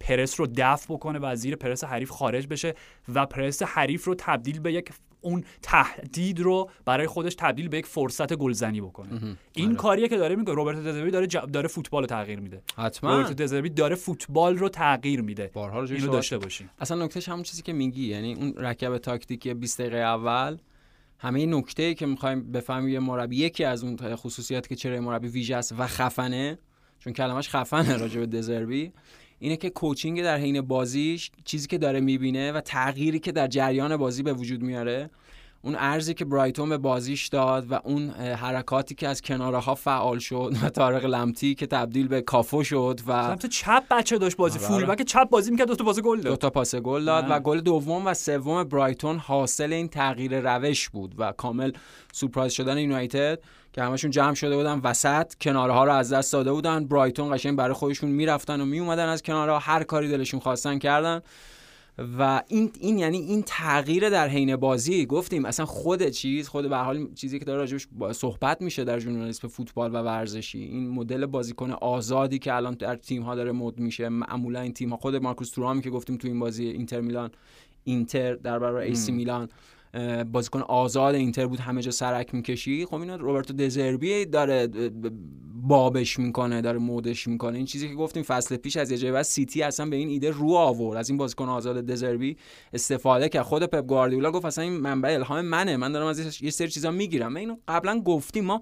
پرس 0.00 0.40
رو 0.40 0.46
دفع 0.56 0.94
بکنه 0.94 1.18
و 1.18 1.24
از 1.24 1.38
زیر 1.38 1.56
پرس 1.56 1.84
حریف 1.84 2.10
خارج 2.10 2.46
بشه 2.46 2.74
و 3.14 3.26
پرس 3.26 3.62
حریف 3.62 4.04
رو 4.04 4.14
تبدیل 4.18 4.60
به 4.60 4.72
یک 4.72 4.92
اون 5.20 5.44
تهدید 5.62 6.40
رو 6.40 6.70
برای 6.84 7.06
خودش 7.06 7.34
تبدیل 7.34 7.68
به 7.68 7.78
یک 7.78 7.86
فرصت 7.86 8.34
گلزنی 8.34 8.80
بکنه. 8.80 9.36
این 9.52 9.74
کاریه 9.74 10.08
که 10.08 10.16
داره 10.16 10.36
می‌کنه. 10.36 10.54
روبرتو 10.54 10.82
دزربی 10.82 11.10
داره 11.10 11.26
داره 11.26 11.68
فوتبال 11.68 12.02
رو 12.02 12.06
تغییر 12.06 12.40
میده. 12.40 12.62
حتما. 12.76 13.16
روبرتو 13.16 13.34
دزربی 13.34 13.70
داره 13.70 13.94
فوتبال 13.94 14.58
رو 14.58 14.68
تغییر 14.68 15.20
میده. 15.20 15.50
بارها 15.54 15.80
راجعش 15.80 16.00
اینو 16.00 16.12
داشته 16.12 16.38
باشیم. 16.38 16.70
اصلا 16.78 17.04
نکتهش 17.04 17.28
همون 17.28 17.42
چیزی 17.42 17.62
که 17.62 17.72
میگی 17.72 18.06
یعنی 18.06 18.34
اون 18.34 18.54
رکب 18.56 18.98
تاکتیکی 18.98 19.54
20 19.54 19.80
دقیقه 19.80 19.96
اول 19.96 20.56
همه 21.18 21.46
نکته 21.46 21.94
که 21.94 22.06
می‌خوایم 22.06 22.52
بفهمیم 22.52 22.88
یه 22.88 23.00
مربی 23.00 23.36
یکی 23.36 23.64
از 23.64 23.84
اون 23.84 24.16
خصوصیاتی 24.16 24.68
که 24.68 24.76
چرا 24.76 25.00
مربی 25.00 25.28
ویژه 25.28 25.56
است 25.56 25.74
و 25.78 25.86
خفنه 25.86 26.58
چون 26.98 27.12
کلمش 27.12 27.48
خفنه 27.48 27.96
راجع 27.96 28.20
به 28.20 28.26
دزربی 28.26 28.92
اینه 29.38 29.56
که 29.56 29.70
کوچینگ 29.70 30.22
در 30.22 30.36
حین 30.38 30.60
بازیش 30.60 31.30
چیزی 31.44 31.66
که 31.66 31.78
داره 31.78 32.00
می‌بینه 32.00 32.52
و 32.52 32.60
تغییری 32.60 33.18
که 33.18 33.32
در 33.32 33.46
جریان 33.46 33.96
بازی 33.96 34.22
به 34.22 34.32
وجود 34.32 34.62
میاره. 34.62 35.10
اون 35.62 35.76
ارزی 35.78 36.14
که 36.14 36.24
برایتون 36.24 36.68
به 36.68 36.78
بازیش 36.78 37.28
داد 37.28 37.72
و 37.72 37.80
اون 37.84 38.10
حرکاتی 38.10 38.94
که 38.94 39.08
از 39.08 39.22
کناره 39.22 39.58
ها 39.58 39.74
فعال 39.74 40.18
شد 40.18 40.52
و 40.62 40.68
تارق 40.68 41.04
لمتی 41.04 41.54
که 41.54 41.66
تبدیل 41.66 42.08
به 42.08 42.20
کافو 42.20 42.64
شد 42.64 43.00
و 43.06 43.26
سمت 43.26 43.46
چپ 43.46 43.82
بچه 43.90 44.18
داشت 44.18 44.36
بازی. 44.36 44.58
فول 44.58 44.84
بک 44.84 45.02
چپ 45.02 45.28
بازی 45.28 45.50
می‌کرد 45.50 45.68
دو 45.68 45.74
تا 45.74 45.84
پاس 45.84 46.00
گل 46.00 46.20
داد. 46.20 46.32
دو 46.32 46.36
تا 46.36 46.50
پاس 46.50 46.74
گل 46.74 47.04
داد 47.04 47.24
و 47.28 47.40
گل 47.40 47.60
دوم 47.60 48.06
و 48.06 48.14
سوم 48.14 48.64
برایتون 48.64 49.18
حاصل 49.18 49.72
این 49.72 49.88
تغییر 49.88 50.40
روش 50.40 50.88
بود 50.88 51.14
و 51.18 51.32
کامل 51.32 51.72
سورپرایز 52.12 52.52
شدن 52.52 52.78
یونایتد 52.78 53.38
که 53.72 53.82
همشون 53.82 54.10
جمع 54.10 54.34
شده 54.34 54.56
بودن 54.56 54.80
وسط. 54.84 55.34
کناره 55.40 55.72
ها 55.72 55.84
رو 55.84 55.92
از 55.92 56.12
دست 56.12 56.32
داده 56.32 56.52
بودن. 56.52 56.84
برایتون 56.84 57.34
قشنگ 57.34 57.56
برای 57.56 57.74
خودشون 57.74 58.10
می‌رفتن 58.10 58.60
و 58.60 58.64
میومدن 58.64 59.08
از 59.08 59.22
کناره 59.22 59.58
هر 59.58 59.82
کاری 59.82 60.08
دلشون 60.08 60.40
خواستن 60.40 60.78
کردن. 60.78 61.20
و 62.18 62.42
این 62.48 62.70
این 62.80 62.98
یعنی 62.98 63.18
این 63.18 63.42
تغییر 63.46 64.10
در 64.10 64.28
حین 64.28 64.56
بازی. 64.56 65.06
گفتیم 65.06 65.44
اصلا 65.44 65.66
خود 65.66 66.08
چیز 66.08 66.48
خود 66.48 66.68
به 66.68 66.76
حال 66.76 67.14
چیزی 67.14 67.38
که 67.38 67.44
داره 67.44 67.58
راجبش 67.58 67.88
صحبت 68.12 68.62
میشه 68.62 68.84
در 68.84 68.98
ژورنالیسم 68.98 69.48
فوتبال 69.48 69.94
و 69.94 69.98
ورزشی. 69.98 70.58
این 70.58 70.88
مدل 70.88 71.26
بازیکن 71.26 71.70
آزادی 71.70 72.38
که 72.38 72.54
الان 72.54 72.74
در 72.74 72.96
تیم 72.96 73.22
ها 73.22 73.34
داره 73.34 73.52
مد 73.52 73.78
میشه. 73.80 74.08
معمولا 74.08 74.60
این 74.60 74.72
تیم 74.72 74.90
ها 74.90 74.96
خود 74.96 75.16
مارکوس 75.16 75.50
تورامی 75.50 75.82
که 75.82 75.90
گفتیم 75.90 76.16
تو 76.16 76.28
این 76.28 76.38
بازی 76.38 76.66
اینتر 76.66 77.00
میلان 77.00 77.30
اینتر 77.84 78.34
در 78.34 78.58
برابر 78.58 78.80
ایسی 78.80 79.12
میلان 79.12 79.48
بازیکن 80.32 80.60
آزاد 80.60 81.14
اینتر 81.14 81.46
بود 81.46 81.60
همه 81.60 81.82
جا 81.82 81.90
سرک 81.90 82.34
می‌کشی 82.34 82.86
خب 82.86 82.94
اینا 82.94 83.16
روبرتو 83.16 83.52
دزربی 83.52 84.24
داره 84.24 84.68
بابش 85.62 86.18
می‌کنه 86.18 86.60
داره 86.60 86.78
مدش 86.78 87.28
می‌کنه. 87.28 87.56
این 87.56 87.66
چیزی 87.66 87.88
که 87.88 87.94
گفتیم 87.94 88.22
فصل 88.22 88.56
پیش 88.56 88.76
از 88.76 88.90
یه 88.90 88.98
جای 88.98 89.12
بعد 89.12 89.22
سیتی 89.22 89.62
اصلا 89.62 89.86
به 89.86 89.96
این 89.96 90.08
ایده 90.08 90.30
رو 90.30 90.52
آورد. 90.52 90.98
از 90.98 91.08
این 91.08 91.18
بازیکن 91.18 91.48
آزاد 91.48 91.86
دزربی 91.86 92.36
استفاده 92.72 93.28
کرد. 93.28 93.42
خود 93.42 93.62
پپ 93.62 93.86
گواردیولا 93.86 94.30
گفت 94.30 94.44
اصلا 94.44 94.64
این 94.64 94.72
منبع 94.72 95.08
الهام 95.08 95.40
منه. 95.40 95.76
من 95.76 95.92
دارم 95.92 96.06
از 96.06 96.42
یه 96.42 96.50
سری 96.50 96.68
چیزا 96.68 96.90
می‌گیرم. 96.90 97.36
اینو 97.36 97.56
قبلا 97.68 98.00
گفتیم. 98.00 98.44
ما 98.44 98.60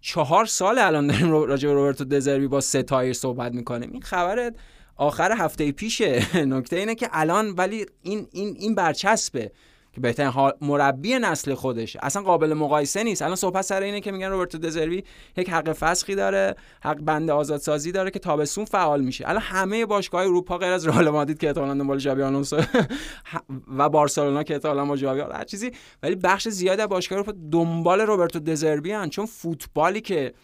چهار 0.00 0.46
سال 0.46 0.78
الان 0.78 1.06
داریم 1.06 1.30
راجع 1.30 1.68
به 1.68 1.74
روبرتو 1.74 2.04
دزربی 2.04 2.46
با 2.46 2.60
ستایش 2.60 3.12
صحبت 3.12 3.54
می‌کنیم. 3.54 3.92
این 3.92 4.02
خبر 4.02 4.52
آخر 4.96 5.32
هفته 5.32 5.72
پیشه. 5.72 6.26
نکته 6.54 6.76
اینه 6.76 6.94
که 6.94 7.08
الان 7.12 7.50
ولی 7.50 7.86
این 8.02 8.26
این 8.32 8.56
این 8.58 8.74
برچسبه. 8.74 9.52
که 9.98 10.02
بهترین 10.02 10.52
مربی 10.60 11.18
نسل 11.18 11.54
خودش. 11.54 11.96
اصلا 12.02 12.22
قابل 12.22 12.54
مقایسه 12.54 13.02
نیست. 13.02 13.22
الان 13.22 13.36
صحبت 13.36 13.62
سر 13.62 13.82
اینه 13.82 14.00
که 14.00 14.12
میگن 14.12 14.30
روبرتو 14.30 14.58
دزروی 14.58 15.02
یک 15.36 15.50
حق 15.50 15.72
فسخی 15.72 16.14
داره 16.14 16.54
حق 16.82 17.00
بند 17.00 17.30
آزادسازی 17.30 17.92
داره 17.92 18.10
که 18.10 18.18
تابستون 18.18 18.64
فعال 18.64 19.00
میشه. 19.00 19.28
الان 19.28 19.42
همه 19.42 19.86
باشگاه 19.86 20.22
اروپا 20.22 20.58
غیر 20.58 20.72
از 20.72 20.86
رئال 20.86 21.10
مادرید 21.10 21.38
که 21.38 21.46
احتمالاً 21.46 21.74
دنبال 21.74 21.98
ژاوی 21.98 22.22
آلونسو 22.22 22.60
و 23.78 23.88
بارسلونا 23.88 24.42
که 24.42 24.54
احتمالاً 24.54 24.84
با 24.84 24.96
ژاوی 24.96 25.20
هر 25.20 25.44
چیزی. 25.44 25.70
ولی 26.02 26.14
بخش 26.14 26.48
زیادی 26.48 26.82
از 26.82 26.88
باشگاه 26.88 27.18
اروپا 27.18 27.38
دنبال 27.52 28.00
روبرتو 28.00 28.38
دزربی 28.38 28.92
ان 28.92 29.10
چون 29.10 29.26
فوتبالی 29.26 30.00
که 30.00 30.34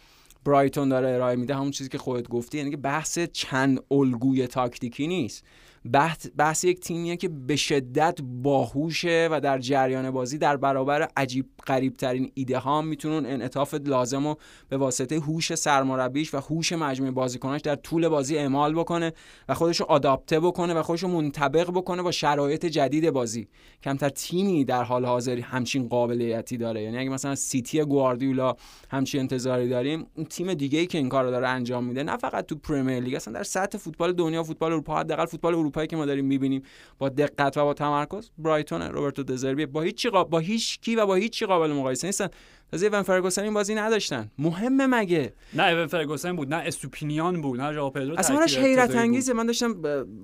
برایتون 0.45 0.89
داره 0.89 1.09
ارائه 1.09 1.35
میده 1.35 1.55
همون 1.55 1.71
چیزی 1.71 1.89
که 1.89 1.97
خودت 1.97 2.27
گفتی 2.27 2.57
یعنی 2.57 2.75
بحث 2.75 3.19
چند 3.19 3.79
الگوی 3.91 4.47
تاکتیکی 4.47 5.07
نیست. 5.07 5.43
بحث, 5.91 6.27
بحث 6.37 6.63
یک 6.63 6.79
تیمیه 6.79 7.17
که 7.17 7.29
به 7.29 7.55
شدت 7.55 8.19
باهوشه 8.21 9.29
و 9.31 9.39
در 9.39 9.59
جریان 9.59 10.11
بازی 10.11 10.37
در 10.37 10.57
برابر 10.57 11.07
عجیب 11.17 11.45
غریب 11.67 11.93
ترین 11.93 12.31
ایده 12.33 12.57
ها 12.57 12.81
می‌تونن 12.81 13.25
انعطاف 13.25 13.73
لازم 13.73 14.27
رو 14.27 14.37
به 14.69 14.77
واسطه 14.77 15.19
هوش 15.19 15.55
سرمربیش 15.55 16.33
و 16.33 16.37
هوش 16.37 16.73
مجموعه 16.73 17.11
بازیکناش 17.11 17.61
در 17.61 17.75
طول 17.75 18.07
بازی 18.07 18.37
اعمال 18.37 18.73
بکنه 18.73 19.13
و 19.49 19.53
خودش 19.53 19.79
رو 19.79 19.85
آداپته 19.85 20.39
بکنه 20.39 20.73
و 20.73 20.83
خودش 20.83 21.03
رو 21.03 21.09
منطبق 21.09 21.71
بکنه 21.71 22.01
با 22.01 22.11
شرایط 22.11 22.65
جدید 22.65 23.09
بازی. 23.09 23.47
کمتر 23.83 24.09
تیمی 24.09 24.65
در 24.65 24.83
حال 24.83 25.05
حاضر 25.05 25.39
همچین 25.39 25.87
قابلیتی 25.87 26.57
داره. 26.57 26.81
یعنی 26.81 26.97
اگه 26.97 27.09
مثلا 27.09 27.35
سیتی 27.35 27.83
گواردیولا 27.83 28.55
همچین 28.89 29.19
انتظاری 29.21 29.69
داریم 29.69 30.05
اون 30.15 30.25
تیم 30.25 30.53
دیگه 30.53 30.79
ای 30.79 30.87
که 30.87 30.97
این 30.97 31.09
کارو 31.09 31.31
داره 31.31 31.47
انجام 31.47 31.83
میده 31.83 32.03
نه 32.03 32.17
فقط 32.17 32.45
تو 32.45 32.55
پرمیر 32.55 32.99
لیگ 32.99 33.15
اصلا 33.15 33.33
در 33.33 33.43
سطح 33.43 33.77
فوتبال 33.77 34.13
دنیا 34.13 34.43
فوتبال 34.43 34.71
اروپا 34.71 34.99
حداقل 34.99 35.25
فوتبال 35.25 35.53
اروپایی 35.75 35.87
که 35.87 35.95
ما 35.95 36.05
داریم 36.05 36.25
می‌بینیم 36.25 36.61
با 36.97 37.09
دقت 37.09 37.57
و 37.57 37.63
با 37.63 37.73
تمرکز 37.73 38.29
برایتون 38.37 38.81
روبرتو 38.81 39.23
دزربی 39.23 39.65
با 39.65 39.81
هیچ 39.81 40.07
با 40.07 40.39
هیچ 40.39 40.79
کی 40.79 40.95
و 40.95 41.05
با 41.05 41.15
هیچ 41.15 41.43
قابل 41.43 41.71
مقایسه 41.71 42.07
نیستن. 42.07 42.29
تازه 42.71 42.85
ایون 42.85 43.01
فرگوسن 43.01 43.43
این 43.43 43.53
بازی 43.53 43.75
نداشتن. 43.75 44.31
مهمه 44.37 44.87
مگه؟ 44.87 45.33
نه 45.53 45.63
ایون 45.63 45.87
فرگوسن 45.87 46.35
بود 46.35 46.53
نه 46.53 46.55
استوپینیان 46.55 47.41
بود 47.41 47.61
نه 47.61 47.73
ژائو 47.73 47.89
پدرو 47.89 48.19
اصلا 48.19 48.39
منش 48.39 48.57
حیرت 48.57 48.95
انگیزه. 48.95 49.33
من 49.33 49.45
داشتم 49.45 49.81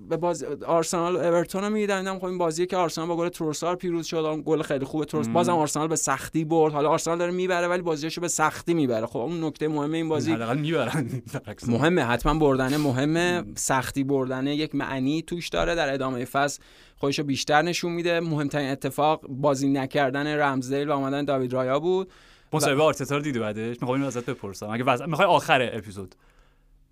به 0.10 0.18
بازی 0.18 0.44
آرسنال 0.44 1.16
و 1.16 1.20
اورتون 1.20 1.64
رو 1.64 1.70
می‌دیدم. 1.70 2.20
خب 2.20 2.26
این 2.26 2.38
بازی 2.38 2.66
که 2.66 2.78
آرسنال 2.78 3.08
با 3.08 3.18
گل 3.18 3.30
تروسار 3.30 3.76
پیروز 3.76 4.06
شد. 4.06 4.18
اون 4.18 4.44
گل 4.46 4.62
خیلی 4.62 4.86
خوبه 4.86 5.06
تروس 5.06 5.28
بازم 5.28 5.54
آرسنال 5.54 5.88
به 5.88 5.96
سختی 5.96 6.46
برد. 6.46 6.74
حالا 6.74 6.90
آرسنال 6.90 7.18
داره 7.18 7.32
می‌بره 7.32 7.68
ولی 7.68 7.82
بازیشو 7.82 8.22
به 8.22 8.28
سختی 8.28 8.74
می‌بره. 8.74 9.06
خب 9.06 9.20
اون 9.20 9.44
نکته 9.44 9.68
مهمه 9.68 9.98
این 9.98 10.10
بازی. 10.10 10.32
حداقل 10.32 10.58
می‌برن. 10.58 11.10
مهمه 11.68 12.04
حتما 12.04 12.34
بردنه 12.34 12.78
مهمه. 12.78 13.44
سختی 13.56 14.04
بردنه 14.04 14.56
یک 14.56 14.76
معنی 14.76 15.22
توش 15.22 15.50
داره. 15.50 15.76
در 15.76 15.94
ادامه 15.94 16.26
فصل 16.26 16.62
خودشو 16.98 17.24
بیشتر 17.24 17.62
نشون 17.62 17.92
میده. 17.92 18.20
مهمترین 18.20 18.70
اتفاق 18.70 19.28
بازی 19.30 19.70
نکردن 19.70 20.28
رمزدیل 20.28 20.90
و 20.90 20.92
آمدن 20.92 21.26
داوید 21.26 21.54
رایا 21.54 21.80
بود. 21.80 22.12
مصاحبه 22.54 22.84
آرتتا 22.84 23.16
رو 23.16 23.22
دیدی 23.22 23.40
بعدش؟ 23.40 23.78
می‌خوام 23.82 23.92
اینو 23.92 24.08
ازت 24.08 24.26
بپرسم. 24.26 24.70
اگه 24.70 24.84
وز... 24.84 25.02
می‌خوای 25.02 25.28
آخر 25.28 25.70
اپیزود. 25.74 26.16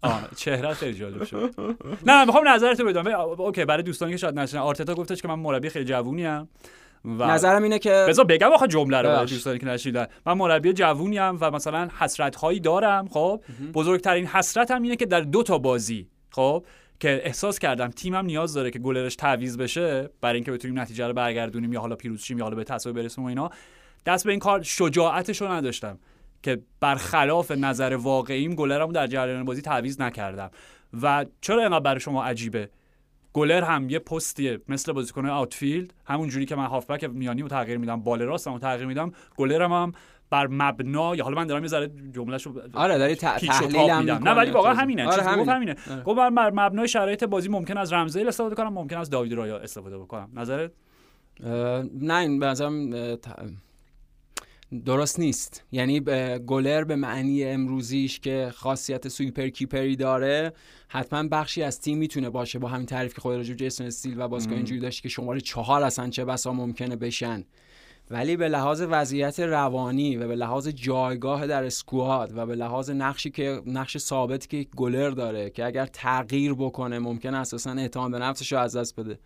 آه 0.01 0.27
چهره 0.35 0.73
خیلی 0.73 0.93
جالب 0.93 1.23
شد. 1.23 1.55
نه 2.05 2.25
می‌خوام 2.25 2.47
نظرتو 2.47 2.85
بدم. 2.85 3.07
اوکی 3.07 3.65
برای 3.65 3.83
دوستانی 3.83 4.11
که 4.11 4.17
شاید 4.17 4.39
نشنن 4.39 4.61
آرتتا 4.61 4.93
گفتش 4.93 5.21
که 5.21 5.27
من 5.27 5.35
مربی 5.35 5.69
خیلی 5.69 5.85
جوونی 5.85 6.25
ام 6.25 6.47
و 7.05 7.31
نظرم 7.31 7.63
اینه 7.63 7.79
که 7.79 8.05
بذار 8.09 8.25
بگم 8.25 8.51
آخه 8.51 8.67
جمله 8.67 8.97
رو 8.97 9.09
برای 9.09 9.25
دوستانی 9.25 9.59
که 9.59 9.65
نشیدن 9.65 10.07
من 10.25 10.33
مربی 10.33 10.73
جوونی 10.73 11.19
ام 11.19 11.37
و 11.41 11.51
مثلا 11.51 11.89
حسرت 11.99 12.35
هایی 12.35 12.59
دارم 12.59 13.07
خب؟ 13.07 13.41
بزرگترین 13.73 14.25
حسرتم 14.25 14.81
اینه 14.81 14.95
که 14.95 15.05
در 15.05 15.21
دو 15.21 15.43
تا 15.43 15.57
بازی 15.57 16.07
خب؟ 16.29 16.65
که 16.99 17.21
احساس 17.23 17.59
کردم 17.59 17.87
تیمم 17.87 18.25
نیاز 18.25 18.53
داره 18.53 18.71
که 18.71 18.79
گلرش 18.79 19.15
تعویض 19.15 19.57
بشه 19.57 20.09
برای 20.21 20.35
اینکه 20.35 20.51
بتونیم 20.51 20.79
نتیجه 20.79 21.07
رو 21.07 21.13
برگردونیم 21.13 21.73
یا 21.73 21.79
حالا 21.79 21.95
پیروز 21.95 22.21
شیم 22.21 22.37
یا 22.37 22.43
حالا 22.43 22.55
به 22.55 22.63
تساوی 22.63 23.01
برسیم 23.01 23.23
و 23.23 23.27
اینا. 23.27 23.49
دست 24.05 24.25
به 24.25 24.31
این 24.31 24.39
کار 24.39 24.61
شجاعتش 24.63 25.41
رو 25.41 25.47
نداشتم 25.47 25.99
که 26.43 26.61
برخلاف 26.79 27.51
نظر 27.51 27.95
واقعیم 28.01 28.55
گلرمو 28.55 28.91
در 28.91 29.07
جریان 29.07 29.45
بازی 29.45 29.61
تعویض 29.61 30.01
نکردم. 30.01 30.51
و 31.01 31.25
چرا 31.41 31.61
اینقدر 31.61 31.79
برای 31.79 31.99
شما 31.99 32.23
عجیبه؟ 32.23 32.69
گلر 33.33 33.63
هم 33.63 33.89
یه 33.89 33.99
پستیه 33.99 34.61
مثل 34.67 34.91
بازیکن 34.91 35.25
آوتفیلد 35.25 35.93
همون 36.05 36.29
جوری 36.29 36.45
که 36.45 36.55
من 36.55 36.65
هافبک 36.65 37.03
میانی 37.03 37.41
رو 37.41 37.47
تغییر 37.47 37.77
میدم 37.77 38.01
بال 38.01 38.21
راستم 38.21 38.53
رو 38.53 38.59
تغییر 38.59 38.87
میدم 38.87 39.11
گلرم 39.37 39.73
هم 39.73 39.93
بر 40.29 40.47
مبنا 40.47 41.15
یا 41.15 41.23
حالا 41.23 41.35
من 41.35 41.47
دارم 41.47 41.63
یه 41.63 41.69
ذره 41.69 41.91
جملهشو 42.13 42.61
آره 42.73 42.97
داری 42.97 43.15
تحلیل 43.15 43.51
میدم. 43.99 44.23
نه 44.23 44.31
ولی 44.31 44.51
واقعا 44.51 44.73
همینه 44.73 45.07
آره 45.07 45.23
همینه, 45.23 45.51
همینه. 45.51 45.75
گفت 46.05 46.17
بر 46.17 46.49
مبنای 46.49 46.87
شرایط 46.87 47.23
بازی 47.23 47.49
ممکن 47.49 47.77
از 47.77 47.93
رمزیل 47.93 48.27
استفاده 48.27 48.55
کنم 48.55 48.73
ممکن 48.73 48.97
از 48.97 49.09
داوید 49.09 49.33
رایا 49.33 49.57
استفاده 49.57 49.97
بکنم. 49.97 50.29
نظرت؟ 50.33 50.71
نه 52.01 52.15
این 52.15 52.39
به 52.39 52.53
درست 54.85 55.19
نیست. 55.19 55.63
یعنی 55.71 55.99
گلر 56.39 56.83
به 56.83 56.95
معنی 56.95 57.43
امروزیش 57.43 58.19
که 58.19 58.51
خاصیت 58.55 59.07
سویپر 59.07 59.47
کیپری 59.47 59.95
داره 59.95 60.53
حتما 60.87 61.23
بخشی 61.31 61.63
از 61.63 61.81
تیم 61.81 61.97
می‌تونه 61.97 62.29
باشه 62.29 62.59
با 62.59 62.67
همین 62.67 62.85
تعریف 62.85 63.13
که 63.13 63.21
خود 63.21 63.35
راجع 63.35 63.53
جیسون 63.53 63.87
استیل 63.87 64.21
و 64.21 64.27
بازیکن 64.27 64.55
اینجوری 64.55 64.79
داشت 64.81 65.03
که 65.03 65.09
شماره 65.09 65.41
چهار 65.41 65.83
اصلا 65.83 66.09
چه 66.09 66.25
بسا 66.25 66.53
ممکنه 66.53 66.95
بشن. 66.95 67.43
ولی 68.11 68.37
به 68.37 68.47
لحاظ 68.47 68.83
وضعیت 68.89 69.39
روانی 69.39 70.17
و 70.17 70.27
به 70.27 70.35
لحاظ 70.35 70.67
جایگاه 70.67 71.47
در 71.47 71.63
اسکواد 71.63 72.37
و 72.37 72.45
به 72.45 72.55
لحاظ 72.55 72.89
نقشی 72.89 73.29
که 73.29 73.61
نقش 73.65 73.97
ثابتی 73.97 74.47
که 74.47 74.69
گلر 74.75 75.09
داره 75.09 75.49
که 75.49 75.65
اگر 75.65 75.85
تغییر 75.85 76.53
بکنه 76.53 76.99
ممکن 76.99 77.33
اساسا 77.33 77.71
اعتماد 77.71 78.11
به 78.11 78.19
نفسش 78.19 78.53
رو 78.53 78.59
از 78.59 78.75
دست 78.75 78.99
بده. 78.99 79.19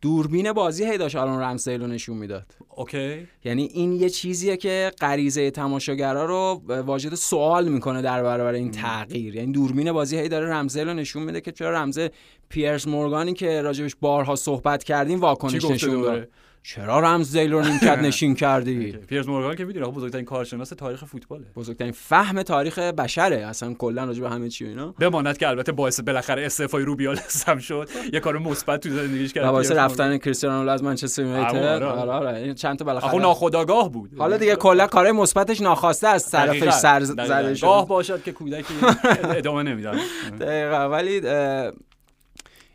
دوربین 0.00 0.52
بازی 0.52 0.84
هی 0.84 0.98
داشت 0.98 1.16
آلون 1.16 1.40
رمزدیل 1.40 1.80
رو 1.80 1.86
نشون 1.86 2.16
می‌داد. 2.16 2.46
اوکی. 2.76 3.28
یعنی 3.44 3.62
این 3.62 3.92
یه 3.92 4.08
چیزیه 4.08 4.56
که 4.56 4.92
غریزه 5.00 5.50
تماشاگرا 5.50 6.24
رو 6.24 6.62
واجد 6.68 7.14
سوال 7.14 7.68
می‌کنه 7.68 8.02
در 8.02 8.22
برابر 8.22 8.52
این 8.52 8.70
تغییر. 8.70 9.36
یعنی 9.36 9.52
دوربین 9.52 9.92
بازی 9.92 10.18
هی 10.18 10.28
داره 10.28 10.50
رمزدیل 10.50 10.88
رو 10.88 10.94
نشون 10.94 11.22
میده 11.22 11.40
که 11.40 11.52
چرا 11.52 11.70
رمز 11.70 12.00
پیرس 12.48 12.86
مورگانی 12.86 13.32
که 13.34 13.62
راجبش 13.62 13.96
بارها 14.00 14.36
صحبت 14.36 14.84
کردیم 14.84 15.20
واکنش 15.20 15.64
نشون 15.64 16.02
داد. 16.02 16.28
چرا 16.64 17.00
رمزدیل 17.00 17.52
رو 17.52 17.62
نیمکت 17.62 17.98
نشین 18.06 18.34
کردی؟ 18.34 18.92
پیرز 18.92 19.28
مورگان 19.28 19.56
که 19.56 19.64
می‌دونی 19.64 19.86
بزرگترین 19.90 20.24
کارشناس 20.24 20.68
تاریخ 20.68 21.04
فوتباله. 21.04 21.46
بزرگترین 21.56 21.92
فهم 21.92 22.42
تاریخ 22.42 22.78
بشره. 22.78 23.36
اصلا 23.36 23.74
کلا 23.74 24.04
راجع 24.04 24.20
به 24.20 24.30
همه 24.30 24.48
چی 24.48 24.64
و 24.64 24.68
اینا. 24.68 24.94
بماند 24.98 25.38
که 25.38 25.48
البته 25.48 25.72
باعث 25.72 26.00
بالاخره 26.00 26.46
استعفای 26.46 26.84
روبیال 26.84 27.18
هم 27.46 27.58
شد. 27.58 27.88
یه 28.12 28.20
کار 28.20 28.38
مثبت 28.38 28.80
تو 28.80 28.90
زندگیش 28.90 29.32
کرد. 29.32 29.50
باعث 29.50 29.70
رفتن 29.72 30.18
کریستیانو 30.18 30.54
رونالدو 30.54 30.72
از 30.72 30.82
منچستر 30.82 31.22
یونایتد. 31.22 31.56
آره. 31.56 31.86
آره. 31.86 32.10
آره 32.10 32.38
این 32.38 32.54
چند 32.54 32.78
تا 32.78 32.84
بالاخره 32.84 33.18
ناخودآگاه 33.18 33.92
بود. 33.92 34.10
حالا 34.18 34.36
دیگه 34.36 34.56
کلا 34.56 34.86
کار 34.86 35.12
مثبتش 35.12 35.60
ناخواسته 35.60 36.08
از 36.08 36.30
طرفش. 36.30 36.70
سر. 36.70 37.00
زده 37.02 37.54
شد 37.54 37.66
گاه 37.66 37.88
باشد 37.88 38.22
که 38.22 38.32
کودکی 38.32 38.74
ادامه 39.36 39.62
نمیدن 39.62 39.98
دقیقا. 40.40 40.90
ولی 40.90 41.20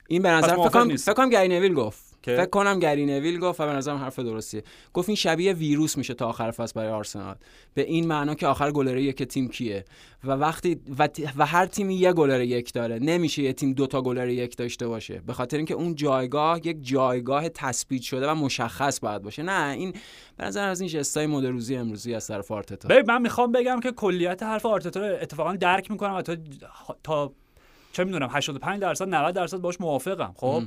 این 0.07 0.21
به 0.21 0.29
نظر 0.29 0.47
فکر 0.55 0.69
کنم؟ 0.69 0.95
فکر 0.95 1.13
کنم 1.13 1.29
گری 1.29 1.47
نویل 1.47 1.73
گفت؟ 1.73 2.07
فکر 2.36 2.49
کنم 2.49 2.80
گری 2.80 3.05
نویل 3.05 3.39
گفت 3.39 3.59
و 3.61 3.65
به 3.65 3.73
نظرم 3.73 3.97
حرف 3.97 4.19
درستیه. 4.19 4.63
گفت 4.93 5.09
این 5.09 5.15
شبیه 5.15 5.53
ویروس 5.53 5.97
میشه 5.97 6.13
تا 6.13 6.28
آخر 6.28 6.51
فصل 6.51 6.73
برای 6.75 6.91
آرسنال. 6.91 7.36
به 7.73 7.82
این 7.82 8.07
معنا 8.07 8.36
که 8.36 8.47
آخر 8.47 8.71
گلره 8.71 9.03
یک 9.03 9.23
تیم 9.23 9.47
کیه. 9.47 9.86
و 10.23 10.32
وقتی 10.32 10.80
و, 10.99 11.07
ت- 11.07 11.34
و 11.38 11.45
هر 11.45 11.65
تیمی 11.65 11.95
یه 11.95 12.13
گلره 12.13 12.47
یک 12.47 12.73
داره. 12.73 12.99
نمیشه 12.99 13.43
یه 13.43 13.53
تیم 13.53 13.73
دوتا 13.73 14.01
گلره 14.01 14.34
یک 14.34 14.57
داشته 14.57 14.88
باشه. 14.88 15.21
به 15.28 15.34
خاطر 15.34 15.57
اینکه 15.57 15.73
اون 15.73 15.95
جایگاه 15.95 16.67
یک 16.67 16.78
جایگاه 16.82 17.49
تثبیت 17.49 18.01
شده 18.01 18.30
و 18.30 18.36
مشخص 18.36 18.99
باید 18.99 19.21
باشه. 19.21 19.43
نه 19.43 19.71
این 19.71 19.93
به 20.38 20.45
نظر 20.45 20.67
از 20.67 20.82
این 20.82 20.89
جستای 20.89 21.28
مدروزی 21.28 21.75
امروزی 21.75 22.13
از 22.15 22.28
طرف 22.28 22.51
آرتتا. 22.51 22.88
ببین 22.88 23.05
من 23.07 23.21
می‌خوام 23.21 23.51
بگم 23.51 23.80
که 23.80 23.91
کلیت 23.91 24.43
حرف 24.43 24.65
آرتتا 24.65 24.99
رو 24.99 25.15
اتفاقا 25.21 25.53
درک 25.55 25.91
می‌کنم 25.91 26.13
و 26.13 26.21
تا 26.21 26.36
تا 27.03 27.32
چه 27.93 28.03
می‌دونم 28.03 28.30
85 28.32 28.82
درصد 28.82 29.07
90 29.09 29.36
درصد 29.36 29.57
باش 29.57 29.82
موافقم 29.82 30.34
خب؟ 30.36 30.63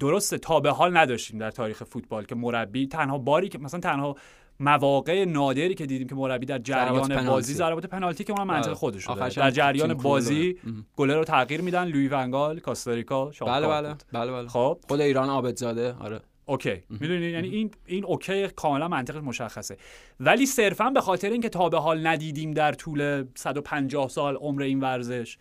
درسته 0.00 0.38
تا 0.38 0.60
به 0.60 0.70
حال 0.70 0.96
نداشتیم 0.96 1.38
در 1.38 1.50
تاریخ 1.50 1.82
فوتبال 1.84 2.24
که 2.24 2.34
مربی 2.34 2.86
تنها 2.86 3.18
باری 3.18 3.48
که 3.48 3.58
مثلا 3.58 3.80
تنها 3.80 4.16
مواقع 4.60 5.24
نادری 5.24 5.74
که 5.74 5.86
دیدیم 5.86 6.08
که 6.08 6.14
مربی 6.14 6.46
در 6.46 6.58
جریان. 6.58 7.26
بازی 7.26 7.54
ضربات 7.54 7.86
پنالتی 7.86 8.24
که 8.24 8.32
اونم 8.32 8.46
منطق 8.46 8.66
بله. 8.66 8.74
خودش 8.74 9.08
آخرش 9.08 9.38
در 9.38 9.50
جریان 9.50 9.94
بازی. 9.94 10.58
گله 10.96 11.14
رو 11.14 11.24
تغییر 11.24 11.60
میدن. 11.60 11.84
لوی 11.84 12.08
ونگال 12.08 12.60
کاستاریکا 12.60 13.24
بله 13.24 13.66
بله. 13.66 13.94
بله 14.12 14.32
بله. 14.32 14.48
خب. 14.48 14.78
خود 14.88 15.00
ایران 15.00 15.28
عابدزاده. 15.28 15.94
آره. 16.00 16.20
okay. 16.46 16.82
می‌دونی؟ 16.90 17.26
یعنی 17.26 17.48
این 17.48 17.70
این 17.86 18.04
okay 18.04 18.48
کاملا 18.48 18.88
منطقش 18.88 19.22
مشخصه. 19.22 19.76
ولی 20.20 20.46
صرفا 20.46 20.90
به 20.90 21.00
خاطر 21.00 21.30
اینکه 21.30 21.48
تا 21.48 21.68
به 21.68 21.78
حال 21.78 22.06
ندیدیم 22.06 22.50
در 22.50 22.72
طول 22.72 23.24
150 23.34 24.08
سال 24.08 24.36
عمر 24.36 24.62
این 24.62 24.80
ورزش 24.80 25.38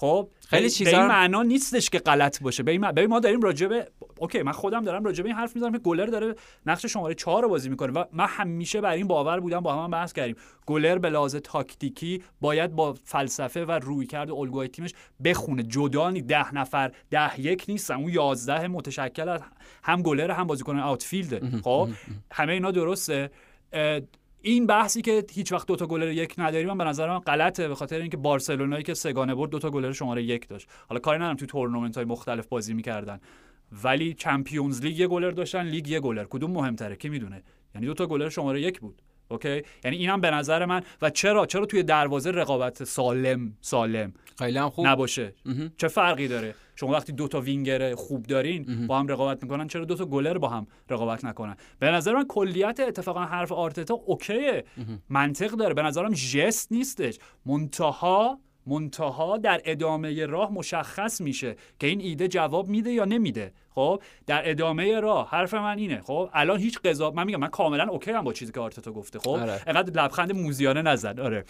خب 0.00 0.28
خیلی 0.48 0.70
چیزا 0.70 0.90
به 0.90 0.98
این 0.98 1.06
معنا 1.06 1.42
نیستش 1.42 1.90
که 1.90 1.98
غلط 1.98 2.42
باشه. 2.42 2.62
به 2.62 2.70
این 2.70 2.80
ببین 2.80 3.10
ما 3.10 3.20
داریم 3.20 3.40
راجع 3.40 3.66
به 3.66 3.88
اوکی 4.18 4.42
من 4.42 4.52
خودم 4.52 4.84
دارم 4.84 5.04
راجع 5.04 5.22
به 5.22 5.28
این 5.28 5.38
حرف 5.38 5.56
می‌زنم 5.56 5.72
که 5.72 5.78
گلر 5.78 6.06
داره 6.06 6.34
نقش 6.66 6.86
شماره 6.86 7.14
4 7.14 7.42
رو 7.42 7.48
بازی 7.48 7.68
می‌کنه 7.68 7.92
و 7.92 8.04
من 8.12 8.26
همیشه 8.28 8.80
بر 8.80 8.90
این 8.90 9.06
باور 9.06 9.40
بودم 9.40 9.60
با 9.60 9.84
هم, 9.84 9.90
بحث 9.90 10.12
کردیم. 10.12 10.36
گلر 10.66 10.98
به 10.98 11.10
لحاظ 11.10 11.36
تاکتیکی 11.36 12.22
باید 12.40 12.72
با 12.72 12.92
فلسفه 13.04 13.64
و 13.64 13.70
رویکرد 13.72 14.30
و 14.30 14.36
الگوی 14.36 14.68
تیمش 14.68 14.94
بخونه. 15.24 15.62
جدا 15.62 16.10
نی 16.10 16.22
ده 16.22 16.54
نفر 16.54 16.92
ده 17.10 17.40
یک 17.40 17.64
نیستن. 17.68 17.94
اون 17.94 18.10
11 18.10 18.68
متشکل 18.68 19.28
از 19.28 19.40
هم 19.82 20.02
گلر 20.02 20.30
هم 20.30 20.46
بازیکن 20.46 20.78
outfield 20.78 21.44
ه. 21.44 21.60
خب 21.64 21.88
همه 22.32 22.52
اینا 22.52 22.70
درسته. 22.70 23.30
این 24.42 24.66
بحثی 24.66 25.02
که 25.02 25.24
هیچ 25.32 25.52
وقت 25.52 25.66
دوتا 25.66 25.86
گلر 25.86 26.12
یک 26.12 26.34
نداریم 26.38 26.68
من 26.68 26.78
به 26.78 26.84
نظر 26.84 27.08
من 27.08 27.18
غلطه 27.18 27.68
به 27.68 27.74
خاطر 27.74 28.00
اینکه 28.00 28.16
بارسلونایی 28.16 28.82
که 28.82 28.94
سگانه 28.94 29.34
برد 29.34 29.50
دوتا 29.50 29.70
گلر 29.70 29.92
شماره 29.92 30.22
یک 30.22 30.48
داشت. 30.48 30.68
حالا 30.88 31.00
کاری 31.00 31.18
ندارم 31.18 31.36
تو 31.36 31.46
تورنمنت 31.46 31.96
های 31.96 32.04
مختلف 32.04 32.46
بازی 32.46 32.74
می‌کردن. 32.74 33.20
ولی 33.84 34.14
Champions 34.14 34.80
League 34.80 34.98
یه 34.98 35.06
گلر 35.06 35.30
داشتن 35.30 35.62
لیگ 35.62 35.88
یه 35.88 36.00
گلر 36.00 36.24
کدوم 36.24 36.50
مهمتره؟ 36.50 36.96
کی 36.96 37.08
می‌دونه؟ 37.08 37.42
یعنی 37.74 37.86
دوتا 37.86 38.06
گلر 38.06 38.28
شماره 38.28 38.60
یک 38.60 38.80
بود. 38.80 39.02
okay؟ 39.28 39.62
یعنی 39.84 39.96
اینم 39.96 40.20
به 40.20 40.30
نظر 40.30 40.64
من 40.64 40.82
و 41.02 41.10
چرا؟ 41.10 41.46
چرا 41.46 41.66
توی 41.66 41.82
دروازه 41.82 42.30
رقابت 42.30 42.84
سالم 42.84 43.56
سالم 43.60 44.12
خیلی 44.38 44.58
هم 44.58 44.70
خوب. 44.70 44.86
نباشه. 44.86 45.34
چه 45.76 45.88
فرقی 45.88 46.28
داره؟ 46.28 46.54
شما 46.80 46.92
وقتی 46.92 47.12
دو 47.12 47.28
تا 47.28 47.40
وینگر 47.40 47.94
خوب 47.94 48.26
دارین 48.26 48.86
با 48.86 48.98
هم 48.98 49.08
رقابت 49.08 49.42
می‌کنن 49.42 49.68
چرا 49.68 49.84
دو 49.84 49.94
تا 49.94 50.04
گلر 50.04 50.38
با 50.38 50.48
هم 50.48 50.66
رقابت 50.90 51.24
نکنن؟ 51.24 51.56
به 51.78 51.90
نظر 51.90 52.14
من 52.14 52.24
کلیت 52.28 52.80
اتفاقا 52.80 53.24
حرف 53.24 53.52
آرتتا 53.52 53.94
okay 53.94 54.41
ه. 54.41 54.64
منطق 55.08 55.50
داره. 55.50 55.74
به 55.74 55.82
نظرم 55.82 56.14
ژست 56.14 56.72
نیستش. 56.72 57.18
منتها 57.46 58.38
منتها 58.66 59.36
در 59.36 59.60
ادامه 59.64 60.26
راه 60.26 60.52
مشخص 60.52 61.20
میشه 61.20 61.56
که 61.78 61.86
این 61.86 62.00
ایده 62.00 62.28
جواب 62.28 62.68
میده 62.68 62.92
یا 62.92 63.04
نمیده. 63.04 63.52
خب 63.74 64.02
در 64.26 64.50
ادامه 64.50 65.00
راه 65.00 65.30
حرف 65.30 65.54
من 65.54 65.78
اینه. 65.78 66.00
خب 66.00 66.30
الان 66.32 66.60
هیچ 66.60 66.78
قضاوت 66.78 67.16
من 67.16 67.24
میگم 67.24 67.40
من 67.40 67.48
کاملا 67.48 67.88
okay 67.88 68.10
ام 68.10 68.24
با 68.24 68.32
چیزی 68.32 68.52
که 68.52 68.60
آرتتا 68.60 68.92
گفته. 68.92 69.18
خب 69.18 69.28
آره. 69.28 69.60
انقدر 69.66 70.02
لبخند 70.04 70.32
موذیانه 70.32 70.82
نزن 70.82 71.20
آره. 71.20 71.44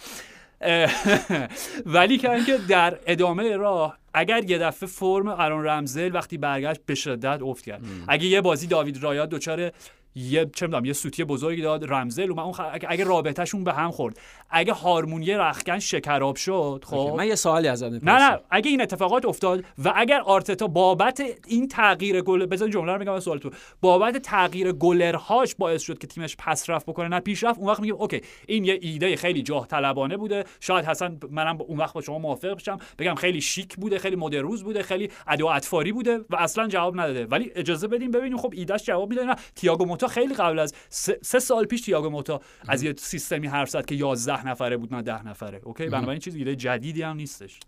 ولی 1.85 2.17
که 2.17 2.31
اینکه 2.31 2.57
در 2.57 2.99
ادامه 3.05 3.57
راه 3.57 3.97
اگر 4.13 4.49
یه 4.49 4.57
دفعه 4.57 4.89
فرم 4.89 5.27
آرون 5.27 5.65
رمزل 5.65 6.15
وقتی 6.15 6.37
برگشت 6.37 6.79
به 6.85 6.95
شدت 6.95 7.41
افت 7.41 7.65
کرد. 7.65 7.81
اگه 8.07 8.25
یه 8.25 8.41
بازی 8.41 8.67
داوید 8.67 9.03
رایات 9.03 9.29
دچار 9.29 9.71
یه 10.15 10.49
چه 10.55 10.65
می‌دونم 10.67 10.85
یه 10.85 10.93
سوتی 10.93 11.23
بزرگی 11.23 11.61
داد. 11.61 11.91
رمزل 11.93 12.29
و 12.29 12.35
من 12.35 12.43
اون 12.43 12.53
خ... 12.53 12.61
اگه, 12.87 13.03
رابطهشون 13.03 13.63
به 13.63 13.73
هم 13.73 13.91
خورد. 13.91 14.19
اگه 14.49 14.73
هارمونی 14.73 15.33
رختکن 15.33 15.79
شکراب 15.79 16.35
شد 16.35 16.83
خب. 16.87 17.13
من 17.17 17.27
یه 17.27 17.35
سوالی 17.35 17.67
ازت 17.67 17.83
نه 17.83 17.99
نه. 18.01 18.39
اگه 18.49 18.69
این 18.69 18.81
اتفاقات 18.81 19.25
افتاد 19.25 19.63
و 19.85 19.93
اگر 19.95 20.21
آرتتا 20.21 20.67
بابت 20.67 21.23
این 21.47 21.67
تغییر 21.67 22.21
گل 22.21 22.45
بزن 22.45 22.69
جمله 22.69 22.93
رو 22.93 22.99
میگم 22.99 23.19
سوال 23.19 23.37
تو 23.37 23.49
بابت 23.81 24.17
تغییر 24.17 24.71
گلرهاش 24.71 25.55
باعث 25.55 25.81
شد 25.81 25.97
که 25.97 26.07
تیمش 26.07 26.35
پس 26.39 26.69
رفت 26.69 26.85
بکنه 26.85 27.07
نه 27.07 27.19
پیش 27.19 27.43
رفت. 27.43 27.59
اون 27.59 27.69
وقت 27.69 27.79
میگم 27.79 27.95
اوکی 27.95 28.21
این 28.47 28.65
یه 28.65 28.79
ایده 28.81 29.15
خیلی 29.15 29.43
جاه 29.43 29.67
طلبانه 29.67 30.17
بوده. 30.17 30.43
شاید 30.59 30.85
حسن 30.85 31.17
منم 31.31 31.61
اون 31.61 31.77
وقت 31.77 31.93
با 31.93 32.01
شما 32.01 32.19
موافق 32.19 32.55
بشم. 32.55 32.77
بگم 32.99 33.15
خیلی 33.15 33.41
شیک 33.41 33.75
بوده 33.75 33.99
خیلی 33.99 34.15
مدروز 34.15 34.63
بوده 34.63 34.83
خیلی 34.83 35.09
ادا 35.27 35.49
اطفاری 35.49 35.91
بوده 35.91 36.17
و 36.29 36.35
اصلا 36.35 36.67
جواب 36.67 36.99
نداده. 36.99 37.25
ولی 37.25 37.51
اجازه 37.55 37.87
بدیم 37.87 38.11
ببینیم 38.11 38.37
خب 38.37 38.53
ایدهش 38.55 38.83
جواب 38.83 39.09
میده 39.09 39.23
نه. 39.23 39.35
تییاگو 39.55 39.85
موتا 40.01 40.13
خیلی 40.13 40.33
قبل 40.33 40.59
از 40.59 40.73
سه, 40.89 41.19
سه 41.21 41.39
سال 41.39 41.65
پیش 41.65 41.81
تییاگو 41.81 42.09
موتا 42.09 42.41
از 42.67 42.83
یه 42.83 42.93
سیستمی 42.97 43.47
حرف 43.47 43.69
زد 43.69 43.85
که 43.85 43.95
11 43.95 44.47
نفره 44.47 44.77
بود 44.77 44.93
نه 44.93 45.01
10 45.01 45.27
نفره. 45.27 45.61
اوکی؟ 45.63 45.85
بنابراین 45.85 46.19
چیز 46.19 46.35
ایده 46.35 46.55
جدیدی 46.55 47.01
هم 47.01 47.15
نیستش. 47.15 47.59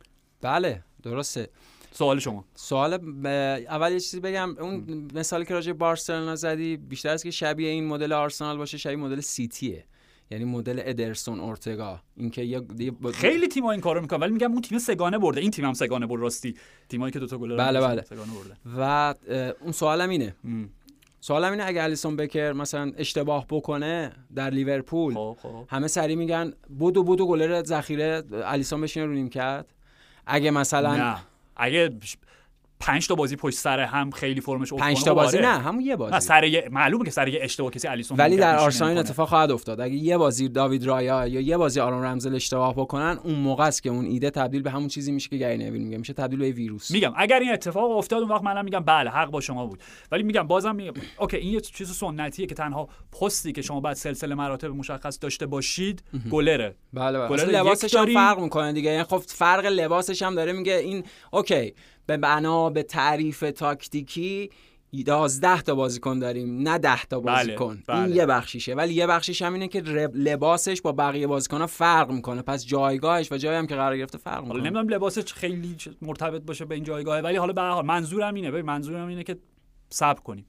بله 0.42 0.84
درسته. 1.04 1.50
سوال 1.92 2.20
شما. 2.20 2.46
سوال 2.56 2.98
ب- 2.98 3.26
اول 3.70 3.92
یه 3.92 4.00
چیزی 4.00 4.20
بگم. 4.20 4.56
اون 4.60 5.08
مثالی 5.14 5.46
که 5.46 5.54
راجع 5.54 5.72
به 5.72 5.78
بارسلونا 5.78 6.36
زدی 6.36 6.78
بیشتر 6.78 7.10
از 7.10 7.24
که 7.24 7.32
شبیه 7.32 7.70
این 7.70 7.88
مدل 7.88 8.14
آرسنال 8.14 8.58
باشه 8.58 8.78
شبیه 8.78 8.96
مدل 8.98 9.20
سیتیه. 9.22 9.84
یعنی 10.32 10.46
مدل 10.46 10.82
ادرسون 10.86 11.40
اورتگا. 11.40 12.02
اینکه 12.18 12.42
یه 12.42 12.60
با- 12.92 13.12
خیلی 13.12 13.48
تیم‌ها 13.48 13.72
این 13.72 13.82
کارو 13.82 14.02
می‌کنن 14.02 14.20
ولی 14.20 14.32
میگم 14.32 14.52
اون 14.52 14.62
تیم 14.62 14.78
سگانه 14.80 15.18
برده. 15.18 15.42
این 15.42 15.52
تیم 15.52 15.66
هم 15.66 15.74
سگانه 15.74 16.08
برد 16.08 16.22
راستی. 16.22 16.56
تیمایی 16.90 17.12
که 17.12 17.20
دوتا 17.20 17.38
گل 17.38 17.52
رو 17.52 17.58
بله، 17.58 17.82
بله. 17.82 18.02
سگانه 18.02 18.32
بردن 18.34 18.58
و 18.78 19.14
اون 19.62 19.72
سوالم 19.72 20.10
اینه. 20.10 20.36
ام. 20.46 20.70
سوالم 21.24 21.52
اینه 21.52 21.66
اگه 21.66 21.84
الیسون 21.84 22.16
بکر 22.16 22.54
مثلا 22.54 22.92
اشتباه 22.98 23.46
بکنه 23.50 24.12
در 24.36 24.50
لیورپول 24.50 25.14
خب 25.14 25.38
خب. 25.42 25.66
همه 25.70 25.88
سری 25.88 26.16
میگن 26.16 26.54
بودو 26.80 27.04
بودو 27.04 27.28
گلر 27.28 27.64
ذخیره 27.64 28.24
الیسون 28.32 28.82
بشینه 28.82 29.06
رو 29.06 29.14
نیمکت؟ 29.14 29.66
اگه 30.26 30.52
مثلا 30.52 30.96
نه. 30.96 31.18
اگه 31.56 31.92
پنج 32.84 33.08
تا 33.08 33.16
بازی 33.16 33.36
پشت 33.36 33.58
سر 33.58 33.80
هم 33.80 34.12
خیلی 34.12 34.42
فرمش 34.42 34.74
افت 34.74 34.82
پنج 34.82 35.04
تا 35.04 35.12
خب 35.12 35.16
بازی 35.16 35.38
آره. 35.38 35.48
نه 35.48 35.60
همون 35.62 35.82
یه 35.82 35.96
بازی. 35.96 36.20
سر 36.20 36.44
یه 36.44 36.70
معلومه 36.72 37.06
که 37.06 37.12
سر 37.12 37.28
یه 37.28 37.40
اشتباه 37.44 37.72
کسی 37.72 37.88
الیسون 37.88 38.18
ولی 38.18 38.38
در 38.38 38.58
آرسنال. 38.58 38.98
اتفاق 38.98 39.30
خواهد 39.30 39.52
افتاد. 39.52 39.82
اگه 39.82 39.96
یه 39.96 40.18
بازی 40.18 40.50
داوید 40.50 40.86
رایا 40.86 41.28
یا 41.28 41.42
یه 41.42 41.58
بازی 41.58 41.80
آرون 41.80 42.04
رمزدیل 42.04 42.36
اشتباه 42.36 42.74
بکنن 42.74 43.20
اون 43.24 43.36
موقع 43.36 43.64
است 43.64 43.84
که 43.84 43.90
اون 43.90 44.06
ایده 44.06 44.30
تبدیل 44.30 44.62
به 44.62 44.72
همون 44.72 44.88
چیزی 44.88 45.12
میشه 45.12 45.30
که 45.30 45.38
گری 45.38 45.58
نویل 45.58 45.82
میگه. 45.82 45.98
میشه 45.98 46.14
تبدیل 46.14 46.40
به 46.40 46.52
ویروس. 46.52 46.92
میگم 46.92 47.14
اگر 47.18 47.40
این 47.40 47.54
اتفاق 47.54 47.92
افتاد 47.92 48.22
اون 48.22 48.32
وقت 48.32 48.44
منم 48.44 48.66
میگم 48.66 48.80
بله 48.80 49.10
حق 49.10 49.32
با 49.32 49.42
شما 49.42 49.66
بود. 49.66 49.80
ولی 50.12 50.24
میگم 50.24 50.48
بازم 50.48 50.76
میگم 50.76 50.94
okay 51.20 51.38
این 51.38 51.54
یه 51.54 51.62
چیز 51.62 51.92
سنتیه 51.92 52.46
که 52.46 52.56
تنها 52.56 52.90
پستی 53.22 53.52
که 53.52 53.62
شما 53.62 53.80
بعد 53.80 53.96
سلسله 53.96 54.36
مراتب 54.36 54.70
مشخص 54.70 55.20
داشته 55.22 55.46
باشید 55.46 56.04
گلره. 56.32 56.76
بله 56.94 57.20
بله. 57.20 57.30
گلر 57.30 57.46
لباسش 57.46 57.96
هم؟ 57.96 58.14
فرق 58.14 58.40
می‌کنه 58.40 58.74
دیگه. 58.74 58.92
یعنی 58.92 59.04
خب 59.04 59.18
فرق 59.28 59.66
لباسش 59.66 60.22
هم 60.22 60.36
داره 60.36 60.54
میگه 60.54 60.74
این 60.74 61.04
okay. 61.32 61.74
به 62.06 62.18
بنا 62.18 62.70
به 62.70 62.84
تعریف 62.84 63.44
تاکتیکی 63.56 64.50
11 64.96 65.62
تا 65.62 65.76
بازیکن 65.76 66.20
داریم 66.20 66.68
نه 66.70 66.78
10 66.78 67.06
تا 67.06 67.20
بله، 67.20 67.36
بازیکن. 67.36 67.84
بله. 67.88 68.00
این 68.00 68.16
یه 68.16 68.26
بخشیشه. 68.26 68.74
ولی 68.76 68.94
یه 68.94 69.08
بخشیش 69.08 69.42
هم 69.42 69.54
اینه 69.54 69.68
که 69.68 69.82
رب- 69.82 70.16
لباسش 70.16 70.82
با 70.82 70.92
بقیه 70.92 71.28
بازیکن‌ها 71.28 71.68
فرق 71.68 72.12
می‌کنه. 72.12 72.42
پس 72.42 72.66
جایگاهش 72.66 73.32
و 73.32 73.38
جایی 73.38 73.58
هم 73.58 73.68
که 73.68 73.76
قرار 73.76 73.98
گرفته 73.98 74.18
فرق 74.18 74.34
حالا 74.34 74.44
می‌کنه. 74.54 74.62
نمی‌دونم 74.64 74.88
لباسش 74.90 75.34
خیلی 75.34 75.76
مرتبط 76.02 76.42
باشه 76.42 76.66
به 76.66 76.76
این 76.76 76.84
جایگاه 76.84 77.20
ولی 77.20 77.38
حالا 77.38 77.54
به 77.54 77.62
هر 77.62 77.70
حال 77.70 77.86
منظورم 77.86 78.34
اینه. 78.34 78.52
ببین 78.52 78.66
منظورم 78.66 79.08
اینه 79.08 79.24
که 79.24 79.38
صبر 79.90 80.20
کنیم. 80.22 80.46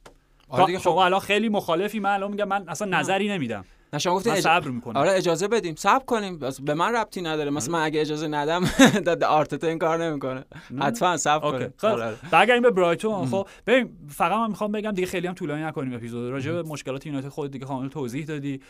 آره 0.48 0.78
شما 0.78 0.92
خب. 0.92 0.98
الان 0.98 1.20
خیلی 1.20 1.48
مخالفی. 1.48 2.00
من 2.00 2.10
الان 2.10 2.30
میگم 2.30 2.48
من 2.48 2.68
اصلا 2.68 2.98
نظری 2.98 3.28
نمیدم. 3.28 3.64
نه 3.94 3.98
شما 3.98 4.14
گفتین 4.14 4.32
اج... 4.32 4.40
صبر 4.40 4.68
می‌کنم. 4.68 4.96
آره 4.96 5.12
اجازه 5.12 5.48
بدیم. 5.48 5.74
صبر 5.74 6.04
کنیم. 6.04 6.38
بس 6.38 6.60
به 6.60 6.74
من 6.74 6.94
ربطی 6.94 7.22
نداره. 7.22 7.50
مثلا 7.50 7.72
من 7.72 7.84
اگه 7.84 8.00
اجازه 8.00 8.28
ندم 8.28 8.64
آرتتا 9.28 9.66
این 9.66 9.78
کار 9.78 10.04
نمی‌کنه. 10.04 10.44
حتما 10.80 11.16
صبر 11.16 11.50
کنیم. 11.50 11.74
خب 11.76 11.86
آره، 11.86 12.04
آره. 12.04 12.16
برگردیم 12.30 12.62
به 12.62 12.70
برایتون. 12.70 13.26
خب 13.26 13.48
ببین 13.66 13.90
فقط 14.08 14.32
من 14.38 14.48
می‌خوام 14.48 14.72
بگم 14.72 14.90
دیگه 14.90 15.06
خیلی 15.06 15.26
هم 15.26 15.34
طولانی 15.34 15.62
نکنیم 15.62 15.94
اپیزود. 15.94 16.32
راجع 16.32 16.52
به 16.52 16.62
مشکلات 16.62 17.06
یونایتد 17.06 17.28
خود 17.28 17.50
دیگه 17.50 17.66
کامل 17.66 17.88
توضیح 17.88 18.26
دادی. 18.26 18.60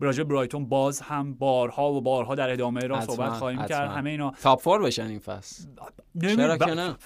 راجع 0.00 0.22
به 0.22 0.28
برایتون 0.28 0.68
باز 0.68 1.00
هم 1.00 1.34
بارها 1.34 1.92
و 1.92 2.00
بارها 2.00 2.34
در 2.34 2.50
ادامه 2.50 2.80
را 2.80 3.00
صحبت 3.00 3.32
خواهیم. 3.32 3.66
کرد. 3.66 3.90
همه 3.90 4.10
اینا 4.10 4.32
تاپ 4.42 4.60
فور 4.60 4.82
بشن 4.82 5.06
این 5.06 5.18
فصل. 5.18 5.64
چرا 6.22 6.56
که 6.56 6.74
نه؟ 6.74 6.96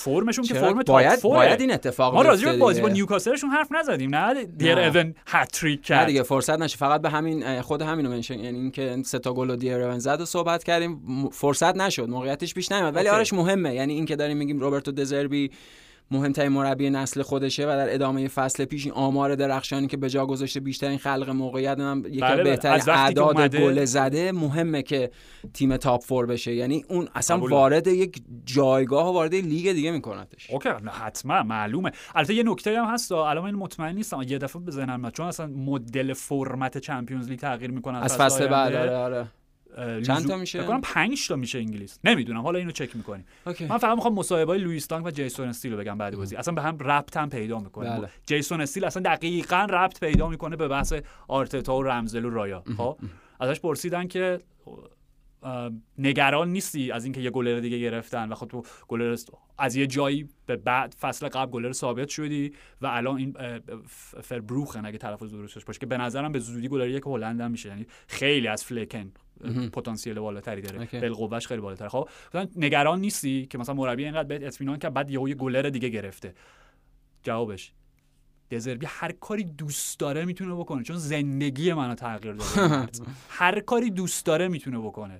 فرمشون 0.00 0.44
که؟ 0.44 0.54
فرم 0.54 0.82
باید 0.86 1.18
فوره. 1.18 1.36
باید 1.36 1.60
این 1.60 1.72
اتفاق 1.72 2.14
ما 2.14 2.22
راجع 2.22 2.52
به 2.52 2.56
بازی 2.56 2.80
با. 2.80 2.88
نیوکاسلشون 2.88 3.50
حرف 3.50 3.72
نزدیم 3.72 4.14
نه 4.14 4.44
دیر. 4.44 4.78
اون 4.78 5.14
هتریک 5.26 5.78
نه 5.78 5.84
کرد 5.84 6.06
دیگه 6.06 6.22
فرصت 6.22 6.58
نشه 6.58 6.76
فقط 6.76 7.02
به 7.02 7.10
همین 7.10 7.62
خود 7.62 7.82
همین 7.82 8.06
رو 8.06 8.12
منشن 8.12 8.38
یعنی 8.38 8.58
اینکه 8.58 8.96
سه 9.04 9.18
تا 9.18 9.32
گل 9.32 9.50
و 9.50 9.56
دیر 9.56 9.80
اون 9.80 9.98
زد 9.98 10.20
و 10.20 10.24
صحبت 10.24 10.64
کردیم 10.64 11.28
فرصت 11.32 11.76
نشد 11.76 12.08
موقعیتش 12.08 12.54
پیش 12.54 12.72
نیومد 12.72 12.96
ولی. 12.96 13.08
آرش 13.08 13.32
مهمه 13.32 13.74
یعنی 13.74 13.92
اینکه 13.92 14.16
داریم 14.16 14.36
میگیم 14.36 14.60
روبرتو 14.60 14.92
دزربی 14.92 15.50
مهمترین 16.10 16.52
مربی 16.52 16.90
نسل 16.90 17.22
خودشه 17.22 17.64
و 17.64 17.66
در 17.66 17.94
ادامه 17.94 18.28
فصل 18.28 18.64
پیش 18.64 18.84
این 18.84 18.94
آمار 18.94 19.34
درخشانی 19.34 19.86
که 19.86 19.96
به 19.96 20.10
جا 20.10 20.26
گذاشته 20.26 20.60
بیشترین 20.60 20.98
خلق 20.98 21.30
موقعیت 21.30 21.78
هم 21.80 22.02
یکی 22.06 22.20
بله، 22.20 22.34
بله. 22.34 22.42
بهترین 22.42 22.82
اعداد 22.88 23.56
گل 23.56 23.84
زده 23.84 24.32
مهمه 24.32 24.82
که 24.82 25.10
تیم 25.54 25.76
top 25.76 26.04
four 26.04 26.26
بشه 26.26 26.54
یعنی 26.54 26.84
اون 26.88 27.08
اصلا. 27.14 27.38
وارد 27.38 27.86
یک 27.86 28.22
جایگاه 28.44 29.08
و 29.08 29.12
وارد 29.12 29.34
لیگ 29.34 29.72
دیگه 29.72 29.90
میکنتش 29.90 30.50
okay 30.50 30.68
نه 30.68 30.90
حتما 30.90 31.42
معلومه 31.42 31.90
البته 32.14 32.34
یه 32.34 32.42
نکته 32.42 32.80
هم 32.80 32.94
هست 32.94 33.12
الان 33.12 33.44
من 33.44 33.54
مطمئن 33.54 33.94
نیستم 33.94 34.22
یه 34.22 34.38
دفعه 34.38 34.62
اومد. 34.78 35.12
چون 35.12 35.26
اصلا 35.26 35.46
مدل 35.46 36.12
فرمت 36.12 36.78
Champions 36.78 37.28
League 37.28 37.38
تغییر 37.38 37.70
می‌کنه 37.70 38.04
از 38.04 38.16
فصل 38.16 38.46
بعد 38.46 38.74
آره 38.74 38.96
آره 38.96 39.26
چند 40.06 40.28
تا 40.28 40.36
میشه؟ 40.36 40.58
فکر 40.60 40.68
کنم 40.68 40.80
5 40.80 41.28
تا 41.28 41.36
میشه 41.36 41.58
انگلیس. 41.58 41.98
نمی‌دونم 42.04 42.40
حالا 42.40 42.58
اینو 42.58 42.70
چک 42.70 42.96
می‌کنیم. 42.96 43.24
okay. 43.46 43.66
من 43.66 43.78
فقط 43.78 43.96
می‌خوام 43.96 44.14
مصاحبه 44.14 44.52
های 44.52 44.60
لوئیس 44.60 44.88
دانک 44.88 45.06
و 45.06 45.10
جیسون 45.10 45.48
استیل 45.48 45.72
رو 45.72 45.78
بگم 45.78 45.98
بعد 45.98 46.16
بازی. 46.16 46.36
اصلا 46.36 46.54
به 46.54 46.62
هم 46.62 46.78
ربط 46.78 47.16
هم 47.16 47.30
پیدا 47.30 47.58
می‌کنه. 47.58 47.98
بله. 47.98 48.08
جیسون 48.26 48.60
استیل 48.60 48.84
اصلا 48.84 49.02
دقیقا 49.02 49.66
ربط 49.70 50.00
پیدا 50.00 50.28
می‌کنه 50.28 50.56
به 50.56 50.68
بحث 50.68 50.94
آرتتا 51.28 51.76
و 51.76 51.82
رمزل 51.82 52.24
و 52.24 52.30
رایا 52.30 52.64
خب؟ 52.76 52.98
ازش 53.40 53.60
پرسیدن 53.60 54.06
که 54.06 54.40
نگران 55.98 56.52
نیستی 56.52 56.92
از 56.92 57.04
اینکه 57.04 57.20
یه 57.20 57.30
گلر 57.30 57.60
دیگه 57.60 57.78
گرفتن 57.78 58.28
و 58.28 58.34
خب 58.34 58.46
تو 58.46 58.62
گلر 58.88 59.16
از 59.58 59.76
یه 59.76 59.86
جایی 59.86 60.28
به 60.46 60.56
بعد 60.56 60.94
فصل 61.00 61.28
قبل 61.28 61.50
گلر 61.50 61.72
ثابت 61.72 62.08
شدی 62.08 62.52
و 62.80 62.86
الان 62.86 63.16
این 63.16 63.36
فربروخن 64.22 64.86
اگه 64.86 64.98
تلفظ 64.98 65.32
درستش 65.32 65.64
باشه 65.64 65.78
که 65.78 65.86
به 65.86 65.96
نظرم 65.96 66.32
به 66.32 66.38
زودی 66.38 66.68
گلر 66.68 66.88
یک 66.88 67.02
هلند 67.06 67.42
میشه. 67.42 67.68
یعنی 67.68 67.86
خیلی 68.08 68.48
از 68.48 68.64
فلکن 68.64 69.12
پتانسیل 69.72 70.20
بالاتری 70.20 70.62
داره. 70.62 70.78
بالقوهش 71.00 71.46
خیلی 71.46 71.60
بالاتره 71.60 71.88
خب 71.88 72.08
مثلا 72.28 72.48
نگران 72.56 73.00
نیستی 73.00 73.46
که 73.46 73.58
مثلا 73.58 73.74
مربی 73.74 74.04
اینقدر 74.04 74.28
بهت 74.28 74.42
اطمینان 74.42 74.78
که 74.78 74.90
بعد 74.90 75.10
یهو 75.10 75.28
یه 75.28 75.34
گلر 75.34 75.62
دیگه 75.62 75.88
گرفته. 75.88 76.34
جوابش 77.22 77.72
دزربی 78.50 78.86
هر 78.88 79.12
کاری 79.12 79.44
دوست 79.44 80.00
داره 80.00 80.24
می‌تونه 80.24 80.54
بکنه 80.54 80.82
چون 80.82 80.96
زندگی 80.96 81.72
منو 81.72 81.94
تغییر 81.94 82.34
داده. 82.34 82.88
هر 83.28 83.60
کاری 83.60 83.90
دوست 83.90 84.26
داره 84.26 84.48
می‌تونه 84.48 84.78
بکنه. 84.78 85.18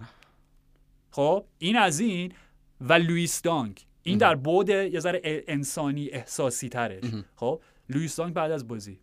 خب 1.11 1.45
این 1.59 1.77
از 1.77 2.01
این 2.01 2.33
و 2.81 2.93
لوئیس 2.93 3.43
دانک. 3.43 3.87
این 4.03 4.19
در 4.19 4.35
بعد 4.35 4.69
یه 4.69 5.01
ذره 5.01 5.21
انسانی 5.25 6.09
احساسی 6.09 6.69
ترش. 6.69 7.05
خب 7.37 7.61
لوئیس 7.89 8.17
دانک 8.17 8.35
بعد 8.35 8.51
از 8.51 8.69
بازی. 8.69 9.01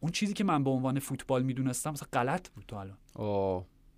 اون 0.00 0.12
چیزی 0.12 0.34
که 0.34 0.44
من 0.44 0.64
به 0.64 0.70
عنوان 0.70 0.98
فوتبال 0.98 1.42
می‌دونستم 1.42 1.90
مثلا 1.90 2.08
غلط 2.12 2.48
بود 2.48 2.64
تا 2.68 2.80
الان. 2.80 2.96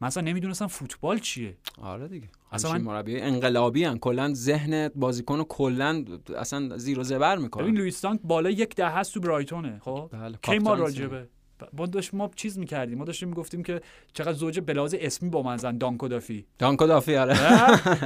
اصلا 0.02 0.22
نمی‌دونستم 0.22 0.66
فوتبال 0.66 1.18
چیه. 1.18 1.56
آره 1.82 2.08
دیگه. 2.08 2.28
اصلا 2.52 2.78
مربی 2.78 3.20
انقلابی 3.20 3.84
ان 3.84 3.98
کلا 3.98 4.34
ذهن 4.34 4.88
بازیکن 4.88 5.42
کلا 5.42 6.04
اصلا 6.36 6.78
زیر 6.78 6.98
و 6.98 7.02
زبر 7.02 7.32
ببین 7.32 7.42
می‌کنه 7.42 7.70
لوئیس 7.70 8.00
دانک 8.00 8.20
بالا 8.24 8.50
یک 8.50 8.74
ده 8.74 8.88
هست 8.88 9.14
تو 9.14 9.20
برایتونه 9.20 9.78
خب؟ 9.84 10.08
بله، 10.12 10.38
کی 10.42 10.58
ما 10.58 10.74
راجبه؟ 10.74 11.28
ما 11.72 11.86
داشت 11.86 12.14
ما 12.14 12.30
چیز 12.36 12.58
می‌کردیم 12.58 12.98
ما 12.98 13.04
داشتیم 13.04 13.28
می‌گفتیم 13.28 13.62
که 13.62 13.80
چقدر 14.12 14.32
زوج 14.32 14.60
بلاز 14.60 14.94
اسمی 15.00 15.28
با 15.28 15.42
من 15.42 15.56
زن 15.56 15.78
دانکو 15.78 16.08
دافی 16.08 16.46
دانکو 16.58 16.86
دافی 16.86 17.16
آره؟ 17.16 17.36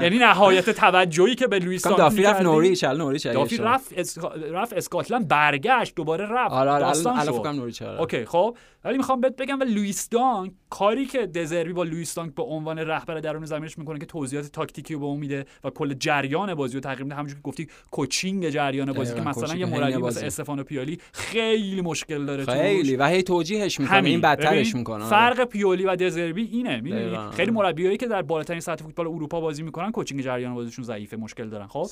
یعنی 0.02 0.18
نهایت 0.18 0.70
توجهی 0.70 1.34
که 1.34 1.46
به 1.46 1.58
لوئیس 1.58 1.86
دافی 1.86 2.22
رفت. 2.22 2.42
نوریچ 2.42 2.84
ال 2.84 2.98
نوریچ 2.98 3.26
دافی. 3.26 3.56
رفت. 3.56 4.16
رفت 4.52 4.72
اسکاتلند 4.72 5.28
برگشت 5.28 5.94
دوباره 5.94 6.26
رفت 6.30 6.52
آره 6.52 6.70
آره 6.70 6.86
الان 6.86 7.56
نوریچ 7.56 7.82
آره. 7.82 8.00
اوکی 8.00 8.24
خب 8.24 8.56
ولی 8.84 8.96
می‌خوام 8.96 9.20
بهت 9.20 9.36
بگم 9.36 9.60
و 9.60 9.64
لوئیس 9.64 10.08
دانک 10.08 10.52
کاری 10.70 11.06
که 11.06 11.26
دزربی 11.26 11.72
با 11.72 11.84
لوئیس 11.84 12.14
دانک 12.14 12.34
به 12.34 12.42
عنوان 12.42 12.78
رهبر 12.78 13.20
درون 13.20 13.44
زمینش 13.44 13.78
می‌کنه 13.78 13.98
که 13.98 14.06
توضیحات 14.06 14.46
تاکتیکی 14.46 14.94
رو 14.94 15.00
به 15.00 15.06
اون 15.06 15.20
میده 15.20 15.44
و 15.64 15.70
کل 15.70 15.94
جریان 15.94 16.54
بازی 16.54 16.74
رو 16.74 16.80
تغییر 16.80 17.02
میده 17.02 17.14
همونجوری 17.14 17.40
که 17.40 17.48
گفتی 17.48 17.68
کوچینگ 17.90 18.48
جریان 18.48 18.92
بازی 18.92 19.14
که 19.14 19.20
مثلا 19.20 19.54
یه 19.56 19.66
مربی 19.66 19.96
مثل. 19.96 20.26
استفانو 20.26 20.64
پیالی 20.64 20.98
خیلی 21.12 21.80
مشکل 21.80 22.26
داره. 22.26 22.44
خیلی 22.44 22.96
و 22.96 23.06
هی 23.06 23.22
توجیهش 23.42 23.80
می‌کنه 23.80 23.96
همین. 23.96 24.10
این 24.10 24.20
بدترش 24.20 24.74
می‌کنه. 24.74 25.04
فرق 25.04 25.44
پیولی 25.44 25.84
و 25.84 25.96
دزربی 25.96 26.42
اینه 26.42 26.80
می‌دونی. 26.80 27.30
خیلی 27.30 27.50
مربیایی 27.50 27.96
که 27.96 28.06
در 28.06 28.22
بالاترین 28.22 28.60
سطح 28.60 28.84
فوتبال 28.84 29.06
اروپا 29.06 29.40
بازی 29.40 29.62
می‌کنن 29.62 29.90
کوچینگ 29.90 30.20
جریان 30.20 30.54
بازیشون 30.54 30.84
ضعیفه 30.84 31.16
مشکل 31.16 31.48
دارن. 31.48 31.66
خب؟ 31.66 31.86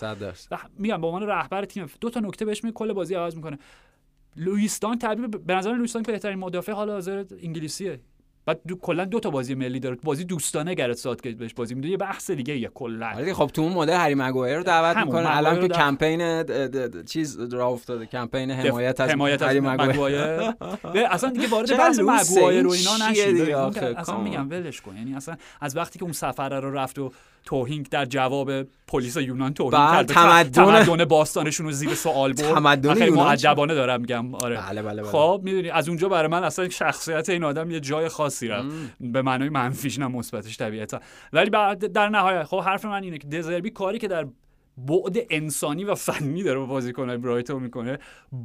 میگم 0.79 1.01
به 1.01 1.07
عنوان 1.07 1.23
رهبر 1.23 1.65
تیم 1.65 1.87
دو 2.01 2.11
تا 2.11 2.21
نکته 2.21 2.45
بهش 2.45 2.65
میگه 2.65 2.75
کل 2.75 2.93
بازی 2.93 3.15
عوض 3.15 3.37
می‌کنه. 3.37 3.59
لوئیس 4.37 4.81
دانک 4.81 5.01
تبدیل 5.01 5.27
به- 5.27 5.55
نظر 5.55 5.77
دانک 5.95 6.07
بهترین 6.07 6.39
مدافع 6.39 6.73
حال 6.73 6.91
حاضر 6.91 7.25
انگلیسیه. 7.43 8.01
بعد 8.51 8.61
دو 8.69 8.77
کلا 8.77 9.05
دو 9.05 9.21
تا 9.21 9.31
بازی 9.31 9.55
ملی 9.55 9.81
داره. 9.81 9.97
بازی 10.03 10.25
دوستانه 10.25 10.75
گرت 10.75 10.97
ساتگیت 10.97 11.37
بهش 11.37 11.55
بازی 11.55 11.75
میده 11.75 11.89
یه 11.89 11.97
بحث 11.97 12.31
دیگه 12.31 12.59
یه 12.59 12.69
کلا. 12.75 13.11
آره 13.17 13.35
خب 13.35 13.47
تو 13.55 13.63
اون 13.63 13.73
مدل 13.73 13.93
هری 13.93 14.15
مگوایر 14.15 14.57
رو 14.57 14.63
دعوت 14.63 14.97
می‌کنه. 14.97 15.37
الان 15.37 15.61
که 15.61 15.69
کمپین 15.69 16.43
چیز 17.03 17.41
راه 17.41 17.69
افتاده. 17.73 18.07
کمپین 18.07 18.51
حمایت 18.51 19.01
از 19.01 19.11
حمایت 19.11 19.43
هری 19.43 19.61
مگوایر 19.61 20.21
اصلا 21.11 21.31
دیگه 21.31 21.49
وارد 21.49 21.77
بحث 21.77 21.99
مگوایر 21.99 22.67
و 22.67 22.71
این 22.71 22.89
اینا 22.89 23.11
نشید. 23.11 23.51
اصلا. 23.97 24.21
میگم 24.21 24.51
ولش 24.51 24.81
کن. 24.81 24.97
یعنی 24.97 25.15
اصلا 25.15 25.37
از 25.61 25.77
وقتی 25.77 25.99
که 25.99 26.03
اون 26.05 26.13
سفره 26.13 26.61
رو 26.61 26.71
رفت 26.71 26.99
و 26.99 27.13
توهین 27.45 27.87
در 27.91 28.05
جواب 28.05 28.51
پلیس 28.87 29.17
یونان 29.17 29.55
توهین 29.55 29.71
کرد 29.73 30.07
تمدن- 30.07 30.51
تمدن 30.51 31.05
باستانشون 31.05 31.67
رو 31.67 31.73
زیر 31.73 31.95
سوال 31.95 32.33
برد. 32.33 32.55
تمدن 32.55 32.95
خیلی 32.95 33.11
معجبانه 33.11 33.75
دارم 33.75 34.01
میگم. 34.01 34.35
آره. 34.35 34.57
بله 34.57 34.83
بله 34.83 35.03
بله. 35.03 35.11
خب 35.11 35.41
می‌دونی 35.45 35.71
از 35.71 35.89
اونجا 35.89 36.09
برای 36.09 36.29
من 36.29 36.45
اصلا 36.45 36.69
شخصیت 36.69 37.29
این 37.29 37.45
آدم 37.45 37.71
یه 37.71 37.81
جای 37.81 38.09
خاصی 38.09 38.49
رفت. 38.49 38.69
به 39.01 39.23
معنای 39.23 39.49
منفیش 39.49 39.99
نه 39.99 40.07
مثبتش 40.07 40.57
طبیعتا. 40.57 41.01
ولی 41.33 41.51
بعد 41.51 41.93
در 41.93 42.09
نهایت 42.09 42.45
خب 42.45 42.61
حرف 42.61 42.85
من 42.85 43.03
اینه 43.03 43.19
که 43.19 43.29
دزربی 43.29 43.71
کاری 43.71 43.99
که 43.99 44.09
در 44.09 44.27
بعد 44.77 45.17
انسانی 45.31 45.85
و 45.85 45.95
فنی 45.95 46.43
داره 46.43 46.59
با 46.59 46.67
بازیکن‌های 46.67 47.19
برایتون 47.19 47.63
می‌کنه 47.63 47.99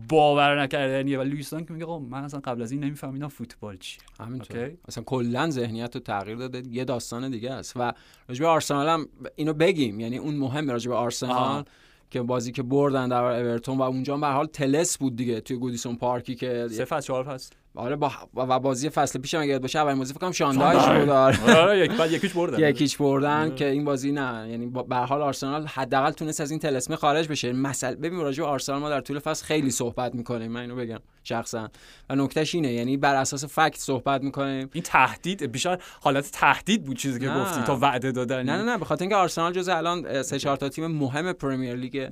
باور 0.10 0.62
نکردنیه 0.62 1.20
و 1.20 1.22
لوئیس 1.22 1.50
دانک 1.50 1.72
میگه 1.72 1.86
آقا 1.86 2.00
من 2.00 2.24
اصلا 2.24 2.40
قبل 2.40 2.62
از 2.62 2.72
این 2.72 2.84
نمیفهمیدم 2.84 3.28
فوتبال 3.28 3.78
چیه 3.78 4.04
همینطور. 4.20 4.72
اصلا 4.88 5.04
کلا 5.04 5.50
ذهنیت 5.50 5.96
رو 5.96 6.02
تغییر 6.02 6.38
داده 6.38 6.64
یه 6.72 6.86
داستان 6.86 7.32
دیگه 7.32 7.52
است 7.52 7.74
و 7.76 7.94
راجع 8.30 8.42
به 8.42 8.48
آرسنال 8.48 8.90
هم 8.90 9.08
اینو 9.36 9.54
بگیم 9.54 10.00
یعنی 10.00 10.18
اون 10.18 10.36
مهمه 10.36 10.72
راجع 10.72 10.90
به 10.90 10.96
آرسنال. 10.96 11.64
که 12.10 12.22
بازی 12.22 12.52
که 12.52 12.64
بردن 12.64 13.10
در 13.10 13.24
اورتون 13.24 13.78
و 13.78 13.82
اونجا 13.82 14.18
به 14.18 14.28
حال 14.28 14.46
تلس 14.46 14.98
بود 14.98 15.16
دیگه 15.16 15.42
توی 15.42 15.58
گودیسون 15.58 15.96
پارکی 15.96 16.36
که 16.36 16.68
سه 16.72 16.86
فصل 16.86 17.08
چهار 17.08 17.24
فصل 17.24 17.56
آره 17.76 17.96
با 17.96 18.12
و 18.36 18.60
بازی 18.60 18.90
فصل 18.90 19.20
پیشم 19.20 19.40
اگه 19.40 19.50
یاد 19.52 19.62
باشه 19.62 19.80
اولین 19.80 19.98
بازی 19.98 20.14
فکر 20.14 20.22
کنم 20.22 20.32
شاندایش 20.32 20.84
بود 20.84 21.10
آره. 21.10 21.44
آره 21.44 21.56
آره، 21.56 21.80
یک 21.80 21.92
بعد 21.92 22.12
یکیش 22.12 22.34
بردن. 22.34 22.70
یکیچ 22.70 22.98
بردن 22.98 23.56
که 23.56 23.70
این 23.70 23.86
بازی 23.86 24.12
نه. 24.12 24.48
یعنی 24.50 24.66
به 24.66 24.96
هر 24.96 25.06
حال 25.06 25.22
آرسنال 25.22 25.66
حداقل 25.68 26.12
تونست 26.12 26.42
از 26.42 26.52
این 26.52 26.60
تلسمه 26.60 26.96
خارج 26.96 27.28
بشه. 27.28 27.54
مثلا 27.54 27.96
ببین 27.96 28.20
راجع 28.20 28.44
به 28.44 28.50
آرسنال 28.50 28.80
ما 28.82 28.90
در 28.90 29.02
طول 29.02 29.20
فصل 29.20 29.46
خیلی 29.46 29.72
صحبت 29.72 30.16
می‌کنیم 30.16 30.52
من 30.52 30.62
اینو 30.62 30.76
بگم. 30.76 31.00
شخصا. 31.26 31.70
و 32.10 32.16
نکتهش 32.16 32.56
اینه 32.56 32.74
یعنی 32.74 32.98
بر 32.98 33.16
اساس 33.16 33.46
فکت 33.46 33.78
صحبت 33.78 34.24
می‌کنیم. 34.24 34.70
این 34.74 34.84
تهدید 34.84 35.52
بیشتر 35.52 35.80
حالت 36.02 36.32
تهدید 36.32 36.84
بود 36.84 36.98
چیزی 36.98 37.20
که. 37.20 37.30
گفتی 37.30 37.62
تا 37.62 37.78
وعده 37.82 38.12
دادن 38.12 38.44
نه 38.44 38.58
نه 38.58 38.64
نه 38.64 38.78
به 38.78 38.86
خاطر 38.86 39.04
اینکه 39.04 39.16
آرسنال 39.16 39.54
جز 39.54 39.70
الان 39.70 40.24
سه 40.24 40.40
چهار 40.40 40.58
تا 40.58 40.70
تیم 40.70 40.88
مهم 40.88 41.34
پرمیر 41.34 41.76
لیگ 41.76 42.10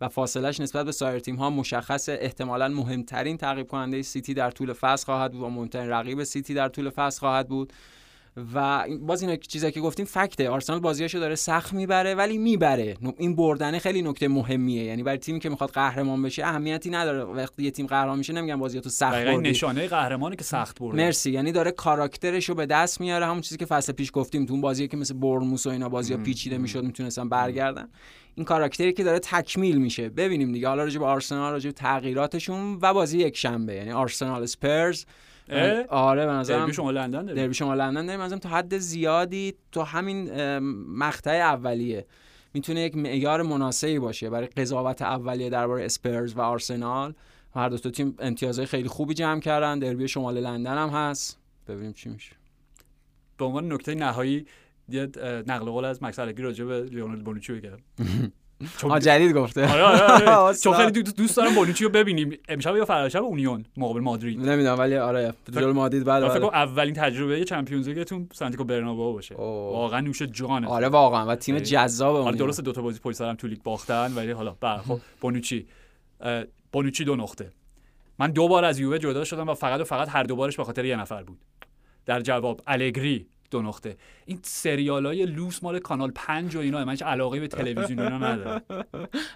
و 0.00 0.08
فاصلش 0.08 0.60
نسبت 0.60 0.86
به 0.86 0.92
سایر 0.92 1.18
تیم 1.18 1.36
ها 1.36 1.50
مشخص 1.50 2.08
احتمالا 2.08 2.68
مهمترین 2.68 3.36
تعقیب 3.36 3.66
کننده 3.66 4.02
سیتی 4.02 4.34
در 4.34 4.50
طول 4.50 4.72
فصل 4.72 5.04
خواهد 5.04 5.32
بود 5.32 5.42
و 5.42 5.48
مهمترین 5.48 5.88
رقیب 5.88 6.24
سیتی 6.24 6.54
در 6.54 6.68
طول 6.68 6.90
فصل 6.90 7.20
خواهد 7.20 7.48
بود. 7.48 7.72
و 8.54 8.86
باز 9.00 9.22
این 9.22 9.36
چیزایی 9.36 9.72
که 9.72 9.80
گفتیم 9.80 10.06
فکته. 10.06 10.48
آرسنال 10.48 10.80
بازیاشو 10.80 11.18
داره 11.18 11.34
سخت 11.34 11.72
می‌بره 11.72 12.14
ولی 12.14 12.38
می‌بره. 12.38 12.96
این 13.18 13.36
بردنه 13.36 13.78
خیلی 13.78 14.02
نکته 14.02 14.28
مهمیه. 14.28 14.84
یعنی 14.84 15.02
برای 15.02 15.18
تیمی 15.18 15.40
که 15.40 15.48
می‌خواد 15.48 15.70
قهرمان 15.70 16.22
بشه 16.22 16.44
اهمیتی 16.44 16.90
نداره. 16.90 17.24
وقتی 17.24 17.62
یه 17.62 17.70
تیم 17.70 17.86
قهرمان 17.86 18.18
میشه 18.18 18.32
نمیگن 18.32 18.56
بازیاتو 18.56 18.90
سخت 18.90 19.12
دقیقاً 19.12 19.30
این 19.30 19.38
بردی. 19.38 19.50
نشانه 19.50 19.86
قهرمانی 19.86 20.36
که 20.36 20.44
سخت 20.44 20.78
برده. 20.80 21.04
مرسی. 21.04 21.30
یعنی 21.30 21.52
داره 21.52 21.70
کاراکترش 21.70 22.48
رو 22.48 22.54
به 22.54 22.66
دست 22.66 23.00
میاره. 23.00 23.26
همون 23.26 23.40
چیزی 23.40 23.56
که 23.56 23.66
فصل 23.66 23.92
پیش 23.92 24.10
گفتیم 24.14 24.46
تو 24.46 24.52
اون 24.52 24.60
بازی 24.60 24.88
که 24.88 24.96
مثل 24.96 25.14
برموس 25.14 25.66
و 25.66 25.70
اینا 25.70 25.88
بازی 25.88 26.14
ها 26.14 26.22
پیچیده 26.22 26.58
می‌شد 26.58 26.84
می‌تونستن 26.84 27.28
برگردن. 27.28 27.88
این 28.34 28.44
کاراکتری 28.44 28.92
که 28.92 29.04
داره 29.04 29.18
تکمیل 29.18 29.76
میشه. 29.78 30.08
ببینیم 30.08 30.52
دیگه. 30.52 30.68
حالا 30.68 30.84
راجع 30.84 30.98
به 30.98 31.06
آرسنال 31.06 31.52
راجع 31.52 31.68
به 31.68 31.72
تغییراتشون 31.72 32.78
و 32.82 32.94
بازی 32.94 33.18
یک 33.18 33.36
شنبه. 33.36 33.74
یعنی 33.74 33.92
آرسنال 33.92 34.42
اسپرز 34.42 35.04
آره 35.88 36.26
به 36.26 36.32
نظرم 36.32 36.58
دربی 36.58 36.72
شما 36.72 36.90
لندن 36.90 37.26
دربی 37.26 37.54
شما 37.54 37.74
لندن 37.74 38.16
مثلا 38.16 38.38
تا 38.38 38.48
حد 38.48 38.78
زیادی 38.78 39.54
تو 39.72 39.82
همین 39.82 40.30
مقطع 40.88 41.30
اولیه. 41.30 42.06
می‌تونه 42.54 42.80
یک 42.80 42.96
معیار 42.96 43.42
مناسبی 43.42 43.98
باشه 43.98 44.30
برای 44.30 44.46
قضاوت 44.46 45.02
اولیه 45.02 45.50
درباره 45.50 45.84
اسپرز 45.84 46.36
و 46.36 46.40
آرسنال. 46.40 47.14
هر 47.54 47.68
دو 47.68 47.90
تیم 47.90 48.14
امتیازهای 48.18 48.66
خیلی 48.66 48.88
خوبی 48.88 49.14
جمع 49.14 49.40
کردن. 49.40 49.78
دربی 49.78 50.08
شمال 50.08 50.40
لندن 50.40 50.78
هم 50.78 50.88
هست. 50.88 51.38
ببینیم 51.68 51.92
چی 51.92 52.08
میشه. 52.08 52.32
به 53.38 53.44
عنوان 53.44 53.72
نکته 53.72 53.94
نهایی 53.94 54.46
یه 54.88 55.08
نقل 55.46 55.70
قول 55.70 55.84
از 55.84 56.02
مکس 56.02 56.18
الگری 56.18 56.42
راجع 56.42 56.64
به 56.64 56.82
لیونل 56.82 57.22
بونوچی 57.22 57.52
بگم. 57.52 57.78
چون 58.78 58.98
جدید 59.00 59.32
گفته. 59.32 59.72
آره 59.72 59.82
آره, 59.82 60.30
آره. 60.30 60.56
چون 60.64 60.74
خیلی 60.74 61.02
دوست 61.02 61.36
دارم 61.36 61.54
بونوچی 61.54 61.84
رو 61.84 61.90
ببینیم. 61.90 62.38
امشب 62.48 62.76
یا 62.76 62.84
فردا 62.84 63.08
شب 63.08 63.22
اونیون 63.22 63.64
مقابل 63.76 64.00
مادرید. 64.00 64.40
نمی‌دونم 64.40 64.78
ولی 64.78 64.96
آره 64.96 65.34
جلو 65.52 65.72
مادرید 65.72 66.04
بعد 66.04 66.28
فکر 66.28 66.44
اولین 66.44 66.94
تجربه 66.94 67.44
چمپیونز 67.44 67.88
لیگتون 67.88 68.28
سانتیاگو 68.32 68.64
برنابئو 68.64 69.12
باشه. 69.12 69.34
واقعا 69.34 70.00
نوش 70.00 70.22
جانه 70.22 70.66
آره 70.66 70.88
واقعا. 70.88 71.26
و 71.26 71.34
تیم 71.34 71.58
جذاب 71.58 72.16
آره 72.16 72.36
درست 72.36 72.60
دو 72.60 72.72
تا 72.72 72.82
بازی 72.82 73.00
پشت 73.00 73.16
سرم 73.16 73.34
تو 73.34 73.46
لیگ 73.46 73.62
باختن 73.62 74.12
ولی 74.14 74.30
حالا 74.30 74.56
خب 74.60 75.00
بونوچی. 75.20 75.66
بونوچی 76.72 77.04
دو 77.04 77.16
نقطه. 77.16 77.50
من 78.18 78.30
دو 78.30 78.48
بار 78.48 78.64
از 78.64 78.78
یووه 78.78 78.98
جدا 78.98 79.24
شدم 79.24 79.48
و 79.48 79.54
فقط 79.54 79.80
و 79.80 79.84
فقط 79.84 80.08
هر 80.08 80.22
دو 80.22 80.36
بارش 80.36 80.56
به 80.56 80.64
خاطر 80.64 80.84
یه 80.84 80.96
نفر 80.96 81.22
بود. 81.22 81.38
در 82.06 82.20
جواب 82.20 82.60
الگری. 82.66 83.26
دو 83.54 83.62
نقطه. 83.62 83.96
این 84.26 84.38
سریال 84.42 85.06
های 85.06 85.26
لوس 85.26 85.62
مال 85.62 85.78
کانال 85.78 86.10
پنج 86.14 86.56
و 86.56 86.58
اینا 86.58 86.84
من 86.84 86.96
علاقه 86.96 87.40
به 87.40 87.48
تلویزیون 87.48 87.98
اینا 87.98 88.18
ندارم. 88.18 88.62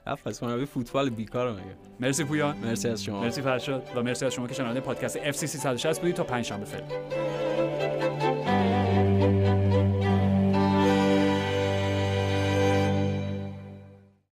پس 0.24 0.42
من 0.42 0.64
فوتبال 0.64 1.10
بیکار 1.10 1.52
مگه 1.52 1.62
مرسی 2.00 2.24
پویان. 2.24 2.56
مرسی 2.56 2.88
از 2.88 3.04
شما. 3.04 3.20
مرسی 3.20 3.42
فرشاد 3.42 3.82
و 3.94 4.02
مرسی 4.02 4.26
از 4.26 4.34
شما 4.34 4.46
که 4.46 4.54
شنونده 4.54 4.80
پادکست 4.80 5.18
اف 5.22 5.36
سی 5.36 5.46
360 5.46 6.00
بودید. 6.00 6.14
تا 6.14 6.24
پنج 6.24 6.44
شنبه 6.44 6.64
فعلا. 6.64 8.27